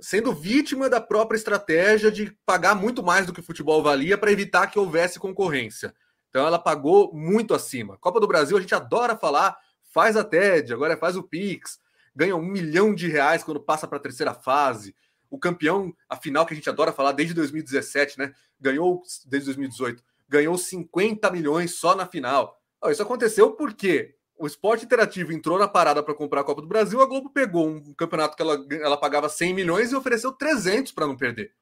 sendo 0.00 0.32
vítima 0.32 0.88
da 0.88 1.00
própria 1.00 1.36
estratégia 1.36 2.10
de 2.10 2.36
pagar 2.44 2.74
muito 2.74 3.02
mais 3.02 3.26
do 3.26 3.32
que 3.32 3.40
o 3.40 3.44
futebol 3.44 3.82
valia 3.82 4.18
para 4.18 4.32
evitar 4.32 4.66
que 4.66 4.78
houvesse 4.78 5.18
concorrência. 5.18 5.94
Então 6.28 6.46
ela 6.46 6.58
pagou 6.58 7.12
muito 7.12 7.54
acima. 7.54 7.96
Copa 7.98 8.20
do 8.20 8.26
Brasil, 8.26 8.56
a 8.56 8.60
gente 8.60 8.74
adora 8.74 9.16
falar, 9.16 9.56
faz 9.92 10.16
a 10.16 10.24
TED, 10.24 10.72
agora 10.72 10.96
faz 10.96 11.16
o 11.16 11.22
Pix, 11.22 11.80
ganha 12.14 12.36
um 12.36 12.42
milhão 12.42 12.94
de 12.94 13.08
reais 13.08 13.42
quando 13.42 13.60
passa 13.60 13.86
para 13.86 13.98
a 13.98 14.02
terceira 14.02 14.34
fase. 14.34 14.94
O 15.30 15.38
campeão, 15.38 15.94
a 16.08 16.16
final 16.16 16.44
que 16.46 16.52
a 16.52 16.56
gente 16.56 16.68
adora 16.68 16.92
falar 16.92 17.12
desde 17.12 17.34
2017, 17.34 18.18
né? 18.18 18.32
Ganhou 18.60 19.02
desde 19.26 19.46
2018, 19.46 20.02
ganhou 20.28 20.56
50 20.56 21.30
milhões 21.30 21.74
só 21.74 21.94
na 21.94 22.06
final. 22.06 22.60
Isso 22.86 23.02
aconteceu 23.02 23.52
porque 23.52 24.14
o 24.38 24.46
esporte 24.46 24.84
interativo 24.84 25.32
entrou 25.32 25.58
na 25.58 25.66
parada 25.66 26.02
para 26.02 26.14
comprar 26.14 26.42
a 26.42 26.44
Copa 26.44 26.62
do 26.62 26.68
Brasil, 26.68 27.00
a 27.02 27.06
Globo 27.06 27.28
pegou 27.30 27.68
um 27.68 27.92
campeonato 27.94 28.36
que 28.36 28.42
ela, 28.42 28.64
ela 28.70 28.96
pagava 28.96 29.28
100 29.28 29.52
milhões 29.52 29.90
e 29.90 29.96
ofereceu 29.96 30.32
300 30.32 30.92
para 30.92 31.06
não 31.06 31.16
perder. 31.16 31.52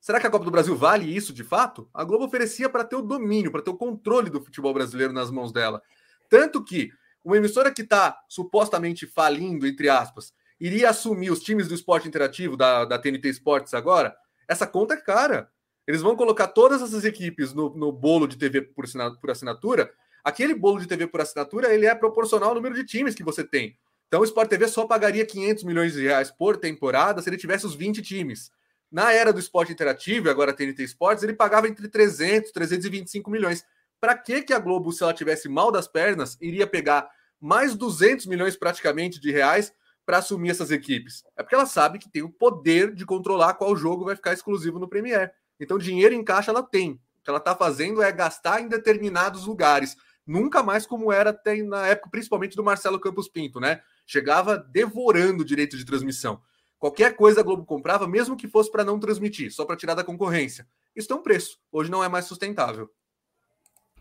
Será 0.00 0.20
que 0.20 0.26
a 0.26 0.30
Copa 0.30 0.44
do 0.44 0.50
Brasil 0.50 0.76
vale 0.76 1.14
isso 1.14 1.32
de 1.32 1.42
fato? 1.42 1.88
A 1.92 2.04
Globo 2.04 2.24
oferecia 2.24 2.68
para 2.68 2.84
ter 2.84 2.94
o 2.94 3.02
domínio, 3.02 3.50
para 3.50 3.62
ter 3.62 3.70
o 3.70 3.76
controle 3.76 4.30
do 4.30 4.40
futebol 4.40 4.72
brasileiro 4.72 5.12
nas 5.12 5.30
mãos 5.30 5.52
dela. 5.52 5.82
Tanto 6.28 6.62
que 6.62 6.92
uma 7.24 7.36
emissora 7.36 7.72
que 7.72 7.82
está 7.82 8.18
supostamente 8.28 9.06
falindo, 9.06 9.66
entre 9.66 9.88
aspas, 9.88 10.32
iria 10.60 10.90
assumir 10.90 11.30
os 11.30 11.40
times 11.40 11.68
do 11.68 11.74
esporte 11.74 12.06
interativo, 12.06 12.56
da, 12.56 12.84
da 12.84 12.98
TNT 12.98 13.28
Sports 13.30 13.74
agora, 13.74 14.14
essa 14.46 14.66
conta 14.66 14.94
é 14.94 14.98
cara. 14.98 15.50
Eles 15.86 16.02
vão 16.02 16.16
colocar 16.16 16.48
todas 16.48 16.80
essas 16.80 17.04
equipes 17.04 17.52
no, 17.52 17.74
no 17.74 17.90
bolo 17.90 18.26
de 18.26 18.36
TV 18.36 18.62
por 18.62 19.30
assinatura 19.30 19.90
Aquele 20.24 20.54
bolo 20.54 20.80
de 20.80 20.86
TV 20.86 21.06
por 21.06 21.20
assinatura, 21.20 21.72
ele 21.72 21.84
é 21.84 21.94
proporcional 21.94 22.48
ao 22.48 22.54
número 22.54 22.74
de 22.74 22.82
times 22.82 23.14
que 23.14 23.22
você 23.22 23.44
tem. 23.44 23.76
Então 24.08 24.22
o 24.22 24.24
Sport 24.24 24.48
TV 24.48 24.66
só 24.68 24.86
pagaria 24.86 25.26
500 25.26 25.64
milhões 25.64 25.92
de 25.92 26.02
reais 26.02 26.30
por 26.30 26.56
temporada 26.56 27.20
se 27.20 27.28
ele 27.28 27.36
tivesse 27.36 27.66
os 27.66 27.74
20 27.74 28.00
times. 28.00 28.50
Na 28.90 29.12
era 29.12 29.32
do 29.32 29.40
esporte 29.40 29.72
interativo, 29.72 30.30
agora 30.30 30.52
TNT 30.52 30.84
Sports, 30.84 31.22
ele 31.22 31.34
pagava 31.34 31.68
entre 31.68 31.88
300 31.88 32.48
e 32.48 32.52
325 32.52 33.30
milhões. 33.30 33.64
Para 34.00 34.16
que 34.16 34.42
que 34.42 34.52
a 34.52 34.58
Globo, 34.58 34.92
se 34.92 35.02
ela 35.02 35.12
tivesse 35.12 35.48
mal 35.48 35.72
das 35.72 35.88
pernas, 35.88 36.38
iria 36.40 36.66
pegar 36.66 37.10
mais 37.40 37.74
200 37.74 38.26
milhões 38.26 38.56
praticamente 38.56 39.20
de 39.20 39.30
reais 39.32 39.72
para 40.06 40.18
assumir 40.18 40.50
essas 40.50 40.70
equipes? 40.70 41.24
É 41.36 41.42
porque 41.42 41.54
ela 41.54 41.66
sabe 41.66 41.98
que 41.98 42.08
tem 42.08 42.22
o 42.22 42.30
poder 42.30 42.94
de 42.94 43.04
controlar 43.04 43.54
qual 43.54 43.76
jogo 43.76 44.04
vai 44.04 44.14
ficar 44.14 44.32
exclusivo 44.32 44.78
no 44.78 44.88
Premier. 44.88 45.32
Então 45.58 45.76
dinheiro 45.76 46.14
em 46.14 46.22
caixa 46.22 46.50
ela 46.50 46.62
tem. 46.62 46.92
O 46.92 47.24
que 47.24 47.30
ela 47.30 47.38
está 47.38 47.56
fazendo 47.56 48.00
é 48.00 48.12
gastar 48.12 48.60
em 48.60 48.68
determinados 48.68 49.46
lugares 49.46 49.96
nunca 50.26 50.62
mais 50.62 50.86
como 50.86 51.12
era 51.12 51.30
até 51.30 51.62
na 51.62 51.86
época, 51.86 52.10
principalmente 52.10 52.56
do 52.56 52.64
Marcelo 52.64 53.00
Campos 53.00 53.28
Pinto, 53.28 53.60
né? 53.60 53.80
Chegava 54.06 54.56
devorando 54.56 55.42
o 55.42 55.46
direito 55.46 55.76
de 55.76 55.84
transmissão. 55.84 56.40
Qualquer 56.78 57.16
coisa 57.16 57.40
a 57.40 57.42
Globo 57.42 57.64
comprava, 57.64 58.06
mesmo 58.06 58.36
que 58.36 58.46
fosse 58.46 58.70
para 58.70 58.84
não 58.84 58.98
transmitir, 58.98 59.50
só 59.50 59.64
para 59.64 59.76
tirar 59.76 59.94
da 59.94 60.04
concorrência. 60.04 60.66
Isso 60.94 61.08
tem 61.08 61.16
um 61.16 61.22
preço. 61.22 61.58
Hoje 61.72 61.90
não 61.90 62.04
é 62.04 62.08
mais 62.08 62.26
sustentável. 62.26 62.90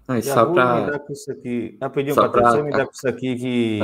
Ah, 0.07 0.21
só 0.21 0.45
para. 0.47 1.01
Rapidinho, 1.81 2.13
só 2.13 2.27
pra... 2.27 2.61
me 2.61 2.71
dar 2.71 2.85
com 2.85 2.91
isso 2.91 3.07
aqui 3.07 3.35
que 3.37 3.79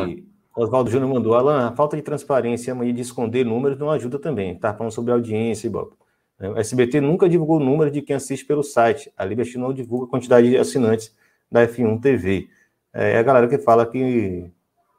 ah. 0.53 0.61
Oswaldo 0.61 0.91
Júnior 0.91 1.09
mandou. 1.09 1.33
Alan, 1.33 1.69
a 1.69 1.71
falta 1.71 1.95
de 1.95 2.01
transparência 2.03 2.77
e 2.83 2.91
de 2.91 3.01
esconder 3.01 3.45
números 3.45 3.79
não 3.79 3.89
ajuda 3.89 4.19
também. 4.19 4.57
Tá 4.57 4.73
falando 4.73 4.91
sobre 4.91 5.13
audiência 5.13 5.67
e 5.67 5.69
Bob. 5.69 5.93
O 6.41 6.57
SBT 6.57 7.01
nunca 7.01 7.27
divulgou 7.27 7.57
o 7.57 7.63
número 7.63 7.91
de 7.91 8.01
quem 8.01 8.15
assiste 8.15 8.45
pelo 8.45 8.63
site. 8.63 9.11
A 9.15 9.25
Liberty 9.25 9.57
não 9.57 9.73
divulga 9.73 10.05
a 10.05 10.09
quantidade 10.09 10.49
de 10.49 10.57
assinantes 10.57 11.13
da 11.51 11.67
F1 11.67 12.01
TV. 12.01 12.49
É 12.93 13.17
a 13.17 13.23
galera 13.23 13.47
que 13.47 13.57
fala 13.57 13.85
que 13.85 14.49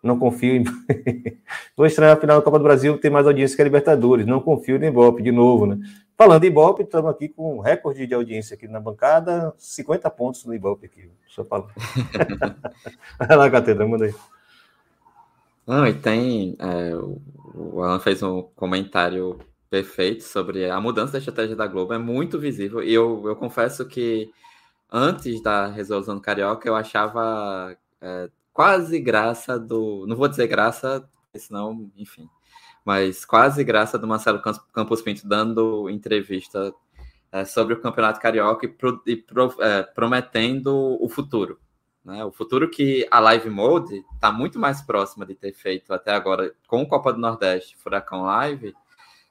não 0.02 0.18
confio 0.18 0.56
em. 0.56 0.64
Vou 1.76 1.86
estranhar 1.86 2.16
a 2.16 2.20
final 2.20 2.38
da 2.38 2.44
Copa 2.44 2.58
do 2.58 2.64
Brasil 2.64 2.98
ter 2.98 3.10
mais 3.10 3.26
audiência 3.26 3.56
que 3.56 3.62
a 3.62 3.64
Libertadores. 3.64 4.26
Não 4.26 4.40
confio 4.40 4.78
no 4.78 4.84
Ibope, 4.86 5.22
de 5.22 5.30
novo, 5.30 5.66
né? 5.66 5.78
Falando 6.16 6.44
em 6.44 6.48
Ibope, 6.48 6.82
estamos 6.82 7.10
aqui 7.10 7.28
com 7.28 7.56
um 7.56 7.60
recorde 7.60 8.06
de 8.06 8.14
audiência 8.14 8.54
aqui 8.54 8.68
na 8.68 8.80
bancada, 8.80 9.54
50 9.58 10.10
pontos 10.10 10.44
no 10.44 10.54
Ibope 10.54 10.86
aqui. 10.86 11.10
Só 11.28 11.44
falo. 11.44 11.68
Vai 13.18 13.36
lá, 13.36 13.50
Catedra, 13.50 13.86
manda 13.86 14.04
aí. 14.06 14.14
Não, 15.66 15.86
e 15.86 15.94
tem. 15.94 16.56
É, 16.58 16.94
o 17.54 17.82
Alan 17.82 18.00
fez 18.00 18.22
um 18.22 18.42
comentário 18.56 19.38
perfeito 19.70 20.24
sobre 20.24 20.68
a 20.68 20.80
mudança 20.80 21.12
da 21.12 21.18
estratégia 21.18 21.54
da 21.54 21.66
Globo, 21.66 21.94
é 21.94 21.98
muito 21.98 22.38
visível. 22.38 22.82
E 22.82 22.92
eu, 22.92 23.22
eu 23.26 23.36
confesso 23.36 23.86
que 23.86 24.30
antes 24.92 25.42
da 25.42 25.66
resolução 25.66 26.16
do 26.16 26.20
Carioca, 26.20 26.68
eu 26.68 26.74
achava 26.74 27.76
é, 28.00 28.30
quase 28.52 28.98
graça 29.00 29.58
do. 29.58 30.04
Não 30.06 30.16
vou 30.16 30.28
dizer 30.28 30.46
graça, 30.46 31.08
senão, 31.36 31.90
enfim. 31.96 32.28
Mas 32.84 33.24
quase 33.24 33.62
graça 33.62 33.98
do 33.98 34.06
Marcelo 34.06 34.42
Campos 34.72 35.02
Pinto 35.02 35.28
dando 35.28 35.88
entrevista 35.90 36.72
é, 37.30 37.44
sobre 37.44 37.74
o 37.74 37.80
Campeonato 37.80 38.20
Carioca 38.20 38.66
e, 38.66 38.68
pro, 38.68 39.02
e 39.06 39.16
pro, 39.16 39.54
é, 39.60 39.82
prometendo 39.82 40.96
o 41.00 41.08
futuro. 41.08 41.58
Né? 42.04 42.24
O 42.24 42.32
futuro 42.32 42.68
que 42.70 43.06
a 43.10 43.20
Live 43.20 43.50
Mode 43.50 44.04
está 44.14 44.32
muito 44.32 44.58
mais 44.58 44.80
próxima 44.80 45.26
de 45.26 45.34
ter 45.34 45.52
feito 45.52 45.92
até 45.92 46.12
agora 46.12 46.54
com 46.66 46.82
o 46.82 46.86
Copa 46.86 47.12
do 47.12 47.20
Nordeste, 47.20 47.76
Furacão 47.76 48.22
Live, 48.22 48.74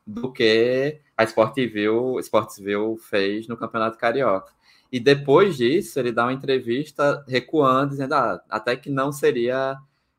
do 0.05 0.31
que 0.31 0.99
a 1.17 1.23
Sportville, 1.23 2.19
Sportsville 2.19 2.97
fez 2.97 3.47
no 3.47 3.57
Campeonato 3.57 3.97
Carioca. 3.97 4.53
E 4.91 4.99
depois 4.99 5.57
disso, 5.57 5.99
ele 5.99 6.11
dá 6.11 6.25
uma 6.25 6.33
entrevista 6.33 7.23
recuando, 7.27 7.91
dizendo 7.91 8.13
ah, 8.13 8.41
até 8.49 8.75
que 8.75 8.89
não 8.89 9.11
seria 9.11 9.77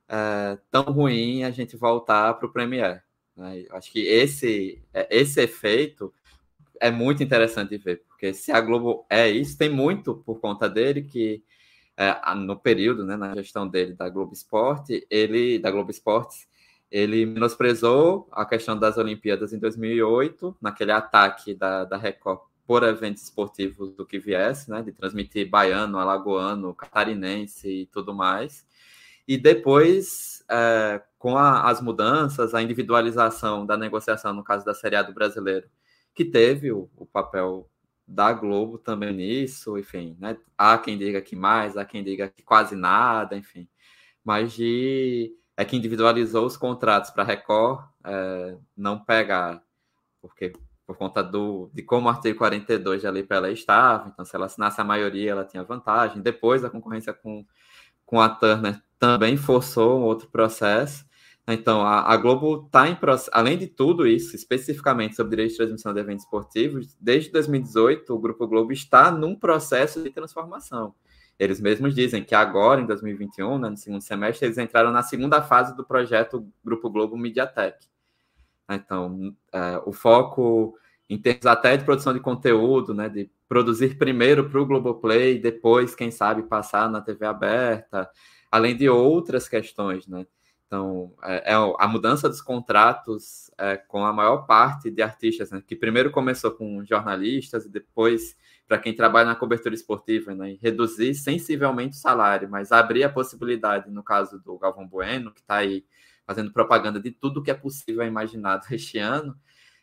é, 0.08 0.58
tão 0.70 0.84
ruim 0.84 1.44
a 1.44 1.50
gente 1.50 1.76
voltar 1.76 2.34
para 2.34 2.46
o 2.46 2.52
Premier. 2.52 3.02
Né? 3.36 3.64
Acho 3.70 3.90
que 3.90 4.00
esse, 4.00 4.80
é, 4.94 5.08
esse 5.10 5.40
efeito 5.40 6.12
é 6.80 6.90
muito 6.90 7.22
interessante 7.22 7.70
de 7.70 7.78
ver, 7.78 8.02
porque 8.08 8.32
se 8.32 8.52
a 8.52 8.60
Globo 8.60 9.04
é 9.10 9.28
isso, 9.28 9.58
tem 9.58 9.68
muito 9.68 10.14
por 10.14 10.40
conta 10.40 10.68
dele 10.68 11.02
que 11.02 11.42
é, 11.96 12.34
no 12.34 12.56
período, 12.56 13.04
né, 13.04 13.16
na 13.16 13.34
gestão 13.34 13.68
dele 13.68 13.92
da 13.92 14.08
Globo 14.08 14.32
Esporte, 14.32 15.06
ele 15.10 15.58
da 15.58 15.70
Globo 15.70 15.90
Esportes, 15.90 16.48
ele 16.90 17.26
menosprezou 17.26 18.28
a 18.32 18.44
questão 18.44 18.78
das 18.78 18.96
Olimpíadas 18.96 19.52
em 19.52 19.58
2008, 19.58 20.56
naquele 20.60 20.92
ataque 20.92 21.54
da, 21.54 21.84
da 21.84 21.96
Record 21.96 22.40
por 22.66 22.82
eventos 22.82 23.22
esportivos 23.22 23.92
do 23.92 24.06
que 24.06 24.18
viesse, 24.18 24.70
né, 24.70 24.82
de 24.82 24.92
transmitir 24.92 25.48
baiano, 25.48 25.98
alagoano, 25.98 26.74
catarinense 26.74 27.68
e 27.68 27.86
tudo 27.86 28.14
mais. 28.14 28.66
E 29.26 29.36
depois, 29.38 30.44
é, 30.48 31.02
com 31.18 31.36
a, 31.36 31.68
as 31.68 31.80
mudanças, 31.80 32.54
a 32.54 32.62
individualização 32.62 33.66
da 33.66 33.76
negociação, 33.76 34.32
no 34.32 34.44
caso 34.44 34.64
da 34.64 34.74
Série 34.74 34.96
A 34.96 35.02
do 35.02 35.12
brasileiro, 35.12 35.68
que 36.14 36.24
teve 36.24 36.72
o, 36.72 36.90
o 36.96 37.06
papel 37.06 37.68
da 38.06 38.32
Globo 38.32 38.76
também 38.76 39.12
nisso, 39.12 39.78
enfim, 39.78 40.16
né? 40.18 40.36
Há 40.58 40.76
quem 40.78 40.98
diga 40.98 41.22
que 41.22 41.36
mais, 41.36 41.76
há 41.76 41.84
quem 41.84 42.02
diga 42.02 42.28
que 42.28 42.42
quase 42.42 42.74
nada, 42.74 43.36
enfim. 43.36 43.68
Mas 44.24 44.52
de 44.52 45.32
é 45.56 45.64
que 45.64 45.76
individualizou 45.76 46.46
os 46.46 46.56
contratos 46.56 47.10
para 47.10 47.22
Record 47.22 47.84
é, 48.04 48.56
não 48.76 48.98
pegar, 48.98 49.62
porque 50.20 50.52
por 50.90 50.96
conta 50.96 51.22
do, 51.22 51.70
de 51.72 51.84
como 51.84 52.08
o 52.08 52.10
artigo 52.10 52.36
42 52.36 53.04
da 53.04 53.10
Lei 53.12 53.22
Pelé 53.22 53.52
estava, 53.52 54.08
então 54.08 54.24
se 54.24 54.34
ela 54.34 54.46
assinasse 54.46 54.80
a 54.80 54.84
maioria, 54.84 55.30
ela 55.30 55.44
tinha 55.44 55.62
vantagem. 55.62 56.20
Depois 56.20 56.64
a 56.64 56.68
concorrência 56.68 57.12
com, 57.12 57.46
com 58.04 58.20
a 58.20 58.28
Turner 58.28 58.82
também 58.98 59.36
forçou 59.36 60.00
um 60.00 60.02
outro 60.02 60.28
processo. 60.28 61.04
Então, 61.46 61.82
a, 61.82 62.12
a 62.12 62.16
Globo 62.16 62.64
está 62.66 62.88
em 62.88 62.96
processo, 62.96 63.30
além 63.32 63.56
de 63.56 63.68
tudo 63.68 64.04
isso, 64.04 64.34
especificamente 64.34 65.14
sobre 65.14 65.30
direito 65.30 65.52
de 65.52 65.58
transmissão 65.58 65.94
de 65.94 66.00
eventos 66.00 66.24
esportivos, 66.24 66.96
desde 67.00 67.30
2018, 67.30 68.12
o 68.12 68.18
Grupo 68.18 68.48
Globo 68.48 68.72
está 68.72 69.12
num 69.12 69.36
processo 69.36 70.02
de 70.02 70.10
transformação. 70.10 70.92
Eles 71.38 71.60
mesmos 71.60 71.94
dizem 71.94 72.24
que 72.24 72.34
agora, 72.34 72.80
em 72.80 72.86
2021, 72.86 73.58
né, 73.60 73.70
no 73.70 73.76
segundo 73.76 74.02
semestre, 74.02 74.44
eles 74.44 74.58
entraram 74.58 74.90
na 74.90 75.04
segunda 75.04 75.40
fase 75.40 75.76
do 75.76 75.84
projeto 75.84 76.44
Grupo 76.64 76.90
Globo 76.90 77.16
Mediatek. 77.16 77.89
Então, 78.76 79.34
é, 79.52 79.82
o 79.84 79.92
foco 79.92 80.76
em 81.08 81.18
termos 81.18 81.44
até 81.46 81.76
de 81.76 81.84
produção 81.84 82.12
de 82.12 82.20
conteúdo, 82.20 82.94
né, 82.94 83.08
de 83.08 83.28
produzir 83.48 83.98
primeiro 83.98 84.48
para 84.48 84.60
o 84.60 84.64
Globoplay, 84.64 85.40
depois, 85.40 85.92
quem 85.92 86.08
sabe, 86.10 86.44
passar 86.44 86.88
na 86.88 87.00
TV 87.00 87.26
aberta, 87.26 88.08
além 88.48 88.76
de 88.76 88.88
outras 88.88 89.48
questões, 89.48 90.06
né? 90.06 90.24
Então, 90.68 91.12
é, 91.24 91.52
é 91.52 91.54
a 91.54 91.88
mudança 91.88 92.28
dos 92.28 92.40
contratos 92.40 93.50
é, 93.58 93.76
com 93.76 94.06
a 94.06 94.12
maior 94.12 94.46
parte 94.46 94.88
de 94.88 95.02
artistas, 95.02 95.50
né, 95.50 95.60
que 95.66 95.74
primeiro 95.74 96.12
começou 96.12 96.52
com 96.52 96.84
jornalistas 96.84 97.66
e 97.66 97.68
depois 97.68 98.36
para 98.68 98.78
quem 98.78 98.94
trabalha 98.94 99.26
na 99.26 99.34
cobertura 99.34 99.74
esportiva, 99.74 100.32
né, 100.32 100.56
reduzir 100.62 101.12
sensivelmente 101.16 101.96
o 101.96 102.00
salário, 102.00 102.48
mas 102.48 102.70
abrir 102.70 103.02
a 103.02 103.10
possibilidade, 103.10 103.90
no 103.90 104.04
caso 104.04 104.38
do 104.38 104.56
Galvão 104.56 104.86
Bueno, 104.86 105.32
que 105.32 105.40
está 105.40 105.56
aí 105.56 105.84
fazendo 106.30 106.52
propaganda 106.52 107.00
de 107.00 107.10
tudo 107.10 107.42
que 107.42 107.50
é 107.50 107.54
possível 107.54 108.06
imaginado 108.06 108.64
este 108.70 108.98
ano, 108.98 109.36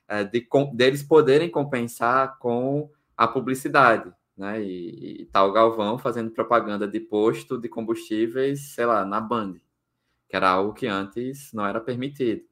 é, 0.07 0.23
de, 0.23 0.47
deles 0.73 1.03
poderem 1.03 1.49
compensar 1.49 2.39
com 2.39 2.89
a 3.17 3.27
publicidade, 3.27 4.09
né? 4.37 4.63
E, 4.63 5.23
e 5.23 5.25
tá 5.25 5.43
o 5.43 5.51
Galvão 5.51 5.97
fazendo 5.97 6.31
propaganda 6.31 6.87
de 6.87 7.01
posto 7.01 7.57
de 7.57 7.67
combustíveis, 7.67 8.73
sei 8.73 8.85
lá, 8.85 9.03
na 9.03 9.19
Band, 9.19 9.55
que 10.29 10.37
era 10.37 10.49
algo 10.49 10.71
que 10.71 10.87
antes 10.87 11.51
não 11.51 11.65
era 11.65 11.81
permitido. 11.81 12.43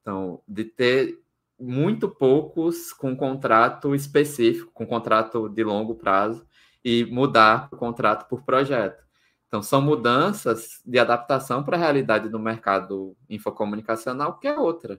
Então, 0.00 0.40
de 0.46 0.62
ter 0.62 1.20
muito 1.58 2.08
poucos 2.08 2.92
com 2.92 3.16
contrato 3.16 3.96
específico, 3.96 4.70
com 4.72 4.86
contrato 4.86 5.48
de 5.48 5.64
longo 5.64 5.96
prazo, 5.96 6.46
e 6.84 7.04
mudar 7.06 7.68
o 7.72 7.76
contrato 7.76 8.28
por 8.28 8.42
projeto. 8.44 9.02
Então, 9.50 9.62
são 9.62 9.82
mudanças 9.82 10.80
de 10.86 10.98
adaptação 10.98 11.62
para 11.62 11.76
a 11.76 11.80
realidade 11.80 12.28
do 12.30 12.38
mercado 12.38 13.14
infocomunicacional, 13.28 14.38
que 14.38 14.48
é 14.48 14.58
outra 14.58 14.98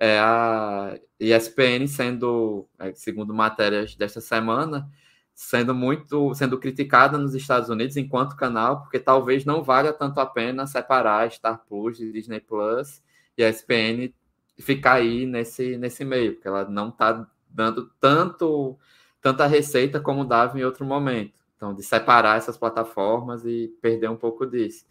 é 0.00 0.18
a 0.18 0.98
ESPN 1.20 1.86
sendo, 1.86 2.66
é, 2.78 2.94
segundo 2.94 3.34
matérias 3.34 3.94
desta 3.94 4.18
semana, 4.18 4.90
sendo 5.34 5.74
muito 5.74 6.34
sendo 6.34 6.58
criticada 6.58 7.18
nos 7.18 7.34
Estados 7.34 7.68
Unidos 7.68 7.98
enquanto 7.98 8.34
canal, 8.34 8.80
porque 8.80 8.98
talvez 8.98 9.44
não 9.44 9.62
valha 9.62 9.92
tanto 9.92 10.18
a 10.18 10.24
pena 10.24 10.66
separar 10.66 11.30
Star 11.30 11.62
Plus 11.68 11.98
de 11.98 12.10
Disney 12.10 12.40
Plus 12.40 13.02
e 13.36 13.44
a 13.44 13.50
ESPN 13.50 14.14
ficar 14.58 14.94
aí 14.94 15.26
nesse, 15.26 15.76
nesse 15.76 16.02
meio, 16.04 16.32
porque 16.34 16.48
ela 16.48 16.64
não 16.64 16.88
está 16.88 17.28
dando 17.48 17.90
tanto 18.00 18.78
tanta 19.20 19.46
receita 19.46 20.00
como 20.00 20.24
dava 20.24 20.58
em 20.58 20.64
outro 20.64 20.84
momento. 20.86 21.34
Então, 21.60 21.74
de 21.74 21.82
separar 21.82 22.38
essas 22.38 22.56
plataformas 22.56 23.44
e 23.44 23.70
perder 23.82 24.08
um 24.08 24.16
pouco 24.16 24.46
disso. 24.46 24.86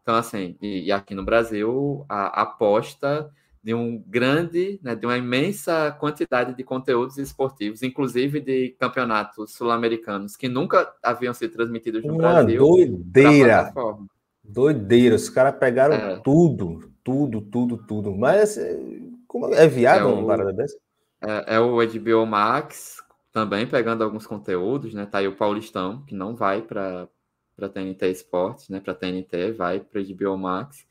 Então, 0.00 0.14
assim, 0.14 0.56
e, 0.58 0.86
e 0.86 0.92
aqui 0.92 1.14
no 1.14 1.22
Brasil, 1.22 2.06
a, 2.08 2.40
a 2.40 2.42
aposta 2.44 3.30
de 3.62 3.74
um 3.74 4.02
grande, 4.06 4.80
né, 4.82 4.94
de 4.94 5.04
uma 5.04 5.18
imensa 5.18 5.94
quantidade 6.00 6.56
de 6.56 6.64
conteúdos 6.64 7.18
esportivos, 7.18 7.82
inclusive 7.82 8.40
de 8.40 8.74
campeonatos 8.80 9.52
sul-americanos 9.52 10.34
que 10.34 10.48
nunca 10.48 10.90
haviam 11.02 11.34
sido 11.34 11.52
transmitidos 11.52 12.02
no 12.02 12.14
uma 12.14 12.22
Brasil. 12.22 12.58
Doideira! 12.58 13.70
Doideira, 14.42 15.16
os 15.16 15.28
caras 15.28 15.58
pegaram 15.58 15.94
é. 15.94 16.20
tudo, 16.20 16.90
tudo, 17.02 17.42
tudo, 17.42 17.76
tudo. 17.86 18.14
Mas 18.16 18.58
como 19.28 19.52
é 19.54 19.68
viável 19.68 20.08
é 20.08 20.12
uma 20.14 20.26
parada 20.26 20.54
dessa? 20.54 20.78
É, 21.20 21.56
é, 21.56 21.60
o 21.60 21.76
HBO 21.76 22.24
Max 22.24 23.03
também 23.34 23.66
pegando 23.66 24.04
alguns 24.04 24.28
conteúdos, 24.28 24.94
né? 24.94 25.06
Tá 25.06 25.18
aí 25.18 25.26
o 25.26 25.36
Paulistão, 25.36 26.02
que 26.06 26.14
não 26.14 26.36
vai 26.36 26.62
para 26.62 27.08
para 27.56 27.68
TNT 27.68 28.10
Esportes, 28.10 28.68
né? 28.68 28.80
Para 28.80 28.94
TNT, 28.94 29.52
vai 29.52 29.80
para 29.80 30.02
HBO 30.02 30.36
Max. 30.36 30.86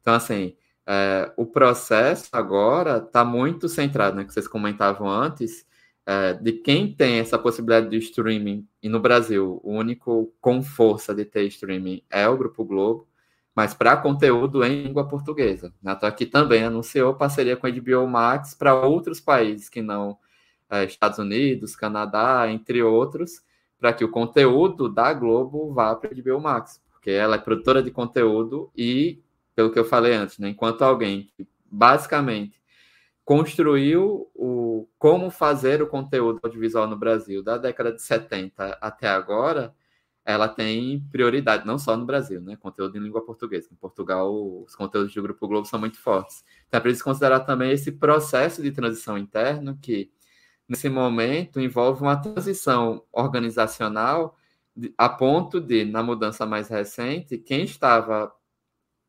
Então, 0.00 0.14
assim, 0.14 0.56
é, 0.86 1.32
o 1.36 1.46
processo 1.46 2.28
agora 2.32 2.98
está 2.98 3.24
muito 3.24 3.68
centrado, 3.68 4.16
né, 4.16 4.24
que 4.24 4.32
vocês 4.32 4.48
comentavam 4.48 5.08
antes, 5.08 5.66
é, 6.06 6.34
de 6.34 6.52
quem 6.52 6.92
tem 6.94 7.18
essa 7.18 7.38
possibilidade 7.38 7.90
de 7.90 7.98
streaming, 7.98 8.66
e 8.82 8.88
no 8.88 8.98
Brasil, 8.98 9.60
o 9.62 9.72
único 9.72 10.32
com 10.40 10.62
força 10.62 11.14
de 11.14 11.24
ter 11.24 11.44
streaming 11.44 12.02
é 12.10 12.26
o 12.28 12.36
Grupo 12.36 12.64
Globo, 12.64 13.06
mas 13.54 13.74
para 13.74 13.96
conteúdo 13.96 14.64
em 14.64 14.84
língua 14.84 15.06
portuguesa. 15.06 15.74
Né? 15.82 15.96
aqui 16.02 16.24
também 16.26 16.64
anunciou 16.64 17.14
parceria 17.14 17.56
com 17.56 17.66
a 17.66 17.70
HBO 17.70 18.06
Max 18.06 18.54
para 18.54 18.74
outros 18.74 19.20
países 19.20 19.68
que 19.68 19.82
não 19.82 20.18
é, 20.70 20.84
Estados 20.84 21.18
Unidos, 21.18 21.76
Canadá, 21.76 22.50
entre 22.50 22.82
outros, 22.82 23.42
para 23.78 23.92
que 23.92 24.04
o 24.04 24.10
conteúdo 24.10 24.88
da 24.88 25.12
Globo 25.12 25.72
vá 25.72 25.94
para 25.94 26.10
a 26.10 26.14
HBO 26.14 26.40
Max, 26.40 26.82
porque 26.90 27.10
ela 27.10 27.36
é 27.36 27.38
produtora 27.38 27.82
de 27.82 27.90
conteúdo 27.90 28.70
e 28.76 29.22
pelo 29.54 29.70
que 29.72 29.78
eu 29.78 29.84
falei 29.84 30.14
antes, 30.14 30.38
né? 30.38 30.48
enquanto 30.48 30.82
alguém 30.82 31.30
que 31.36 31.46
basicamente 31.70 32.60
construiu 33.24 34.30
o 34.34 34.88
como 34.98 35.30
fazer 35.30 35.82
o 35.82 35.86
conteúdo 35.86 36.40
audiovisual 36.42 36.86
no 36.86 36.96
Brasil 36.96 37.42
da 37.42 37.58
década 37.58 37.92
de 37.92 38.00
70 38.00 38.78
até 38.80 39.08
agora, 39.08 39.74
ela 40.28 40.46
tem 40.46 41.00
prioridade, 41.10 41.66
não 41.66 41.78
só 41.78 41.96
no 41.96 42.04
Brasil, 42.04 42.38
né? 42.40 42.54
Conteúdo 42.56 42.98
em 42.98 43.00
língua 43.00 43.24
portuguesa. 43.24 43.68
Em 43.72 43.76
Portugal, 43.76 44.30
os 44.62 44.76
conteúdos 44.76 45.14
do 45.14 45.22
Grupo 45.22 45.48
Globo 45.48 45.66
são 45.66 45.80
muito 45.80 45.98
fortes. 45.98 46.44
Então, 46.66 46.76
é 46.76 46.80
preciso 46.82 47.04
considerar 47.04 47.40
também 47.40 47.70
esse 47.70 47.92
processo 47.92 48.62
de 48.62 48.70
transição 48.70 49.16
interno 49.16 49.78
que, 49.80 50.10
nesse 50.68 50.88
momento, 50.88 51.60
envolve 51.60 52.02
uma 52.02 52.16
transição 52.16 53.02
organizacional 53.10 54.36
a 54.96 55.08
ponto 55.08 55.60
de, 55.60 55.84
na 55.84 56.02
mudança 56.02 56.46
mais 56.46 56.68
recente, 56.68 57.38
quem 57.38 57.64
estava 57.64 58.32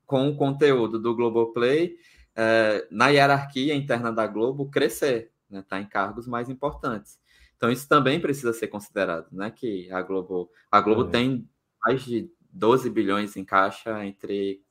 com 0.05 0.27
o 0.29 0.35
conteúdo 0.35 0.97
do 0.97 1.15
Globoplay 1.15 1.97
é, 2.35 2.87
na 2.89 3.09
hierarquia 3.09 3.75
interna 3.75 4.11
da 4.11 4.25
Globo 4.25 4.69
crescer, 4.69 5.31
né? 5.49 5.63
Tá 5.67 5.79
em 5.79 5.85
cargos 5.85 6.25
mais 6.25 6.49
importantes. 6.49 7.19
Então 7.55 7.69
isso 7.69 7.87
também 7.87 8.19
precisa 8.19 8.53
ser 8.53 8.67
considerado, 8.69 9.27
né? 9.31 9.51
Que 9.51 9.91
a 9.91 10.01
Globo, 10.01 10.49
a 10.71 10.81
Globo 10.81 11.07
é. 11.07 11.11
tem 11.11 11.47
mais 11.85 12.03
de 12.03 12.31
12 12.51 12.89
bilhões 12.89 13.35
em 13.35 13.45
caixa 13.45 14.03
entre 14.03 14.63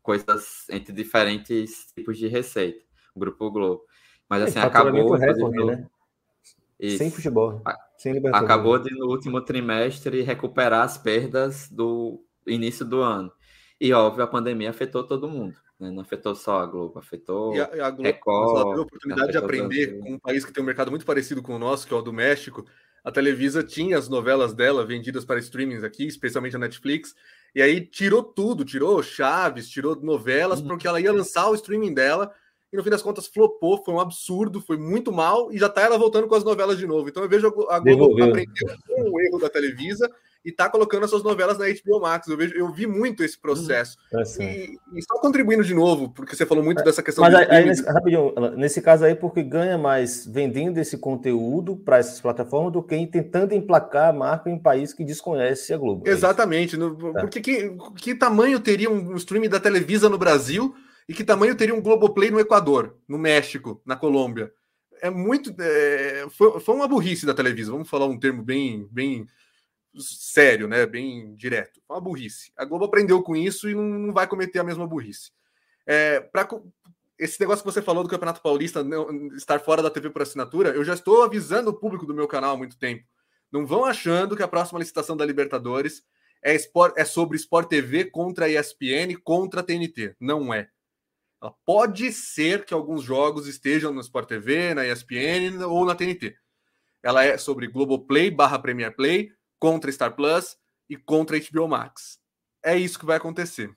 coisas 0.00 0.66
entre 0.70 0.92
diferentes 0.92 1.92
tipos 1.94 2.16
de 2.16 2.28
receita, 2.28 2.82
o 3.14 3.20
Grupo 3.20 3.50
Globo. 3.50 3.82
Mas 4.28 4.42
assim, 4.44 4.58
acabou. 4.58 5.14
Recorde, 5.14 5.64
né? 5.64 5.86
Sem 6.80 7.10
futebol. 7.10 7.62
Sem 7.96 8.20
acabou 8.32 8.78
de, 8.78 8.94
no 8.96 9.06
último 9.06 9.40
trimestre, 9.40 10.22
recuperar 10.22 10.82
as 10.82 10.96
perdas 10.96 11.68
do 11.68 12.22
início 12.46 12.84
do 12.84 13.00
ano. 13.00 13.32
E, 13.80 13.92
óbvio, 13.92 14.24
a 14.24 14.28
pandemia 14.28 14.70
afetou 14.70 15.04
todo 15.04 15.28
mundo. 15.28 15.56
Né? 15.78 15.90
Não 15.90 16.02
afetou 16.02 16.34
só 16.34 16.60
a 16.60 16.66
Globo, 16.66 16.98
afetou 16.98 17.54
e 17.54 17.60
a, 17.60 17.86
a 17.86 17.90
Globo, 17.90 18.02
Record. 18.02 18.50
Ela 18.50 18.64
teve 18.64 18.78
a 18.78 18.82
oportunidade 18.82 19.32
de 19.32 19.38
aprender 19.38 19.98
com 19.98 20.14
um 20.14 20.18
país 20.18 20.44
que 20.44 20.52
tem 20.52 20.62
um 20.62 20.66
mercado 20.66 20.90
muito 20.90 21.06
parecido 21.06 21.42
com 21.42 21.54
o 21.54 21.58
nosso, 21.58 21.86
que 21.86 21.94
é 21.94 21.96
o 21.96 22.02
do 22.02 22.12
México. 22.12 22.64
A 23.04 23.12
Televisa 23.12 23.62
tinha 23.62 23.96
as 23.96 24.08
novelas 24.08 24.52
dela 24.52 24.84
vendidas 24.84 25.24
para 25.24 25.38
streamings 25.38 25.84
aqui, 25.84 26.06
especialmente 26.06 26.56
a 26.56 26.58
Netflix, 26.58 27.14
e 27.54 27.62
aí 27.62 27.80
tirou 27.80 28.22
tudo, 28.22 28.64
tirou 28.64 29.02
Chaves, 29.02 29.68
tirou 29.68 29.96
novelas, 29.96 30.60
uhum. 30.60 30.68
porque 30.68 30.86
ela 30.86 31.00
ia 31.00 31.12
lançar 31.12 31.48
o 31.48 31.54
streaming 31.54 31.94
dela 31.94 32.32
e 32.72 32.76
no 32.76 32.82
fim 32.82 32.90
das 32.90 33.02
contas 33.02 33.26
flopou, 33.26 33.82
foi 33.82 33.94
um 33.94 34.00
absurdo, 34.00 34.60
foi 34.60 34.76
muito 34.76 35.10
mal, 35.10 35.50
e 35.52 35.58
já 35.58 35.68
tá 35.68 35.82
ela 35.82 35.98
voltando 35.98 36.28
com 36.28 36.34
as 36.34 36.44
novelas 36.44 36.78
de 36.78 36.86
novo. 36.86 37.08
Então 37.08 37.22
eu 37.22 37.28
vejo 37.28 37.46
a 37.68 37.78
Globo 37.78 38.22
aprendendo 38.22 38.78
com 38.86 39.10
o 39.10 39.20
erro 39.20 39.38
da 39.38 39.48
Televisa 39.48 40.10
e 40.44 40.52
tá 40.52 40.68
colocando 40.68 41.04
as 41.04 41.10
suas 41.10 41.22
novelas 41.22 41.58
na 41.58 41.66
HBO 41.66 42.00
Max. 42.00 42.28
Eu, 42.28 42.36
vejo, 42.36 42.54
eu 42.54 42.70
vi 42.72 42.86
muito 42.86 43.24
esse 43.24 43.38
processo. 43.38 43.96
É 44.12 44.42
e, 44.42 44.78
e, 44.94 45.02
só 45.02 45.18
contribuindo 45.20 45.64
de 45.64 45.74
novo, 45.74 46.10
porque 46.10 46.36
você 46.36 46.46
falou 46.46 46.62
muito 46.62 46.82
dessa 46.84 47.02
questão. 47.02 47.24
Mas 47.24 47.34
aí, 47.34 47.46
aí 47.50 47.64
nesse, 47.64 47.82
rapidinho, 47.82 48.34
nesse 48.56 48.80
caso 48.80 49.04
aí, 49.04 49.14
porque 49.14 49.42
ganha 49.42 49.76
mais 49.76 50.26
vendendo 50.26 50.78
esse 50.78 50.96
conteúdo 50.98 51.74
para 51.76 51.98
essas 51.98 52.20
plataformas 52.20 52.72
do 52.72 52.82
que 52.82 53.06
tentando 53.06 53.54
emplacar 53.54 54.10
a 54.10 54.12
marca 54.12 54.48
em 54.48 54.54
um 54.54 54.58
país 54.58 54.92
que 54.92 55.04
desconhece 55.04 55.72
a 55.72 55.78
Globo. 55.78 56.06
É 56.06 56.10
Exatamente. 56.10 56.76
É 56.76 56.78
no, 56.78 56.96
porque 56.96 57.40
que, 57.40 57.76
que 57.96 58.14
tamanho 58.14 58.60
teria 58.60 58.90
um 58.90 59.16
streaming 59.16 59.48
da 59.48 59.58
Televisa 59.58 60.08
no 60.08 60.18
Brasil 60.18 60.74
e 61.08 61.14
que 61.14 61.24
tamanho 61.24 61.56
teria 61.56 61.74
um 61.74 61.80
Globoplay 61.80 62.30
no 62.30 62.38
Equador, 62.38 62.98
no 63.08 63.16
México, 63.16 63.80
na 63.84 63.96
Colômbia? 63.96 64.52
É 65.00 65.08
muito. 65.08 65.54
É, 65.58 66.26
foi, 66.30 66.60
foi 66.60 66.74
uma 66.74 66.86
burrice 66.86 67.24
da 67.24 67.32
Televisa, 67.32 67.72
vamos 67.72 67.88
falar 67.88 68.06
um 68.06 68.18
termo 68.18 68.42
bem, 68.42 68.86
bem 68.90 69.26
sério, 69.98 70.68
né? 70.68 70.84
Bem 70.86 71.34
direto. 71.34 71.80
Uma 71.88 72.00
burrice. 72.00 72.52
A 72.56 72.64
Globo 72.64 72.84
aprendeu 72.84 73.22
com 73.22 73.34
isso 73.34 73.68
e 73.68 73.74
não, 73.74 73.84
não 73.84 74.12
vai 74.12 74.26
cometer 74.26 74.58
a 74.58 74.64
mesma 74.64 74.86
burrice. 74.86 75.30
É, 75.86 76.20
para 76.20 76.46
esse 77.18 77.40
negócio 77.40 77.64
que 77.64 77.72
você 77.72 77.80
falou 77.80 78.02
do 78.02 78.10
Campeonato 78.10 78.42
Paulista 78.42 78.84
não, 78.84 79.28
estar 79.34 79.58
fora 79.60 79.82
da 79.82 79.90
TV 79.90 80.10
por 80.10 80.22
assinatura, 80.22 80.70
eu 80.70 80.84
já 80.84 80.94
estou 80.94 81.22
avisando 81.22 81.70
o 81.70 81.74
público 81.74 82.06
do 82.06 82.14
meu 82.14 82.28
canal 82.28 82.54
há 82.54 82.56
muito 82.56 82.78
tempo. 82.78 83.04
Não 83.50 83.66
vão 83.66 83.84
achando 83.84 84.36
que 84.36 84.42
a 84.42 84.48
próxima 84.48 84.78
licitação 84.78 85.16
da 85.16 85.24
Libertadores 85.24 86.02
é, 86.42 86.56
é 86.96 87.04
sobre 87.04 87.36
Sport 87.36 87.68
TV 87.68 88.04
contra 88.04 88.44
a 88.44 88.48
ESPN 88.48 89.16
contra 89.24 89.60
a 89.60 89.64
TNT. 89.64 90.14
Não 90.20 90.52
é. 90.52 90.68
Pode 91.64 92.12
ser 92.12 92.64
que 92.64 92.74
alguns 92.74 93.02
jogos 93.02 93.46
estejam 93.46 93.92
no 93.92 94.00
Sport 94.00 94.28
TV, 94.28 94.74
na 94.74 94.86
ESPN 94.86 95.64
ou 95.64 95.84
na 95.84 95.94
TNT. 95.94 96.36
Ela 97.02 97.24
é 97.24 97.38
sobre 97.38 97.68
Globoplay 97.68 98.30
barra 98.30 98.58
Premier 98.58 98.94
Play 98.94 99.30
contra 99.58 99.92
Star 99.92 100.16
Plus 100.16 100.56
e 100.88 100.96
contra 100.96 101.38
HBO 101.38 101.68
Max. 101.68 102.18
É 102.62 102.76
isso 102.76 102.98
que 102.98 103.06
vai 103.06 103.16
acontecer. 103.16 103.70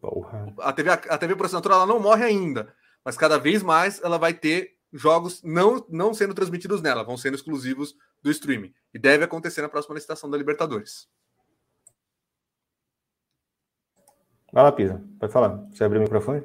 Porra. 0.00 0.54
A 0.60 0.72
TV, 0.72 0.90
a 0.90 1.18
TV 1.18 1.36
por 1.36 1.46
assinatura 1.46 1.74
ela 1.74 1.86
não 1.86 2.00
morre 2.00 2.24
ainda, 2.24 2.74
mas 3.04 3.16
cada 3.16 3.38
vez 3.38 3.62
mais 3.62 4.00
ela 4.02 4.18
vai 4.18 4.32
ter 4.32 4.76
jogos 4.92 5.42
não, 5.42 5.84
não 5.90 6.14
sendo 6.14 6.32
transmitidos 6.32 6.80
nela, 6.80 7.04
vão 7.04 7.16
sendo 7.16 7.34
exclusivos 7.34 7.94
do 8.22 8.30
streaming. 8.30 8.72
E 8.94 8.98
deve 8.98 9.24
acontecer 9.24 9.60
na 9.60 9.68
próxima 9.68 9.94
licitação 9.94 10.30
da 10.30 10.38
Libertadores. 10.38 11.08
Vai 14.52 14.62
lá, 14.62 14.72
Pisa. 14.72 15.04
Pode 15.18 15.32
falar. 15.32 15.56
Você 15.70 15.84
abriu 15.84 16.00
o 16.00 16.04
microfone? 16.04 16.42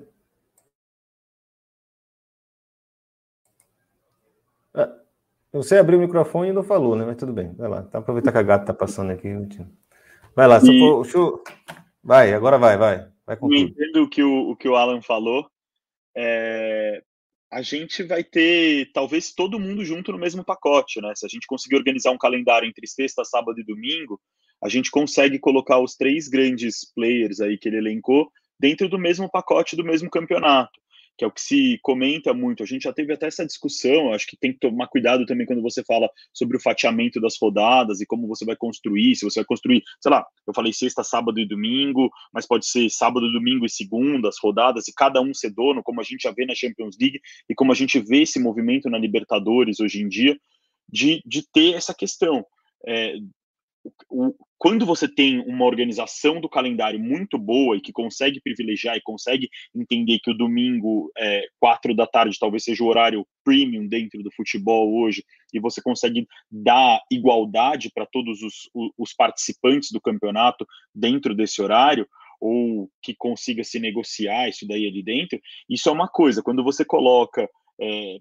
Você 5.53 5.77
abriu 5.77 5.99
o 5.99 6.01
microfone 6.01 6.49
e 6.49 6.53
não 6.53 6.63
falou, 6.63 6.95
né? 6.95 7.05
Mas 7.05 7.17
tudo 7.17 7.33
bem, 7.33 7.53
vai 7.53 7.69
lá. 7.69 7.83
Tá, 7.83 7.99
aproveitar 7.99 8.31
que 8.31 8.37
a 8.37 8.43
gata 8.43 8.67
tá 8.67 8.73
passando 8.73 9.11
aqui. 9.11 9.29
Vai 10.35 10.47
lá, 10.47 10.59
e... 10.63 10.79
for, 11.05 11.43
vai, 12.01 12.33
agora 12.33 12.57
vai, 12.57 12.77
vai. 12.77 13.07
vai 13.25 13.35
com 13.35 13.53
entendo 13.53 14.03
o 14.03 14.09
que 14.09 14.23
o, 14.23 14.51
o 14.51 14.55
que 14.55 14.69
o 14.69 14.75
Alan 14.75 15.01
falou. 15.01 15.49
É... 16.15 17.03
A 17.51 17.61
gente 17.61 18.01
vai 18.03 18.23
ter 18.23 18.91
talvez 18.93 19.33
todo 19.33 19.59
mundo 19.59 19.83
junto 19.83 20.13
no 20.13 20.17
mesmo 20.17 20.43
pacote, 20.43 21.01
né? 21.01 21.11
Se 21.15 21.25
a 21.25 21.29
gente 21.29 21.45
conseguir 21.45 21.75
organizar 21.75 22.11
um 22.11 22.17
calendário 22.17 22.67
entre 22.67 22.87
sexta, 22.87 23.25
sábado 23.25 23.59
e 23.59 23.65
domingo, 23.65 24.21
a 24.63 24.69
gente 24.69 24.89
consegue 24.89 25.37
colocar 25.37 25.79
os 25.79 25.97
três 25.97 26.29
grandes 26.29 26.89
players 26.95 27.41
aí 27.41 27.57
que 27.57 27.67
ele 27.67 27.77
elencou 27.77 28.31
dentro 28.57 28.87
do 28.87 28.97
mesmo 28.97 29.29
pacote 29.29 29.75
do 29.75 29.83
mesmo 29.83 30.09
campeonato 30.09 30.79
que 31.17 31.23
é 31.23 31.27
o 31.27 31.31
que 31.31 31.41
se 31.41 31.79
comenta 31.81 32.33
muito. 32.33 32.63
A 32.63 32.65
gente 32.65 32.83
já 32.83 32.93
teve 32.93 33.13
até 33.13 33.27
essa 33.27 33.45
discussão, 33.45 34.13
acho 34.13 34.27
que 34.27 34.37
tem 34.37 34.51
que 34.53 34.59
tomar 34.59 34.87
cuidado 34.87 35.25
também 35.25 35.45
quando 35.45 35.61
você 35.61 35.83
fala 35.83 36.09
sobre 36.33 36.57
o 36.57 36.59
fatiamento 36.59 37.19
das 37.19 37.37
rodadas 37.39 38.01
e 38.01 38.05
como 38.05 38.27
você 38.27 38.45
vai 38.45 38.55
construir, 38.55 39.15
se 39.15 39.25
você 39.25 39.39
vai 39.41 39.45
construir, 39.45 39.83
sei 39.99 40.11
lá, 40.11 40.25
eu 40.47 40.53
falei 40.53 40.73
sexta, 40.73 41.03
sábado 41.03 41.39
e 41.39 41.47
domingo, 41.47 42.09
mas 42.33 42.47
pode 42.47 42.65
ser 42.65 42.89
sábado, 42.89 43.31
domingo 43.31 43.65
e 43.65 43.69
segunda, 43.69 44.29
as 44.29 44.39
rodadas, 44.39 44.87
e 44.87 44.93
cada 44.93 45.21
um 45.21 45.33
ser 45.33 45.51
dono, 45.51 45.83
como 45.83 46.01
a 46.01 46.03
gente 46.03 46.21
já 46.21 46.31
vê 46.31 46.45
na 46.45 46.55
Champions 46.55 46.97
League 46.99 47.19
e 47.49 47.55
como 47.55 47.71
a 47.71 47.75
gente 47.75 47.99
vê 47.99 48.23
esse 48.23 48.39
movimento 48.39 48.89
na 48.89 48.97
Libertadores 48.97 49.79
hoje 49.79 50.01
em 50.01 50.07
dia, 50.07 50.37
de, 50.89 51.21
de 51.25 51.47
ter 51.51 51.73
essa 51.73 51.93
questão. 51.93 52.45
É, 52.87 53.15
o, 54.09 54.33
quando 54.57 54.85
você 54.85 55.07
tem 55.07 55.39
uma 55.39 55.65
organização 55.65 56.39
do 56.39 56.47
calendário 56.47 56.99
muito 56.99 57.37
boa 57.37 57.75
e 57.75 57.81
que 57.81 57.91
consegue 57.91 58.39
privilegiar 58.41 58.95
e 58.95 59.01
consegue 59.01 59.49
entender 59.75 60.19
que 60.19 60.29
o 60.29 60.37
domingo, 60.37 61.11
é, 61.17 61.45
quatro 61.59 61.95
da 61.95 62.05
tarde, 62.05 62.37
talvez 62.39 62.63
seja 62.63 62.83
o 62.83 62.87
horário 62.87 63.25
premium 63.43 63.87
dentro 63.87 64.21
do 64.21 64.31
futebol 64.31 64.93
hoje, 64.93 65.23
e 65.53 65.59
você 65.59 65.81
consegue 65.81 66.27
dar 66.51 67.01
igualdade 67.11 67.91
para 67.93 68.05
todos 68.05 68.41
os, 68.41 68.69
os 68.97 69.13
participantes 69.13 69.91
do 69.91 70.01
campeonato 70.01 70.65
dentro 70.93 71.33
desse 71.33 71.61
horário, 71.61 72.07
ou 72.39 72.89
que 73.01 73.15
consiga 73.15 73.63
se 73.63 73.79
negociar 73.79 74.49
isso 74.49 74.67
daí 74.67 74.87
ali 74.87 75.03
dentro, 75.03 75.39
isso 75.69 75.89
é 75.89 75.91
uma 75.91 76.07
coisa. 76.07 76.41
Quando 76.41 76.63
você 76.63 76.83
coloca 76.85 77.49
é, 77.79 78.17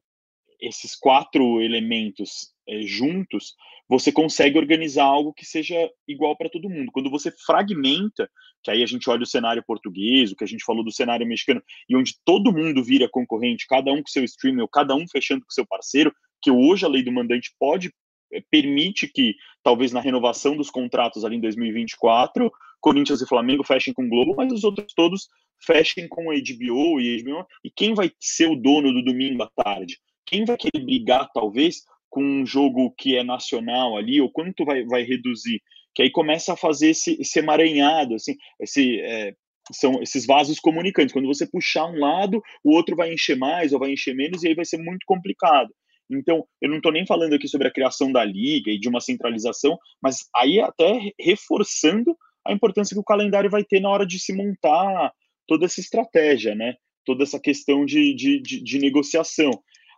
esses 0.60 0.94
quatro 0.94 1.60
elementos 1.60 2.52
é, 2.70 2.82
juntos, 2.82 3.56
você 3.88 4.12
consegue 4.12 4.56
organizar 4.56 5.02
algo 5.02 5.34
que 5.34 5.44
seja 5.44 5.74
igual 6.06 6.36
para 6.36 6.48
todo 6.48 6.70
mundo. 6.70 6.92
Quando 6.92 7.10
você 7.10 7.32
fragmenta, 7.44 8.30
que 8.62 8.70
aí 8.70 8.82
a 8.82 8.86
gente 8.86 9.10
olha 9.10 9.24
o 9.24 9.26
cenário 9.26 9.64
português, 9.66 10.30
o 10.30 10.36
que 10.36 10.44
a 10.44 10.46
gente 10.46 10.64
falou 10.64 10.84
do 10.84 10.92
cenário 10.92 11.26
mexicano, 11.26 11.60
e 11.88 11.96
onde 11.96 12.14
todo 12.24 12.52
mundo 12.52 12.84
vira 12.84 13.08
concorrente, 13.08 13.66
cada 13.68 13.92
um 13.92 14.00
com 14.00 14.08
seu 14.08 14.22
streamer, 14.22 14.68
cada 14.72 14.94
um 14.94 15.04
fechando 15.08 15.44
com 15.44 15.50
seu 15.50 15.66
parceiro, 15.66 16.14
que 16.40 16.50
hoje 16.50 16.84
a 16.84 16.88
lei 16.88 17.02
do 17.02 17.10
mandante 17.10 17.52
pode 17.58 17.92
é, 18.32 18.40
permite 18.48 19.08
que 19.08 19.34
talvez 19.64 19.90
na 19.90 20.00
renovação 20.00 20.56
dos 20.56 20.70
contratos 20.70 21.24
ali 21.24 21.36
em 21.36 21.40
2024, 21.40 22.52
Corinthians 22.80 23.20
e 23.20 23.26
Flamengo 23.26 23.64
fechem 23.64 23.92
com 23.92 24.04
o 24.04 24.08
Globo, 24.08 24.36
mas 24.36 24.52
os 24.52 24.62
outros 24.62 24.94
todos 24.94 25.28
fechem 25.66 26.08
com 26.08 26.30
a 26.30 26.34
HBO 26.34 27.00
e 27.00 27.20
HBO, 27.22 27.44
e 27.64 27.70
quem 27.70 27.92
vai 27.94 28.12
ser 28.20 28.46
o 28.46 28.56
dono 28.56 28.92
do 28.92 29.02
domingo 29.02 29.42
à 29.42 29.50
tarde? 29.64 29.98
quem 30.30 30.44
vai 30.44 30.56
querer 30.56 30.84
brigar, 30.84 31.28
talvez, 31.34 31.82
com 32.10 32.22
um 32.22 32.44
jogo 32.44 32.92
que 32.98 33.16
é 33.16 33.22
nacional 33.22 33.96
ali, 33.96 34.20
ou 34.20 34.30
quanto 34.30 34.64
vai, 34.64 34.84
vai 34.84 35.02
reduzir? 35.02 35.62
Que 35.94 36.02
aí 36.02 36.10
começa 36.10 36.52
a 36.52 36.56
fazer 36.56 36.90
esse, 36.90 37.16
esse 37.20 37.38
emaranhado, 37.38 38.14
assim, 38.14 38.34
esse, 38.60 39.00
é, 39.00 39.32
são 39.72 40.02
esses 40.02 40.26
vasos 40.26 40.58
comunicantes. 40.58 41.12
Quando 41.12 41.28
você 41.28 41.46
puxar 41.46 41.86
um 41.86 41.98
lado, 41.98 42.42
o 42.64 42.72
outro 42.72 42.96
vai 42.96 43.12
encher 43.12 43.36
mais 43.36 43.72
ou 43.72 43.78
vai 43.78 43.92
encher 43.92 44.14
menos, 44.14 44.42
e 44.42 44.48
aí 44.48 44.54
vai 44.54 44.64
ser 44.64 44.78
muito 44.78 45.04
complicado. 45.06 45.70
Então, 46.10 46.44
eu 46.60 46.68
não 46.68 46.78
estou 46.78 46.90
nem 46.90 47.06
falando 47.06 47.34
aqui 47.34 47.46
sobre 47.46 47.68
a 47.68 47.72
criação 47.72 48.10
da 48.10 48.24
liga 48.24 48.70
e 48.70 48.80
de 48.80 48.88
uma 48.88 49.00
centralização, 49.00 49.78
mas 50.02 50.28
aí 50.34 50.60
até 50.60 51.12
reforçando 51.18 52.16
a 52.44 52.52
importância 52.52 52.94
que 52.94 53.00
o 53.00 53.04
calendário 53.04 53.48
vai 53.48 53.62
ter 53.62 53.80
na 53.80 53.90
hora 53.90 54.04
de 54.04 54.18
se 54.18 54.34
montar 54.34 55.12
toda 55.46 55.66
essa 55.66 55.80
estratégia, 55.80 56.54
né? 56.54 56.74
Toda 57.04 57.22
essa 57.22 57.38
questão 57.38 57.84
de, 57.84 58.14
de, 58.14 58.40
de, 58.40 58.62
de 58.62 58.78
negociação 58.78 59.50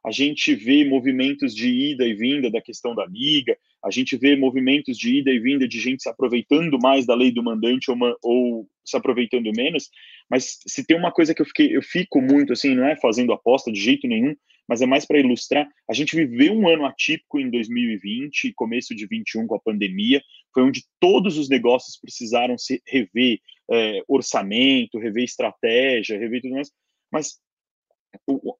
a 0.04 0.10
gente 0.10 0.54
vê 0.54 0.84
movimentos 0.84 1.54
de 1.54 1.68
ida 1.68 2.06
e 2.06 2.14
vinda 2.14 2.50
da 2.50 2.60
questão 2.60 2.94
da 2.94 3.06
liga, 3.06 3.56
a 3.84 3.90
gente 3.90 4.16
vê 4.16 4.36
movimentos 4.36 4.96
de 4.96 5.18
ida 5.18 5.30
e 5.30 5.38
vinda 5.38 5.66
de 5.66 5.78
gente 5.80 6.02
se 6.02 6.08
aproveitando 6.08 6.78
mais 6.78 7.06
da 7.06 7.14
lei 7.14 7.30
do 7.30 7.42
mandante 7.42 7.90
ou, 7.90 7.96
ou 8.22 8.68
se 8.84 8.96
aproveitando 8.96 9.50
menos, 9.56 9.90
mas 10.28 10.58
se 10.66 10.84
tem 10.84 10.96
uma 10.96 11.12
coisa 11.12 11.34
que 11.34 11.42
eu, 11.42 11.46
fiquei, 11.46 11.76
eu 11.76 11.82
fico 11.82 12.20
muito 12.20 12.52
assim, 12.52 12.74
não 12.74 12.86
é 12.86 12.96
fazendo 12.96 13.32
aposta 13.32 13.70
de 13.70 13.80
jeito 13.80 14.08
nenhum, 14.08 14.34
mas 14.68 14.80
é 14.80 14.86
mais 14.86 15.04
para 15.04 15.18
ilustrar, 15.18 15.68
a 15.88 15.92
gente 15.92 16.16
viveu 16.16 16.52
um 16.52 16.68
ano 16.68 16.84
atípico 16.84 17.38
em 17.38 17.50
2020, 17.50 18.52
começo 18.54 18.94
de 18.94 19.06
21 19.06 19.46
com 19.46 19.54
a 19.54 19.60
pandemia, 19.60 20.22
foi 20.54 20.62
onde 20.62 20.84
todos 21.00 21.38
os 21.38 21.48
negócios 21.48 21.98
precisaram 22.00 22.56
se 22.56 22.80
rever 22.86 23.38
é, 23.70 24.02
orçamento, 24.08 24.98
rever 24.98 25.24
estratégia, 25.24 26.18
rever 26.18 26.42
tudo 26.42 26.54
mais, 26.54 26.70
mas 27.10 27.38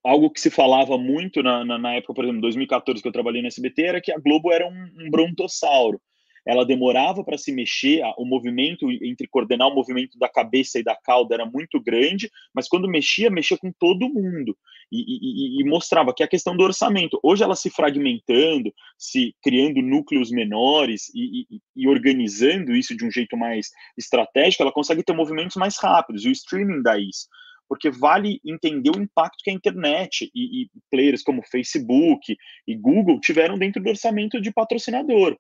algo 0.05 0.31
que 0.31 0.41
se 0.41 0.51
falava 0.51 0.97
muito 0.97 1.43
na, 1.43 1.65
na, 1.65 1.79
na, 1.79 1.95
época, 1.95 2.15
por 2.15 2.25
exemplo, 2.25 2.41
2014, 2.43 3.03
que 3.03 3.09
eu 3.09 3.13
trabalhei 3.13 3.43
no 3.43 3.49
SBT, 3.49 3.83
era 3.83 4.01
que 4.01 4.13
a 4.13 4.19
Globo 4.19 4.51
era 4.53 4.67
um, 4.67 4.91
um 5.01 5.11
brontossauro. 5.11 6.01
ela 6.47 6.65
demorava 6.65 7.23
para 7.23 7.39
se 7.39 7.53
mexer, 7.53 8.03
o 8.17 8.25
movimento 8.25 8.91
entre 8.91 9.29
coordenar 9.29 9.69
o 9.69 9.75
movimento 9.75 10.19
da 10.19 10.29
cabeça 10.29 10.79
e 10.79 10.83
da 10.83 10.97
cauda 10.97 11.35
era 11.35 11.47
muito 11.47 11.81
grande, 11.81 12.31
mas 12.55 12.67
quando 12.67 12.89
mexia, 12.89 13.31
mexia 13.31 13.57
com 13.57 13.71
todo 13.79 14.09
mundo. 14.09 14.57
E, 14.91 14.99
e, 14.99 15.61
e 15.61 15.65
mostrava 15.65 16.13
que 16.13 16.23
a 16.23 16.29
questão 16.29 16.55
do 16.57 16.65
orçamento, 16.65 17.19
hoje 17.23 17.43
ela 17.43 17.55
se 17.55 17.71
fragmentando, 17.71 18.75
se 18.99 19.35
criando 19.43 19.81
núcleos 19.81 20.31
menores 20.31 21.11
e, 21.15 21.47
e 21.75 21.89
organizando 21.89 22.75
isso 22.75 22.95
de 22.95 23.05
um 23.07 23.11
jeito 23.11 23.37
mais 23.37 23.71
estratégico, 23.97 24.63
ela 24.63 24.73
consegue 24.73 25.03
ter 25.03 25.15
movimentos 25.15 25.57
mais 25.57 25.79
rápidos, 25.79 26.25
e 26.25 26.29
o 26.29 26.33
streaming 26.33 26.83
dá 26.83 26.99
isso 26.99 27.27
porque 27.73 27.89
vale 27.89 28.39
entender 28.45 28.91
o 28.91 29.01
impacto 29.01 29.43
que 29.43 29.49
a 29.49 29.55
internet 29.55 30.31
e, 30.35 30.65
e, 30.65 30.71
players 30.91 31.23
como 31.23 31.43
Facebook 31.43 32.37
e 32.69 32.77
Google 32.77 33.19
tiveram 33.19 33.57
dentro 33.57 33.83
do 33.83 33.89
orçamento 33.89 34.39
de 34.43 34.53
patrocinador 34.53 35.39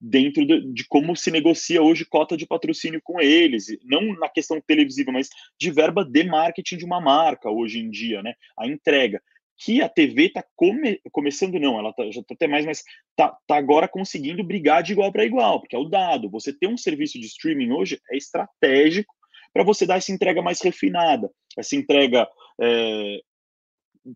dentro 0.00 0.44
de, 0.44 0.84
como 0.88 1.14
se 1.14 1.30
negocia 1.30 1.80
hoje 1.80 2.04
cota 2.04 2.36
de 2.36 2.44
patrocínio 2.44 3.00
com 3.02 3.20
eles, 3.20 3.66
não 3.84 4.02
na 4.18 4.28
questão 4.28 4.60
televisiva, 4.60 5.12
mas 5.12 5.28
de 5.56 5.70
verba 5.70 6.04
de 6.04 6.24
marketing 6.24 6.78
de 6.78 6.84
uma 6.84 7.00
marca 7.00 7.48
hoje 7.48 7.78
em 7.78 7.88
dia, 7.88 8.24
né? 8.24 8.34
A 8.58 8.66
entrega 8.66 9.22
que 9.56 9.80
a 9.80 9.88
TV 9.88 10.26
está 10.26 10.44
come, 10.56 11.00
começando, 11.12 11.60
não, 11.60 11.78
ela 11.78 11.92
tá, 11.92 12.02
já 12.10 12.20
está 12.20 12.34
até 12.34 12.48
mais, 12.48 12.66
mas 12.66 12.82
está 13.10 13.34
tá 13.46 13.56
agora 13.56 13.86
conseguindo 13.86 14.42
brigar 14.42 14.82
de 14.82 14.92
igual 14.92 15.12
para 15.12 15.24
igual, 15.24 15.60
porque 15.60 15.76
é 15.76 15.78
o 15.78 15.88
dado. 15.88 16.28
Você 16.28 16.52
ter 16.52 16.66
um 16.66 16.76
serviço 16.76 17.20
de 17.20 17.26
streaming 17.26 17.70
hoje 17.70 18.00
é 18.10 18.16
estratégico 18.16 19.15
para 19.56 19.64
você 19.64 19.86
dar 19.86 19.96
essa 19.96 20.12
entrega 20.12 20.42
mais 20.42 20.60
refinada, 20.60 21.30
essa 21.56 21.74
entrega 21.74 22.28
é, 22.60 23.20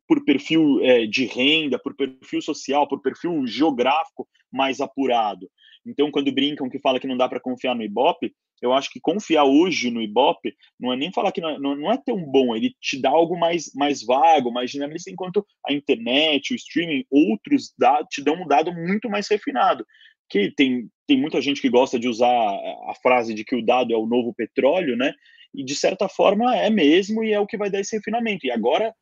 por 0.07 0.23
perfil 0.23 0.83
é, 0.83 1.07
de 1.07 1.25
renda, 1.25 1.79
por 1.79 1.97
perfil 1.97 2.43
social, 2.43 2.87
por 2.87 3.01
perfil 3.01 3.47
geográfico 3.47 4.29
mais 4.53 4.83
apurado. 4.83 5.51
Então, 5.87 6.11
quando 6.11 6.31
brincam 6.31 6.69
que 6.69 6.79
fala 6.79 7.01
que 7.01 7.07
não 7.07 7.17
dá 7.17 7.27
para 7.27 7.41
confiar 7.41 7.75
no 7.75 7.83
Ibope, 7.83 8.35
eu 8.61 8.75
acho 8.75 8.91
que 8.91 9.01
confiar 9.01 9.45
hoje 9.45 9.91
no 9.91 10.03
Ibope 10.03 10.55
não 10.79 10.93
é 10.93 10.97
nem 10.97 11.11
falar 11.11 11.33
que 11.33 11.41
não, 11.41 11.59
não, 11.59 11.91
é 11.91 11.97
tão 11.97 12.23
bom, 12.23 12.55
ele 12.55 12.75
te 12.79 13.01
dá 13.01 13.09
algo 13.09 13.39
mais, 13.39 13.73
mais 13.75 14.05
vago, 14.05 14.53
mais 14.53 14.71
dinamista, 14.71 15.11
enquanto 15.11 15.43
a 15.67 15.73
internet, 15.73 16.53
o 16.53 16.57
streaming, 16.57 17.07
outros 17.11 17.73
dados 17.79 18.09
te 18.11 18.23
dão 18.23 18.35
um 18.35 18.47
dado 18.47 18.75
muito 18.75 19.09
mais 19.09 19.27
refinado. 19.27 19.87
Que 20.31 20.51
tem, 20.55 20.89
tem 21.07 21.21
muita 21.21 21.41
gente 21.41 21.61
que 21.61 21.69
gosta 21.69 21.99
de 21.99 22.09
usar 22.09 22.31
a 22.31 22.95
frase 23.03 23.35
de 23.35 23.45
que 23.45 23.57
o 23.57 23.65
dado 23.65 23.93
é 23.93 23.97
o 23.97 24.07
novo 24.07 24.33
petróleo, 24.33 24.97
né? 24.97 25.13
E 25.53 25.65
de 25.65 25.75
certa 25.75 26.09
forma 26.09 26.57
é 26.57 26.71
mesmo, 26.71 27.25
e 27.25 27.33
é 27.33 27.41
o 27.41 27.47
que 27.47 27.59
vai 27.59 27.69
dar 27.69 27.81
esse 27.81 27.97
refinamento. 27.97 28.47
E 28.47 28.51
agora 28.51 28.95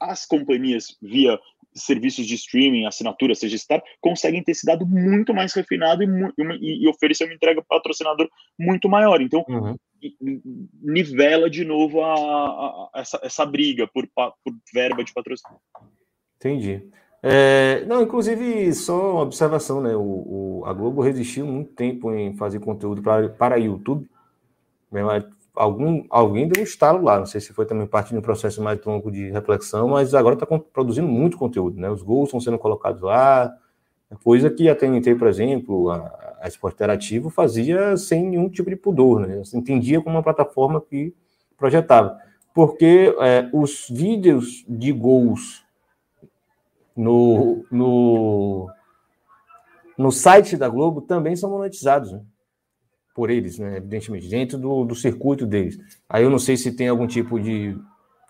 as 0.00 0.24
companhias, 0.24 0.96
via 1.02 1.38
serviços 1.74 2.26
de 2.26 2.34
streaming, 2.34 2.86
assinatura, 2.86 3.34
seja 3.34 3.58
Star, 3.58 3.82
conseguem 4.00 4.42
ter 4.42 4.52
esse 4.52 4.64
dado 4.64 4.86
muito 4.86 5.34
mais 5.34 5.52
refinado 5.52 6.02
e, 6.02 6.06
e, 6.60 6.84
e 6.84 6.88
oferecer 6.88 7.24
uma 7.24 7.34
entrega 7.34 7.62
patrocinador 7.68 8.28
muito 8.58 8.88
maior. 8.88 9.20
Então, 9.20 9.44
uhum. 9.48 9.76
nivela 10.82 11.50
de 11.50 11.64
novo 11.64 12.02
a, 12.02 12.14
a, 12.14 12.90
a 12.94 13.00
essa, 13.00 13.20
essa 13.22 13.46
briga 13.46 13.86
por, 13.86 14.08
por 14.14 14.54
verba 14.72 15.04
de 15.04 15.12
patrocínio. 15.12 15.58
Entendi. 16.36 16.88
É, 17.22 17.84
não, 17.86 18.02
inclusive, 18.02 18.72
só 18.74 19.14
uma 19.14 19.22
observação, 19.22 19.80
né? 19.80 19.94
O, 19.96 20.00
o, 20.60 20.62
a 20.66 20.72
Globo 20.72 21.02
resistiu 21.02 21.46
muito 21.46 21.72
tempo 21.72 22.12
em 22.12 22.34
fazer 22.36 22.60
conteúdo 22.60 23.02
para, 23.02 23.28
para 23.28 23.56
YouTube. 23.56 24.08
Né? 24.90 25.02
algum, 25.58 26.04
alguém 26.08 26.48
deu 26.48 26.62
um 26.62 26.64
estalo 26.64 27.02
lá. 27.02 27.18
Não 27.18 27.26
sei 27.26 27.40
se 27.40 27.52
foi 27.52 27.66
também 27.66 27.86
parte 27.86 28.10
de 28.10 28.18
um 28.18 28.22
processo 28.22 28.62
mais 28.62 28.82
longo 28.84 29.10
de 29.10 29.30
reflexão, 29.30 29.88
mas 29.88 30.14
agora 30.14 30.34
está 30.34 30.46
produzindo 30.46 31.08
muito 31.08 31.36
conteúdo, 31.36 31.78
né? 31.80 31.90
Os 31.90 32.02
gols 32.02 32.28
estão 32.28 32.40
sendo 32.40 32.58
colocados 32.58 33.02
lá, 33.02 33.52
coisa 34.22 34.48
que 34.48 34.68
a 34.68 34.74
TNT, 34.74 35.16
por 35.16 35.28
exemplo, 35.28 35.90
a, 35.90 36.36
a 36.40 36.48
Esporte 36.48 36.74
Interativo 36.76 37.28
fazia 37.28 37.96
sem 37.96 38.24
nenhum 38.24 38.48
tipo 38.48 38.70
de 38.70 38.76
pudor, 38.76 39.26
né? 39.26 39.36
Você 39.38 39.58
entendia 39.58 40.00
como 40.00 40.16
uma 40.16 40.22
plataforma 40.22 40.80
que 40.80 41.12
projetava. 41.56 42.16
Porque 42.54 43.14
é, 43.20 43.48
os 43.52 43.86
vídeos 43.90 44.64
de 44.68 44.92
gols 44.92 45.64
no, 46.98 47.64
no, 47.70 48.68
no 49.96 50.10
site 50.10 50.56
da 50.56 50.68
Globo 50.68 51.00
também 51.00 51.36
são 51.36 51.48
monetizados, 51.48 52.12
né? 52.12 52.20
por 53.14 53.30
eles, 53.30 53.58
né? 53.58 53.78
evidentemente, 53.78 54.28
dentro 54.28 54.58
do, 54.58 54.84
do 54.84 54.94
circuito 54.94 55.46
deles. 55.46 55.78
Aí 56.08 56.22
eu 56.22 56.30
não 56.30 56.38
sei 56.38 56.56
se 56.56 56.72
tem 56.72 56.88
algum 56.88 57.06
tipo 57.06 57.38
de 57.40 57.76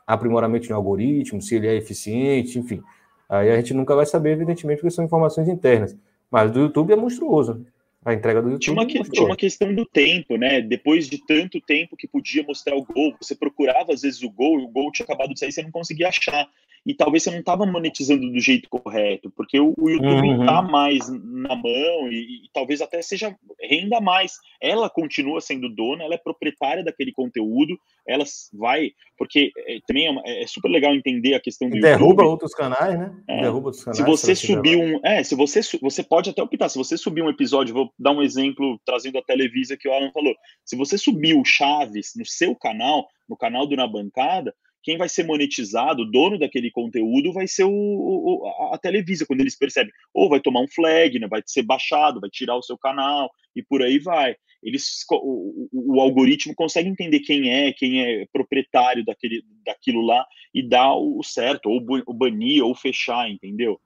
aprimoramento 0.07 0.69
no 0.69 0.77
algoritmo, 0.77 1.43
se 1.43 1.57
ele 1.57 1.67
é 1.67 1.77
eficiente, 1.77 2.59
enfim. 2.59 2.83
Aí 3.29 3.51
a 3.51 3.57
gente 3.57 3.75
nunca 3.75 3.95
vai 3.95 4.07
saber, 4.07 4.33
evidentemente, 4.33 4.81
porque 4.81 4.95
são 4.95 5.05
informações 5.05 5.49
internas. 5.49 5.97
Mas 6.31 6.51
do 6.51 6.61
YouTube 6.61 6.93
é 6.93 6.97
monstruoso. 6.97 7.67
A 8.05 8.15
entrega 8.15 8.41
do 8.41 8.51
YouTube. 8.51 8.63
Tinha 8.63 8.75
uma, 8.75 8.87
que, 8.87 9.11
tinha 9.11 9.27
uma 9.27 9.37
questão 9.37 9.75
do 9.75 9.85
tempo, 9.85 10.37
né? 10.37 10.63
Depois 10.63 11.07
de 11.07 11.19
tanto 11.27 11.61
tempo 11.61 11.97
que 11.97 12.09
podia 12.09 12.43
mostrar 12.43 12.75
o 12.75 12.85
gol, 12.85 13.15
você 13.21 13.35
procurava 13.35 13.93
às 13.93 14.01
vezes 14.03 14.23
o 14.23 14.31
gol 14.31 14.61
e 14.61 14.65
o 14.65 14.69
gol 14.69 14.91
tinha 14.91 15.05
acabado 15.05 15.35
de 15.35 15.41
sair, 15.41 15.53
você 15.53 15.63
não 15.63 15.71
conseguia 15.71 16.09
achar 16.09 16.49
e 16.85 16.95
talvez 16.95 17.23
você 17.23 17.31
não 17.31 17.41
estava 17.41 17.67
monetizando 17.67 18.31
do 18.31 18.41
jeito 18.41 18.69
correto, 18.69 19.31
porque 19.37 19.59
o, 19.61 19.75
o 19.79 19.91
YouTube 19.91 20.41
está 20.41 20.61
uhum. 20.61 20.71
mais 20.71 21.09
na 21.09 21.55
mão 21.55 22.11
e, 22.11 22.45
e, 22.45 22.51
talvez 22.53 22.81
até 22.81 23.03
seja 23.03 23.37
renda 23.63 24.01
mais. 24.01 24.35
Ela 24.61 24.89
continua 24.89 25.41
sendo 25.41 25.69
dona, 25.69 26.05
ela 26.05 26.15
é 26.15 26.19
proprietária 26.19 26.85
daquele 26.85 27.13
conteúdo, 27.13 27.79
ela 28.07 28.25
vai, 28.53 28.93
porque 29.17 29.53
é, 29.67 29.79
também 29.87 30.07
é, 30.25 30.43
é, 30.43 30.47
super 30.47 30.69
legal 30.69 30.95
entender 30.95 31.35
a 31.35 31.41
questão 31.41 31.69
do 31.69 31.79
derruba 31.79 32.23
YouTube. 32.23 32.31
outros 32.31 32.55
canais, 32.55 32.99
né? 32.99 33.15
É. 33.29 33.43
Derruba 33.43 33.69
outros 33.69 33.85
canais. 33.85 33.99
Se 33.99 34.05
você 34.05 34.35
subir 34.35 34.77
um, 34.77 35.01
é, 35.05 35.23
se 35.23 35.35
você 35.35 35.61
você 35.81 36.03
pode 36.03 36.31
até 36.31 36.43
optar, 36.43 36.69
se 36.69 36.79
você 36.79 36.97
subir 36.97 37.23
um 37.23 37.29
episódio, 37.29 37.75
vou 37.75 37.93
dar 37.99 38.13
um 38.13 38.23
exemplo 38.23 38.81
trazendo 38.85 39.19
a 39.19 39.23
Televisa 39.23 39.77
que 39.77 39.89
o 39.89 39.93
Alan 39.93 40.11
falou. 40.13 40.35
Se 40.65 40.77
você 40.77 40.97
subir 40.97 41.35
o 41.35 41.45
Chaves 41.45 42.13
no 42.17 42.25
seu 42.25 42.55
canal, 42.55 43.07
no 43.29 43.37
canal 43.37 43.67
do 43.67 43.77
Na 43.77 43.87
Bancada, 43.87 44.55
quem 44.83 44.97
vai 44.97 45.09
ser 45.09 45.25
monetizado, 45.25 46.03
o 46.03 46.11
dono 46.11 46.39
daquele 46.39 46.71
conteúdo, 46.71 47.33
vai 47.33 47.47
ser 47.47 47.65
o, 47.65 47.71
o, 47.71 48.73
a 48.73 48.79
Televisa, 48.79 49.27
quando 49.27 49.41
eles 49.41 49.57
percebem. 49.57 49.93
Ou 50.15 50.29
vai 50.29 50.41
tomar 50.41 50.61
um 50.61 50.69
flag, 50.69 51.19
né, 51.19 51.27
vai 51.29 51.43
ser 51.47 51.63
baixado, 51.63 52.21
vai 52.21 52.31
tirar 52.31 52.57
o 52.57 52.63
seu 52.63 52.79
canal, 52.79 53.31
e 53.55 53.63
por 53.63 53.83
aí 53.83 53.99
vai. 53.99 54.35
Eles, 54.63 55.05
o, 55.11 55.69
o, 55.73 56.01
algoritmo 56.01 56.55
consegue 56.55 56.89
entender 56.89 57.21
quem 57.21 57.51
é, 57.51 57.73
quem 57.73 58.03
é 58.03 58.27
proprietário 58.33 59.05
daquele, 59.05 59.43
daquilo 59.65 60.01
lá, 60.01 60.25
e 60.55 60.67
dá 60.67 60.93
o 60.95 61.23
certo, 61.23 61.69
ou, 61.69 61.81
banir, 62.15 62.65
ou 62.65 62.75
fechar, 62.75 63.31
entendeu? 63.31 63.81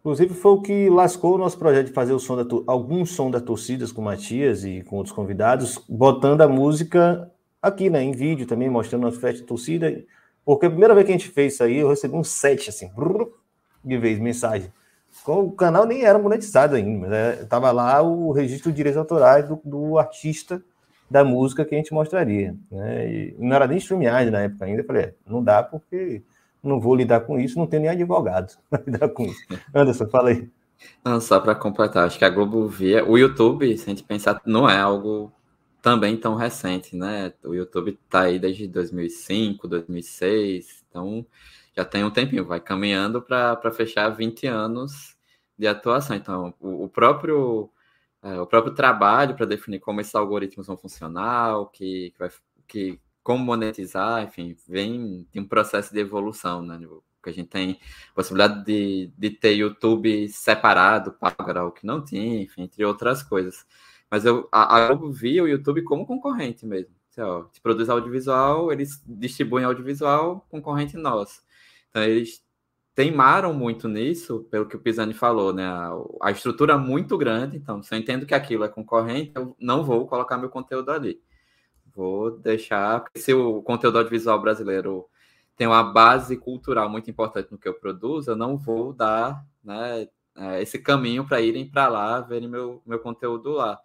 Inclusive, 0.00 0.34
foi 0.34 0.52
o 0.52 0.60
que 0.60 0.90
lascou 0.90 1.36
o 1.36 1.38
nosso 1.38 1.56
projeto 1.56 1.86
de 1.86 1.92
fazer 1.92 2.12
o 2.12 2.18
som 2.18 2.36
da 2.36 2.44
algum 2.66 3.06
som 3.06 3.30
da 3.30 3.40
torcidas 3.40 3.92
com 3.92 4.00
o 4.00 4.04
Matias 4.04 4.64
e 4.64 4.82
com 4.82 4.96
outros 4.96 5.14
convidados, 5.14 5.78
botando 5.88 6.40
a 6.40 6.48
música 6.48 7.31
aqui, 7.62 7.88
né, 7.88 8.02
em 8.02 8.12
vídeo 8.12 8.46
também, 8.46 8.68
mostrando 8.68 9.06
as 9.06 9.16
festas 9.16 9.40
de 9.40 9.46
torcida, 9.46 10.04
porque 10.44 10.66
a 10.66 10.70
primeira 10.70 10.94
vez 10.94 11.06
que 11.06 11.12
a 11.12 11.16
gente 11.16 11.28
fez 11.28 11.54
isso 11.54 11.62
aí, 11.62 11.78
eu 11.78 11.88
recebi 11.88 12.14
um 12.14 12.24
set, 12.24 12.68
assim, 12.68 12.90
de 13.84 13.96
vez, 13.96 14.18
mensagem. 14.18 14.72
O 15.26 15.52
canal 15.52 15.86
nem 15.86 16.04
era 16.04 16.18
monetizado 16.18 16.74
ainda, 16.74 17.06
mas 17.06 17.12
é, 17.12 17.44
tava 17.44 17.70
lá 17.70 18.02
o 18.02 18.32
registro 18.32 18.70
de 18.70 18.76
direitos 18.76 18.98
autorais 18.98 19.46
do, 19.46 19.60
do, 19.62 19.98
artista 19.98 20.62
da 21.08 21.22
música 21.22 21.64
que 21.64 21.74
a 21.74 21.78
gente 21.78 21.92
mostraria. 21.92 22.56
Né? 22.70 23.12
E 23.12 23.36
não 23.38 23.54
era 23.54 23.66
nem 23.66 23.76
StreamYard 23.76 24.30
na 24.30 24.40
época 24.40 24.64
ainda. 24.64 24.80
Eu 24.80 24.86
falei, 24.86 25.02
é, 25.02 25.14
não 25.26 25.44
dá 25.44 25.62
porque 25.62 26.22
não 26.62 26.80
vou 26.80 26.94
lidar 26.94 27.20
com 27.20 27.38
isso, 27.38 27.58
não 27.58 27.66
tenho 27.66 27.82
nem 27.82 27.90
advogado 27.90 28.54
para 28.70 28.82
lidar 28.86 29.08
com 29.10 29.24
isso. 29.24 29.40
Anderson, 29.74 30.08
fala 30.08 30.30
aí. 30.30 30.48
Não, 31.04 31.20
só 31.20 31.38
para 31.38 31.54
completar, 31.54 32.06
acho 32.06 32.18
que 32.18 32.24
a 32.24 32.30
Globo 32.30 32.66
via. 32.66 33.04
O 33.04 33.18
YouTube, 33.18 33.76
se 33.76 33.84
a 33.84 33.90
gente 33.90 34.02
pensar, 34.02 34.40
não 34.46 34.68
é 34.68 34.78
algo 34.78 35.30
também 35.82 36.16
tão 36.16 36.36
recente, 36.36 36.96
né? 36.96 37.34
O 37.44 37.54
YouTube 37.54 37.98
tá 38.08 38.22
aí 38.22 38.38
desde 38.38 38.68
2005, 38.68 39.66
2006, 39.68 40.84
então 40.88 41.26
já 41.76 41.84
tem 41.84 42.04
um 42.04 42.10
tempinho, 42.10 42.46
vai 42.46 42.60
caminhando 42.60 43.20
para 43.20 43.72
fechar 43.72 44.08
20 44.10 44.46
anos 44.46 45.16
de 45.58 45.66
atuação. 45.66 46.16
Então, 46.16 46.54
o, 46.60 46.84
o 46.84 46.88
próprio 46.88 47.70
é, 48.22 48.40
o 48.40 48.46
próprio 48.46 48.74
trabalho 48.74 49.34
para 49.34 49.46
definir 49.46 49.80
como 49.80 50.00
esses 50.00 50.14
algoritmos 50.14 50.68
vão 50.68 50.76
funcionar, 50.76 51.58
o 51.58 51.66
que, 51.66 52.12
que, 52.12 52.18
vai, 52.18 52.30
que 52.68 53.00
como 53.22 53.44
monetizar, 53.44 54.22
enfim, 54.22 54.56
vem 54.68 55.26
de 55.32 55.40
um 55.40 55.46
processo 55.46 55.92
de 55.92 56.00
evolução, 56.00 56.62
né? 56.62 56.78
Que 57.22 57.30
a 57.30 57.32
gente 57.32 57.48
tem 57.48 57.80
possibilidade 58.14 58.64
de, 58.64 59.12
de 59.16 59.30
ter 59.30 59.54
YouTube 59.54 60.28
separado 60.28 61.12
para 61.12 61.66
o 61.66 61.72
que 61.72 61.86
não 61.86 62.04
tinha, 62.04 62.42
enfim, 62.42 62.62
entre 62.62 62.84
outras 62.84 63.22
coisas. 63.22 63.66
Mas 64.12 64.26
eu, 64.26 64.46
a, 64.52 64.76
a 64.76 64.88
Globo 64.88 65.10
via 65.10 65.42
o 65.42 65.48
YouTube 65.48 65.82
como 65.84 66.04
concorrente 66.04 66.66
mesmo. 66.66 66.94
Ó, 67.18 67.46
se 67.50 67.58
produz 67.62 67.88
audiovisual, 67.88 68.70
eles 68.70 69.02
distribuem 69.06 69.64
audiovisual, 69.64 70.46
concorrente 70.50 70.98
nosso. 70.98 71.40
Então, 71.88 72.02
eles 72.02 72.44
teimaram 72.94 73.54
muito 73.54 73.88
nisso, 73.88 74.46
pelo 74.50 74.66
que 74.66 74.76
o 74.76 74.80
Pisani 74.80 75.14
falou, 75.14 75.54
né? 75.54 75.64
A, 75.64 75.92
a, 76.24 76.30
estrutura 76.30 76.74
é 76.74 76.76
muito 76.76 77.16
grande, 77.16 77.56
então, 77.56 77.82
se 77.82 77.94
eu 77.94 77.98
entendo 77.98 78.26
que 78.26 78.34
aquilo 78.34 78.64
é 78.64 78.68
concorrente, 78.68 79.32
eu 79.34 79.56
não 79.58 79.82
vou 79.82 80.06
colocar 80.06 80.36
meu 80.36 80.50
conteúdo 80.50 80.90
ali. 80.90 81.18
Vou 81.94 82.32
deixar. 82.38 83.04
Se 83.16 83.32
o 83.32 83.62
conteúdo 83.62 83.96
audiovisual 83.96 84.38
brasileiro 84.42 85.06
tem 85.56 85.66
uma 85.66 85.82
base 85.82 86.36
cultural 86.36 86.86
muito 86.90 87.10
importante 87.10 87.50
no 87.50 87.56
que 87.56 87.66
eu 87.68 87.74
produzo, 87.80 88.32
eu 88.32 88.36
não 88.36 88.58
vou 88.58 88.92
dar, 88.92 89.42
né? 89.64 90.06
É, 90.36 90.62
esse 90.62 90.78
caminho 90.78 91.26
para 91.26 91.40
irem 91.40 91.68
para 91.68 91.88
lá, 91.88 92.20
verem 92.20 92.48
meu, 92.48 92.82
meu 92.86 92.98
conteúdo 92.98 93.52
lá. 93.52 93.78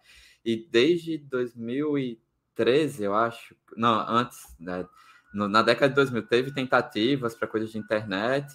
E 0.44 0.56
desde 0.70 1.18
2013, 1.18 3.04
eu 3.04 3.14
acho, 3.14 3.54
não, 3.76 4.00
antes, 4.08 4.56
né, 4.58 4.86
no, 5.32 5.48
na 5.48 5.62
década 5.62 5.90
de 5.90 5.96
2000, 5.96 6.26
teve 6.26 6.52
tentativas 6.52 7.34
para 7.34 7.48
coisas 7.48 7.70
de 7.70 7.78
internet, 7.78 8.46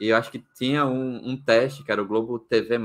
e 0.00 0.08
eu 0.08 0.16
acho 0.16 0.30
que 0.30 0.44
tinha 0.54 0.84
um, 0.84 1.30
um, 1.30 1.36
teste, 1.36 1.82
que 1.82 1.90
era 1.90 2.02
o 2.02 2.06
Globo 2.06 2.38
TV+, 2.38 2.78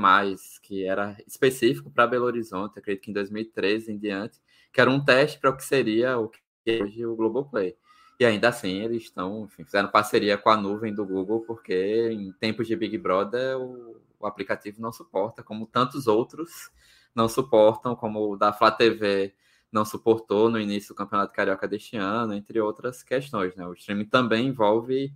que 0.62 0.84
era 0.84 1.16
específico 1.26 1.90
para 1.90 2.06
Belo 2.06 2.24
Horizonte, 2.24 2.78
acredito 2.78 3.04
que 3.04 3.10
em 3.10 3.14
2013 3.14 3.92
em 3.92 3.98
diante, 3.98 4.40
que 4.72 4.80
era 4.80 4.90
um 4.90 5.04
teste 5.04 5.38
para 5.38 5.50
o 5.50 5.56
que 5.56 5.64
seria 5.64 6.18
o 6.18 6.28
que 6.28 6.40
é 6.66 6.82
hoje 6.82 7.04
o 7.04 7.14
Globoplay. 7.14 7.76
E 8.18 8.24
ainda 8.24 8.48
assim, 8.48 8.80
eles 8.80 9.04
estão, 9.04 9.44
enfim, 9.44 9.64
fizeram 9.64 9.90
parceria 9.90 10.38
com 10.38 10.48
a 10.48 10.56
nuvem 10.56 10.94
do 10.94 11.04
Google, 11.04 11.40
porque 11.40 12.10
em 12.12 12.32
tempos 12.32 12.66
de 12.66 12.76
Big 12.76 12.96
Brother 12.96 13.58
o, 13.58 14.00
o 14.22 14.26
aplicativo 14.26 14.80
não 14.80 14.92
suporta, 14.92 15.42
como 15.42 15.66
tantos 15.66 16.06
outros 16.06 16.70
não 17.14 17.28
suportam, 17.28 17.94
como 17.94 18.32
o 18.32 18.36
da 18.36 18.52
Flá 18.52 18.70
TV 18.70 19.34
não 19.70 19.84
suportou 19.84 20.50
no 20.50 20.60
início 20.60 20.94
do 20.94 20.96
Campeonato 20.96 21.32
Carioca 21.32 21.66
deste 21.66 21.96
ano, 21.96 22.34
entre 22.34 22.60
outras 22.60 23.02
questões. 23.02 23.56
Né? 23.56 23.66
O 23.66 23.72
streaming 23.72 24.04
também 24.04 24.48
envolve 24.48 25.12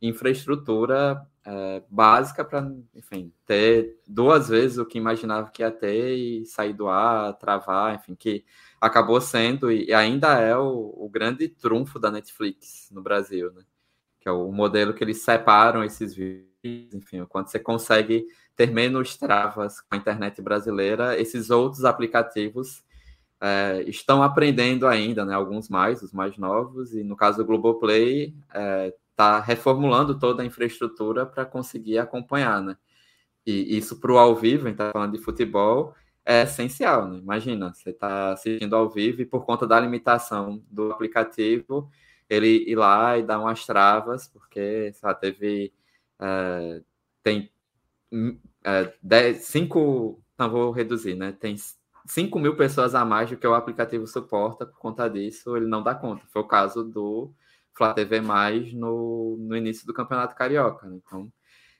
infraestrutura 0.00 1.26
é, 1.44 1.82
básica 1.90 2.44
para, 2.44 2.70
enfim, 2.94 3.32
ter 3.44 4.00
duas 4.06 4.48
vezes 4.48 4.78
o 4.78 4.86
que 4.86 4.96
imaginava 4.96 5.50
que 5.50 5.62
ia 5.62 5.70
ter 5.70 6.16
e 6.16 6.46
sair 6.46 6.72
do 6.72 6.88
ar, 6.88 7.34
travar, 7.34 7.94
enfim, 7.94 8.14
que 8.14 8.44
acabou 8.80 9.20
sendo 9.20 9.70
e 9.70 9.92
ainda 9.92 10.38
é 10.38 10.56
o, 10.56 10.94
o 10.96 11.08
grande 11.08 11.48
trunfo 11.48 11.98
da 11.98 12.10
Netflix 12.10 12.90
no 12.92 13.02
Brasil, 13.02 13.52
né? 13.52 13.62
Que 14.20 14.28
é 14.28 14.32
o 14.32 14.52
modelo 14.52 14.94
que 14.94 15.02
eles 15.02 15.22
separam 15.22 15.82
esses 15.82 16.14
vídeos, 16.14 16.94
enfim, 16.94 17.24
quando 17.26 17.48
você 17.48 17.58
consegue 17.58 18.26
ter 18.58 18.72
menos 18.72 19.16
travas 19.16 19.80
com 19.80 19.94
a 19.94 19.96
internet 19.96 20.42
brasileira, 20.42 21.16
esses 21.16 21.48
outros 21.48 21.84
aplicativos 21.84 22.82
é, 23.40 23.84
estão 23.86 24.20
aprendendo 24.20 24.88
ainda, 24.88 25.24
né? 25.24 25.32
Alguns 25.32 25.68
mais, 25.68 26.02
os 26.02 26.12
mais 26.12 26.36
novos, 26.36 26.92
e 26.92 27.04
no 27.04 27.14
caso 27.14 27.38
do 27.38 27.44
Globoplay, 27.44 28.34
está 29.08 29.38
é, 29.38 29.46
reformulando 29.46 30.18
toda 30.18 30.42
a 30.42 30.46
infraestrutura 30.46 31.24
para 31.24 31.44
conseguir 31.44 31.98
acompanhar, 31.98 32.60
né? 32.60 32.76
E 33.46 33.78
isso 33.78 34.00
para 34.00 34.12
o 34.12 34.18
ao 34.18 34.34
vivo, 34.34 34.64
a 34.64 34.70
gente 34.70 34.80
está 34.80 34.90
falando 34.90 35.12
de 35.12 35.22
futebol, 35.22 35.94
é 36.24 36.42
essencial, 36.42 37.06
né? 37.06 37.18
Imagina, 37.18 37.72
você 37.72 37.90
está 37.90 38.32
assistindo 38.32 38.74
ao 38.74 38.90
vivo 38.90 39.22
e 39.22 39.24
por 39.24 39.46
conta 39.46 39.68
da 39.68 39.78
limitação 39.78 40.60
do 40.68 40.90
aplicativo, 40.90 41.88
ele 42.28 42.68
ir 42.68 42.74
lá 42.74 43.16
e 43.16 43.22
dar 43.22 43.38
umas 43.38 43.64
travas, 43.64 44.26
porque 44.26 44.92
sabe, 44.94 45.20
teve. 45.20 45.72
É, 46.20 46.82
tem 47.22 47.50
é, 48.64 48.92
dez, 49.02 49.44
cinco. 49.44 50.22
Não 50.38 50.50
vou 50.50 50.70
reduzir, 50.70 51.14
né? 51.14 51.32
Tem 51.32 51.56
5 52.08 52.38
mil 52.38 52.56
pessoas 52.56 52.94
a 52.94 53.04
mais 53.04 53.28
do 53.28 53.36
que 53.36 53.46
o 53.46 53.54
aplicativo 53.54 54.06
suporta, 54.06 54.64
por 54.64 54.78
conta 54.78 55.08
disso, 55.08 55.56
ele 55.56 55.66
não 55.66 55.82
dá 55.82 55.94
conta. 55.94 56.24
Foi 56.28 56.42
o 56.42 56.46
caso 56.46 56.82
do 56.82 57.32
Flá 57.74 57.92
TV 57.92 58.20
Mais 58.20 58.72
no, 58.72 59.36
no 59.38 59.56
início 59.56 59.86
do 59.86 59.92
Campeonato 59.92 60.34
Carioca. 60.34 60.86
Né? 60.86 60.98
Então, 61.04 61.30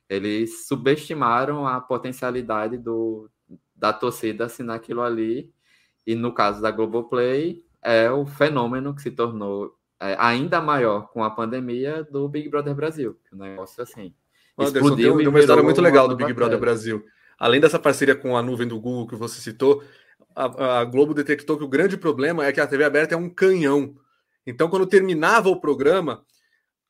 eles 0.09 0.67
subestimaram 0.67 1.67
a 1.67 1.81
potencialidade 1.81 2.77
do, 2.77 3.31
da 3.75 3.93
torcida 3.93 4.45
assinar 4.45 4.77
aquilo 4.77 5.03
ali. 5.03 5.53
E 6.07 6.15
no 6.15 6.33
caso 6.33 6.61
da 6.61 6.71
Globoplay, 6.71 7.65
é 7.83 8.11
o 8.11 8.27
fenômeno 8.27 8.95
que 8.95 9.03
se 9.03 9.11
tornou 9.11 9.79
é, 10.01 10.15
ainda 10.19 10.61
maior 10.61 11.09
com 11.09 11.25
a 11.25 11.31
pandemia 11.31 12.05
do 12.05 12.29
Big 12.29 12.49
Brother 12.49 12.75
Brasil. 12.75 13.19
O 13.33 13.37
negócio 13.37 13.83
assim. 13.83 14.15
Anderson, 14.59 14.79
explodiu 14.79 15.17
tem, 15.17 15.29
uma 15.29 15.41
história 15.41 15.63
muito 15.63 15.81
legal 15.81 16.09
do 16.09 16.17
Big 16.17 16.33
Brother 16.33 16.59
Brasil. 16.59 17.05
Além 17.39 17.61
dessa 17.61 17.79
parceria 17.79 18.15
com 18.15 18.37
a 18.37 18.43
nuvem 18.43 18.67
do 18.67 18.81
Google 18.81 19.07
que 19.07 19.15
você 19.15 19.41
citou, 19.41 19.83
a, 20.35 20.81
a 20.81 20.85
Globo 20.85 21.15
detectou 21.15 21.57
que 21.57 21.65
o 21.65 21.69
grande 21.69 21.97
problema 21.97 22.45
é 22.45 22.53
que 22.53 22.61
a 22.61 22.67
TV 22.67 22.85
aberta 22.85 23.15
é 23.15 23.19
um 23.19 23.31
canhão. 23.31 23.95
Então, 24.47 24.69
quando 24.69 24.87
terminava 24.87 25.49
o 25.49 25.61
programa, 25.61 26.25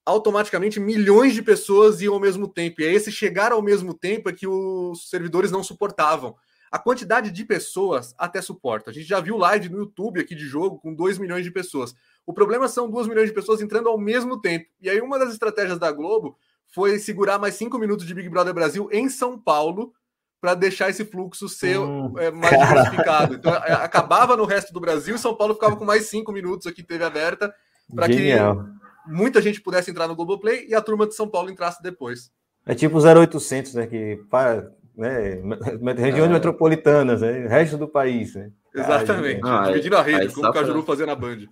automaticamente 0.06 0.80
milhões 0.80 1.34
de 1.34 1.42
pessoas 1.42 2.00
iam 2.00 2.14
ao 2.14 2.20
mesmo 2.20 2.48
tempo. 2.48 2.80
E 2.80 2.84
é 2.84 2.92
esse 2.92 3.12
chegar 3.12 3.52
ao 3.52 3.60
mesmo 3.60 3.92
tempo 3.92 4.28
é 4.28 4.32
que 4.32 4.46
os 4.46 5.10
servidores 5.10 5.50
não 5.50 5.62
suportavam. 5.62 6.34
A 6.70 6.78
quantidade 6.78 7.30
de 7.30 7.44
pessoas 7.44 8.14
até 8.18 8.40
suporta. 8.40 8.90
A 8.90 8.92
gente 8.92 9.06
já 9.06 9.20
viu 9.20 9.36
live 9.36 9.68
no 9.68 9.78
YouTube 9.78 10.20
aqui 10.20 10.34
de 10.34 10.46
jogo 10.46 10.78
com 10.78 10.94
2 10.94 11.18
milhões 11.18 11.44
de 11.44 11.50
pessoas. 11.50 11.94
O 12.26 12.32
problema 12.32 12.68
são 12.68 12.90
2 12.90 13.06
milhões 13.06 13.28
de 13.28 13.34
pessoas 13.34 13.60
entrando 13.60 13.88
ao 13.88 13.98
mesmo 13.98 14.40
tempo. 14.40 14.66
E 14.80 14.88
aí, 14.88 15.00
uma 15.00 15.18
das 15.18 15.32
estratégias 15.32 15.78
da 15.78 15.90
Globo 15.90 16.36
foi 16.74 16.98
segurar 16.98 17.38
mais 17.38 17.54
5 17.54 17.78
minutos 17.78 18.06
de 18.06 18.14
Big 18.14 18.28
Brother 18.28 18.54
Brasil 18.54 18.88
em 18.92 19.08
São 19.08 19.38
Paulo 19.38 19.92
para 20.40 20.54
deixar 20.54 20.88
esse 20.88 21.04
fluxo 21.04 21.48
ser 21.48 21.78
hum, 21.78 22.14
é, 22.18 22.30
mais 22.30 22.50
cara. 22.50 22.66
diversificado. 22.66 23.34
Então, 23.34 23.54
é, 23.54 23.72
acabava 23.72 24.36
no 24.36 24.44
resto 24.44 24.72
do 24.72 24.80
Brasil 24.80 25.16
e 25.16 25.18
São 25.18 25.34
Paulo 25.34 25.54
ficava 25.54 25.76
com 25.76 25.84
mais 25.84 26.06
5 26.06 26.30
minutos 26.32 26.66
aqui, 26.66 26.82
teve 26.82 27.04
aberta, 27.04 27.52
para 27.94 28.06
que 28.06 28.32
muita 29.06 29.42
gente 29.42 29.60
pudesse 29.60 29.90
entrar 29.90 30.06
no 30.06 30.14
Globoplay 30.14 30.66
e 30.68 30.74
a 30.74 30.80
turma 30.80 31.06
de 31.06 31.14
São 31.14 31.28
Paulo 31.28 31.50
entrasse 31.50 31.82
depois. 31.82 32.30
É 32.64 32.74
tipo 32.74 32.98
0800, 32.98 33.74
né? 33.74 33.86
Que 33.86 34.20
né, 34.96 35.40
regiões 35.96 36.30
é. 36.30 36.32
metropolitanas, 36.32 37.20
né, 37.22 37.46
resto 37.46 37.78
do 37.78 37.88
país. 37.88 38.34
Né? 38.34 38.50
Exatamente. 38.74 39.40
Ah, 39.44 39.68
Dividindo 39.68 39.96
a 39.96 40.02
rede, 40.02 40.34
como 40.34 40.48
o 40.48 40.52
Cajuru 40.52 40.82
pra... 40.82 40.92
fazia 40.92 41.06
na 41.06 41.14
Band. 41.14 41.46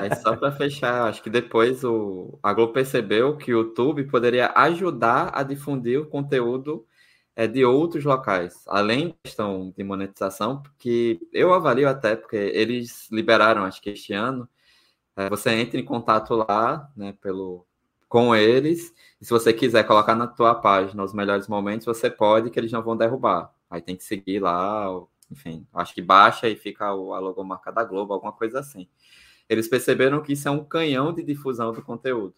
Aí 0.00 0.14
só 0.16 0.36
para 0.36 0.52
fechar, 0.52 1.08
acho 1.08 1.22
que 1.22 1.30
depois 1.30 1.82
o, 1.84 2.38
a 2.42 2.52
Globo 2.52 2.72
percebeu 2.72 3.36
que 3.36 3.52
o 3.52 3.58
YouTube 3.58 4.04
poderia 4.04 4.52
ajudar 4.54 5.30
a 5.34 5.42
difundir 5.42 6.00
o 6.00 6.06
conteúdo 6.06 6.86
é, 7.34 7.46
de 7.46 7.64
outros 7.64 8.04
locais, 8.04 8.62
além 8.66 9.08
da 9.08 9.14
questão 9.24 9.72
de 9.76 9.82
monetização, 9.82 10.62
porque 10.62 11.20
eu 11.32 11.52
avalio 11.54 11.88
até, 11.88 12.16
porque 12.16 12.36
eles 12.36 13.08
liberaram, 13.10 13.64
acho 13.64 13.80
que 13.80 13.90
este 13.90 14.12
ano, 14.12 14.48
é, 15.16 15.28
você 15.28 15.50
entra 15.50 15.78
em 15.80 15.84
contato 15.84 16.34
lá, 16.34 16.90
né, 16.96 17.14
pelo, 17.20 17.66
com 18.08 18.34
eles. 18.36 18.92
E 19.20 19.24
se 19.24 19.30
você 19.30 19.52
quiser 19.52 19.84
colocar 19.84 20.14
na 20.14 20.26
tua 20.26 20.54
página 20.54 21.02
os 21.02 21.14
melhores 21.14 21.48
momentos, 21.48 21.86
você 21.86 22.10
pode, 22.10 22.50
que 22.50 22.60
eles 22.60 22.72
não 22.72 22.82
vão 22.82 22.96
derrubar. 22.96 23.50
Aí 23.70 23.80
tem 23.80 23.96
que 23.96 24.04
seguir 24.04 24.40
lá, 24.40 24.86
enfim, 25.30 25.66
acho 25.72 25.94
que 25.94 26.02
baixa 26.02 26.48
e 26.48 26.54
fica 26.54 26.86
a 26.86 26.92
logomarca 26.92 27.72
da 27.72 27.82
Globo, 27.84 28.12
alguma 28.12 28.32
coisa 28.32 28.60
assim. 28.60 28.86
Eles 29.52 29.68
perceberam 29.68 30.22
que 30.22 30.32
isso 30.32 30.48
é 30.48 30.50
um 30.50 30.64
canhão 30.64 31.12
de 31.12 31.22
difusão 31.22 31.72
do 31.72 31.82
conteúdo. 31.82 32.34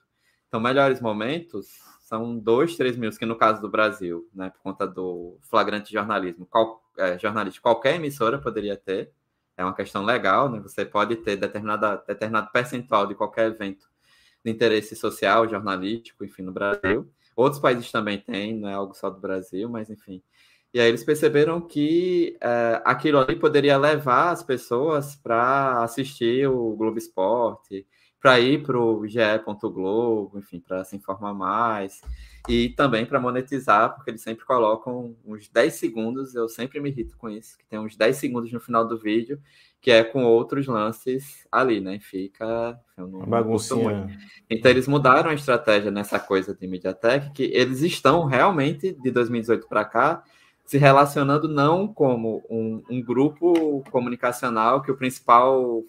Então, 0.49 0.61
melhores 0.61 1.01
momentos 1.01 1.69
são 2.01 2.37
dois, 2.37 2.77
três 2.77 2.97
mil, 2.97 3.11
que 3.13 3.25
no 3.25 3.37
caso 3.37 3.61
do 3.61 3.69
Brasil, 3.69 4.29
né, 4.35 4.51
por 4.51 4.61
conta 4.61 4.85
do 4.85 5.39
flagrante 5.43 5.93
jornalismo, 5.93 6.45
qual, 6.45 6.83
é, 6.99 7.17
jornalista, 7.17 7.61
qualquer 7.61 7.95
emissora 7.95 8.39
poderia 8.39 8.77
ter. 8.77 9.13
É 9.57 9.63
uma 9.63 9.75
questão 9.75 10.05
legal, 10.05 10.51
né? 10.51 10.59
Você 10.59 10.85
pode 10.85 11.15
ter 11.15 11.37
determinada, 11.37 12.03
determinado 12.05 12.51
percentual 12.51 13.07
de 13.07 13.15
qualquer 13.15 13.47
evento 13.53 13.89
de 14.45 14.51
interesse 14.51 14.97
social, 14.97 15.49
jornalístico, 15.49 16.25
enfim, 16.25 16.43
no 16.43 16.51
Brasil. 16.51 17.09
Outros 17.37 17.61
países 17.61 17.93
também 17.93 18.19
têm, 18.19 18.59
não 18.59 18.69
é 18.69 18.75
algo 18.75 18.93
só 18.93 19.09
do 19.09 19.21
Brasil, 19.21 19.69
mas 19.69 19.89
enfim. 19.89 20.21
E 20.75 20.81
aí 20.81 20.89
eles 20.89 21.05
perceberam 21.05 21.61
que 21.61 22.37
é, 22.41 22.83
aquilo 22.85 23.21
ali 23.21 23.37
poderia 23.37 23.79
levar 23.79 24.33
as 24.33 24.43
pessoas 24.43 25.15
para 25.15 25.85
assistir 25.85 26.49
o 26.49 26.75
Globo 26.75 26.99
Esporte, 26.99 27.87
para 28.21 28.41
ir 28.41 28.65
para 28.65 28.77
o 28.77 29.07
ge.globo, 29.07 30.37
enfim, 30.37 30.59
para 30.59 30.83
se 30.83 30.97
informar 30.97 31.33
mais, 31.33 32.01
e 32.49 32.71
também 32.71 33.07
para 33.07 33.21
monetizar, 33.21 33.95
porque 33.95 34.11
eles 34.11 34.23
sempre 34.23 34.45
colocam 34.45 35.15
uns 35.25 35.49
10 35.49 35.75
segundos, 35.75 36.35
eu 36.35 36.49
sempre 36.49 36.81
me 36.81 36.89
irrito 36.89 37.17
com 37.19 37.31
isso, 37.31 37.57
que 37.57 37.67
tem 37.67 37.79
uns 37.79 37.97
10 37.97 38.17
segundos 38.17 38.51
no 38.51 38.59
final 38.59 38.85
do 38.85 38.99
vídeo, 38.99 39.41
que 39.81 39.93
é 39.93 40.03
com 40.03 40.25
outros 40.25 40.67
lances 40.67 41.47
ali, 41.53 41.81
né? 41.81 42.01
Fica. 42.01 42.81
Eu 42.97 43.07
não, 43.07 43.21
Baguncinha. 43.21 44.09
Então 44.51 44.71
eles 44.71 44.89
mudaram 44.89 45.31
a 45.31 45.35
estratégia 45.35 45.91
nessa 45.91 46.19
coisa 46.19 46.53
de 46.53 46.67
MediaTek, 46.67 47.33
que 47.33 47.45
eles 47.45 47.83
estão 47.83 48.25
realmente, 48.25 48.93
de 48.93 49.11
2018 49.11 49.69
para 49.69 49.85
cá, 49.85 50.25
se 50.65 50.79
relacionando 50.79 51.49
não 51.49 51.87
como 51.87 52.43
um, 52.49 52.83
um, 52.89 53.03
grupo 53.03 53.83
comunicacional 53.91 54.83
que 54.83 54.91
o 54.91 54.97
principal, 54.97 55.83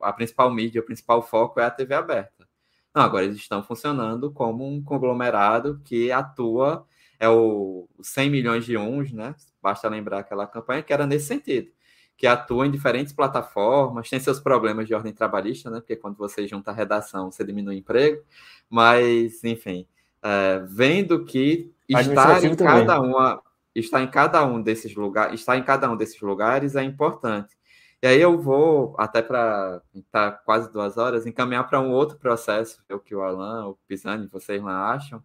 a 0.00 0.12
principal 0.12 0.50
mídia, 0.52 0.80
o 0.80 0.84
principal 0.84 1.22
foco 1.22 1.60
é 1.60 1.64
a 1.64 1.70
TV 1.70 1.94
aberta. 1.94 2.46
Não, 2.94 3.02
agora 3.02 3.24
eles 3.24 3.36
estão 3.36 3.62
funcionando 3.62 4.30
como 4.30 4.66
um 4.66 4.82
conglomerado 4.82 5.80
que 5.84 6.12
atua, 6.12 6.86
é 7.18 7.28
o 7.28 7.88
100 8.02 8.30
milhões 8.30 8.64
de 8.64 8.76
uns, 8.76 9.12
né? 9.12 9.34
Basta 9.62 9.88
lembrar 9.88 10.20
aquela 10.20 10.46
campanha 10.46 10.82
que 10.82 10.92
era 10.92 11.06
nesse 11.06 11.26
sentido 11.26 11.70
que 12.18 12.26
atua 12.26 12.66
em 12.66 12.70
diferentes 12.70 13.12
plataformas, 13.12 14.10
tem 14.10 14.18
seus 14.18 14.40
problemas 14.40 14.88
de 14.88 14.94
ordem 14.94 15.12
trabalhista, 15.12 15.70
né? 15.70 15.78
Porque 15.78 15.94
quando 15.94 16.16
você 16.16 16.48
junta 16.48 16.72
a 16.72 16.74
redação, 16.74 17.30
você 17.30 17.44
diminui 17.44 17.76
o 17.76 17.78
emprego, 17.78 18.20
mas, 18.68 19.44
enfim, 19.44 19.86
é, 20.20 20.58
vendo 20.66 21.24
que 21.24 21.72
estar 21.88 22.44
em 22.44 22.56
cada 22.56 23.00
uma, 23.00 23.40
estar 23.80 24.02
em 24.02 24.10
cada 24.10 24.44
um 24.44 24.60
desses 24.62 24.94
lugares, 24.94 25.40
estar 25.40 25.56
em 25.56 25.62
cada 25.62 25.90
um 25.90 25.96
desses 25.96 26.20
lugares 26.20 26.76
é 26.76 26.82
importante. 26.82 27.56
E 28.02 28.06
aí 28.06 28.20
eu 28.20 28.40
vou, 28.40 28.94
até 28.98 29.20
para 29.20 29.82
estar 29.94 30.32
tá 30.32 30.38
quase 30.44 30.72
duas 30.72 30.96
horas, 30.96 31.26
encaminhar 31.26 31.66
para 31.68 31.80
um 31.80 31.90
outro 31.90 32.16
processo, 32.18 32.82
o 32.90 32.98
que 32.98 33.14
o 33.14 33.22
Alan, 33.22 33.68
o 33.68 33.78
Pisani, 33.88 34.28
vocês 34.28 34.62
lá 34.62 34.92
acham, 34.92 35.22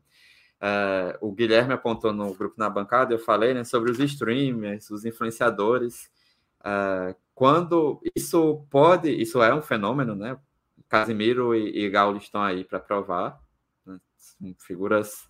é, 0.59 1.17
o 1.21 1.31
Guilherme 1.31 1.73
apontou 1.73 2.13
no 2.13 2.33
grupo 2.33 2.55
na 2.57 2.69
bancada, 2.69 3.13
eu 3.13 3.19
falei 3.19 3.53
né, 3.53 3.63
sobre 3.63 3.91
os 3.91 3.99
streamers, 3.99 4.89
os 4.89 5.03
influenciadores. 5.05 6.09
É, 6.63 7.15
quando 7.35 8.01
isso 8.15 8.65
pode, 8.69 9.09
isso 9.09 9.43
é 9.43 9.53
um 9.53 9.61
fenômeno, 9.61 10.15
né? 10.15 10.37
Casimiro 10.87 11.53
e, 11.53 11.85
e 11.85 11.89
Gauli 11.89 12.19
estão 12.19 12.41
aí 12.41 12.63
para 12.63 12.79
provar. 12.79 13.39
Né? 13.85 13.99
Figuras. 14.59 15.27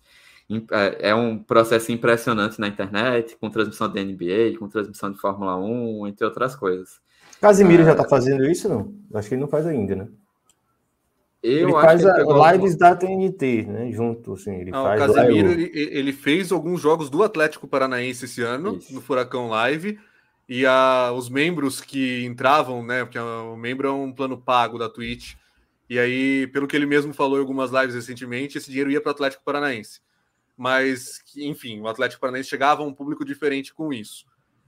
É, 0.70 1.10
é 1.10 1.14
um 1.14 1.38
processo 1.38 1.90
impressionante 1.90 2.60
na 2.60 2.68
internet, 2.68 3.36
com 3.36 3.48
transmissão 3.48 3.88
de 3.88 4.04
NBA, 4.04 4.58
com 4.58 4.68
transmissão 4.68 5.10
de 5.10 5.18
Fórmula 5.18 5.56
1, 5.56 6.06
entre 6.08 6.24
outras 6.24 6.54
coisas. 6.54 7.00
Casimiro 7.40 7.82
é, 7.82 7.86
já 7.86 7.92
está 7.92 8.04
fazendo 8.04 8.44
isso, 8.44 8.68
não? 8.68 8.94
Acho 9.14 9.28
que 9.28 9.34
ele 9.34 9.42
não 9.42 9.48
faz 9.48 9.66
ainda, 9.66 9.96
né? 9.96 10.08
Eu 11.42 11.68
ele 11.68 11.72
faz 11.72 12.02
que 12.02 12.52
lives 12.52 12.76
da 12.76 12.96
TNT, 12.96 13.66
né? 13.68 13.92
Junto, 13.92 14.32
assim. 14.32 14.54
Ele 14.54 14.70
não, 14.70 14.82
faz 14.82 15.02
o 15.02 15.14
Casemiro, 15.14 15.50
ele, 15.50 15.70
ele, 15.74 16.12
fez 16.12 16.50
alguns 16.50 16.80
jogos 16.80 17.10
do 17.10 17.22
Atlético 17.22 17.68
Paranaense 17.68 18.24
esse 18.24 18.40
ano, 18.40 18.76
Isso. 18.76 18.94
no 18.94 19.02
Furacão 19.02 19.48
Live, 19.48 19.98
e 20.48 20.64
a, 20.64 21.12
os 21.14 21.28
membros 21.28 21.82
que 21.82 22.24
entravam, 22.24 22.82
né? 22.82 23.04
Porque 23.04 23.18
o 23.18 23.56
membro 23.56 23.88
é 23.88 23.92
um 23.92 24.10
plano 24.10 24.38
pago 24.38 24.78
da 24.78 24.88
Twitch, 24.88 25.34
e 25.88 25.98
aí, 25.98 26.46
pelo 26.46 26.66
que 26.66 26.74
ele 26.74 26.86
mesmo 26.86 27.12
falou 27.12 27.36
em 27.36 27.40
algumas 27.40 27.70
lives 27.70 27.94
recentemente, 27.94 28.56
esse 28.56 28.70
dinheiro 28.70 28.90
ia 28.90 29.00
para 29.00 29.10
o 29.10 29.12
Atlético 29.12 29.44
Paranaense. 29.44 30.00
Mas, 30.56 31.20
enfim, 31.36 31.80
o 31.80 31.88
Atlético 31.88 32.20
Paranaense 32.20 32.48
chegava 32.48 32.82
a 32.82 32.86
um 32.86 32.94
público 32.94 33.24
diferente 33.24 33.74
com 33.74 33.92
isso. 33.92 34.24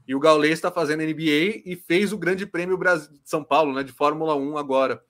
E 0.07 0.15
o 0.15 0.19
Gaulês 0.19 0.53
está 0.53 0.71
fazendo 0.71 1.03
NBA 1.03 1.63
e 1.65 1.81
fez 1.87 2.13
o 2.13 2.17
Grande 2.17 2.45
Prêmio 2.45 2.77
Brasil 2.77 3.11
de 3.11 3.29
São 3.29 3.43
Paulo, 3.43 3.73
né? 3.73 3.83
De 3.83 3.91
Fórmula 3.91 4.35
1 4.35 4.57
agora. 4.57 5.03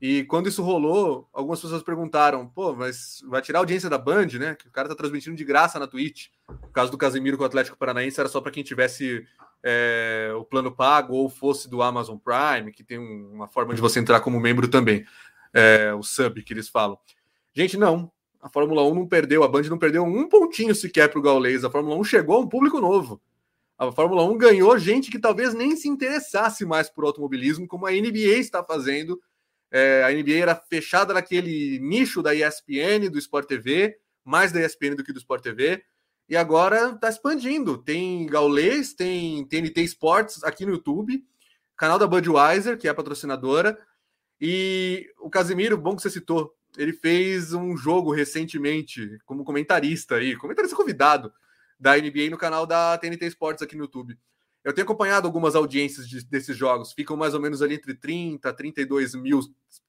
E 0.00 0.24
quando 0.24 0.48
isso 0.48 0.62
rolou, 0.62 1.28
algumas 1.32 1.60
pessoas 1.60 1.82
perguntaram: 1.82 2.48
pô, 2.48 2.74
mas 2.74 3.22
vai 3.28 3.42
tirar 3.42 3.58
a 3.58 3.62
audiência 3.62 3.90
da 3.90 3.98
Band, 3.98 4.26
né? 4.38 4.54
Que 4.54 4.66
o 4.66 4.70
cara 4.70 4.88
tá 4.88 4.94
transmitindo 4.94 5.36
de 5.36 5.44
graça 5.44 5.78
na 5.78 5.86
Twitch. 5.86 6.28
O 6.48 6.68
caso 6.68 6.90
do 6.90 6.98
Casemiro 6.98 7.36
com 7.36 7.42
o 7.42 7.46
Atlético 7.46 7.76
Paranaense 7.76 8.18
era 8.18 8.28
só 8.28 8.40
para 8.40 8.50
quem 8.50 8.64
tivesse 8.64 9.24
é, 9.62 10.32
o 10.34 10.44
plano 10.44 10.72
pago 10.72 11.14
ou 11.14 11.28
fosse 11.28 11.68
do 11.68 11.82
Amazon 11.82 12.16
Prime, 12.16 12.72
que 12.72 12.82
tem 12.82 12.98
uma 12.98 13.46
forma 13.46 13.74
de 13.74 13.80
você 13.80 14.00
entrar 14.00 14.20
como 14.20 14.40
membro 14.40 14.68
também. 14.68 15.04
É, 15.52 15.92
o 15.92 16.02
sub 16.02 16.42
que 16.42 16.52
eles 16.52 16.68
falam. 16.68 16.98
Gente, 17.52 17.76
não. 17.76 18.10
A 18.40 18.48
Fórmula 18.48 18.82
1 18.84 18.94
não 18.94 19.06
perdeu, 19.06 19.44
a 19.44 19.48
Band 19.48 19.62
não 19.62 19.78
perdeu 19.78 20.02
um 20.02 20.28
pontinho 20.28 20.74
sequer 20.74 21.08
para 21.08 21.18
o 21.18 21.22
Gaulês. 21.22 21.64
A 21.64 21.70
Fórmula 21.70 21.96
1 21.96 22.04
chegou 22.04 22.36
a 22.36 22.40
um 22.40 22.48
público 22.48 22.80
novo. 22.80 23.20
A 23.78 23.90
Fórmula 23.92 24.24
1 24.24 24.38
ganhou 24.38 24.78
gente 24.78 25.10
que 25.10 25.18
talvez 25.18 25.54
nem 25.54 25.76
se 25.76 25.88
interessasse 25.88 26.64
mais 26.64 26.88
por 26.88 27.04
automobilismo, 27.04 27.66
como 27.66 27.86
a 27.86 27.90
NBA 27.90 28.38
está 28.38 28.62
fazendo 28.64 29.20
é, 29.70 30.02
a 30.02 30.10
NBA 30.10 30.38
era 30.42 30.54
fechada 30.54 31.14
naquele 31.14 31.78
nicho 31.78 32.22
da 32.22 32.34
ESPN, 32.34 33.08
do 33.10 33.18
Sport 33.18 33.46
TV, 33.46 33.96
mais 34.24 34.50
da 34.50 34.60
ESPN 34.60 34.96
do 34.96 35.04
que 35.04 35.12
do 35.12 35.18
Sport 35.18 35.42
TV, 35.42 35.82
e 36.28 36.36
agora 36.36 36.90
está 36.90 37.08
expandindo. 37.08 37.78
Tem 37.78 38.26
Gaulês, 38.26 38.92
tem 38.92 39.44
TNT 39.46 39.82
Sports 39.82 40.42
aqui 40.42 40.66
no 40.66 40.72
YouTube, 40.72 41.24
canal 41.76 41.98
da 41.98 42.06
Budweiser, 42.06 42.76
que 42.76 42.88
é 42.88 42.92
patrocinadora, 42.92 43.78
e 44.40 45.08
o 45.20 45.30
Casimiro, 45.30 45.76
bom 45.76 45.94
que 45.94 46.02
você 46.02 46.10
citou, 46.10 46.54
ele 46.76 46.92
fez 46.92 47.52
um 47.52 47.76
jogo 47.76 48.12
recentemente 48.12 49.18
como 49.24 49.44
comentarista 49.44 50.16
aí, 50.16 50.36
comentarista 50.36 50.76
convidado 50.76 51.32
da 51.78 51.96
NBA 51.96 52.30
no 52.30 52.38
canal 52.38 52.66
da 52.66 52.96
TNT 52.98 53.26
Sports 53.26 53.62
aqui 53.62 53.76
no 53.76 53.84
YouTube. 53.84 54.18
Eu 54.62 54.74
tenho 54.74 54.84
acompanhado 54.84 55.26
algumas 55.26 55.54
audiências 55.54 56.06
de, 56.06 56.22
desses 56.24 56.56
jogos, 56.56 56.92
ficam 56.92 57.16
mais 57.16 57.32
ou 57.32 57.40
menos 57.40 57.62
ali 57.62 57.76
entre 57.76 57.94
30 57.94 58.48
a 58.48 58.52
32 58.52 59.14
mil 59.14 59.40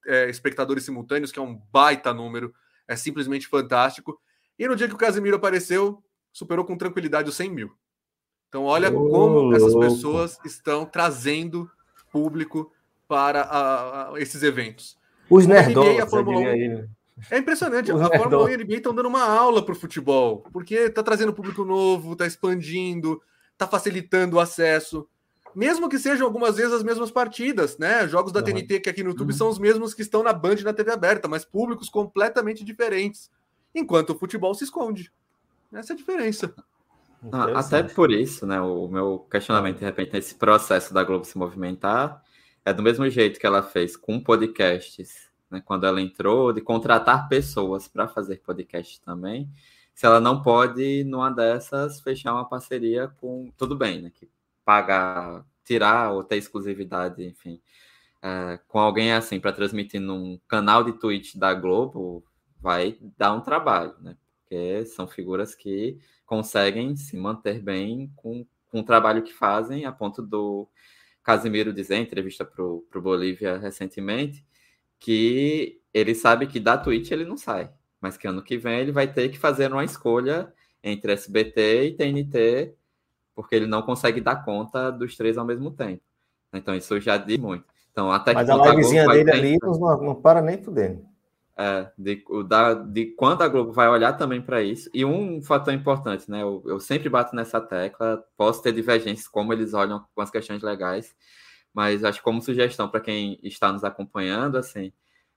é, 0.05 0.29
espectadores 0.29 0.85
simultâneos, 0.85 1.31
que 1.31 1.39
é 1.39 1.41
um 1.41 1.61
baita 1.71 2.13
número, 2.13 2.53
é 2.87 2.95
simplesmente 2.95 3.47
fantástico. 3.47 4.19
E 4.57 4.67
no 4.67 4.75
dia 4.75 4.87
que 4.87 4.93
o 4.93 4.97
Casemiro 4.97 5.35
apareceu, 5.35 6.01
superou 6.31 6.63
com 6.63 6.77
tranquilidade 6.77 7.29
os 7.29 7.35
100 7.35 7.51
mil. 7.51 7.71
Então, 8.47 8.63
olha 8.65 8.89
oh, 8.89 9.09
como 9.09 9.55
essas 9.55 9.75
pessoas 9.75 10.39
estão 10.45 10.85
trazendo 10.85 11.69
público 12.11 12.71
para 13.07 13.41
a, 13.41 14.13
a 14.13 14.21
esses 14.21 14.43
eventos. 14.43 14.97
Os 15.31 15.47
nerdolas, 15.47 15.99
a 15.99 16.07
Fórmula 16.07 16.39
1, 16.39 16.47
ele. 16.47 16.89
É 17.29 17.37
impressionante. 17.37 17.91
a 17.91 17.95
Fórmula 18.17 18.45
1 18.45 18.49
e 18.49 18.53
a 18.53 18.57
NBA 18.57 18.75
estão 18.75 18.93
dando 18.93 19.07
uma 19.07 19.23
aula 19.23 19.63
para 19.63 19.71
o 19.73 19.77
futebol, 19.77 20.43
porque 20.51 20.75
está 20.75 21.01
trazendo 21.01 21.33
público 21.33 21.63
novo, 21.63 22.13
está 22.13 22.27
expandindo, 22.27 23.21
está 23.53 23.65
facilitando 23.65 24.35
o 24.35 24.39
acesso. 24.39 25.07
Mesmo 25.55 25.89
que 25.89 25.99
sejam 25.99 26.25
algumas 26.25 26.57
vezes 26.57 26.73
as 26.73 26.83
mesmas 26.83 27.11
partidas, 27.11 27.77
né? 27.77 28.07
Jogos 28.07 28.31
da 28.31 28.39
uhum. 28.39 28.45
TNT 28.45 28.79
que 28.79 28.89
aqui 28.89 29.03
no 29.03 29.11
YouTube 29.11 29.31
uhum. 29.31 29.37
são 29.37 29.49
os 29.49 29.59
mesmos 29.59 29.93
que 29.93 30.01
estão 30.01 30.23
na 30.23 30.33
Band 30.33 30.55
e 30.55 30.63
na 30.63 30.73
TV 30.73 30.91
aberta, 30.91 31.27
mas 31.27 31.45
públicos 31.45 31.89
completamente 31.89 32.63
diferentes. 32.63 33.29
Enquanto 33.73 34.11
o 34.11 34.17
futebol 34.17 34.53
se 34.53 34.65
esconde. 34.65 35.11
Essa 35.73 35.93
é 35.93 35.95
a 35.95 35.97
diferença. 35.97 36.53
Ah, 37.31 37.59
até 37.59 37.83
por 37.83 38.11
isso, 38.11 38.45
né? 38.45 38.59
O 38.59 38.87
meu 38.87 39.19
questionamento, 39.29 39.79
de 39.79 39.85
repente, 39.85 40.13
nesse 40.13 40.35
processo 40.35 40.93
da 40.93 41.03
Globo 41.03 41.23
se 41.23 41.37
movimentar, 41.37 42.21
é 42.65 42.73
do 42.73 42.83
mesmo 42.83 43.09
jeito 43.09 43.39
que 43.39 43.45
ela 43.45 43.63
fez 43.63 43.95
com 43.97 44.19
podcasts, 44.19 45.29
né? 45.49 45.61
Quando 45.63 45.85
ela 45.85 46.01
entrou, 46.01 46.53
de 46.53 46.61
contratar 46.61 47.27
pessoas 47.27 47.87
para 47.87 48.07
fazer 48.07 48.37
podcast 48.37 49.01
também 49.01 49.49
se 49.93 50.05
ela 50.05 50.19
não 50.19 50.41
pode, 50.41 51.03
numa 51.03 51.29
dessas, 51.29 52.01
fechar 52.01 52.33
uma 52.33 52.47
parceria 52.47 53.07
com. 53.19 53.51
Tudo 53.57 53.75
bem, 53.75 54.01
né? 54.01 54.09
Que 54.09 54.29
pagar, 54.65 55.45
tirar 55.63 56.11
ou 56.11 56.23
ter 56.23 56.37
exclusividade, 56.37 57.23
enfim, 57.23 57.61
é, 58.21 58.59
com 58.67 58.79
alguém 58.79 59.13
assim 59.13 59.39
para 59.39 59.51
transmitir 59.51 59.99
num 60.01 60.39
canal 60.47 60.83
de 60.83 60.93
Twitch 60.93 61.35
da 61.35 61.53
Globo, 61.53 62.23
vai 62.59 62.97
dar 63.17 63.33
um 63.33 63.41
trabalho, 63.41 63.93
né? 63.99 64.17
Porque 64.41 64.85
são 64.85 65.07
figuras 65.07 65.55
que 65.55 65.99
conseguem 66.25 66.95
se 66.95 67.17
manter 67.17 67.61
bem 67.61 68.11
com, 68.15 68.45
com 68.69 68.79
o 68.79 68.83
trabalho 68.83 69.23
que 69.23 69.33
fazem, 69.33 69.85
a 69.85 69.91
ponto 69.91 70.21
do 70.21 70.67
Casimiro 71.23 71.73
dizer, 71.73 71.95
em 71.95 72.03
entrevista 72.03 72.43
para 72.43 72.63
o 72.63 72.85
Bolívia 72.95 73.57
recentemente, 73.57 74.45
que 74.99 75.79
ele 75.93 76.15
sabe 76.15 76.47
que 76.47 76.59
da 76.59 76.77
Twitch 76.77 77.11
ele 77.11 77.25
não 77.25 77.37
sai 77.37 77.69
mas 78.01 78.17
que 78.17 78.27
ano 78.27 78.41
que 78.41 78.57
vem 78.57 78.79
ele 78.79 78.91
vai 78.91 79.07
ter 79.07 79.29
que 79.29 79.37
fazer 79.37 79.71
uma 79.71 79.85
escolha 79.85 80.51
entre 80.83 81.13
SBT 81.13 81.85
e 81.85 81.91
TNT, 81.93 82.73
porque 83.35 83.55
ele 83.55 83.67
não 83.67 83.83
consegue 83.83 84.19
dar 84.19 84.43
conta 84.43 84.91
dos 84.91 85.15
três 85.15 85.37
ao 85.37 85.45
mesmo 85.45 85.69
tempo. 85.69 86.01
Então 86.51 86.75
isso 86.75 86.99
já 86.99 87.15
diz 87.15 87.37
muito. 87.37 87.63
Então, 87.91 88.11
até 88.11 88.33
mas 88.33 88.49
a 88.49 88.55
livezinha 88.55 89.05
dele 89.05 89.31
ali 89.31 89.57
não, 89.61 90.01
não 90.01 90.15
para 90.15 90.41
nem 90.41 90.57
dele. 90.57 91.03
É, 91.61 91.91
de, 91.95 92.23
da, 92.47 92.73
de 92.73 93.05
quando 93.15 93.43
a 93.43 93.47
Globo 93.47 93.71
vai 93.71 93.87
olhar 93.87 94.13
também 94.13 94.41
para 94.41 94.63
isso. 94.63 94.89
E 94.91 95.05
um 95.05 95.43
fator 95.43 95.71
importante, 95.71 96.29
né? 96.29 96.41
Eu, 96.41 96.63
eu, 96.65 96.79
sempre 96.79 97.07
bato 97.07 97.35
nessa 97.35 97.61
tecla, 97.61 98.23
posso 98.35 98.63
ter 98.63 98.73
divergências 98.73 99.27
como 99.27 99.53
eles 99.53 99.75
olham 99.75 100.03
com 100.15 100.21
as 100.23 100.31
questões 100.31 100.63
legais, 100.63 101.15
mas 101.71 102.03
acho 102.03 102.23
como 102.23 102.41
sugestão 102.41 102.89
para 102.89 102.99
quem 102.99 103.39
está 103.43 103.71
nos 103.71 103.83
acompanhando, 103.83 104.57
assim, 104.57 104.91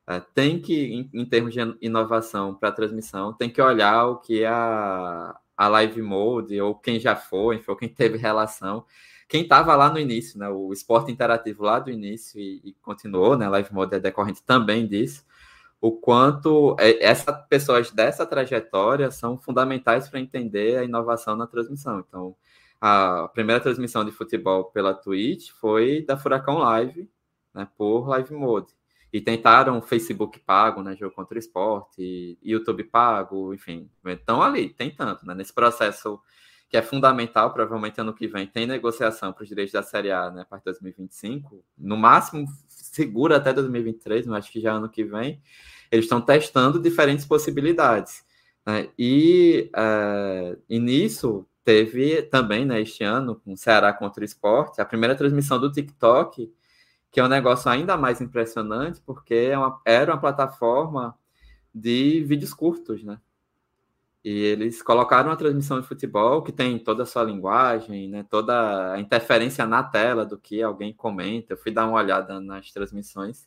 é, 0.07 0.19
tem 0.35 0.59
que, 0.59 0.75
em, 0.95 1.11
em, 1.13 1.27
termos 1.27 1.53
de 1.53 1.61
inovação 1.83 2.55
para 2.55 2.73
transmissão, 2.73 3.35
tem 3.35 3.51
que 3.51 3.61
olhar 3.61 4.07
o 4.07 4.17
que 4.17 4.47
a, 4.47 5.39
a 5.55 5.69
Live 5.69 6.01
Mode, 6.01 6.59
ou 6.59 6.75
quem 6.75 6.99
já 6.99 7.15
foi, 7.17 7.63
ou 7.67 7.77
quem 7.77 7.89
teve 7.91 8.17
relação, 8.17 8.87
quem 9.29 9.43
estava 9.43 9.77
lá 9.77 9.91
no 9.91 9.99
início, 9.99 10.39
né, 10.39 10.49
o 10.49 10.73
esporte 10.73 11.13
interativo 11.13 11.65
lá 11.65 11.79
do 11.79 11.91
início 11.91 12.41
e, 12.41 12.63
e 12.65 12.73
continuou, 12.83 13.37
né, 13.37 13.47
Live 13.49 13.75
Mode 13.75 13.95
é 13.95 14.01
decorrente 14.01 14.43
também 14.43 14.87
disso, 14.87 15.25
o 15.85 15.93
quanto 15.93 16.75
é, 16.81 17.05
essas 17.05 17.47
pessoas 17.47 17.91
dessa 17.91 18.25
trajetória 18.25 19.11
são 19.11 19.37
fundamentais 19.37 20.09
para 20.09 20.19
entender 20.19 20.79
a 20.79 20.85
inovação 20.85 21.37
na 21.37 21.47
transmissão. 21.47 22.03
Então, 22.09 22.35
a 22.81 23.29
primeira 23.35 23.61
transmissão 23.61 24.03
de 24.03 24.11
futebol 24.11 24.65
pela 24.65 24.95
Twitch 24.95 25.51
foi 25.51 26.01
da 26.01 26.17
Furacão 26.17 26.57
Live, 26.57 27.07
né, 27.53 27.69
por 27.77 28.09
Live 28.09 28.33
Mode. 28.33 28.73
E 29.13 29.21
tentaram 29.21 29.83
Facebook 29.83 30.41
pago, 30.41 30.83
né, 30.83 30.97
jogo 30.97 31.15
contra 31.15 31.37
o 31.37 31.39
esporte, 31.39 32.39
YouTube 32.43 32.85
pago, 32.85 33.53
enfim, 33.53 33.91
estão 34.07 34.43
ali, 34.43 34.71
tem 34.71 34.91
tanto, 34.91 35.27
né, 35.27 35.35
nesse 35.35 35.53
processo 35.53 36.19
que 36.67 36.79
é 36.79 36.83
fundamental, 36.83 37.53
provavelmente 37.53 38.01
ano 38.01 38.15
que 38.15 38.27
vem 38.27 38.47
tem 38.47 38.67
negociação 38.67 39.35
para 39.35 39.43
os 39.43 39.49
direitos 39.51 39.75
da 39.75 39.83
Série 39.83 40.11
A, 40.11 40.31
né, 40.31 40.43
a 40.43 40.45
partir 40.47 40.65
de 40.65 40.81
2025, 40.81 41.63
no 41.77 41.95
máximo 41.95 42.47
segura 42.67 43.37
até 43.37 43.53
2023, 43.53 44.27
mas 44.27 44.45
acho 44.45 44.51
que 44.51 44.61
já 44.61 44.73
ano 44.73 44.89
que 44.89 45.05
vem, 45.05 45.43
eles 45.95 46.07
estão 46.07 46.21
testando 46.21 46.81
diferentes 46.81 47.25
possibilidades, 47.25 48.25
né, 48.67 48.89
e, 48.99 49.71
uh, 49.77 50.61
e 50.69 50.79
nisso 50.79 51.47
teve 51.65 52.23
também, 52.23 52.65
né, 52.65 52.81
este 52.81 53.05
ano, 53.05 53.37
com 53.37 53.53
o 53.53 53.57
Ceará 53.57 53.93
contra 53.93 54.23
o 54.23 54.25
esporte, 54.25 54.81
a 54.81 54.85
primeira 54.85 55.15
transmissão 55.15 55.59
do 55.59 55.73
TikTok, 55.73 56.53
que 57.11 57.21
é 57.21 57.25
um 57.25 57.29
negócio 57.29 57.71
ainda 57.71 57.97
mais 57.97 58.21
impressionante, 58.21 59.01
porque 59.07 59.35
é 59.35 59.59
uma, 59.59 59.81
era 59.85 60.13
uma 60.13 60.21
plataforma 60.21 61.17
de 61.75 62.23
vídeos 62.25 62.53
curtos, 62.53 63.03
né? 63.03 63.19
E 64.25 64.31
eles 64.31 64.83
colocaram 64.83 65.29
uma 65.29 65.37
transmissão 65.37 65.79
de 65.81 65.87
futebol 65.87 66.43
que 66.43 66.51
tem 66.51 66.79
toda 66.79 67.03
a 67.03 67.07
sua 67.07 67.23
linguagem, 67.25 68.09
né? 68.09 68.25
toda 68.29 68.95
a 68.95 68.99
interferência 68.99 69.67
na 69.67 69.83
tela 69.83 70.25
do 70.25 70.39
que 70.39 70.63
alguém 70.63 70.95
comenta. 70.95 71.53
Eu 71.53 71.59
fui 71.59 71.71
dar 71.71 71.87
uma 71.87 71.99
olhada 71.99 72.41
nas 72.41 72.73
transmissões. 72.73 73.47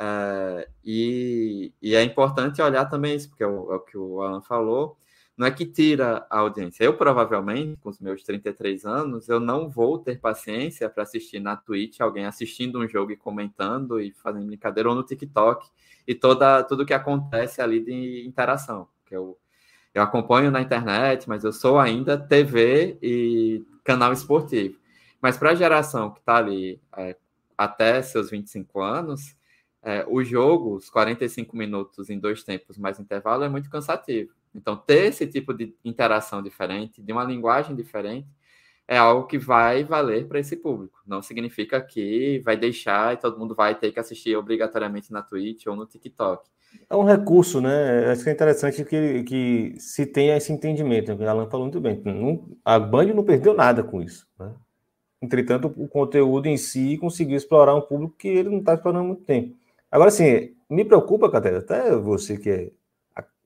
É, 0.00 0.68
e, 0.84 1.72
e, 1.82 1.96
é 1.96 2.02
importante 2.04 2.62
olhar 2.62 2.84
também 2.86 3.16
isso, 3.16 3.28
porque 3.28 3.42
é 3.42 3.46
o, 3.48 3.72
é 3.72 3.76
o, 3.76 3.80
que 3.80 3.98
o 3.98 4.22
Alan 4.22 4.40
falou, 4.40 4.96
não 5.36 5.46
é 5.46 5.50
que 5.50 5.66
tira 5.66 6.24
a 6.30 6.38
audiência. 6.38 6.84
Eu, 6.84 6.96
provavelmente, 6.96 7.76
com 7.80 7.88
os 7.88 7.98
meus 8.00 8.22
33 8.22 8.84
anos, 8.84 9.28
eu 9.28 9.40
não 9.40 9.68
vou 9.68 9.98
ter 9.98 10.20
paciência 10.20 10.88
para 10.88 11.02
assistir 11.02 11.40
na 11.40 11.56
Twitch 11.56 12.00
alguém 12.00 12.26
assistindo 12.26 12.78
um 12.78 12.88
jogo 12.88 13.10
e 13.12 13.16
comentando 13.16 14.00
e 14.00 14.12
fazendo 14.12 14.46
brincadeira, 14.46 14.88
ou 14.88 14.94
no 14.94 15.02
TikTok, 15.02 15.68
e 16.06 16.14
toda, 16.14 16.62
tudo 16.62 16.86
que 16.86 16.94
acontece 16.94 17.60
ali 17.60 17.80
de 17.80 18.24
interação. 18.26 18.88
Que 19.04 19.16
eu, 19.16 19.36
eu 19.94 20.02
acompanho 20.02 20.50
na 20.50 20.60
internet, 20.60 21.28
mas 21.28 21.42
eu 21.44 21.52
sou 21.52 21.78
ainda 21.78 22.16
TV 22.16 22.98
e 23.02 23.64
canal 23.82 24.12
esportivo. 24.12 24.78
Mas 25.20 25.36
para 25.36 25.50
a 25.50 25.54
geração 25.54 26.12
que 26.12 26.20
está 26.20 26.36
ali 26.36 26.80
é, 26.96 27.16
até 27.56 28.00
seus 28.02 28.30
25 28.30 28.80
anos, 28.80 29.37
é, 29.88 30.04
o 30.06 30.22
jogo, 30.22 30.74
os 30.74 30.90
45 30.90 31.56
minutos 31.56 32.10
em 32.10 32.18
dois 32.18 32.42
tempos 32.42 32.76
mais 32.76 33.00
intervalo, 33.00 33.42
é 33.42 33.48
muito 33.48 33.70
cansativo. 33.70 34.34
Então, 34.54 34.76
ter 34.76 35.06
esse 35.06 35.26
tipo 35.26 35.54
de 35.54 35.74
interação 35.82 36.42
diferente, 36.42 37.00
de 37.00 37.10
uma 37.10 37.24
linguagem 37.24 37.74
diferente, 37.74 38.28
é 38.86 38.98
algo 38.98 39.26
que 39.26 39.38
vai 39.38 39.84
valer 39.84 40.28
para 40.28 40.40
esse 40.40 40.56
público. 40.56 41.00
Não 41.06 41.22
significa 41.22 41.80
que 41.80 42.38
vai 42.40 42.54
deixar 42.54 43.14
e 43.14 43.16
todo 43.16 43.38
mundo 43.38 43.54
vai 43.54 43.74
ter 43.74 43.90
que 43.90 43.98
assistir 43.98 44.36
obrigatoriamente 44.36 45.10
na 45.10 45.22
Twitch 45.22 45.66
ou 45.66 45.74
no 45.74 45.86
TikTok. 45.86 46.46
É 46.90 46.94
um 46.94 47.04
recurso, 47.04 47.58
né? 47.58 48.10
Acho 48.10 48.24
que 48.24 48.28
é 48.28 48.32
interessante 48.34 48.84
que, 48.84 49.22
que 49.22 49.74
se 49.78 50.04
tenha 50.04 50.36
esse 50.36 50.52
entendimento. 50.52 51.14
O 51.14 51.26
Alan 51.26 51.48
falou 51.48 51.64
muito 51.64 51.80
bem. 51.80 52.02
A 52.62 52.78
Band 52.78 53.06
não 53.14 53.24
perdeu 53.24 53.54
nada 53.54 53.82
com 53.82 54.02
isso. 54.02 54.28
Né? 54.38 54.52
Entretanto, 55.22 55.72
o 55.78 55.88
conteúdo 55.88 56.44
em 56.44 56.58
si 56.58 56.98
conseguiu 56.98 57.38
explorar 57.38 57.74
um 57.74 57.80
público 57.80 58.16
que 58.18 58.28
ele 58.28 58.50
não 58.50 58.58
está 58.58 58.74
explorando 58.74 59.04
há 59.04 59.06
muito 59.06 59.22
tempo. 59.22 59.56
Agora, 59.90 60.08
assim, 60.08 60.54
me 60.68 60.84
preocupa, 60.84 61.30
Catedra, 61.30 61.60
até 61.60 61.96
você 61.96 62.36
que 62.36 62.50
é 62.50 62.70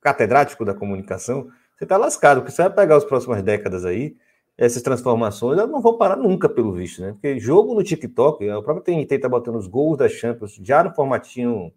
catedrático 0.00 0.64
da 0.64 0.74
comunicação, 0.74 1.48
você 1.76 1.84
está 1.84 1.96
lascado, 1.96 2.40
porque 2.40 2.52
você 2.52 2.62
vai 2.62 2.72
pegar 2.72 2.96
as 2.96 3.04
próximas 3.04 3.42
décadas 3.42 3.84
aí, 3.84 4.16
essas 4.58 4.82
transformações, 4.82 5.58
elas 5.58 5.70
não 5.70 5.80
vão 5.80 5.96
parar 5.96 6.16
nunca, 6.16 6.48
pelo 6.48 6.72
visto, 6.72 7.00
né? 7.00 7.12
Porque 7.12 7.38
jogo 7.38 7.74
no 7.74 7.82
TikTok, 7.82 8.48
o 8.50 8.62
próprio 8.62 8.84
TNT 8.84 9.14
está 9.14 9.28
botando 9.28 9.56
os 9.56 9.66
gols 9.66 9.98
da 9.98 10.08
Champions 10.08 10.58
já 10.62 10.84
no 10.84 10.92
formatinho 10.94 11.72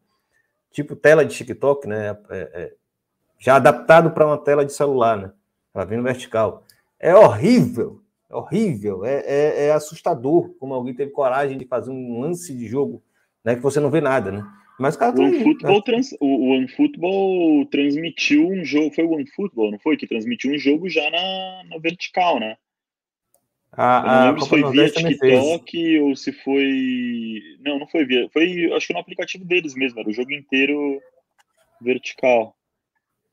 tipo 0.72 0.96
tela 0.96 1.24
de 1.24 1.36
TikTok, 1.36 1.88
né? 1.88 2.18
É, 2.30 2.38
é, 2.54 2.74
já 3.40 3.56
adaptado 3.56 4.12
para 4.12 4.26
uma 4.26 4.38
tela 4.38 4.66
de 4.66 4.74
celular, 4.74 5.18
né? 5.18 5.32
Ela 5.74 5.86
vem 5.86 5.98
no 5.98 6.04
vertical. 6.04 6.64
É 7.00 7.16
horrível, 7.16 8.02
é 8.30 8.36
horrível, 8.36 9.06
é, 9.06 9.20
é, 9.26 9.66
é 9.68 9.72
assustador 9.72 10.50
como 10.60 10.74
alguém 10.74 10.94
teve 10.94 11.12
coragem 11.12 11.58
de 11.58 11.66
fazer 11.66 11.92
um 11.92 12.20
lance 12.20 12.54
de 12.56 12.68
jogo 12.68 13.02
né, 13.46 13.56
que 13.56 13.62
você 13.62 13.80
não 13.80 13.92
vê 13.92 14.02
nada, 14.02 14.32
né? 14.32 14.46
Mas 14.78 14.98
cara, 14.98 15.16
o 15.16 15.22
OneFootball, 15.22 15.76
né? 15.76 15.82
trans, 15.86 16.16
o 16.20 16.50
OneFootball 16.52 17.66
transmitiu 17.68 18.50
um 18.50 18.66
jogo, 18.66 18.94
foi 18.94 19.06
o 19.06 19.12
OneFootball, 19.12 19.72
não 19.72 19.80
foi? 19.80 19.96
Que 19.96 20.08
transmitiu 20.08 20.52
um 20.52 20.58
jogo 20.58 20.90
já 20.90 21.10
na, 21.10 21.64
na 21.70 21.78
vertical, 21.78 22.40
né? 22.40 22.58
A, 23.72 24.02
eu 24.06 24.12
não 24.12 24.26
lembro 24.26 24.42
se 24.42 24.50
foi 24.50 24.72
via 24.72 24.90
TikTok 24.90 26.00
ou 26.00 26.16
se 26.16 26.32
foi. 26.32 27.42
Não, 27.60 27.80
não 27.80 27.88
foi 27.88 28.06
via. 28.06 28.30
Foi, 28.32 28.72
acho 28.74 28.88
que 28.88 28.94
no 28.94 29.00
aplicativo 29.00 29.46
deles 29.46 29.76
mesmo, 29.76 30.00
era 30.00 30.10
o 30.10 30.14
jogo 30.14 30.32
inteiro 30.34 31.02
vertical. 31.82 32.56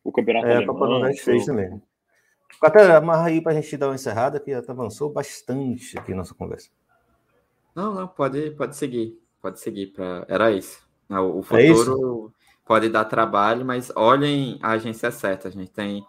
O 0.05 0.13
campeonato 0.13 0.47
é, 0.47 0.57
alemão. 0.57 0.77
A 0.77 0.79
Copa 0.79 0.91
Nordeste 0.91 1.25
fez 1.25 1.47
também. 1.47 1.81
Até 2.61 2.95
amarra 2.95 3.29
aí 3.29 3.41
para 3.41 3.53
a 3.53 3.55
gente 3.61 3.77
dar 3.77 3.89
uma 3.89 3.95
encerrada, 3.95 4.39
que 4.39 4.51
já 4.51 4.59
avançou 4.69 5.13
bastante 5.13 5.99
aqui 5.99 6.13
nossa 6.13 6.35
conversa. 6.35 6.71
Não, 7.75 7.95
não, 7.95 8.09
pode, 8.09 8.51
pode 8.53 8.77
seguir. 8.77 9.22
Pode 9.43 9.61
seguir. 9.61 9.89
Pra... 9.89 10.25
Era 10.29 10.51
isso. 10.51 10.81
O 11.11 11.41
é 11.41 11.43
futuro 11.43 12.33
é 12.35 12.43
pode 12.65 12.89
dar 12.89 13.05
trabalho, 13.05 13.67
mas 13.67 13.93
olhem 13.95 14.59
a 14.63 14.71
agência 14.71 15.11
certa. 15.11 15.49
A 15.49 15.51
gente 15.51 15.71
tem 15.71 16.07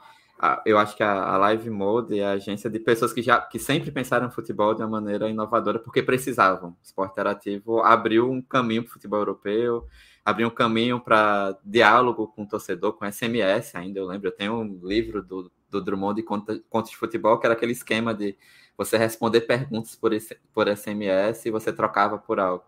eu 0.65 0.77
acho 0.77 0.95
que 0.95 1.03
a, 1.03 1.37
Live 1.37 1.69
Mode 1.69 2.19
é 2.19 2.25
a 2.25 2.31
agência 2.31 2.69
de 2.69 2.77
pessoas 2.77 3.13
que 3.13 3.21
já 3.21 3.39
que 3.39 3.57
sempre 3.57 3.91
pensaram 3.91 4.25
no 4.25 4.31
futebol 4.31 4.73
de 4.73 4.81
uma 4.81 4.89
maneira 4.89 5.29
inovadora 5.29 5.79
porque 5.79 6.03
precisavam. 6.03 6.71
O 6.71 6.77
esporte 6.83 7.13
interativo 7.13 7.81
abriu 7.81 8.29
um 8.29 8.41
caminho 8.41 8.83
para 8.83 8.89
o 8.89 8.93
futebol 8.93 9.19
europeu, 9.19 9.87
abriu 10.25 10.47
um 10.47 10.51
caminho 10.51 10.99
para 10.99 11.57
diálogo 11.63 12.27
com 12.27 12.43
o 12.43 12.47
torcedor, 12.47 12.93
com 12.93 13.09
SMS 13.09 13.73
ainda. 13.75 13.99
Eu 13.99 14.05
lembro, 14.05 14.27
eu 14.27 14.31
tenho 14.33 14.55
um 14.55 14.79
livro 14.83 15.23
do, 15.23 15.49
do 15.69 15.81
Drummond 15.81 16.21
de 16.21 16.23
contos 16.23 16.89
de 16.89 16.97
futebol 16.97 17.39
que 17.39 17.45
era 17.45 17.53
aquele 17.53 17.71
esquema 17.71 18.13
de 18.13 18.35
você 18.77 18.97
responder 18.97 19.41
perguntas 19.41 19.95
por, 19.95 20.11
por 20.53 20.67
SMS 20.67 21.45
e 21.45 21.51
você 21.51 21.71
trocava 21.71 22.17
por 22.17 22.39
algo. 22.39 22.65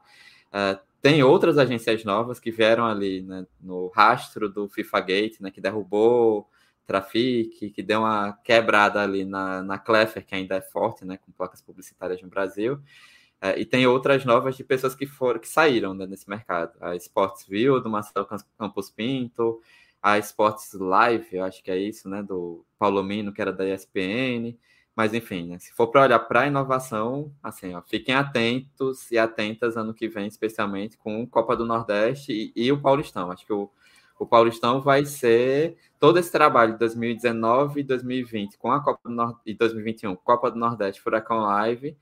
Uh, 0.55 0.79
tem 1.01 1.21
outras 1.21 1.57
agências 1.57 2.05
novas 2.05 2.39
que 2.39 2.49
vieram 2.49 2.85
ali 2.85 3.21
né, 3.21 3.45
no 3.61 3.89
rastro 3.89 4.47
do 4.49 4.69
FIFA 4.69 4.99
Gate, 5.01 5.39
né, 5.41 5.51
que 5.51 5.59
derrubou 5.59 6.49
Trafic, 6.87 7.71
que 7.71 7.83
deu 7.83 7.99
uma 7.99 8.33
quebrada 8.43 9.01
ali 9.01 9.25
na, 9.25 9.61
na 9.61 9.77
Clefer, 9.77 10.25
que 10.25 10.33
ainda 10.33 10.55
é 10.55 10.61
forte, 10.61 11.03
né, 11.03 11.17
com 11.17 11.31
placas 11.31 11.61
publicitárias 11.61 12.21
no 12.21 12.29
Brasil. 12.29 12.79
É, 13.41 13.59
e 13.59 13.65
tem 13.65 13.85
outras 13.85 14.23
novas 14.23 14.55
de 14.55 14.63
pessoas 14.63 14.95
que 14.95 15.05
foram 15.05 15.39
que 15.39 15.47
saíram 15.47 15.93
né, 15.93 16.07
nesse 16.07 16.29
mercado. 16.29 16.73
A 16.79 16.95
Sportsville, 16.95 17.83
do 17.83 17.89
Marcelo 17.89 18.27
Campos 18.57 18.89
Pinto, 18.89 19.61
a 20.01 20.17
Sports 20.19 20.73
Live, 20.73 21.27
eu 21.31 21.43
acho 21.43 21.61
que 21.63 21.69
é 21.69 21.77
isso, 21.77 22.07
né, 22.07 22.23
do 22.23 22.65
Paulo 22.79 23.03
Mino, 23.03 23.33
que 23.33 23.41
era 23.41 23.51
da 23.51 23.67
ESPN. 23.67 24.57
Mas 24.95 25.13
enfim, 25.13 25.47
né, 25.47 25.59
se 25.59 25.73
for 25.73 25.87
para 25.87 26.03
olhar 26.03 26.19
para 26.19 26.41
a 26.41 26.47
inovação, 26.47 27.33
assim, 27.43 27.73
ó, 27.75 27.81
fiquem 27.81 28.15
atentos 28.15 29.11
e 29.11 29.17
atentas 29.17 29.75
ano 29.75 29.93
que 29.93 30.07
vem, 30.07 30.27
especialmente 30.27 30.97
com 30.97 31.27
Copa 31.27 31.55
do 31.55 31.65
Nordeste 31.65 32.31
e, 32.31 32.53
e 32.55 32.71
o 32.71 32.81
Paulistão. 32.81 33.31
Acho 33.31 33.45
que 33.45 33.53
o 33.53 33.69
o 34.17 34.25
Paulistão 34.25 34.81
vai 34.81 35.05
ser 35.05 35.77
todo 35.99 36.17
esse 36.17 36.31
trabalho 36.31 36.73
de 36.73 36.79
2019 36.79 37.81
e 37.81 37.83
2020 37.83 38.57
com 38.57 38.71
a 38.71 38.81
Copa 38.81 39.09
do 39.09 39.13
Nord... 39.13 39.37
e 39.45 39.53
2021, 39.53 40.15
Copa 40.15 40.49
do 40.49 40.57
Nordeste 40.57 41.01
Furacão 41.01 41.39
Live, 41.39 41.97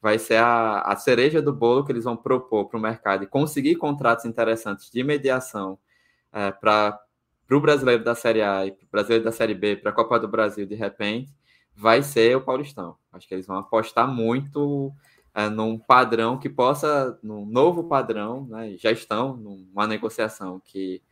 vai 0.00 0.18
ser 0.18 0.36
a, 0.36 0.80
a 0.82 0.96
cereja 0.96 1.42
do 1.42 1.52
bolo 1.52 1.84
que 1.84 1.90
eles 1.90 2.04
vão 2.04 2.16
propor 2.16 2.66
para 2.66 2.78
o 2.78 2.80
mercado 2.82 3.24
e 3.24 3.26
conseguir 3.26 3.76
contratos 3.76 4.24
interessantes 4.24 4.90
de 4.90 5.02
mediação 5.02 5.78
é, 6.32 6.52
para 6.52 7.00
o 7.50 7.60
brasileiro 7.60 8.04
da 8.04 8.14
Série 8.14 8.42
A 8.42 8.66
e 8.66 8.70
para 8.70 8.84
o 8.84 8.88
brasileiro 8.90 9.24
da 9.24 9.32
Série 9.32 9.54
B, 9.54 9.76
para 9.76 9.90
a 9.90 9.94
Copa 9.94 10.20
do 10.20 10.28
Brasil, 10.28 10.66
de 10.66 10.74
repente, 10.74 11.32
vai 11.76 12.02
ser 12.02 12.36
o 12.36 12.40
Paulistão. 12.40 12.96
Acho 13.12 13.28
que 13.28 13.34
eles 13.34 13.46
vão 13.46 13.58
apostar 13.58 14.08
muito 14.08 14.92
é, 15.34 15.50
num 15.50 15.78
padrão 15.78 16.38
que 16.38 16.48
possa, 16.48 17.18
num 17.22 17.44
novo 17.44 17.84
padrão, 17.84 18.46
né, 18.46 18.74
já 18.78 18.90
estão 18.90 19.36
numa 19.36 19.86
negociação 19.86 20.60
que 20.64 21.02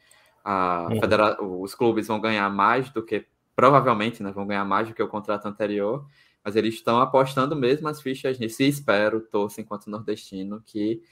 a 0.43 0.89
uhum. 0.91 1.01
federa... 1.01 1.43
os 1.43 1.74
clubes 1.74 2.07
vão 2.07 2.19
ganhar 2.19 2.49
mais 2.49 2.89
do 2.91 3.03
que, 3.03 3.27
provavelmente, 3.55 4.23
né, 4.23 4.32
vão 4.32 4.47
ganhar 4.47 4.65
mais 4.65 4.89
do 4.89 4.95
que 4.95 5.03
o 5.03 5.09
contrato 5.09 5.47
anterior, 5.47 6.07
mas 6.43 6.57
eles 6.57 6.74
estão 6.74 7.01
apostando 7.01 7.55
mesmo 7.55 7.86
as 7.86 8.01
fichas 8.01 8.39
nisso 8.39 8.62
e 8.62 8.69
espero, 8.69 9.20
torço 9.20 9.61
enquanto 9.61 9.91
nordestino, 9.91 10.62
que 10.65 11.03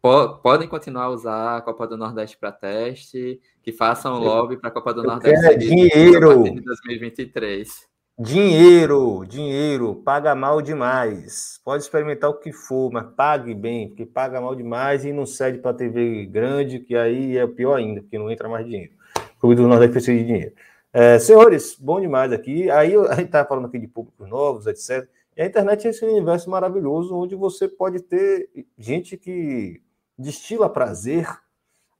po 0.00 0.38
podem 0.38 0.68
continuar 0.68 1.04
a 1.04 1.10
usar 1.10 1.56
a 1.56 1.60
Copa 1.62 1.86
do 1.86 1.96
Nordeste 1.96 2.36
para 2.38 2.52
teste, 2.52 3.40
que 3.62 3.72
façam 3.72 4.18
lobby 4.18 4.56
para 4.56 4.68
a 4.68 4.72
Copa 4.72 4.94
do 4.94 5.00
Eu 5.00 5.06
Nordeste 5.06 5.58
dinheiro. 5.58 6.46
em 6.46 6.62
2023. 6.62 7.95
Dinheiro, 8.18 9.26
dinheiro, 9.26 9.94
paga 9.96 10.34
mal 10.34 10.62
demais. 10.62 11.60
Pode 11.62 11.82
experimentar 11.82 12.30
o 12.30 12.38
que 12.38 12.50
for, 12.50 12.90
mas 12.90 13.12
pague 13.14 13.54
bem, 13.54 13.88
porque 13.88 14.06
paga 14.06 14.40
mal 14.40 14.54
demais 14.54 15.04
e 15.04 15.12
não 15.12 15.26
cede 15.26 15.58
para 15.58 15.76
TV 15.76 16.24
grande, 16.24 16.80
que 16.80 16.96
aí 16.96 17.36
é 17.36 17.46
pior 17.46 17.74
ainda, 17.74 18.00
porque 18.00 18.18
não 18.18 18.30
entra 18.30 18.48
mais 18.48 18.64
dinheiro. 18.64 18.94
O 19.36 19.40
Clube 19.40 19.56
do 19.56 19.68
Nordeste 19.68 19.92
precisa 19.92 20.16
de 20.16 20.24
dinheiro. 20.24 20.54
É, 20.94 21.18
senhores, 21.18 21.76
bom 21.78 22.00
demais 22.00 22.32
aqui. 22.32 22.70
Aí 22.70 22.96
a 23.06 23.16
gente 23.16 23.26
está 23.26 23.44
falando 23.44 23.66
aqui 23.66 23.78
de 23.78 23.86
públicos 23.86 24.26
novos, 24.26 24.66
etc. 24.66 25.06
E 25.36 25.42
a 25.42 25.46
internet 25.46 25.86
é 25.86 25.90
esse 25.90 26.02
universo 26.02 26.48
maravilhoso 26.48 27.14
onde 27.14 27.34
você 27.34 27.68
pode 27.68 28.00
ter 28.00 28.48
gente 28.78 29.18
que 29.18 29.82
destila 30.18 30.70
prazer 30.70 31.28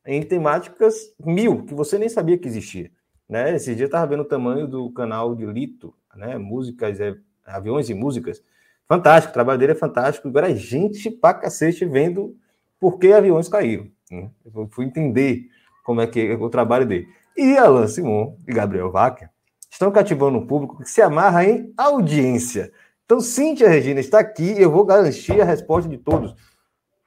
em 0.06 0.22
temáticas 0.22 1.14
mil 1.22 1.66
que 1.66 1.74
você 1.74 1.98
nem 1.98 2.08
sabia 2.08 2.38
que 2.38 2.48
existia. 2.48 2.90
Né? 3.28 3.54
Esse 3.54 3.74
dia 3.74 3.84
eu 3.84 3.88
estava 3.88 4.06
vendo 4.06 4.20
o 4.20 4.24
tamanho 4.24 4.66
do 4.66 4.90
canal 4.92 5.34
de 5.34 5.44
Lito, 5.44 5.92
né? 6.16 6.38
Músicas, 6.38 7.00
é, 7.00 7.14
aviões 7.44 7.88
e 7.88 7.94
músicas. 7.94 8.42
Fantástico, 8.88 9.30
o 9.30 9.34
trabalho 9.34 9.58
dele 9.58 9.72
é 9.72 9.76
fantástico. 9.76 10.28
Agora, 10.28 10.54
gente 10.54 11.10
pra 11.10 11.34
cacete 11.34 11.84
vendo 11.84 12.36
por 12.78 12.98
que 12.98 13.12
aviões 13.12 13.48
caíram. 13.48 13.88
Né? 14.10 14.30
Eu 14.44 14.68
fui 14.70 14.84
entender 14.84 15.48
como 15.84 16.00
é 16.00 16.06
que 16.06 16.20
é 16.20 16.34
o 16.34 16.48
trabalho 16.48 16.86
dele. 16.86 17.08
E 17.36 17.56
Alan 17.56 17.86
Simon 17.86 18.36
e 18.46 18.52
Gabriel 18.52 18.90
Wacker 18.90 19.28
estão 19.70 19.90
cativando 19.90 20.38
um 20.38 20.46
público 20.46 20.82
que 20.82 20.88
se 20.88 21.02
amarra 21.02 21.44
em 21.44 21.72
audiência. 21.76 22.72
Então, 23.04 23.20
Cíntia 23.20 23.68
Regina 23.68 24.00
está 24.00 24.18
aqui 24.18 24.54
e 24.54 24.62
eu 24.62 24.70
vou 24.70 24.84
garantir 24.84 25.40
a 25.40 25.44
resposta 25.44 25.88
de 25.88 25.98
todos. 25.98 26.34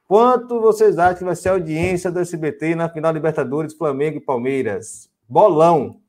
Quanto 0.08 0.60
vocês 0.62 0.98
acham 0.98 1.18
que 1.18 1.24
vai 1.24 1.36
ser 1.36 1.50
a 1.50 1.54
audiência 1.54 2.12
do 2.12 2.20
SBT 2.20 2.74
na 2.76 2.90
final 2.90 3.12
Libertadores, 3.12 3.74
Flamengo 3.74 4.18
e 4.18 4.22
Palmeiras? 4.22 5.10
Bolão. 5.28 6.00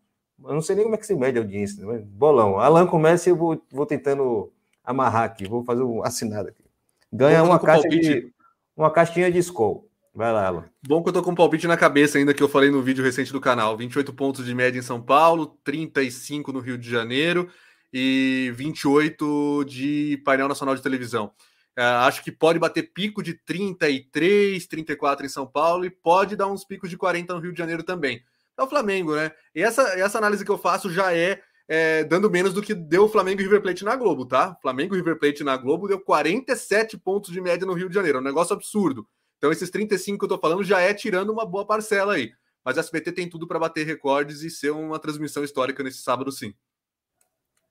Eu 0.44 0.54
não 0.54 0.62
sei 0.62 0.76
nem 0.76 0.84
como 0.84 0.94
é 0.94 0.98
que 0.98 1.06
se 1.06 1.14
mede 1.14 1.38
a 1.38 1.42
audiência, 1.42 1.84
mas 1.84 2.02
bolão. 2.02 2.58
Alan 2.58 2.86
começa 2.86 3.28
e 3.28 3.32
eu 3.32 3.36
vou, 3.36 3.62
vou 3.70 3.86
tentando 3.86 4.52
amarrar 4.84 5.24
aqui, 5.24 5.46
vou 5.48 5.64
fazer 5.64 5.82
um 5.82 6.02
assinado 6.04 6.48
aqui. 6.48 6.64
Ganha 7.12 7.42
uma 7.42 7.58
caixa 7.58 7.88
de 7.88 8.32
uma 8.76 8.90
caixinha 8.90 9.30
de 9.30 9.38
Skol. 9.38 9.88
Vai 10.14 10.32
lá, 10.32 10.46
Alan. 10.46 10.64
Bom 10.86 11.02
que 11.02 11.08
eu 11.08 11.12
tô 11.12 11.22
com 11.22 11.30
um 11.30 11.34
palpite 11.34 11.66
na 11.66 11.76
cabeça 11.76 12.18
ainda 12.18 12.34
que 12.34 12.42
eu 12.42 12.48
falei 12.48 12.70
no 12.70 12.82
vídeo 12.82 13.04
recente 13.04 13.32
do 13.32 13.40
canal. 13.40 13.76
28 13.76 14.12
pontos 14.12 14.44
de 14.44 14.54
média 14.54 14.78
em 14.78 14.82
São 14.82 15.00
Paulo, 15.00 15.58
35 15.62 16.52
no 16.52 16.60
Rio 16.60 16.76
de 16.76 16.90
Janeiro 16.90 17.48
e 17.92 18.52
28 18.54 19.64
de 19.64 20.20
painel 20.24 20.48
nacional 20.48 20.74
de 20.74 20.82
televisão. 20.82 21.32
É, 21.76 21.82
acho 21.82 22.24
que 22.24 22.32
pode 22.32 22.58
bater 22.58 22.92
pico 22.92 23.22
de 23.22 23.34
33, 23.34 24.66
34 24.66 25.26
em 25.26 25.28
São 25.28 25.46
Paulo 25.46 25.84
e 25.84 25.90
pode 25.90 26.34
dar 26.34 26.48
uns 26.48 26.64
picos 26.64 26.90
de 26.90 26.96
40 26.96 27.34
no 27.34 27.40
Rio 27.40 27.52
de 27.52 27.58
Janeiro 27.58 27.82
também. 27.82 28.22
É 28.60 28.62
o 28.62 28.68
Flamengo, 28.68 29.16
né? 29.16 29.32
E 29.54 29.62
essa, 29.62 29.82
essa 29.98 30.18
análise 30.18 30.44
que 30.44 30.50
eu 30.50 30.58
faço 30.58 30.92
já 30.92 31.14
é, 31.16 31.40
é 31.66 32.04
dando 32.04 32.30
menos 32.30 32.52
do 32.52 32.60
que 32.60 32.74
deu 32.74 33.04
o 33.04 33.08
Flamengo 33.08 33.40
e 33.40 33.44
River 33.44 33.62
Plate 33.62 33.86
na 33.86 33.96
Globo, 33.96 34.26
tá? 34.26 34.54
Flamengo 34.60 34.94
e 34.94 34.98
River 34.98 35.18
Plate 35.18 35.42
na 35.42 35.56
Globo 35.56 35.88
deu 35.88 35.98
47 35.98 36.98
pontos 36.98 37.32
de 37.32 37.40
média 37.40 37.66
no 37.66 37.72
Rio 37.72 37.88
de 37.88 37.94
Janeiro, 37.94 38.18
é 38.18 38.20
um 38.20 38.24
negócio 38.24 38.54
absurdo. 38.54 39.08
Então, 39.38 39.50
esses 39.50 39.70
35 39.70 40.18
que 40.18 40.24
eu 40.26 40.28
tô 40.28 40.38
falando 40.38 40.62
já 40.62 40.78
é 40.78 40.92
tirando 40.92 41.30
uma 41.30 41.46
boa 41.46 41.66
parcela 41.66 42.12
aí. 42.12 42.30
Mas 42.62 42.76
a 42.76 42.80
SBT 42.80 43.12
tem 43.12 43.30
tudo 43.30 43.48
para 43.48 43.58
bater 43.58 43.86
recordes 43.86 44.42
e 44.42 44.50
ser 44.50 44.72
uma 44.72 44.98
transmissão 44.98 45.42
histórica 45.42 45.82
nesse 45.82 46.02
sábado, 46.02 46.30
sim. 46.30 46.52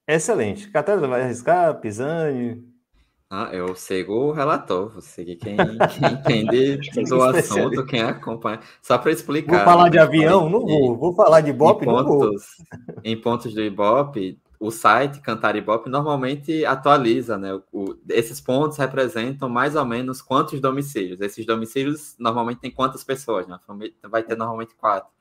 Excelente. 0.07 0.71
Catarina 0.71 1.07
vai 1.07 1.21
arriscar, 1.21 1.79
Pisani. 1.79 2.67
Ah, 3.31 3.49
eu 3.53 3.76
sigo 3.76 4.11
o 4.14 4.31
relator, 4.31 4.89
vou 4.89 5.03
seguir 5.03 5.35
quem, 5.35 5.56
quem 5.56 6.14
entende 6.14 6.80
do 7.07 7.22
assunto, 7.22 7.85
quem 7.85 8.01
acompanha. 8.01 8.60
Só 8.81 8.97
para 8.97 9.11
explicar. 9.11 9.57
Vou 9.57 9.65
falar 9.65 9.84
né, 9.84 9.89
de 9.91 9.99
avião? 9.99 10.49
Não 10.49 10.65
vou. 10.65 10.97
Vou 10.97 11.14
falar 11.14 11.41
de 11.41 11.51
Ibope? 11.51 11.85
Em 11.85 11.88
pontos, 11.88 12.45
em 13.03 13.22
pontos 13.22 13.53
do 13.53 13.61
Ibope, 13.61 14.41
o 14.60 14.72
site 14.72 15.22
Cantar 15.22 15.56
Ibope 15.56 15.91
normalmente 15.91 16.65
atualiza, 16.65 17.38
né? 17.38 17.53
O, 17.72 17.95
esses 18.10 18.41
pontos 18.41 18.80
representam 18.80 19.47
mais 19.47 19.76
ou 19.76 19.85
menos 19.85 20.23
quantos 20.23 20.60
domicílios. 20.60 21.22
Esses 21.22 21.45
domicílios 21.45 22.15
normalmente 22.18 22.61
tem 22.61 22.72
quantas 22.72 23.03
pessoas, 23.03 23.47
né? 23.47 23.60
Vai 24.10 24.23
ter 24.23 24.35
normalmente 24.35 24.73
quatro. 24.76 25.11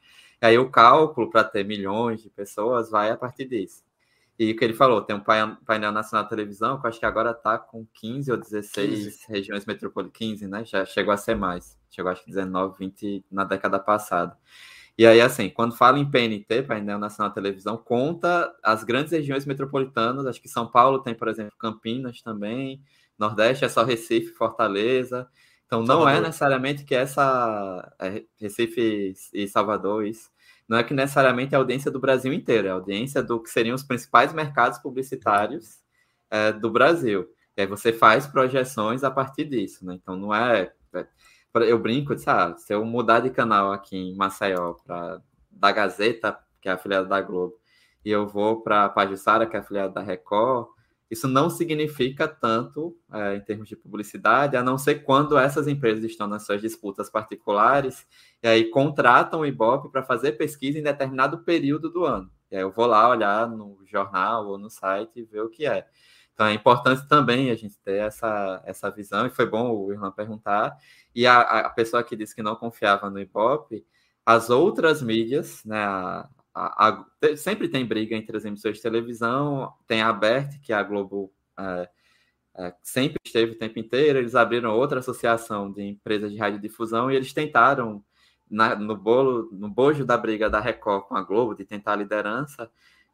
E 0.40 0.46
aí 0.46 0.58
o 0.58 0.70
cálculo 0.70 1.28
para 1.28 1.44
ter 1.44 1.62
milhões 1.62 2.22
de 2.22 2.30
pessoas 2.30 2.90
vai 2.90 3.10
a 3.10 3.18
partir 3.18 3.44
disso. 3.44 3.82
E 4.38 4.52
o 4.52 4.56
que 4.56 4.64
ele 4.64 4.72
falou, 4.74 5.02
tem 5.02 5.16
um 5.16 5.20
painel 5.20 5.90
nacional 5.90 6.22
de 6.22 6.30
televisão, 6.30 6.78
que 6.78 6.86
eu 6.86 6.88
acho 6.88 7.00
que 7.00 7.06
agora 7.06 7.32
está 7.32 7.58
com 7.58 7.84
15 7.92 8.30
ou 8.30 8.36
16 8.36 9.04
15. 9.04 9.26
regiões 9.28 9.66
metropolitanas, 9.66 10.16
15, 10.16 10.46
né? 10.46 10.64
Já 10.64 10.84
chegou 10.84 11.12
a 11.12 11.16
ser 11.16 11.34
mais. 11.34 11.76
Chegou 11.90 12.12
acho 12.12 12.22
que 12.22 12.30
19, 12.30 12.78
20 12.78 13.24
na 13.32 13.42
década 13.42 13.80
passada. 13.80 14.38
E 14.96 15.04
aí, 15.04 15.20
assim, 15.20 15.50
quando 15.50 15.76
fala 15.76 15.98
em 15.98 16.08
PNT, 16.08 16.62
painel 16.62 17.00
nacional 17.00 17.30
de 17.30 17.34
televisão, 17.34 17.76
conta 17.76 18.54
as 18.62 18.84
grandes 18.84 19.12
regiões 19.12 19.44
metropolitanas. 19.44 20.24
Acho 20.24 20.40
que 20.40 20.48
São 20.48 20.70
Paulo 20.70 21.00
tem, 21.00 21.14
por 21.14 21.26
exemplo, 21.26 21.52
Campinas 21.58 22.22
também. 22.22 22.80
Nordeste 23.18 23.64
é 23.64 23.68
só 23.68 23.82
Recife, 23.82 24.34
Fortaleza. 24.34 25.28
Então, 25.66 25.82
não 25.82 26.08
é 26.08 26.12
Salvador. 26.12 26.16
é 26.16 26.26
necessariamente 26.26 26.84
que 26.84 26.94
essa. 26.94 27.92
É, 28.00 28.24
Recife 28.40 29.14
e 29.34 29.48
Salvador, 29.48 30.06
isso 30.06 30.30
não 30.68 30.76
é 30.76 30.84
que 30.84 30.92
necessariamente 30.92 31.54
é 31.54 31.56
a 31.56 31.60
audiência 31.60 31.90
do 31.90 31.98
Brasil 31.98 32.32
inteiro, 32.32 32.68
é 32.68 32.70
a 32.70 32.74
audiência 32.74 33.22
do 33.22 33.40
que 33.42 33.48
seriam 33.48 33.74
os 33.74 33.82
principais 33.82 34.32
mercados 34.32 34.78
publicitários 34.78 35.78
é, 36.30 36.52
do 36.52 36.70
Brasil. 36.70 37.26
E 37.56 37.62
aí 37.62 37.66
você 37.66 37.92
faz 37.92 38.26
projeções 38.26 39.02
a 39.02 39.10
partir 39.10 39.44
disso, 39.44 39.84
né? 39.84 39.94
Então 39.94 40.14
não 40.14 40.34
é. 40.34 40.72
é 40.94 41.06
eu 41.62 41.78
brinco, 41.78 42.14
disse, 42.14 42.28
ah, 42.30 42.54
se 42.56 42.72
eu 42.72 42.84
mudar 42.84 43.20
de 43.20 43.30
canal 43.30 43.72
aqui 43.72 43.96
em 43.96 44.14
Maceió 44.14 44.74
para 44.74 45.20
da 45.50 45.72
Gazeta, 45.72 46.38
que 46.60 46.68
é 46.68 46.72
afiliada 46.72 47.08
da 47.08 47.20
Globo, 47.20 47.54
e 48.04 48.10
eu 48.10 48.28
vou 48.28 48.60
para 48.60 48.84
a 48.84 48.88
Pajussara, 48.88 49.46
que 49.46 49.56
é 49.56 49.58
afiliada 49.58 49.92
da 49.94 50.00
Record, 50.00 50.68
isso 51.10 51.26
não 51.26 51.48
significa 51.48 52.28
tanto 52.28 52.96
é, 53.12 53.36
em 53.36 53.40
termos 53.40 53.68
de 53.68 53.76
publicidade, 53.76 54.56
a 54.56 54.62
não 54.62 54.76
ser 54.76 54.96
quando 54.96 55.38
essas 55.38 55.66
empresas 55.66 56.04
estão 56.04 56.26
nas 56.26 56.44
suas 56.44 56.60
disputas 56.60 57.08
particulares 57.08 58.06
e 58.42 58.48
aí 58.48 58.64
contratam 58.70 59.40
o 59.40 59.46
Ibope 59.46 59.90
para 59.90 60.02
fazer 60.02 60.32
pesquisa 60.32 60.78
em 60.78 60.82
determinado 60.82 61.38
período 61.38 61.90
do 61.90 62.04
ano. 62.04 62.30
E 62.50 62.56
aí 62.56 62.62
eu 62.62 62.70
vou 62.70 62.86
lá 62.86 63.08
olhar 63.08 63.48
no 63.48 63.78
jornal 63.86 64.46
ou 64.46 64.58
no 64.58 64.68
site 64.68 65.20
e 65.20 65.24
ver 65.24 65.40
o 65.40 65.48
que 65.48 65.66
é. 65.66 65.86
Então 66.34 66.46
é 66.46 66.52
importante 66.52 67.08
também 67.08 67.50
a 67.50 67.54
gente 67.54 67.76
ter 67.80 67.96
essa, 67.96 68.62
essa 68.64 68.90
visão, 68.90 69.26
e 69.26 69.30
foi 69.30 69.46
bom 69.46 69.70
o 69.70 69.92
Irlan 69.92 70.12
perguntar. 70.12 70.76
E 71.14 71.26
a, 71.26 71.40
a 71.40 71.70
pessoa 71.70 72.04
que 72.04 72.14
disse 72.14 72.34
que 72.34 72.42
não 72.42 72.54
confiava 72.54 73.10
no 73.10 73.18
Ibope, 73.18 73.84
as 74.24 74.50
outras 74.50 75.02
mídias, 75.02 75.64
né, 75.64 75.82
a, 75.82 76.28
a, 76.58 76.88
a, 76.88 77.36
sempre 77.36 77.68
tem 77.68 77.86
briga 77.86 78.16
entre 78.16 78.36
as 78.36 78.44
emissoras 78.44 78.78
de 78.78 78.82
televisão, 78.82 79.72
tem 79.86 80.02
a 80.02 80.08
Abert, 80.08 80.60
que 80.60 80.72
é 80.72 80.76
a 80.76 80.82
Globo 80.82 81.32
é, 81.58 81.88
é, 82.56 82.74
sempre 82.82 83.18
esteve 83.24 83.52
o 83.52 83.58
tempo 83.58 83.78
inteiro, 83.78 84.18
eles 84.18 84.34
abriram 84.34 84.74
outra 84.74 84.98
associação 84.98 85.70
de 85.70 85.82
empresas 85.82 86.32
de 86.32 86.38
radiodifusão 86.38 87.10
e 87.10 87.16
eles 87.16 87.32
tentaram, 87.32 88.02
na, 88.50 88.74
no 88.74 88.96
bolo, 88.96 89.48
no 89.52 89.68
bojo 89.68 90.04
da 90.04 90.16
briga 90.16 90.50
da 90.50 90.58
Record 90.58 91.04
com 91.04 91.16
a 91.16 91.22
Globo, 91.22 91.54
de 91.54 91.64
tentar 91.64 91.92
a 91.92 91.96
liderança, 91.96 92.68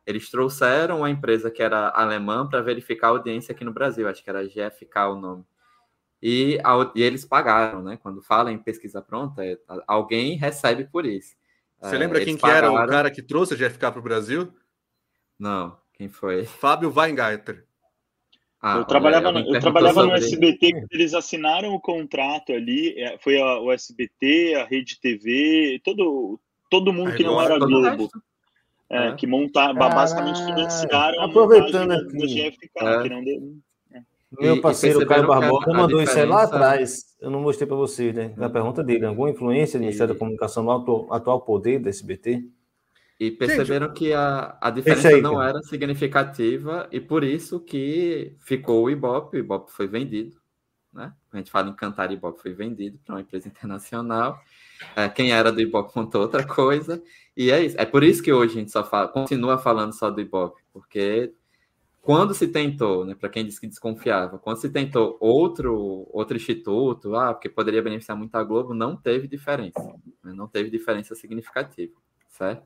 eles 0.07 0.31
trouxeram 0.31 0.99
uma 0.99 1.11
empresa 1.11 1.51
que 1.51 1.63
era 1.63 1.91
alemã 1.91 2.47
para 2.49 2.63
verificar 2.63 3.09
a 3.09 3.11
audiência 3.11 3.53
aqui 3.53 3.65
no 3.65 3.73
Brasil, 3.73 4.09
acho 4.09 4.23
que 4.23 4.31
era 4.31 4.47
GFK 4.47 4.99
o 5.11 5.17
nome. 5.17 5.45
E, 6.23 6.59
e 6.95 7.03
eles 7.03 7.25
pagaram, 7.27 7.83
né? 7.83 7.99
Quando 7.99 8.23
fala 8.23 8.51
em 8.51 8.59
pesquisa 8.59 9.03
pronta, 9.03 9.45
é, 9.45 9.59
alguém 9.87 10.37
recebe 10.37 10.85
por 10.85 11.05
isso. 11.05 11.35
Você 11.85 11.97
é, 11.97 11.99
lembra 11.99 12.25
quem 12.25 12.37
que 12.37 12.47
era 12.47 12.73
o 12.73 12.87
cara 12.87 13.11
que 13.11 13.23
trouxe 13.23 13.53
a 13.53 13.57
GFK 13.57 13.79
para 13.79 13.99
o 13.99 14.03
Brasil? 14.03 14.51
Não, 15.39 15.77
quem 15.93 16.09
foi? 16.09 16.47
Fábio 16.47 16.91
Weingarter. 16.95 17.67
Ah, 18.61 18.79
eu 18.79 18.85
trabalhava, 18.87 19.31
no, 19.31 19.55
eu 19.55 19.61
trabalhava 19.61 20.07
no 20.07 20.15
SBT, 20.15 20.87
eles 20.91 21.13
assinaram 21.13 21.75
o 21.75 21.81
contrato 21.81 22.51
ali, 22.51 22.99
é, 22.99 23.19
foi 23.19 23.39
a, 23.39 23.61
o 23.61 23.71
SBT, 23.71 24.55
a 24.55 24.65
Rede 24.65 24.99
TV, 24.99 25.83
todo, 25.85 26.41
todo 26.71 26.91
mundo 26.91 27.15
que 27.15 27.23
não 27.23 27.43
era 27.43 27.59
Globo. 27.59 28.09
É, 28.89 29.09
é. 29.09 29.15
Que 29.17 29.27
montaram, 29.27 29.75
basicamente 29.75 30.43
financiaram 30.43 31.21
aproveitando 31.23 31.93
a 31.93 31.97
aqui. 31.97 32.17
da 32.17 32.27
GFK, 32.27 32.71
é. 32.77 33.03
que 33.03 33.09
não 33.11 33.23
deu. 33.23 33.55
Meu 34.41 34.61
parceiro 34.63 35.07
Caio 35.07 35.27
Barbosa 35.27 35.71
mandou 35.73 36.03
isso 36.03 36.19
aí 36.19 36.25
lá 36.25 36.45
atrás. 36.45 37.14
Eu 37.25 37.31
não 37.31 37.41
mostrei 37.41 37.67
para 37.67 37.77
vocês, 37.77 38.15
né? 38.15 38.35
Na 38.37 38.51
pergunta 38.51 38.85
dele, 38.85 39.07
alguma 39.07 39.31
influência 39.31 39.79
do 39.79 39.83
Ministério 39.83 40.13
da 40.13 40.19
Comunicação 40.19 40.63
no 40.63 40.71
atual, 40.71 41.11
atual 41.11 41.41
poder 41.41 41.79
do 41.79 41.89
SBT? 41.89 42.47
E 43.19 43.31
perceberam 43.31 43.95
que 43.95 44.13
a, 44.13 44.59
a 44.61 44.69
diferença 44.69 45.09
aí, 45.09 45.23
não 45.23 45.43
era 45.43 45.63
significativa 45.63 46.87
e 46.93 47.01
por 47.01 47.25
isso 47.25 47.61
que 47.61 48.37
ficou 48.41 48.85
o 48.85 48.91
Ibope, 48.91 49.39
o 49.39 49.41
Ibope 49.41 49.73
foi 49.73 49.87
vendido, 49.87 50.37
né? 50.93 51.15
A 51.33 51.39
gente 51.39 51.51
fala 51.51 51.71
em 51.71 51.75
Cantar 51.75 52.13
Ibope 52.13 52.43
foi 52.43 52.53
vendido 52.53 52.99
para 52.99 53.15
uma 53.15 53.21
empresa 53.23 53.49
internacional. 53.49 54.39
É, 54.95 55.09
quem 55.09 55.33
era 55.33 55.51
do 55.51 55.63
Ibope 55.63 55.95
contou 55.95 56.21
outra 56.21 56.45
coisa. 56.47 57.03
E 57.35 57.51
é 57.51 57.65
isso. 57.65 57.77
É 57.81 57.87
por 57.87 58.05
isso 58.05 58.23
que 58.23 58.35
hoje 58.35 58.53
a 58.53 58.61
gente 58.61 58.71
só 58.71 58.85
fala, 58.85 59.09
continua 59.09 59.57
falando 59.57 59.95
só 59.95 60.11
do 60.11 60.21
Ibope, 60.21 60.61
porque 60.75 61.33
quando 62.05 62.35
se 62.35 62.47
tentou, 62.47 63.07
né, 63.07 63.15
para 63.15 63.31
quem 63.31 63.47
disse 63.47 63.59
que 63.59 63.67
desconfiava, 63.67 64.39
quando 64.39 64.59
se 64.59 64.69
tentou 64.69 65.17
outro 65.19 66.07
outro 66.13 66.37
instituto, 66.37 67.17
ah, 67.17 67.33
porque 67.33 67.49
poderia 67.49 67.83
beneficiar 67.83 68.17
muito 68.17 68.35
a 68.35 68.45
Globo, 68.45 68.75
não 68.75 68.95
teve 68.95 69.27
diferença, 69.27 69.81
né, 70.23 70.35
não 70.35 70.47
teve 70.47 70.69
diferença 70.69 71.15
significativa, 71.15 71.95
certo? 72.29 72.63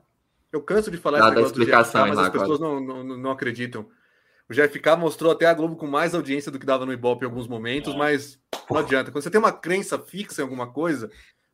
Eu 0.51 0.61
canso 0.61 0.91
de 0.91 0.97
falar 0.97 1.19
esse 1.19 1.29
negócio 1.29 1.47
explicação, 1.47 2.03
GFK, 2.03 2.15
mas 2.15 2.25
as 2.25 2.31
pessoas 2.31 2.59
não, 2.59 2.81
não, 2.81 3.03
não 3.03 3.31
acreditam. 3.31 3.87
O 4.49 4.53
GFK 4.53 4.97
mostrou 4.97 5.31
até 5.31 5.45
a 5.45 5.53
Globo 5.53 5.75
com 5.75 5.87
mais 5.87 6.13
audiência 6.13 6.51
do 6.51 6.59
que 6.59 6.65
dava 6.65 6.85
no 6.85 6.91
Ibope 6.91 7.23
em 7.23 7.29
alguns 7.29 7.47
momentos, 7.47 7.95
mas 7.95 8.39
não 8.69 8.77
adianta. 8.77 9.11
Quando 9.11 9.23
você 9.23 9.29
tem 9.29 9.39
uma 9.39 9.51
crença 9.51 9.97
fixa 9.99 10.41
em 10.41 10.43
alguma 10.43 10.73
coisa, 10.73 11.09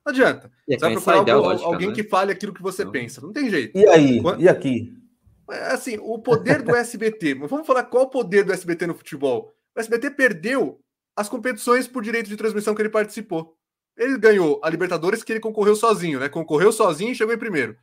não 0.05 0.11
adianta. 0.11 0.49
Você 0.67 0.77
vai 0.77 0.93
procurar 0.93 1.33
algum, 1.33 1.65
alguém 1.65 1.89
né? 1.89 1.93
que 1.93 2.03
fale 2.03 2.31
aquilo 2.31 2.53
que 2.53 2.61
você 2.61 2.85
não. 2.85 2.91
pensa. 2.91 3.21
Não 3.21 3.33
tem 3.33 3.49
jeito. 3.49 3.77
E 3.77 3.85
aí? 3.85 4.21
Quando... 4.21 4.41
E 4.41 4.47
aqui? 4.47 4.95
É, 5.49 5.73
assim, 5.73 5.97
o 6.01 6.19
poder 6.19 6.61
do 6.61 6.76
SBT. 6.76 7.35
Vamos 7.47 7.67
falar 7.67 7.84
qual 7.84 8.05
o 8.05 8.09
poder 8.09 8.43
do 8.43 8.53
SBT 8.53 8.88
no 8.88 8.95
futebol. 8.95 9.53
O 9.76 9.80
SBT 9.80 10.11
perdeu 10.11 10.80
as 11.15 11.30
competições 11.30 11.88
por 11.88 12.03
direito 12.03 12.27
de 12.27 12.38
transmissão 12.38 12.73
que 12.76 12.81
ele 12.81 12.89
participou. 12.89 13.55
Ele 13.97 14.17
ganhou 14.17 14.59
a 14.63 14.69
Libertadores 14.69 15.23
que 15.23 15.31
ele 15.31 15.39
concorreu 15.39 15.76
sozinho, 15.76 16.19
né? 16.19 16.27
Concorreu 16.27 16.72
sozinho 16.72 17.11
e 17.11 17.15
chegou 17.15 17.34
em 17.34 17.38
primeiro. 17.38 17.77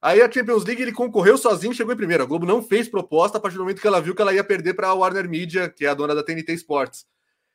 Aí 0.00 0.20
a 0.22 0.30
Champions 0.30 0.64
League 0.64 0.82
ele 0.82 0.92
concorreu 0.92 1.36
sozinho 1.36 1.72
e 1.72 1.74
chegou 1.74 1.92
em 1.92 1.96
primeiro. 1.96 2.22
A 2.22 2.26
Globo 2.26 2.46
não 2.46 2.62
fez 2.62 2.88
proposta 2.88 3.38
a 3.38 3.40
partir 3.40 3.56
do 3.56 3.62
momento 3.62 3.80
que 3.80 3.86
ela 3.86 4.00
viu 4.00 4.14
que 4.14 4.22
ela 4.22 4.32
ia 4.32 4.44
perder 4.44 4.74
para 4.74 4.88
a 4.88 4.94
Warner 4.94 5.28
Media, 5.28 5.68
que 5.68 5.84
é 5.84 5.88
a 5.88 5.94
dona 5.94 6.14
da 6.14 6.22
TNT 6.22 6.52
Sports. 6.54 7.06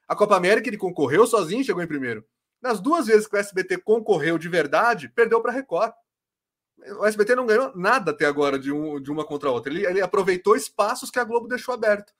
A 0.08 0.16
Copa 0.16 0.36
América 0.36 0.68
ele 0.68 0.78
concorreu 0.78 1.26
sozinho 1.28 1.62
e 1.62 1.64
chegou 1.64 1.82
em 1.82 1.88
primeiro. 1.88 2.26
Nas 2.62 2.80
duas 2.80 3.08
vezes 3.08 3.28
que 3.28 3.36
o 3.36 3.40
SBT 3.40 3.78
concorreu 3.78 4.38
de 4.38 4.50
verdade, 4.50 5.10
perdeu 5.10 5.40
para 5.42 5.52
a 5.52 5.54
Record 5.54 5.94
o 7.00 7.06
SBT 7.06 7.36
não 7.36 7.46
ganhou 7.46 7.72
nada 7.76 8.12
até 8.12 8.26
agora 8.26 8.58
de, 8.58 8.72
um, 8.72 9.00
de 9.00 9.12
uma 9.12 9.26
contra 9.26 9.50
a 9.50 9.52
outra. 9.52 9.72
Ele, 9.72 9.86
ele 9.86 10.02
aproveitou 10.02 10.56
espaços 10.56 11.12
que 11.12 11.20
a 11.20 11.24
Globo 11.24 11.48
deixou 11.48 11.74
aberto. 11.74 12.14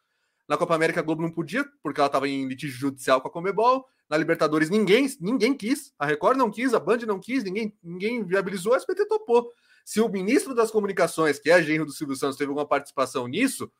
Na 0.48 0.58
Copa 0.58 0.76
América 0.76 1.00
a 1.00 1.04
Globo 1.04 1.22
não 1.22 1.32
podia, 1.32 1.66
porque 1.82 2.00
ela 2.00 2.08
estava 2.08 2.28
em 2.28 2.48
litígio 2.48 2.78
judicial 2.78 3.22
com 3.22 3.28
a 3.28 3.32
Comebol. 3.32 3.86
Na 4.10 4.18
Libertadores 4.18 4.70
ninguém, 4.70 5.08
ninguém 5.20 5.54
quis. 5.54 5.94
A 5.98 6.06
Record 6.06 6.38
não 6.38 6.50
quis, 6.50 6.74
a 6.74 6.80
Band 6.80 7.00
não 7.06 7.20
quis, 7.20 7.44
ninguém, 7.44 7.78
ninguém 7.84 8.24
viabilizou, 8.24 8.74
o 8.74 8.76
SBT 8.76 9.06
topou. 9.06 9.52
Se 9.86 10.02
o 10.02 10.10
ministro 10.10 10.54
das 10.54 10.72
Comunicações, 10.72 11.40
que 11.40 11.50
é 11.50 11.62
genro 11.62 11.86
do 11.86 11.92
Silvio 11.92 12.16
Santos, 12.16 12.38
teve 12.38 12.50
alguma 12.50 12.68
participação 12.68 13.28
nisso, 13.28 13.72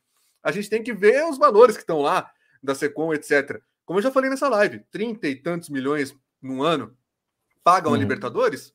a 0.42 0.50
gente 0.50 0.70
tem 0.70 0.82
que 0.82 0.92
ver 0.92 1.24
os 1.26 1.38
valores 1.38 1.76
que 1.76 1.82
estão 1.82 2.00
lá, 2.00 2.30
da 2.62 2.74
Secom, 2.74 3.12
etc. 3.12 3.60
Como 3.84 3.98
eu 3.98 4.02
já 4.02 4.10
falei 4.10 4.30
nessa 4.30 4.48
live, 4.48 4.80
trinta 4.90 5.26
e 5.28 5.34
tantos 5.34 5.68
milhões 5.68 6.14
num 6.40 6.62
ano 6.62 6.96
Pagam 7.62 7.92
a 7.92 7.98
Libertadores? 7.98 8.72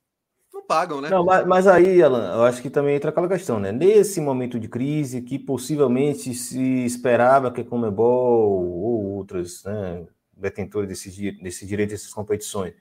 Pagam, 0.68 1.02
né? 1.02 1.10
Não, 1.10 1.24
mas, 1.24 1.46
mas, 1.46 1.68
aí, 1.68 2.02
Alan, 2.02 2.34
eu 2.36 2.44
acho 2.44 2.62
que 2.62 2.70
também 2.70 2.96
entra 2.96 3.10
aquela 3.10 3.28
questão, 3.28 3.60
né? 3.60 3.72
Nesse 3.72 4.20
momento 4.20 4.60
de 4.60 4.68
crise, 4.68 5.22
que 5.22 5.38
possivelmente 5.38 6.34
se 6.34 6.86
esperava 6.86 7.52
que 7.52 7.62
a 7.62 7.64
Comebol 7.64 8.66
ou 8.66 9.16
outras 9.18 9.64
né, 9.64 10.04
detentores 10.36 10.90
desse, 10.90 11.32
desse 11.34 11.66
direito 11.66 11.92
dessas 11.92 12.14
competições 12.14 12.74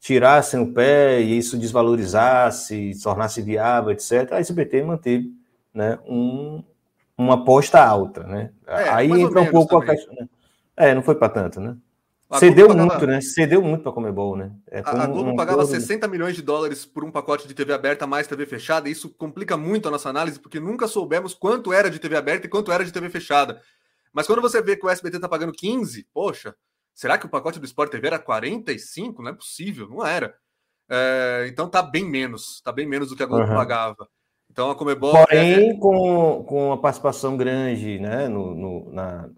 tirassem 0.00 0.60
o 0.60 0.72
pé 0.72 1.20
e 1.20 1.36
isso 1.36 1.58
desvalorizasse, 1.58 2.92
tornasse 3.02 3.42
viável, 3.42 3.90
etc., 3.90 4.32
a 4.32 4.38
SBT 4.38 4.82
manteve 4.82 5.32
né, 5.74 5.98
um, 6.06 6.62
uma 7.16 7.34
aposta 7.34 7.80
alta. 7.80 8.22
Né? 8.24 8.50
É, 8.66 8.88
Aí 8.90 9.10
entra 9.10 9.40
um 9.40 9.50
pouco 9.50 9.80
também. 9.80 9.90
a 9.90 9.96
questão. 9.96 10.14
Né? 10.14 10.28
É, 10.76 10.94
não 10.94 11.02
foi 11.02 11.16
para 11.16 11.28
tanto, 11.28 11.60
né? 11.60 11.76
A 12.30 12.38
Cedeu 12.38 12.68
pagava... 12.68 12.86
muito, 12.86 13.06
né? 13.06 13.20
Cedeu 13.22 13.62
muito 13.62 13.82
para 13.82 13.92
Comebol, 13.92 14.36
né? 14.36 14.52
É, 14.70 14.80
a, 14.80 15.04
a 15.04 15.06
Globo 15.06 15.30
um, 15.30 15.36
pagava 15.36 15.62
um... 15.62 15.66
60 15.66 16.06
milhões 16.08 16.36
de 16.36 16.42
dólares 16.42 16.84
por 16.84 17.02
um 17.02 17.10
pacote 17.10 17.48
de 17.48 17.54
TV 17.54 17.72
aberta 17.72 18.06
mais 18.06 18.26
TV 18.26 18.44
fechada, 18.44 18.88
e 18.88 18.92
isso 18.92 19.08
complica 19.08 19.56
muito 19.56 19.88
a 19.88 19.90
nossa 19.90 20.10
análise, 20.10 20.38
porque 20.38 20.60
nunca 20.60 20.86
soubemos 20.86 21.32
quanto 21.32 21.72
era 21.72 21.90
de 21.90 21.98
TV 21.98 22.16
aberta 22.16 22.46
e 22.46 22.50
quanto 22.50 22.70
era 22.70 22.84
de 22.84 22.92
TV 22.92 23.08
fechada. 23.08 23.62
Mas 24.12 24.26
quando 24.26 24.42
você 24.42 24.60
vê 24.60 24.76
que 24.76 24.84
o 24.84 24.90
SBT 24.90 25.16
está 25.16 25.28
pagando 25.28 25.52
15, 25.52 26.06
poxa, 26.12 26.54
será 26.94 27.16
que 27.16 27.24
o 27.24 27.30
pacote 27.30 27.58
do 27.58 27.64
Sport 27.64 27.90
TV 27.90 28.08
era 28.08 28.18
45? 28.18 29.22
Não 29.22 29.30
é 29.30 29.34
possível, 29.34 29.88
não 29.88 30.06
era. 30.06 30.34
É, 30.90 31.46
então 31.48 31.68
tá 31.68 31.82
bem 31.82 32.04
menos, 32.04 32.60
tá 32.60 32.72
bem 32.72 32.86
menos 32.86 33.08
do 33.08 33.16
que 33.16 33.22
a 33.22 33.26
Globo 33.26 33.44
uhum. 33.44 33.54
pagava. 33.54 34.06
Então 34.50 34.70
a 34.70 34.74
Comebol. 34.74 35.12
Porém, 35.12 35.70
é... 35.70 35.78
com, 35.78 36.44
com 36.44 36.72
a 36.72 36.78
participação 36.78 37.36
grande 37.36 37.98
né, 37.98 38.28
no, 38.28 38.54
no 38.54 38.92
na, 38.92 39.30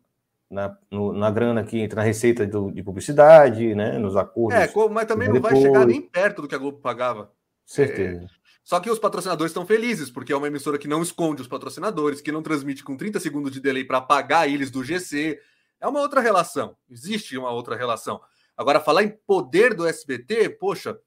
na, 0.51 0.77
no, 0.91 1.13
na 1.13 1.31
grana 1.31 1.63
que 1.63 1.79
entra 1.79 2.01
na 2.01 2.07
receita 2.07 2.47
do, 2.47 2.73
de 2.73 2.83
publicidade, 2.83 3.75
né, 3.75 3.99
nos 3.99 4.17
acordos. 4.17 4.59
É, 4.59 4.71
mas 4.91 5.07
também 5.07 5.29
não 5.29 5.41
vai 5.41 5.55
chegar 5.55 5.87
nem 5.87 6.03
perto 6.03 6.43
do 6.43 6.49
que 6.49 6.55
a 6.55 6.59
Globo 6.59 6.79
pagava. 6.79 7.33
Certeza. 7.65 8.25
É, 8.25 8.41
só 8.65 8.81
que 8.81 8.91
os 8.91 8.99
patrocinadores 8.99 9.51
estão 9.51 9.65
felizes, 9.65 10.11
porque 10.11 10.33
é 10.33 10.37
uma 10.37 10.49
emissora 10.49 10.79
que 10.79 10.89
não 10.89 11.03
esconde 11.03 11.41
os 11.41 11.49
patrocinadores, 11.49 12.21
que 12.21 12.33
não 12.33 12.43
transmite 12.43 12.83
com 12.83 12.97
30 12.97 13.21
segundos 13.21 13.53
de 13.53 13.61
delay 13.61 13.85
para 13.85 14.01
pagar 14.01 14.49
eles 14.49 14.71
do 14.71 14.85
GC. 14.85 15.41
É 15.81 15.87
uma 15.87 16.01
outra 16.01 16.21
relação. 16.21 16.77
Existe 16.91 17.39
uma 17.39 17.51
outra 17.51 17.77
relação. 17.77 18.21
Agora, 18.57 18.81
falar 18.81 19.05
em 19.05 19.17
poder 19.27 19.73
do 19.73 19.87
SBT, 19.87 20.51
poxa, 20.51 20.99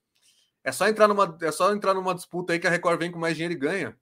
é 0.64 0.72
só 0.72 0.88
entrar 0.88 1.08
numa, 1.08 1.38
é 1.42 1.52
só 1.52 1.72
entrar 1.74 1.94
numa 1.94 2.16
disputa 2.16 2.54
aí 2.54 2.60
que 2.60 2.66
a 2.66 2.70
Record 2.70 3.00
vem 3.00 3.12
com 3.12 3.20
mais 3.20 3.36
dinheiro 3.36 3.54
e 3.54 3.58
ganha. 3.58 3.98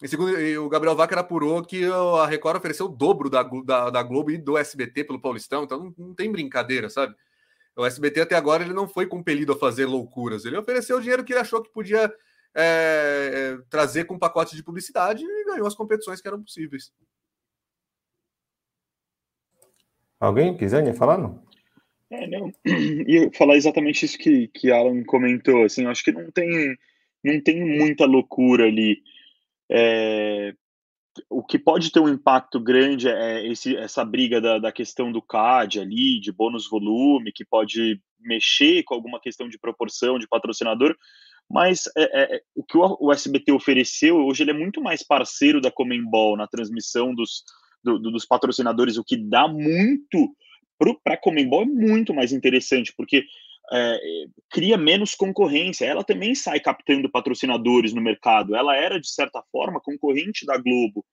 Em 0.00 0.06
segundo, 0.06 0.32
o 0.64 0.68
Gabriel 0.68 0.94
Wacker 0.94 1.18
apurou 1.18 1.62
que 1.62 1.84
a 1.84 2.26
Record 2.26 2.58
ofereceu 2.58 2.86
o 2.86 2.88
dobro 2.88 3.28
da, 3.28 3.42
da, 3.42 3.90
da 3.90 4.02
Globo 4.02 4.30
e 4.30 4.38
do 4.38 4.56
SBT 4.56 5.04
pelo 5.04 5.20
Paulistão, 5.20 5.64
então 5.64 5.78
não, 5.78 5.94
não, 5.98 6.14
tem 6.14 6.30
brincadeira, 6.30 6.88
sabe? 6.88 7.16
O 7.76 7.84
SBT 7.84 8.20
até 8.20 8.36
agora 8.36 8.62
ele 8.62 8.72
não 8.72 8.88
foi 8.88 9.06
compelido 9.06 9.52
a 9.52 9.58
fazer 9.58 9.86
loucuras, 9.86 10.44
ele 10.44 10.56
ofereceu 10.56 10.98
o 10.98 11.00
dinheiro 11.00 11.24
que 11.24 11.32
ele 11.32 11.40
achou 11.40 11.62
que 11.62 11.72
podia 11.72 12.12
é, 12.54 12.60
é, 12.60 13.58
trazer 13.68 14.04
com 14.04 14.18
pacote 14.18 14.54
de 14.54 14.62
publicidade 14.62 15.24
e 15.24 15.44
ganhou 15.44 15.66
as 15.66 15.74
competições 15.74 16.20
que 16.20 16.28
eram 16.28 16.42
possíveis. 16.42 16.92
Alguém 20.20 20.56
quiser 20.56 20.92
falar, 20.94 21.18
não? 21.18 21.42
É, 22.10 22.26
não. 22.26 22.52
E 22.64 23.30
falar 23.36 23.56
exatamente 23.56 24.04
isso 24.04 24.18
que, 24.18 24.48
que 24.48 24.70
Alan 24.70 25.02
comentou, 25.04 25.64
assim, 25.64 25.84
eu 25.84 25.90
acho 25.90 26.02
que 26.02 26.12
não 26.12 26.30
tem, 26.30 26.76
não 27.22 27.40
tem 27.40 27.64
muita 27.64 28.06
loucura 28.06 28.64
ali. 28.64 29.02
É, 29.70 30.54
o 31.28 31.42
que 31.42 31.58
pode 31.58 31.90
ter 31.90 32.00
um 32.00 32.08
impacto 32.08 32.60
grande 32.60 33.08
é 33.08 33.46
esse, 33.46 33.76
essa 33.76 34.04
briga 34.04 34.40
da, 34.40 34.58
da 34.58 34.72
questão 34.72 35.10
do 35.10 35.22
CAD 35.22 35.80
ali, 35.80 36.20
de 36.20 36.30
bônus 36.32 36.68
volume, 36.68 37.32
que 37.32 37.44
pode 37.44 38.00
mexer 38.20 38.82
com 38.84 38.94
alguma 38.94 39.20
questão 39.20 39.48
de 39.48 39.58
proporção 39.58 40.18
de 40.18 40.28
patrocinador, 40.28 40.96
mas 41.50 41.84
é, 41.96 42.36
é, 42.36 42.42
o 42.54 42.62
que 42.62 42.76
o, 42.76 42.96
o, 43.00 43.12
SBT 43.12 43.52
ofereceu, 43.52 44.16
hoje 44.16 44.42
ele 44.42 44.50
é 44.50 44.54
muito 44.54 44.82
mais 44.82 45.02
parceiro 45.02 45.60
da 45.60 45.70
Comembol 45.70 46.36
na 46.36 46.46
transmissão 46.46 47.14
dos, 47.14 47.42
do, 47.82 47.98
do, 47.98 48.10
dos 48.10 48.26
patrocinadores, 48.26 48.98
o 48.98 49.04
que 49.04 49.16
dá 49.16 49.48
muito 49.48 50.34
para 51.02 51.14
a 51.14 51.20
Comembol 51.20 51.62
é 51.62 51.66
muito 51.66 52.14
mais 52.14 52.32
interessante, 52.32 52.92
porque 52.96 53.24
é, 53.72 53.98
cria 54.50 54.76
menos 54.76 55.14
concorrência. 55.14 55.84
Ela 55.84 56.04
também 56.04 56.34
sai 56.34 56.60
captando 56.60 57.10
patrocinadores 57.10 57.92
no 57.92 58.00
mercado. 58.00 58.56
Ela 58.56 58.76
era, 58.76 59.00
de 59.00 59.08
certa 59.08 59.42
forma, 59.50 59.80
concorrente 59.80 60.46
da 60.46 60.56
Globo 60.56 61.04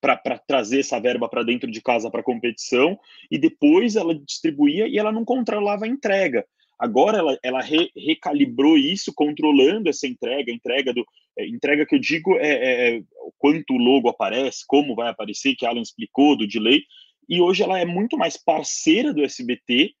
para 0.00 0.38
trazer 0.38 0.80
essa 0.80 1.00
verba 1.00 1.28
para 1.28 1.42
dentro 1.42 1.70
de 1.70 1.80
casa 1.82 2.10
para 2.10 2.22
competição 2.22 2.98
e 3.30 3.38
depois 3.38 3.96
ela 3.96 4.14
distribuía 4.14 4.86
e 4.86 4.98
ela 4.98 5.10
não 5.10 5.24
controlava 5.24 5.84
a 5.84 5.88
entrega. 5.88 6.46
Agora 6.78 7.18
ela, 7.18 7.38
ela 7.42 7.60
re, 7.60 7.90
recalibrou 7.96 8.76
isso, 8.76 9.12
controlando 9.14 9.88
essa 9.88 10.06
entrega, 10.06 10.52
entrega 10.52 10.92
do 10.92 11.04
é, 11.38 11.46
entrega 11.46 11.86
que 11.86 11.94
eu 11.94 11.98
digo 11.98 12.36
é, 12.36 12.48
é, 12.48 12.96
é 12.96 13.02
quanto 13.38 13.74
o 13.74 13.78
logo 13.78 14.08
aparece, 14.08 14.64
como 14.66 14.94
vai 14.94 15.08
aparecer, 15.08 15.56
que 15.56 15.66
Alan 15.66 15.80
explicou 15.80 16.36
do 16.36 16.46
delay. 16.46 16.82
E 17.28 17.40
hoje 17.40 17.62
ela 17.62 17.78
é 17.78 17.84
muito 17.84 18.16
mais 18.16 18.36
parceira 18.36 19.12
do 19.12 19.24
SBT 19.24 19.94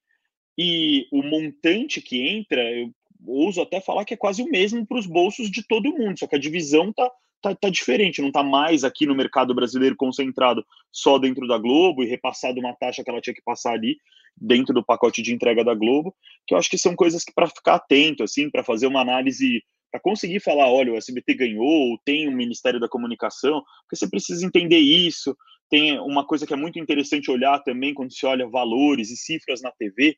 e 0.56 1.06
o 1.12 1.22
montante 1.22 2.00
que 2.00 2.28
entra, 2.28 2.62
eu 2.62 2.90
ouso 3.26 3.60
até 3.60 3.80
falar 3.80 4.04
que 4.04 4.14
é 4.14 4.16
quase 4.16 4.42
o 4.42 4.50
mesmo 4.50 4.86
para 4.86 4.98
os 4.98 5.06
bolsos 5.06 5.50
de 5.50 5.66
todo 5.66 5.92
mundo, 5.92 6.18
só 6.18 6.26
que 6.26 6.36
a 6.36 6.40
divisão 6.40 6.92
tá, 6.92 7.10
tá, 7.42 7.54
tá 7.54 7.68
diferente, 7.68 8.22
não 8.22 8.30
tá 8.30 8.42
mais 8.42 8.84
aqui 8.84 9.06
no 9.06 9.14
mercado 9.14 9.54
brasileiro 9.54 9.96
concentrado 9.96 10.64
só 10.92 11.18
dentro 11.18 11.46
da 11.46 11.58
Globo 11.58 12.02
e 12.02 12.06
repassado 12.06 12.60
uma 12.60 12.74
taxa 12.74 13.02
que 13.02 13.10
ela 13.10 13.20
tinha 13.20 13.34
que 13.34 13.42
passar 13.42 13.72
ali 13.72 13.96
dentro 14.36 14.74
do 14.74 14.84
pacote 14.84 15.22
de 15.22 15.32
entrega 15.32 15.64
da 15.64 15.74
Globo, 15.74 16.14
que 16.46 16.54
eu 16.54 16.58
acho 16.58 16.68
que 16.68 16.78
são 16.78 16.94
coisas 16.94 17.24
que 17.24 17.32
para 17.32 17.46
ficar 17.46 17.76
atento, 17.76 18.22
assim, 18.22 18.50
para 18.50 18.62
fazer 18.62 18.86
uma 18.86 19.00
análise, 19.00 19.62
para 19.90 20.00
conseguir 20.00 20.40
falar, 20.40 20.70
olha, 20.70 20.92
o 20.92 20.96
SBT 20.96 21.34
ganhou, 21.34 21.98
tem 22.04 22.28
o 22.28 22.32
Ministério 22.32 22.78
da 22.78 22.88
Comunicação, 22.88 23.62
porque 23.82 23.96
você 23.96 24.08
precisa 24.08 24.44
entender 24.44 24.78
isso. 24.78 25.34
Tem 25.70 25.98
uma 26.00 26.24
coisa 26.24 26.46
que 26.46 26.52
é 26.52 26.56
muito 26.56 26.78
interessante 26.78 27.30
olhar 27.30 27.58
também 27.60 27.94
quando 27.94 28.12
se 28.12 28.24
olha 28.26 28.46
valores 28.46 29.10
e 29.10 29.16
cifras 29.16 29.62
na 29.62 29.72
TV, 29.72 30.16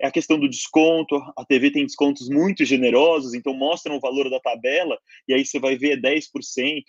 é 0.00 0.06
a 0.06 0.10
questão 0.10 0.38
do 0.38 0.48
desconto. 0.48 1.16
A 1.36 1.44
TV 1.44 1.70
tem 1.70 1.84
descontos 1.84 2.28
muito 2.28 2.64
generosos, 2.64 3.34
então 3.34 3.52
mostram 3.52 3.96
o 3.96 4.00
valor 4.00 4.30
da 4.30 4.40
tabela, 4.40 4.98
e 5.28 5.34
aí 5.34 5.44
você 5.44 5.60
vai 5.60 5.76
ver 5.76 6.00
10%, 6.00 6.24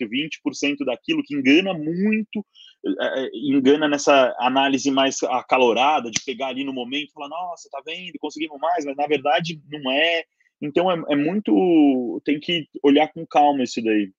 20% 0.00 0.84
daquilo 0.86 1.22
que 1.22 1.34
engana 1.34 1.74
muito, 1.74 2.44
é, 2.84 3.24
é, 3.24 3.30
engana 3.34 3.86
nessa 3.86 4.34
análise 4.38 4.90
mais 4.90 5.22
acalorada, 5.22 6.10
de 6.10 6.24
pegar 6.24 6.48
ali 6.48 6.64
no 6.64 6.72
momento 6.72 7.12
falar, 7.12 7.28
nossa, 7.28 7.68
tá 7.70 7.82
vendo, 7.86 8.18
conseguimos 8.18 8.58
mais, 8.58 8.84
mas 8.84 8.96
na 8.96 9.06
verdade 9.06 9.60
não 9.70 9.92
é. 9.92 10.24
Então 10.60 10.90
é, 10.90 11.02
é 11.10 11.16
muito. 11.16 12.20
tem 12.24 12.40
que 12.40 12.66
olhar 12.82 13.12
com 13.12 13.26
calma 13.26 13.62
isso 13.64 13.82
daí. 13.82 14.10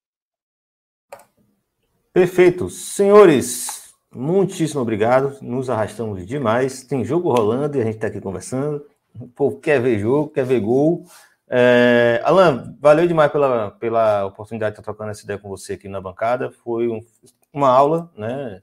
Perfeito. 2.14 2.70
Senhores, 2.70 3.82
Muitíssimo 4.15 4.81
obrigado. 4.81 5.38
Nos 5.41 5.69
arrastamos 5.69 6.26
demais. 6.26 6.84
Tem 6.84 7.03
jogo 7.03 7.31
rolando 7.31 7.77
e 7.77 7.81
a 7.81 7.84
gente 7.84 7.95
está 7.95 8.07
aqui 8.07 8.22
conversando. 8.22 8.85
O 9.19 9.27
povo 9.27 9.60
quer 9.60 9.81
ver 9.81 9.99
jogo, 9.99 10.30
quer 10.30 10.45
ver 10.45 10.60
gol. 10.60 11.06
É... 11.49 12.22
Alan, 12.23 12.76
valeu 12.80 13.07
demais 13.07 13.31
pela, 13.31 13.72
pela 13.72 14.26
oportunidade 14.26 14.76
de 14.76 14.81
estar 14.81 14.91
trocando 14.91 15.11
essa 15.11 15.23
ideia 15.23 15.40
com 15.40 15.49
você 15.49 15.73
aqui 15.73 15.88
na 15.88 15.99
bancada. 15.99 16.52
Foi 16.52 16.88
um, 16.88 17.03
uma 17.52 17.69
aula, 17.69 18.11
né? 18.15 18.61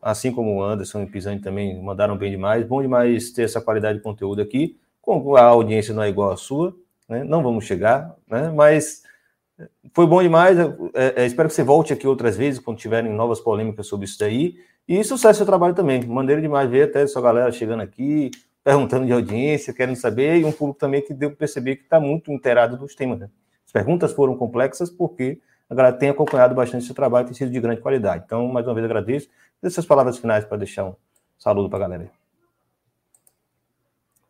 Assim 0.00 0.32
como 0.32 0.56
o 0.56 0.62
Anderson 0.62 1.02
e 1.02 1.04
o 1.04 1.10
Pisani 1.10 1.40
também 1.40 1.82
mandaram 1.82 2.16
bem 2.16 2.30
demais. 2.30 2.64
Bom 2.64 2.80
demais 2.80 3.30
ter 3.30 3.42
essa 3.42 3.60
qualidade 3.60 3.98
de 3.98 4.04
conteúdo 4.04 4.40
aqui. 4.40 4.78
A 5.36 5.42
audiência 5.42 5.92
não 5.92 6.02
é 6.02 6.08
igual 6.08 6.30
à 6.30 6.36
sua, 6.36 6.74
né? 7.08 7.24
não 7.24 7.42
vamos 7.42 7.64
chegar, 7.64 8.14
né? 8.28 8.50
mas 8.54 9.02
foi 9.94 10.06
bom 10.06 10.22
demais. 10.22 10.58
É, 10.94 11.22
é, 11.22 11.26
espero 11.26 11.48
que 11.48 11.54
você 11.54 11.62
volte 11.62 11.92
aqui 11.92 12.06
outras 12.06 12.36
vezes 12.36 12.60
quando 12.60 12.78
tiverem 12.78 13.12
novas 13.12 13.40
polêmicas 13.40 13.86
sobre 13.86 14.04
isso 14.04 14.18
daí. 14.18 14.56
E 14.88 15.04
sucesso 15.04 15.36
seu 15.36 15.46
trabalho 15.46 15.74
também. 15.74 16.02
Maneiro 16.06 16.40
demais 16.40 16.70
ver 16.70 16.88
até 16.88 17.06
sua 17.06 17.20
galera 17.20 17.52
chegando 17.52 17.82
aqui, 17.82 18.30
perguntando 18.64 19.04
de 19.04 19.12
audiência, 19.12 19.74
querendo 19.74 19.96
saber, 19.96 20.38
e 20.38 20.44
um 20.46 20.52
público 20.52 20.80
também 20.80 21.02
que 21.02 21.12
deu 21.12 21.28
para 21.28 21.40
perceber 21.40 21.76
que 21.76 21.82
está 21.82 22.00
muito 22.00 22.32
inteirado 22.32 22.76
dos 22.78 22.94
temas. 22.94 23.18
Né? 23.18 23.28
As 23.66 23.70
perguntas 23.70 24.12
foram 24.12 24.34
complexas 24.34 24.88
porque 24.88 25.40
a 25.68 25.74
galera 25.74 25.94
tem 25.94 26.08
acompanhado 26.08 26.54
bastante 26.54 26.86
seu 26.86 26.94
trabalho, 26.94 27.26
tem 27.26 27.34
sido 27.34 27.50
de 27.50 27.60
grande 27.60 27.82
qualidade. 27.82 28.24
Então, 28.24 28.48
mais 28.48 28.66
uma 28.66 28.72
vez, 28.72 28.86
agradeço. 28.86 29.28
Dê 29.62 29.68
suas 29.68 29.84
palavras 29.84 30.16
finais 30.16 30.46
para 30.46 30.56
deixar 30.56 30.84
um 30.86 30.96
saludo 31.38 31.68
para 31.68 31.78
a 31.78 31.82
galera. 31.82 32.10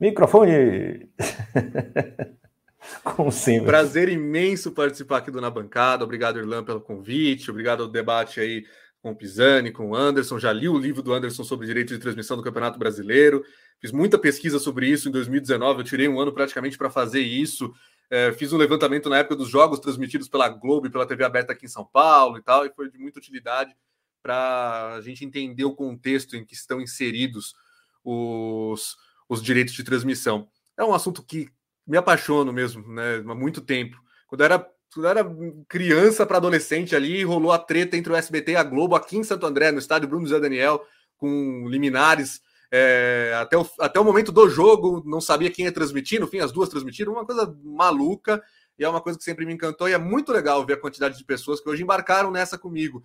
Microfone! 0.00 1.08
Como 3.04 3.30
sempre. 3.30 3.66
Prazer 3.66 4.08
imenso 4.08 4.72
participar 4.72 5.18
aqui 5.18 5.30
do 5.30 5.40
Na 5.40 5.50
Bancada. 5.50 6.02
Obrigado, 6.02 6.38
Irlan, 6.38 6.64
pelo 6.64 6.80
convite. 6.80 7.50
Obrigado 7.50 7.82
ao 7.82 7.88
debate 7.88 8.40
aí 8.40 8.64
com 9.00 9.10
o 9.10 9.16
Pisani, 9.16 9.70
com 9.70 9.90
o 9.90 9.96
Anderson. 9.96 10.38
Já 10.38 10.52
li 10.52 10.68
o 10.68 10.78
livro 10.78 11.02
do 11.02 11.12
Anderson 11.12 11.44
sobre 11.44 11.66
direito 11.66 11.94
de 11.94 11.98
transmissão 11.98 12.36
do 12.36 12.42
Campeonato 12.42 12.78
Brasileiro. 12.78 13.44
Fiz 13.80 13.92
muita 13.92 14.18
pesquisa 14.18 14.58
sobre 14.58 14.88
isso 14.88 15.08
em 15.08 15.12
2019. 15.12 15.80
Eu 15.80 15.84
tirei 15.84 16.08
um 16.08 16.20
ano 16.20 16.32
praticamente 16.32 16.76
para 16.76 16.90
fazer 16.90 17.20
isso. 17.20 17.72
É, 18.10 18.32
fiz 18.32 18.52
um 18.52 18.56
levantamento 18.56 19.08
na 19.10 19.18
época 19.18 19.36
dos 19.36 19.48
jogos 19.48 19.80
transmitidos 19.80 20.28
pela 20.28 20.48
Globo 20.48 20.86
e 20.86 20.90
pela 20.90 21.06
TV 21.06 21.24
aberta 21.24 21.52
aqui 21.52 21.66
em 21.66 21.68
São 21.68 21.84
Paulo 21.84 22.38
e 22.38 22.42
tal, 22.42 22.64
e 22.64 22.70
foi 22.70 22.90
de 22.90 22.98
muita 22.98 23.18
utilidade 23.18 23.76
para 24.22 24.94
a 24.94 25.00
gente 25.00 25.24
entender 25.24 25.64
o 25.64 25.74
contexto 25.74 26.34
em 26.34 26.44
que 26.44 26.54
estão 26.54 26.80
inseridos 26.80 27.54
os, 28.02 28.96
os 29.28 29.42
direitos 29.42 29.74
de 29.74 29.84
transmissão. 29.84 30.48
É 30.76 30.82
um 30.82 30.94
assunto 30.94 31.22
que 31.22 31.48
me 31.86 31.96
apaixono 31.96 32.52
mesmo, 32.52 32.86
né? 32.92 33.16
Há 33.16 33.34
muito 33.34 33.60
tempo. 33.60 33.98
Quando 34.26 34.40
eu 34.40 34.44
era, 34.46 34.70
eu 34.96 35.06
era 35.06 35.24
criança 35.68 36.24
para 36.24 36.38
adolescente 36.38 36.96
ali, 36.96 37.22
rolou 37.22 37.52
a 37.52 37.58
treta 37.58 37.96
entre 37.96 38.12
o 38.12 38.16
SBT 38.16 38.52
e 38.52 38.56
a 38.56 38.62
Globo 38.62 38.94
aqui 38.94 39.16
em 39.16 39.24
Santo 39.24 39.46
André, 39.46 39.70
no 39.70 39.78
estádio 39.78 40.08
Bruno 40.08 40.26
José 40.26 40.40
Daniel, 40.40 40.82
com 41.16 41.68
liminares. 41.68 42.40
É, 42.70 43.32
até, 43.40 43.56
o, 43.56 43.66
até 43.80 43.98
o 43.98 44.04
momento 44.04 44.30
do 44.30 44.48
jogo, 44.48 45.02
não 45.06 45.20
sabia 45.20 45.50
quem 45.50 45.64
ia 45.64 45.72
transmitir, 45.72 46.20
no 46.20 46.26
fim 46.26 46.38
as 46.38 46.52
duas 46.52 46.68
transmitiram, 46.68 47.12
uma 47.12 47.24
coisa 47.24 47.54
maluca, 47.62 48.42
e 48.78 48.84
é 48.84 48.88
uma 48.88 49.00
coisa 49.00 49.18
que 49.18 49.24
sempre 49.24 49.44
me 49.46 49.54
encantou, 49.54 49.88
e 49.88 49.92
é 49.92 49.98
muito 49.98 50.32
legal 50.32 50.64
ver 50.64 50.74
a 50.74 50.80
quantidade 50.80 51.16
de 51.16 51.24
pessoas 51.24 51.60
que 51.60 51.68
hoje 51.68 51.82
embarcaram 51.82 52.30
nessa 52.30 52.58
comigo. 52.58 53.02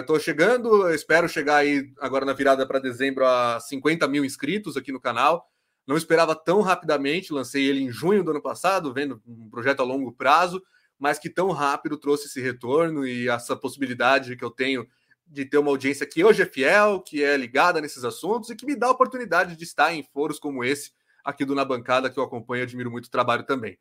Estou 0.00 0.16
é, 0.16 0.20
chegando, 0.20 0.90
espero 0.90 1.28
chegar 1.28 1.56
aí 1.56 1.92
agora 2.00 2.24
na 2.24 2.32
virada 2.32 2.66
para 2.66 2.78
dezembro 2.78 3.26
a 3.26 3.60
50 3.60 4.08
mil 4.08 4.24
inscritos 4.24 4.76
aqui 4.76 4.90
no 4.90 5.00
canal. 5.00 5.46
Não 5.86 5.96
esperava 5.96 6.34
tão 6.34 6.62
rapidamente, 6.62 7.32
lancei 7.32 7.64
ele 7.64 7.80
em 7.80 7.90
junho 7.90 8.24
do 8.24 8.30
ano 8.30 8.42
passado, 8.42 8.92
vendo 8.92 9.22
um 9.26 9.48
projeto 9.50 9.80
a 9.80 9.84
longo 9.84 10.12
prazo, 10.12 10.62
mas 10.98 11.18
que 11.18 11.28
tão 11.28 11.50
rápido 11.50 11.96
trouxe 11.96 12.26
esse 12.26 12.40
retorno 12.40 13.06
e 13.06 13.28
essa 13.28 13.56
possibilidade 13.56 14.36
que 14.36 14.44
eu 14.44 14.50
tenho 14.50 14.86
de 15.26 15.44
ter 15.44 15.58
uma 15.58 15.70
audiência 15.70 16.06
que 16.06 16.24
hoje 16.24 16.42
é 16.42 16.46
fiel, 16.46 17.00
que 17.00 17.22
é 17.22 17.36
ligada 17.36 17.80
nesses 17.80 18.04
assuntos 18.04 18.50
e 18.50 18.56
que 18.56 18.64
me 18.64 18.76
dá 18.76 18.86
a 18.86 18.92
oportunidade 18.92 19.56
de 19.56 19.64
estar 19.64 19.92
em 19.92 20.02
foros 20.02 20.38
como 20.38 20.62
esse 20.64 20.92
aqui 21.24 21.44
do 21.44 21.54
Na 21.54 21.64
Bancada, 21.64 22.08
que 22.08 22.18
eu 22.18 22.22
acompanho 22.22 22.60
e 22.60 22.62
admiro 22.62 22.90
muito 22.90 23.06
o 23.06 23.10
trabalho 23.10 23.42
também. 23.42 23.76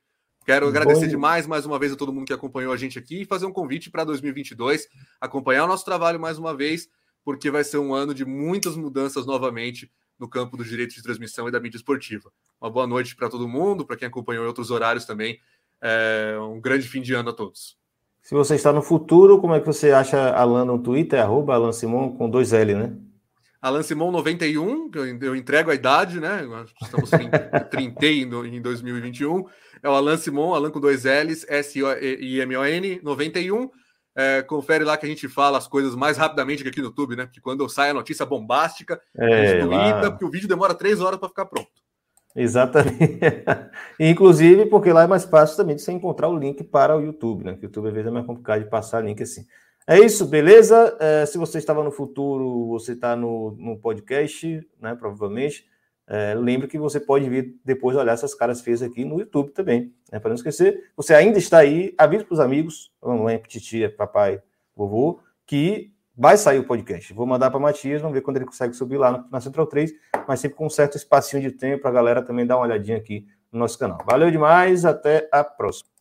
Quero 0.45 0.67
agradecer 0.67 1.05
Bom... 1.05 1.09
demais 1.09 1.47
mais 1.47 1.65
uma 1.65 1.77
vez 1.77 1.91
a 1.91 1.95
todo 1.95 2.11
mundo 2.11 2.25
que 2.25 2.33
acompanhou 2.33 2.73
a 2.73 2.77
gente 2.77 2.97
aqui 2.97 3.21
e 3.21 3.25
fazer 3.25 3.45
um 3.45 3.51
convite 3.51 3.89
para 3.89 4.03
2022, 4.03 4.87
acompanhar 5.21 5.65
o 5.65 5.67
nosso 5.67 5.85
trabalho 5.85 6.19
mais 6.19 6.37
uma 6.37 6.55
vez, 6.55 6.87
porque 7.23 7.49
vai 7.49 7.63
ser 7.63 7.77
um 7.77 7.93
ano 7.93 8.13
de 8.13 8.25
muitas 8.25 8.75
mudanças 8.75 9.25
novamente 9.25 9.91
no 10.17 10.29
campo 10.29 10.55
dos 10.55 10.67
direitos 10.67 10.95
de 10.95 11.03
transmissão 11.03 11.47
e 11.47 11.51
da 11.51 11.59
mídia 11.59 11.77
esportiva. 11.77 12.31
Uma 12.61 12.69
boa 12.69 12.87
noite 12.87 13.15
para 13.15 13.29
todo 13.29 13.47
mundo, 13.47 13.85
para 13.85 13.97
quem 13.97 14.07
acompanhou 14.07 14.43
em 14.43 14.47
outros 14.47 14.71
horários 14.71 15.05
também. 15.05 15.39
É 15.81 16.37
um 16.39 16.59
grande 16.59 16.87
fim 16.87 17.01
de 17.01 17.13
ano 17.13 17.29
a 17.29 17.33
todos. 17.33 17.77
Se 18.21 18.33
você 18.33 18.55
está 18.55 18.73
no 18.73 18.81
futuro, 18.81 19.39
como 19.39 19.53
é 19.53 19.59
que 19.59 19.65
você 19.67 19.91
acha 19.91 20.31
Alan 20.33 20.65
no 20.65 20.79
Twitter? 20.79 21.21
Arroba 21.21 21.53
Alan 21.53 21.71
Simon 21.71 22.15
com 22.15 22.29
dois 22.29 22.53
L, 22.53 22.73
né? 22.73 22.97
Alan 23.61 23.81
Simon 23.81 24.11
91, 24.11 24.91
eu 24.93 25.35
entrego 25.35 25.71
a 25.71 25.75
idade, 25.75 26.19
né? 26.19 26.45
Estamos 26.81 27.11
em 27.13 27.29
30 27.69 28.05
em 28.05 28.61
2021. 28.61 29.43
É 29.81 29.89
o 29.89 29.93
Alan 29.93 30.17
Simon, 30.17 30.53
Alan 30.53 30.69
com 30.69 30.79
dois 30.79 31.03
L's, 31.03 31.45
S-I-M-O-N, 31.49 32.99
91. 33.01 33.69
É, 34.15 34.43
confere 34.43 34.83
lá 34.83 34.95
que 34.97 35.05
a 35.05 35.09
gente 35.09 35.27
fala 35.27 35.57
as 35.57 35.67
coisas 35.67 35.95
mais 35.95 36.15
rapidamente 36.15 36.63
que 36.63 36.69
aqui 36.69 36.79
no 36.79 36.87
YouTube, 36.87 37.15
né? 37.15 37.25
Porque 37.25 37.41
quando 37.41 37.67
sai 37.67 37.89
a 37.89 37.93
notícia 37.93 38.25
bombástica, 38.25 39.01
é, 39.17 39.61
a 39.61 39.91
gente 39.91 40.09
porque 40.11 40.25
o 40.25 40.29
vídeo 40.29 40.47
demora 40.47 40.75
três 40.75 41.01
horas 41.01 41.19
para 41.19 41.27
ficar 41.27 41.45
pronto. 41.45 41.84
Exatamente. 42.35 43.19
Inclusive, 43.99 44.65
porque 44.65 44.91
lá 44.91 45.03
é 45.03 45.07
mais 45.07 45.23
fácil 45.23 45.55
também 45.55 45.75
de 45.75 45.81
você 45.81 45.91
encontrar 45.91 46.27
o 46.27 46.37
link 46.37 46.63
para 46.63 46.97
o 46.97 47.01
YouTube, 47.01 47.45
né? 47.45 47.53
Que 47.53 47.61
o 47.61 47.67
YouTube 47.67 47.87
às 47.87 47.93
vezes 47.93 48.07
é 48.07 48.11
mais 48.11 48.25
complicado 48.25 48.63
de 48.63 48.69
passar 48.69 49.01
link 49.01 49.23
assim. 49.23 49.45
É 49.87 49.99
isso, 49.99 50.25
beleza? 50.25 50.97
É, 50.99 51.25
se 51.25 51.37
você 51.37 51.59
estava 51.59 51.83
no 51.83 51.91
futuro, 51.91 52.67
você 52.67 52.91
está 52.91 53.15
no, 53.15 53.51
no 53.51 53.77
podcast, 53.77 54.67
né? 54.81 54.95
Provavelmente. 54.95 55.65
É, 56.07 56.35
lembre 56.35 56.67
que 56.67 56.77
você 56.77 56.99
pode 56.99 57.27
vir 57.29 57.55
depois 57.63 57.97
olhar 57.97 58.13
essas 58.13 58.35
caras 58.35 58.61
feias 58.61 58.81
aqui 58.81 59.05
no 59.05 59.19
YouTube 59.19 59.51
também. 59.51 59.93
Né? 60.11 60.19
Para 60.19 60.29
não 60.29 60.35
esquecer, 60.35 60.91
você 60.95 61.15
ainda 61.15 61.39
está 61.39 61.59
aí, 61.59 61.95
avise 61.97 62.23
para 62.23 62.33
os 62.33 62.39
amigos, 62.39 62.91
mamãe, 63.01 63.41
titia, 63.47 63.89
papai, 63.89 64.41
vovô, 64.75 65.19
que 65.47 65.94
vai 66.17 66.37
sair 66.37 66.59
o 66.59 66.63
podcast. 66.63 67.13
Vou 67.13 67.25
mandar 67.25 67.49
para 67.49 67.59
Matias, 67.59 68.01
vamos 68.01 68.15
ver 68.15 68.21
quando 68.21 68.37
ele 68.37 68.45
consegue 68.45 68.73
subir 68.73 68.97
lá 68.97 69.25
na 69.31 69.41
Central 69.41 69.67
3, 69.67 69.91
mas 70.27 70.39
sempre 70.39 70.57
com 70.57 70.65
um 70.65 70.69
certo 70.69 70.97
espacinho 70.97 71.41
de 71.41 71.51
tempo 71.51 71.81
para 71.81 71.91
a 71.91 71.93
galera 71.93 72.21
também 72.21 72.45
dar 72.45 72.57
uma 72.57 72.65
olhadinha 72.65 72.97
aqui 72.97 73.25
no 73.51 73.59
nosso 73.59 73.77
canal. 73.77 73.99
Valeu 74.05 74.31
demais, 74.31 74.85
até 74.85 75.27
a 75.31 75.43
próxima. 75.43 75.94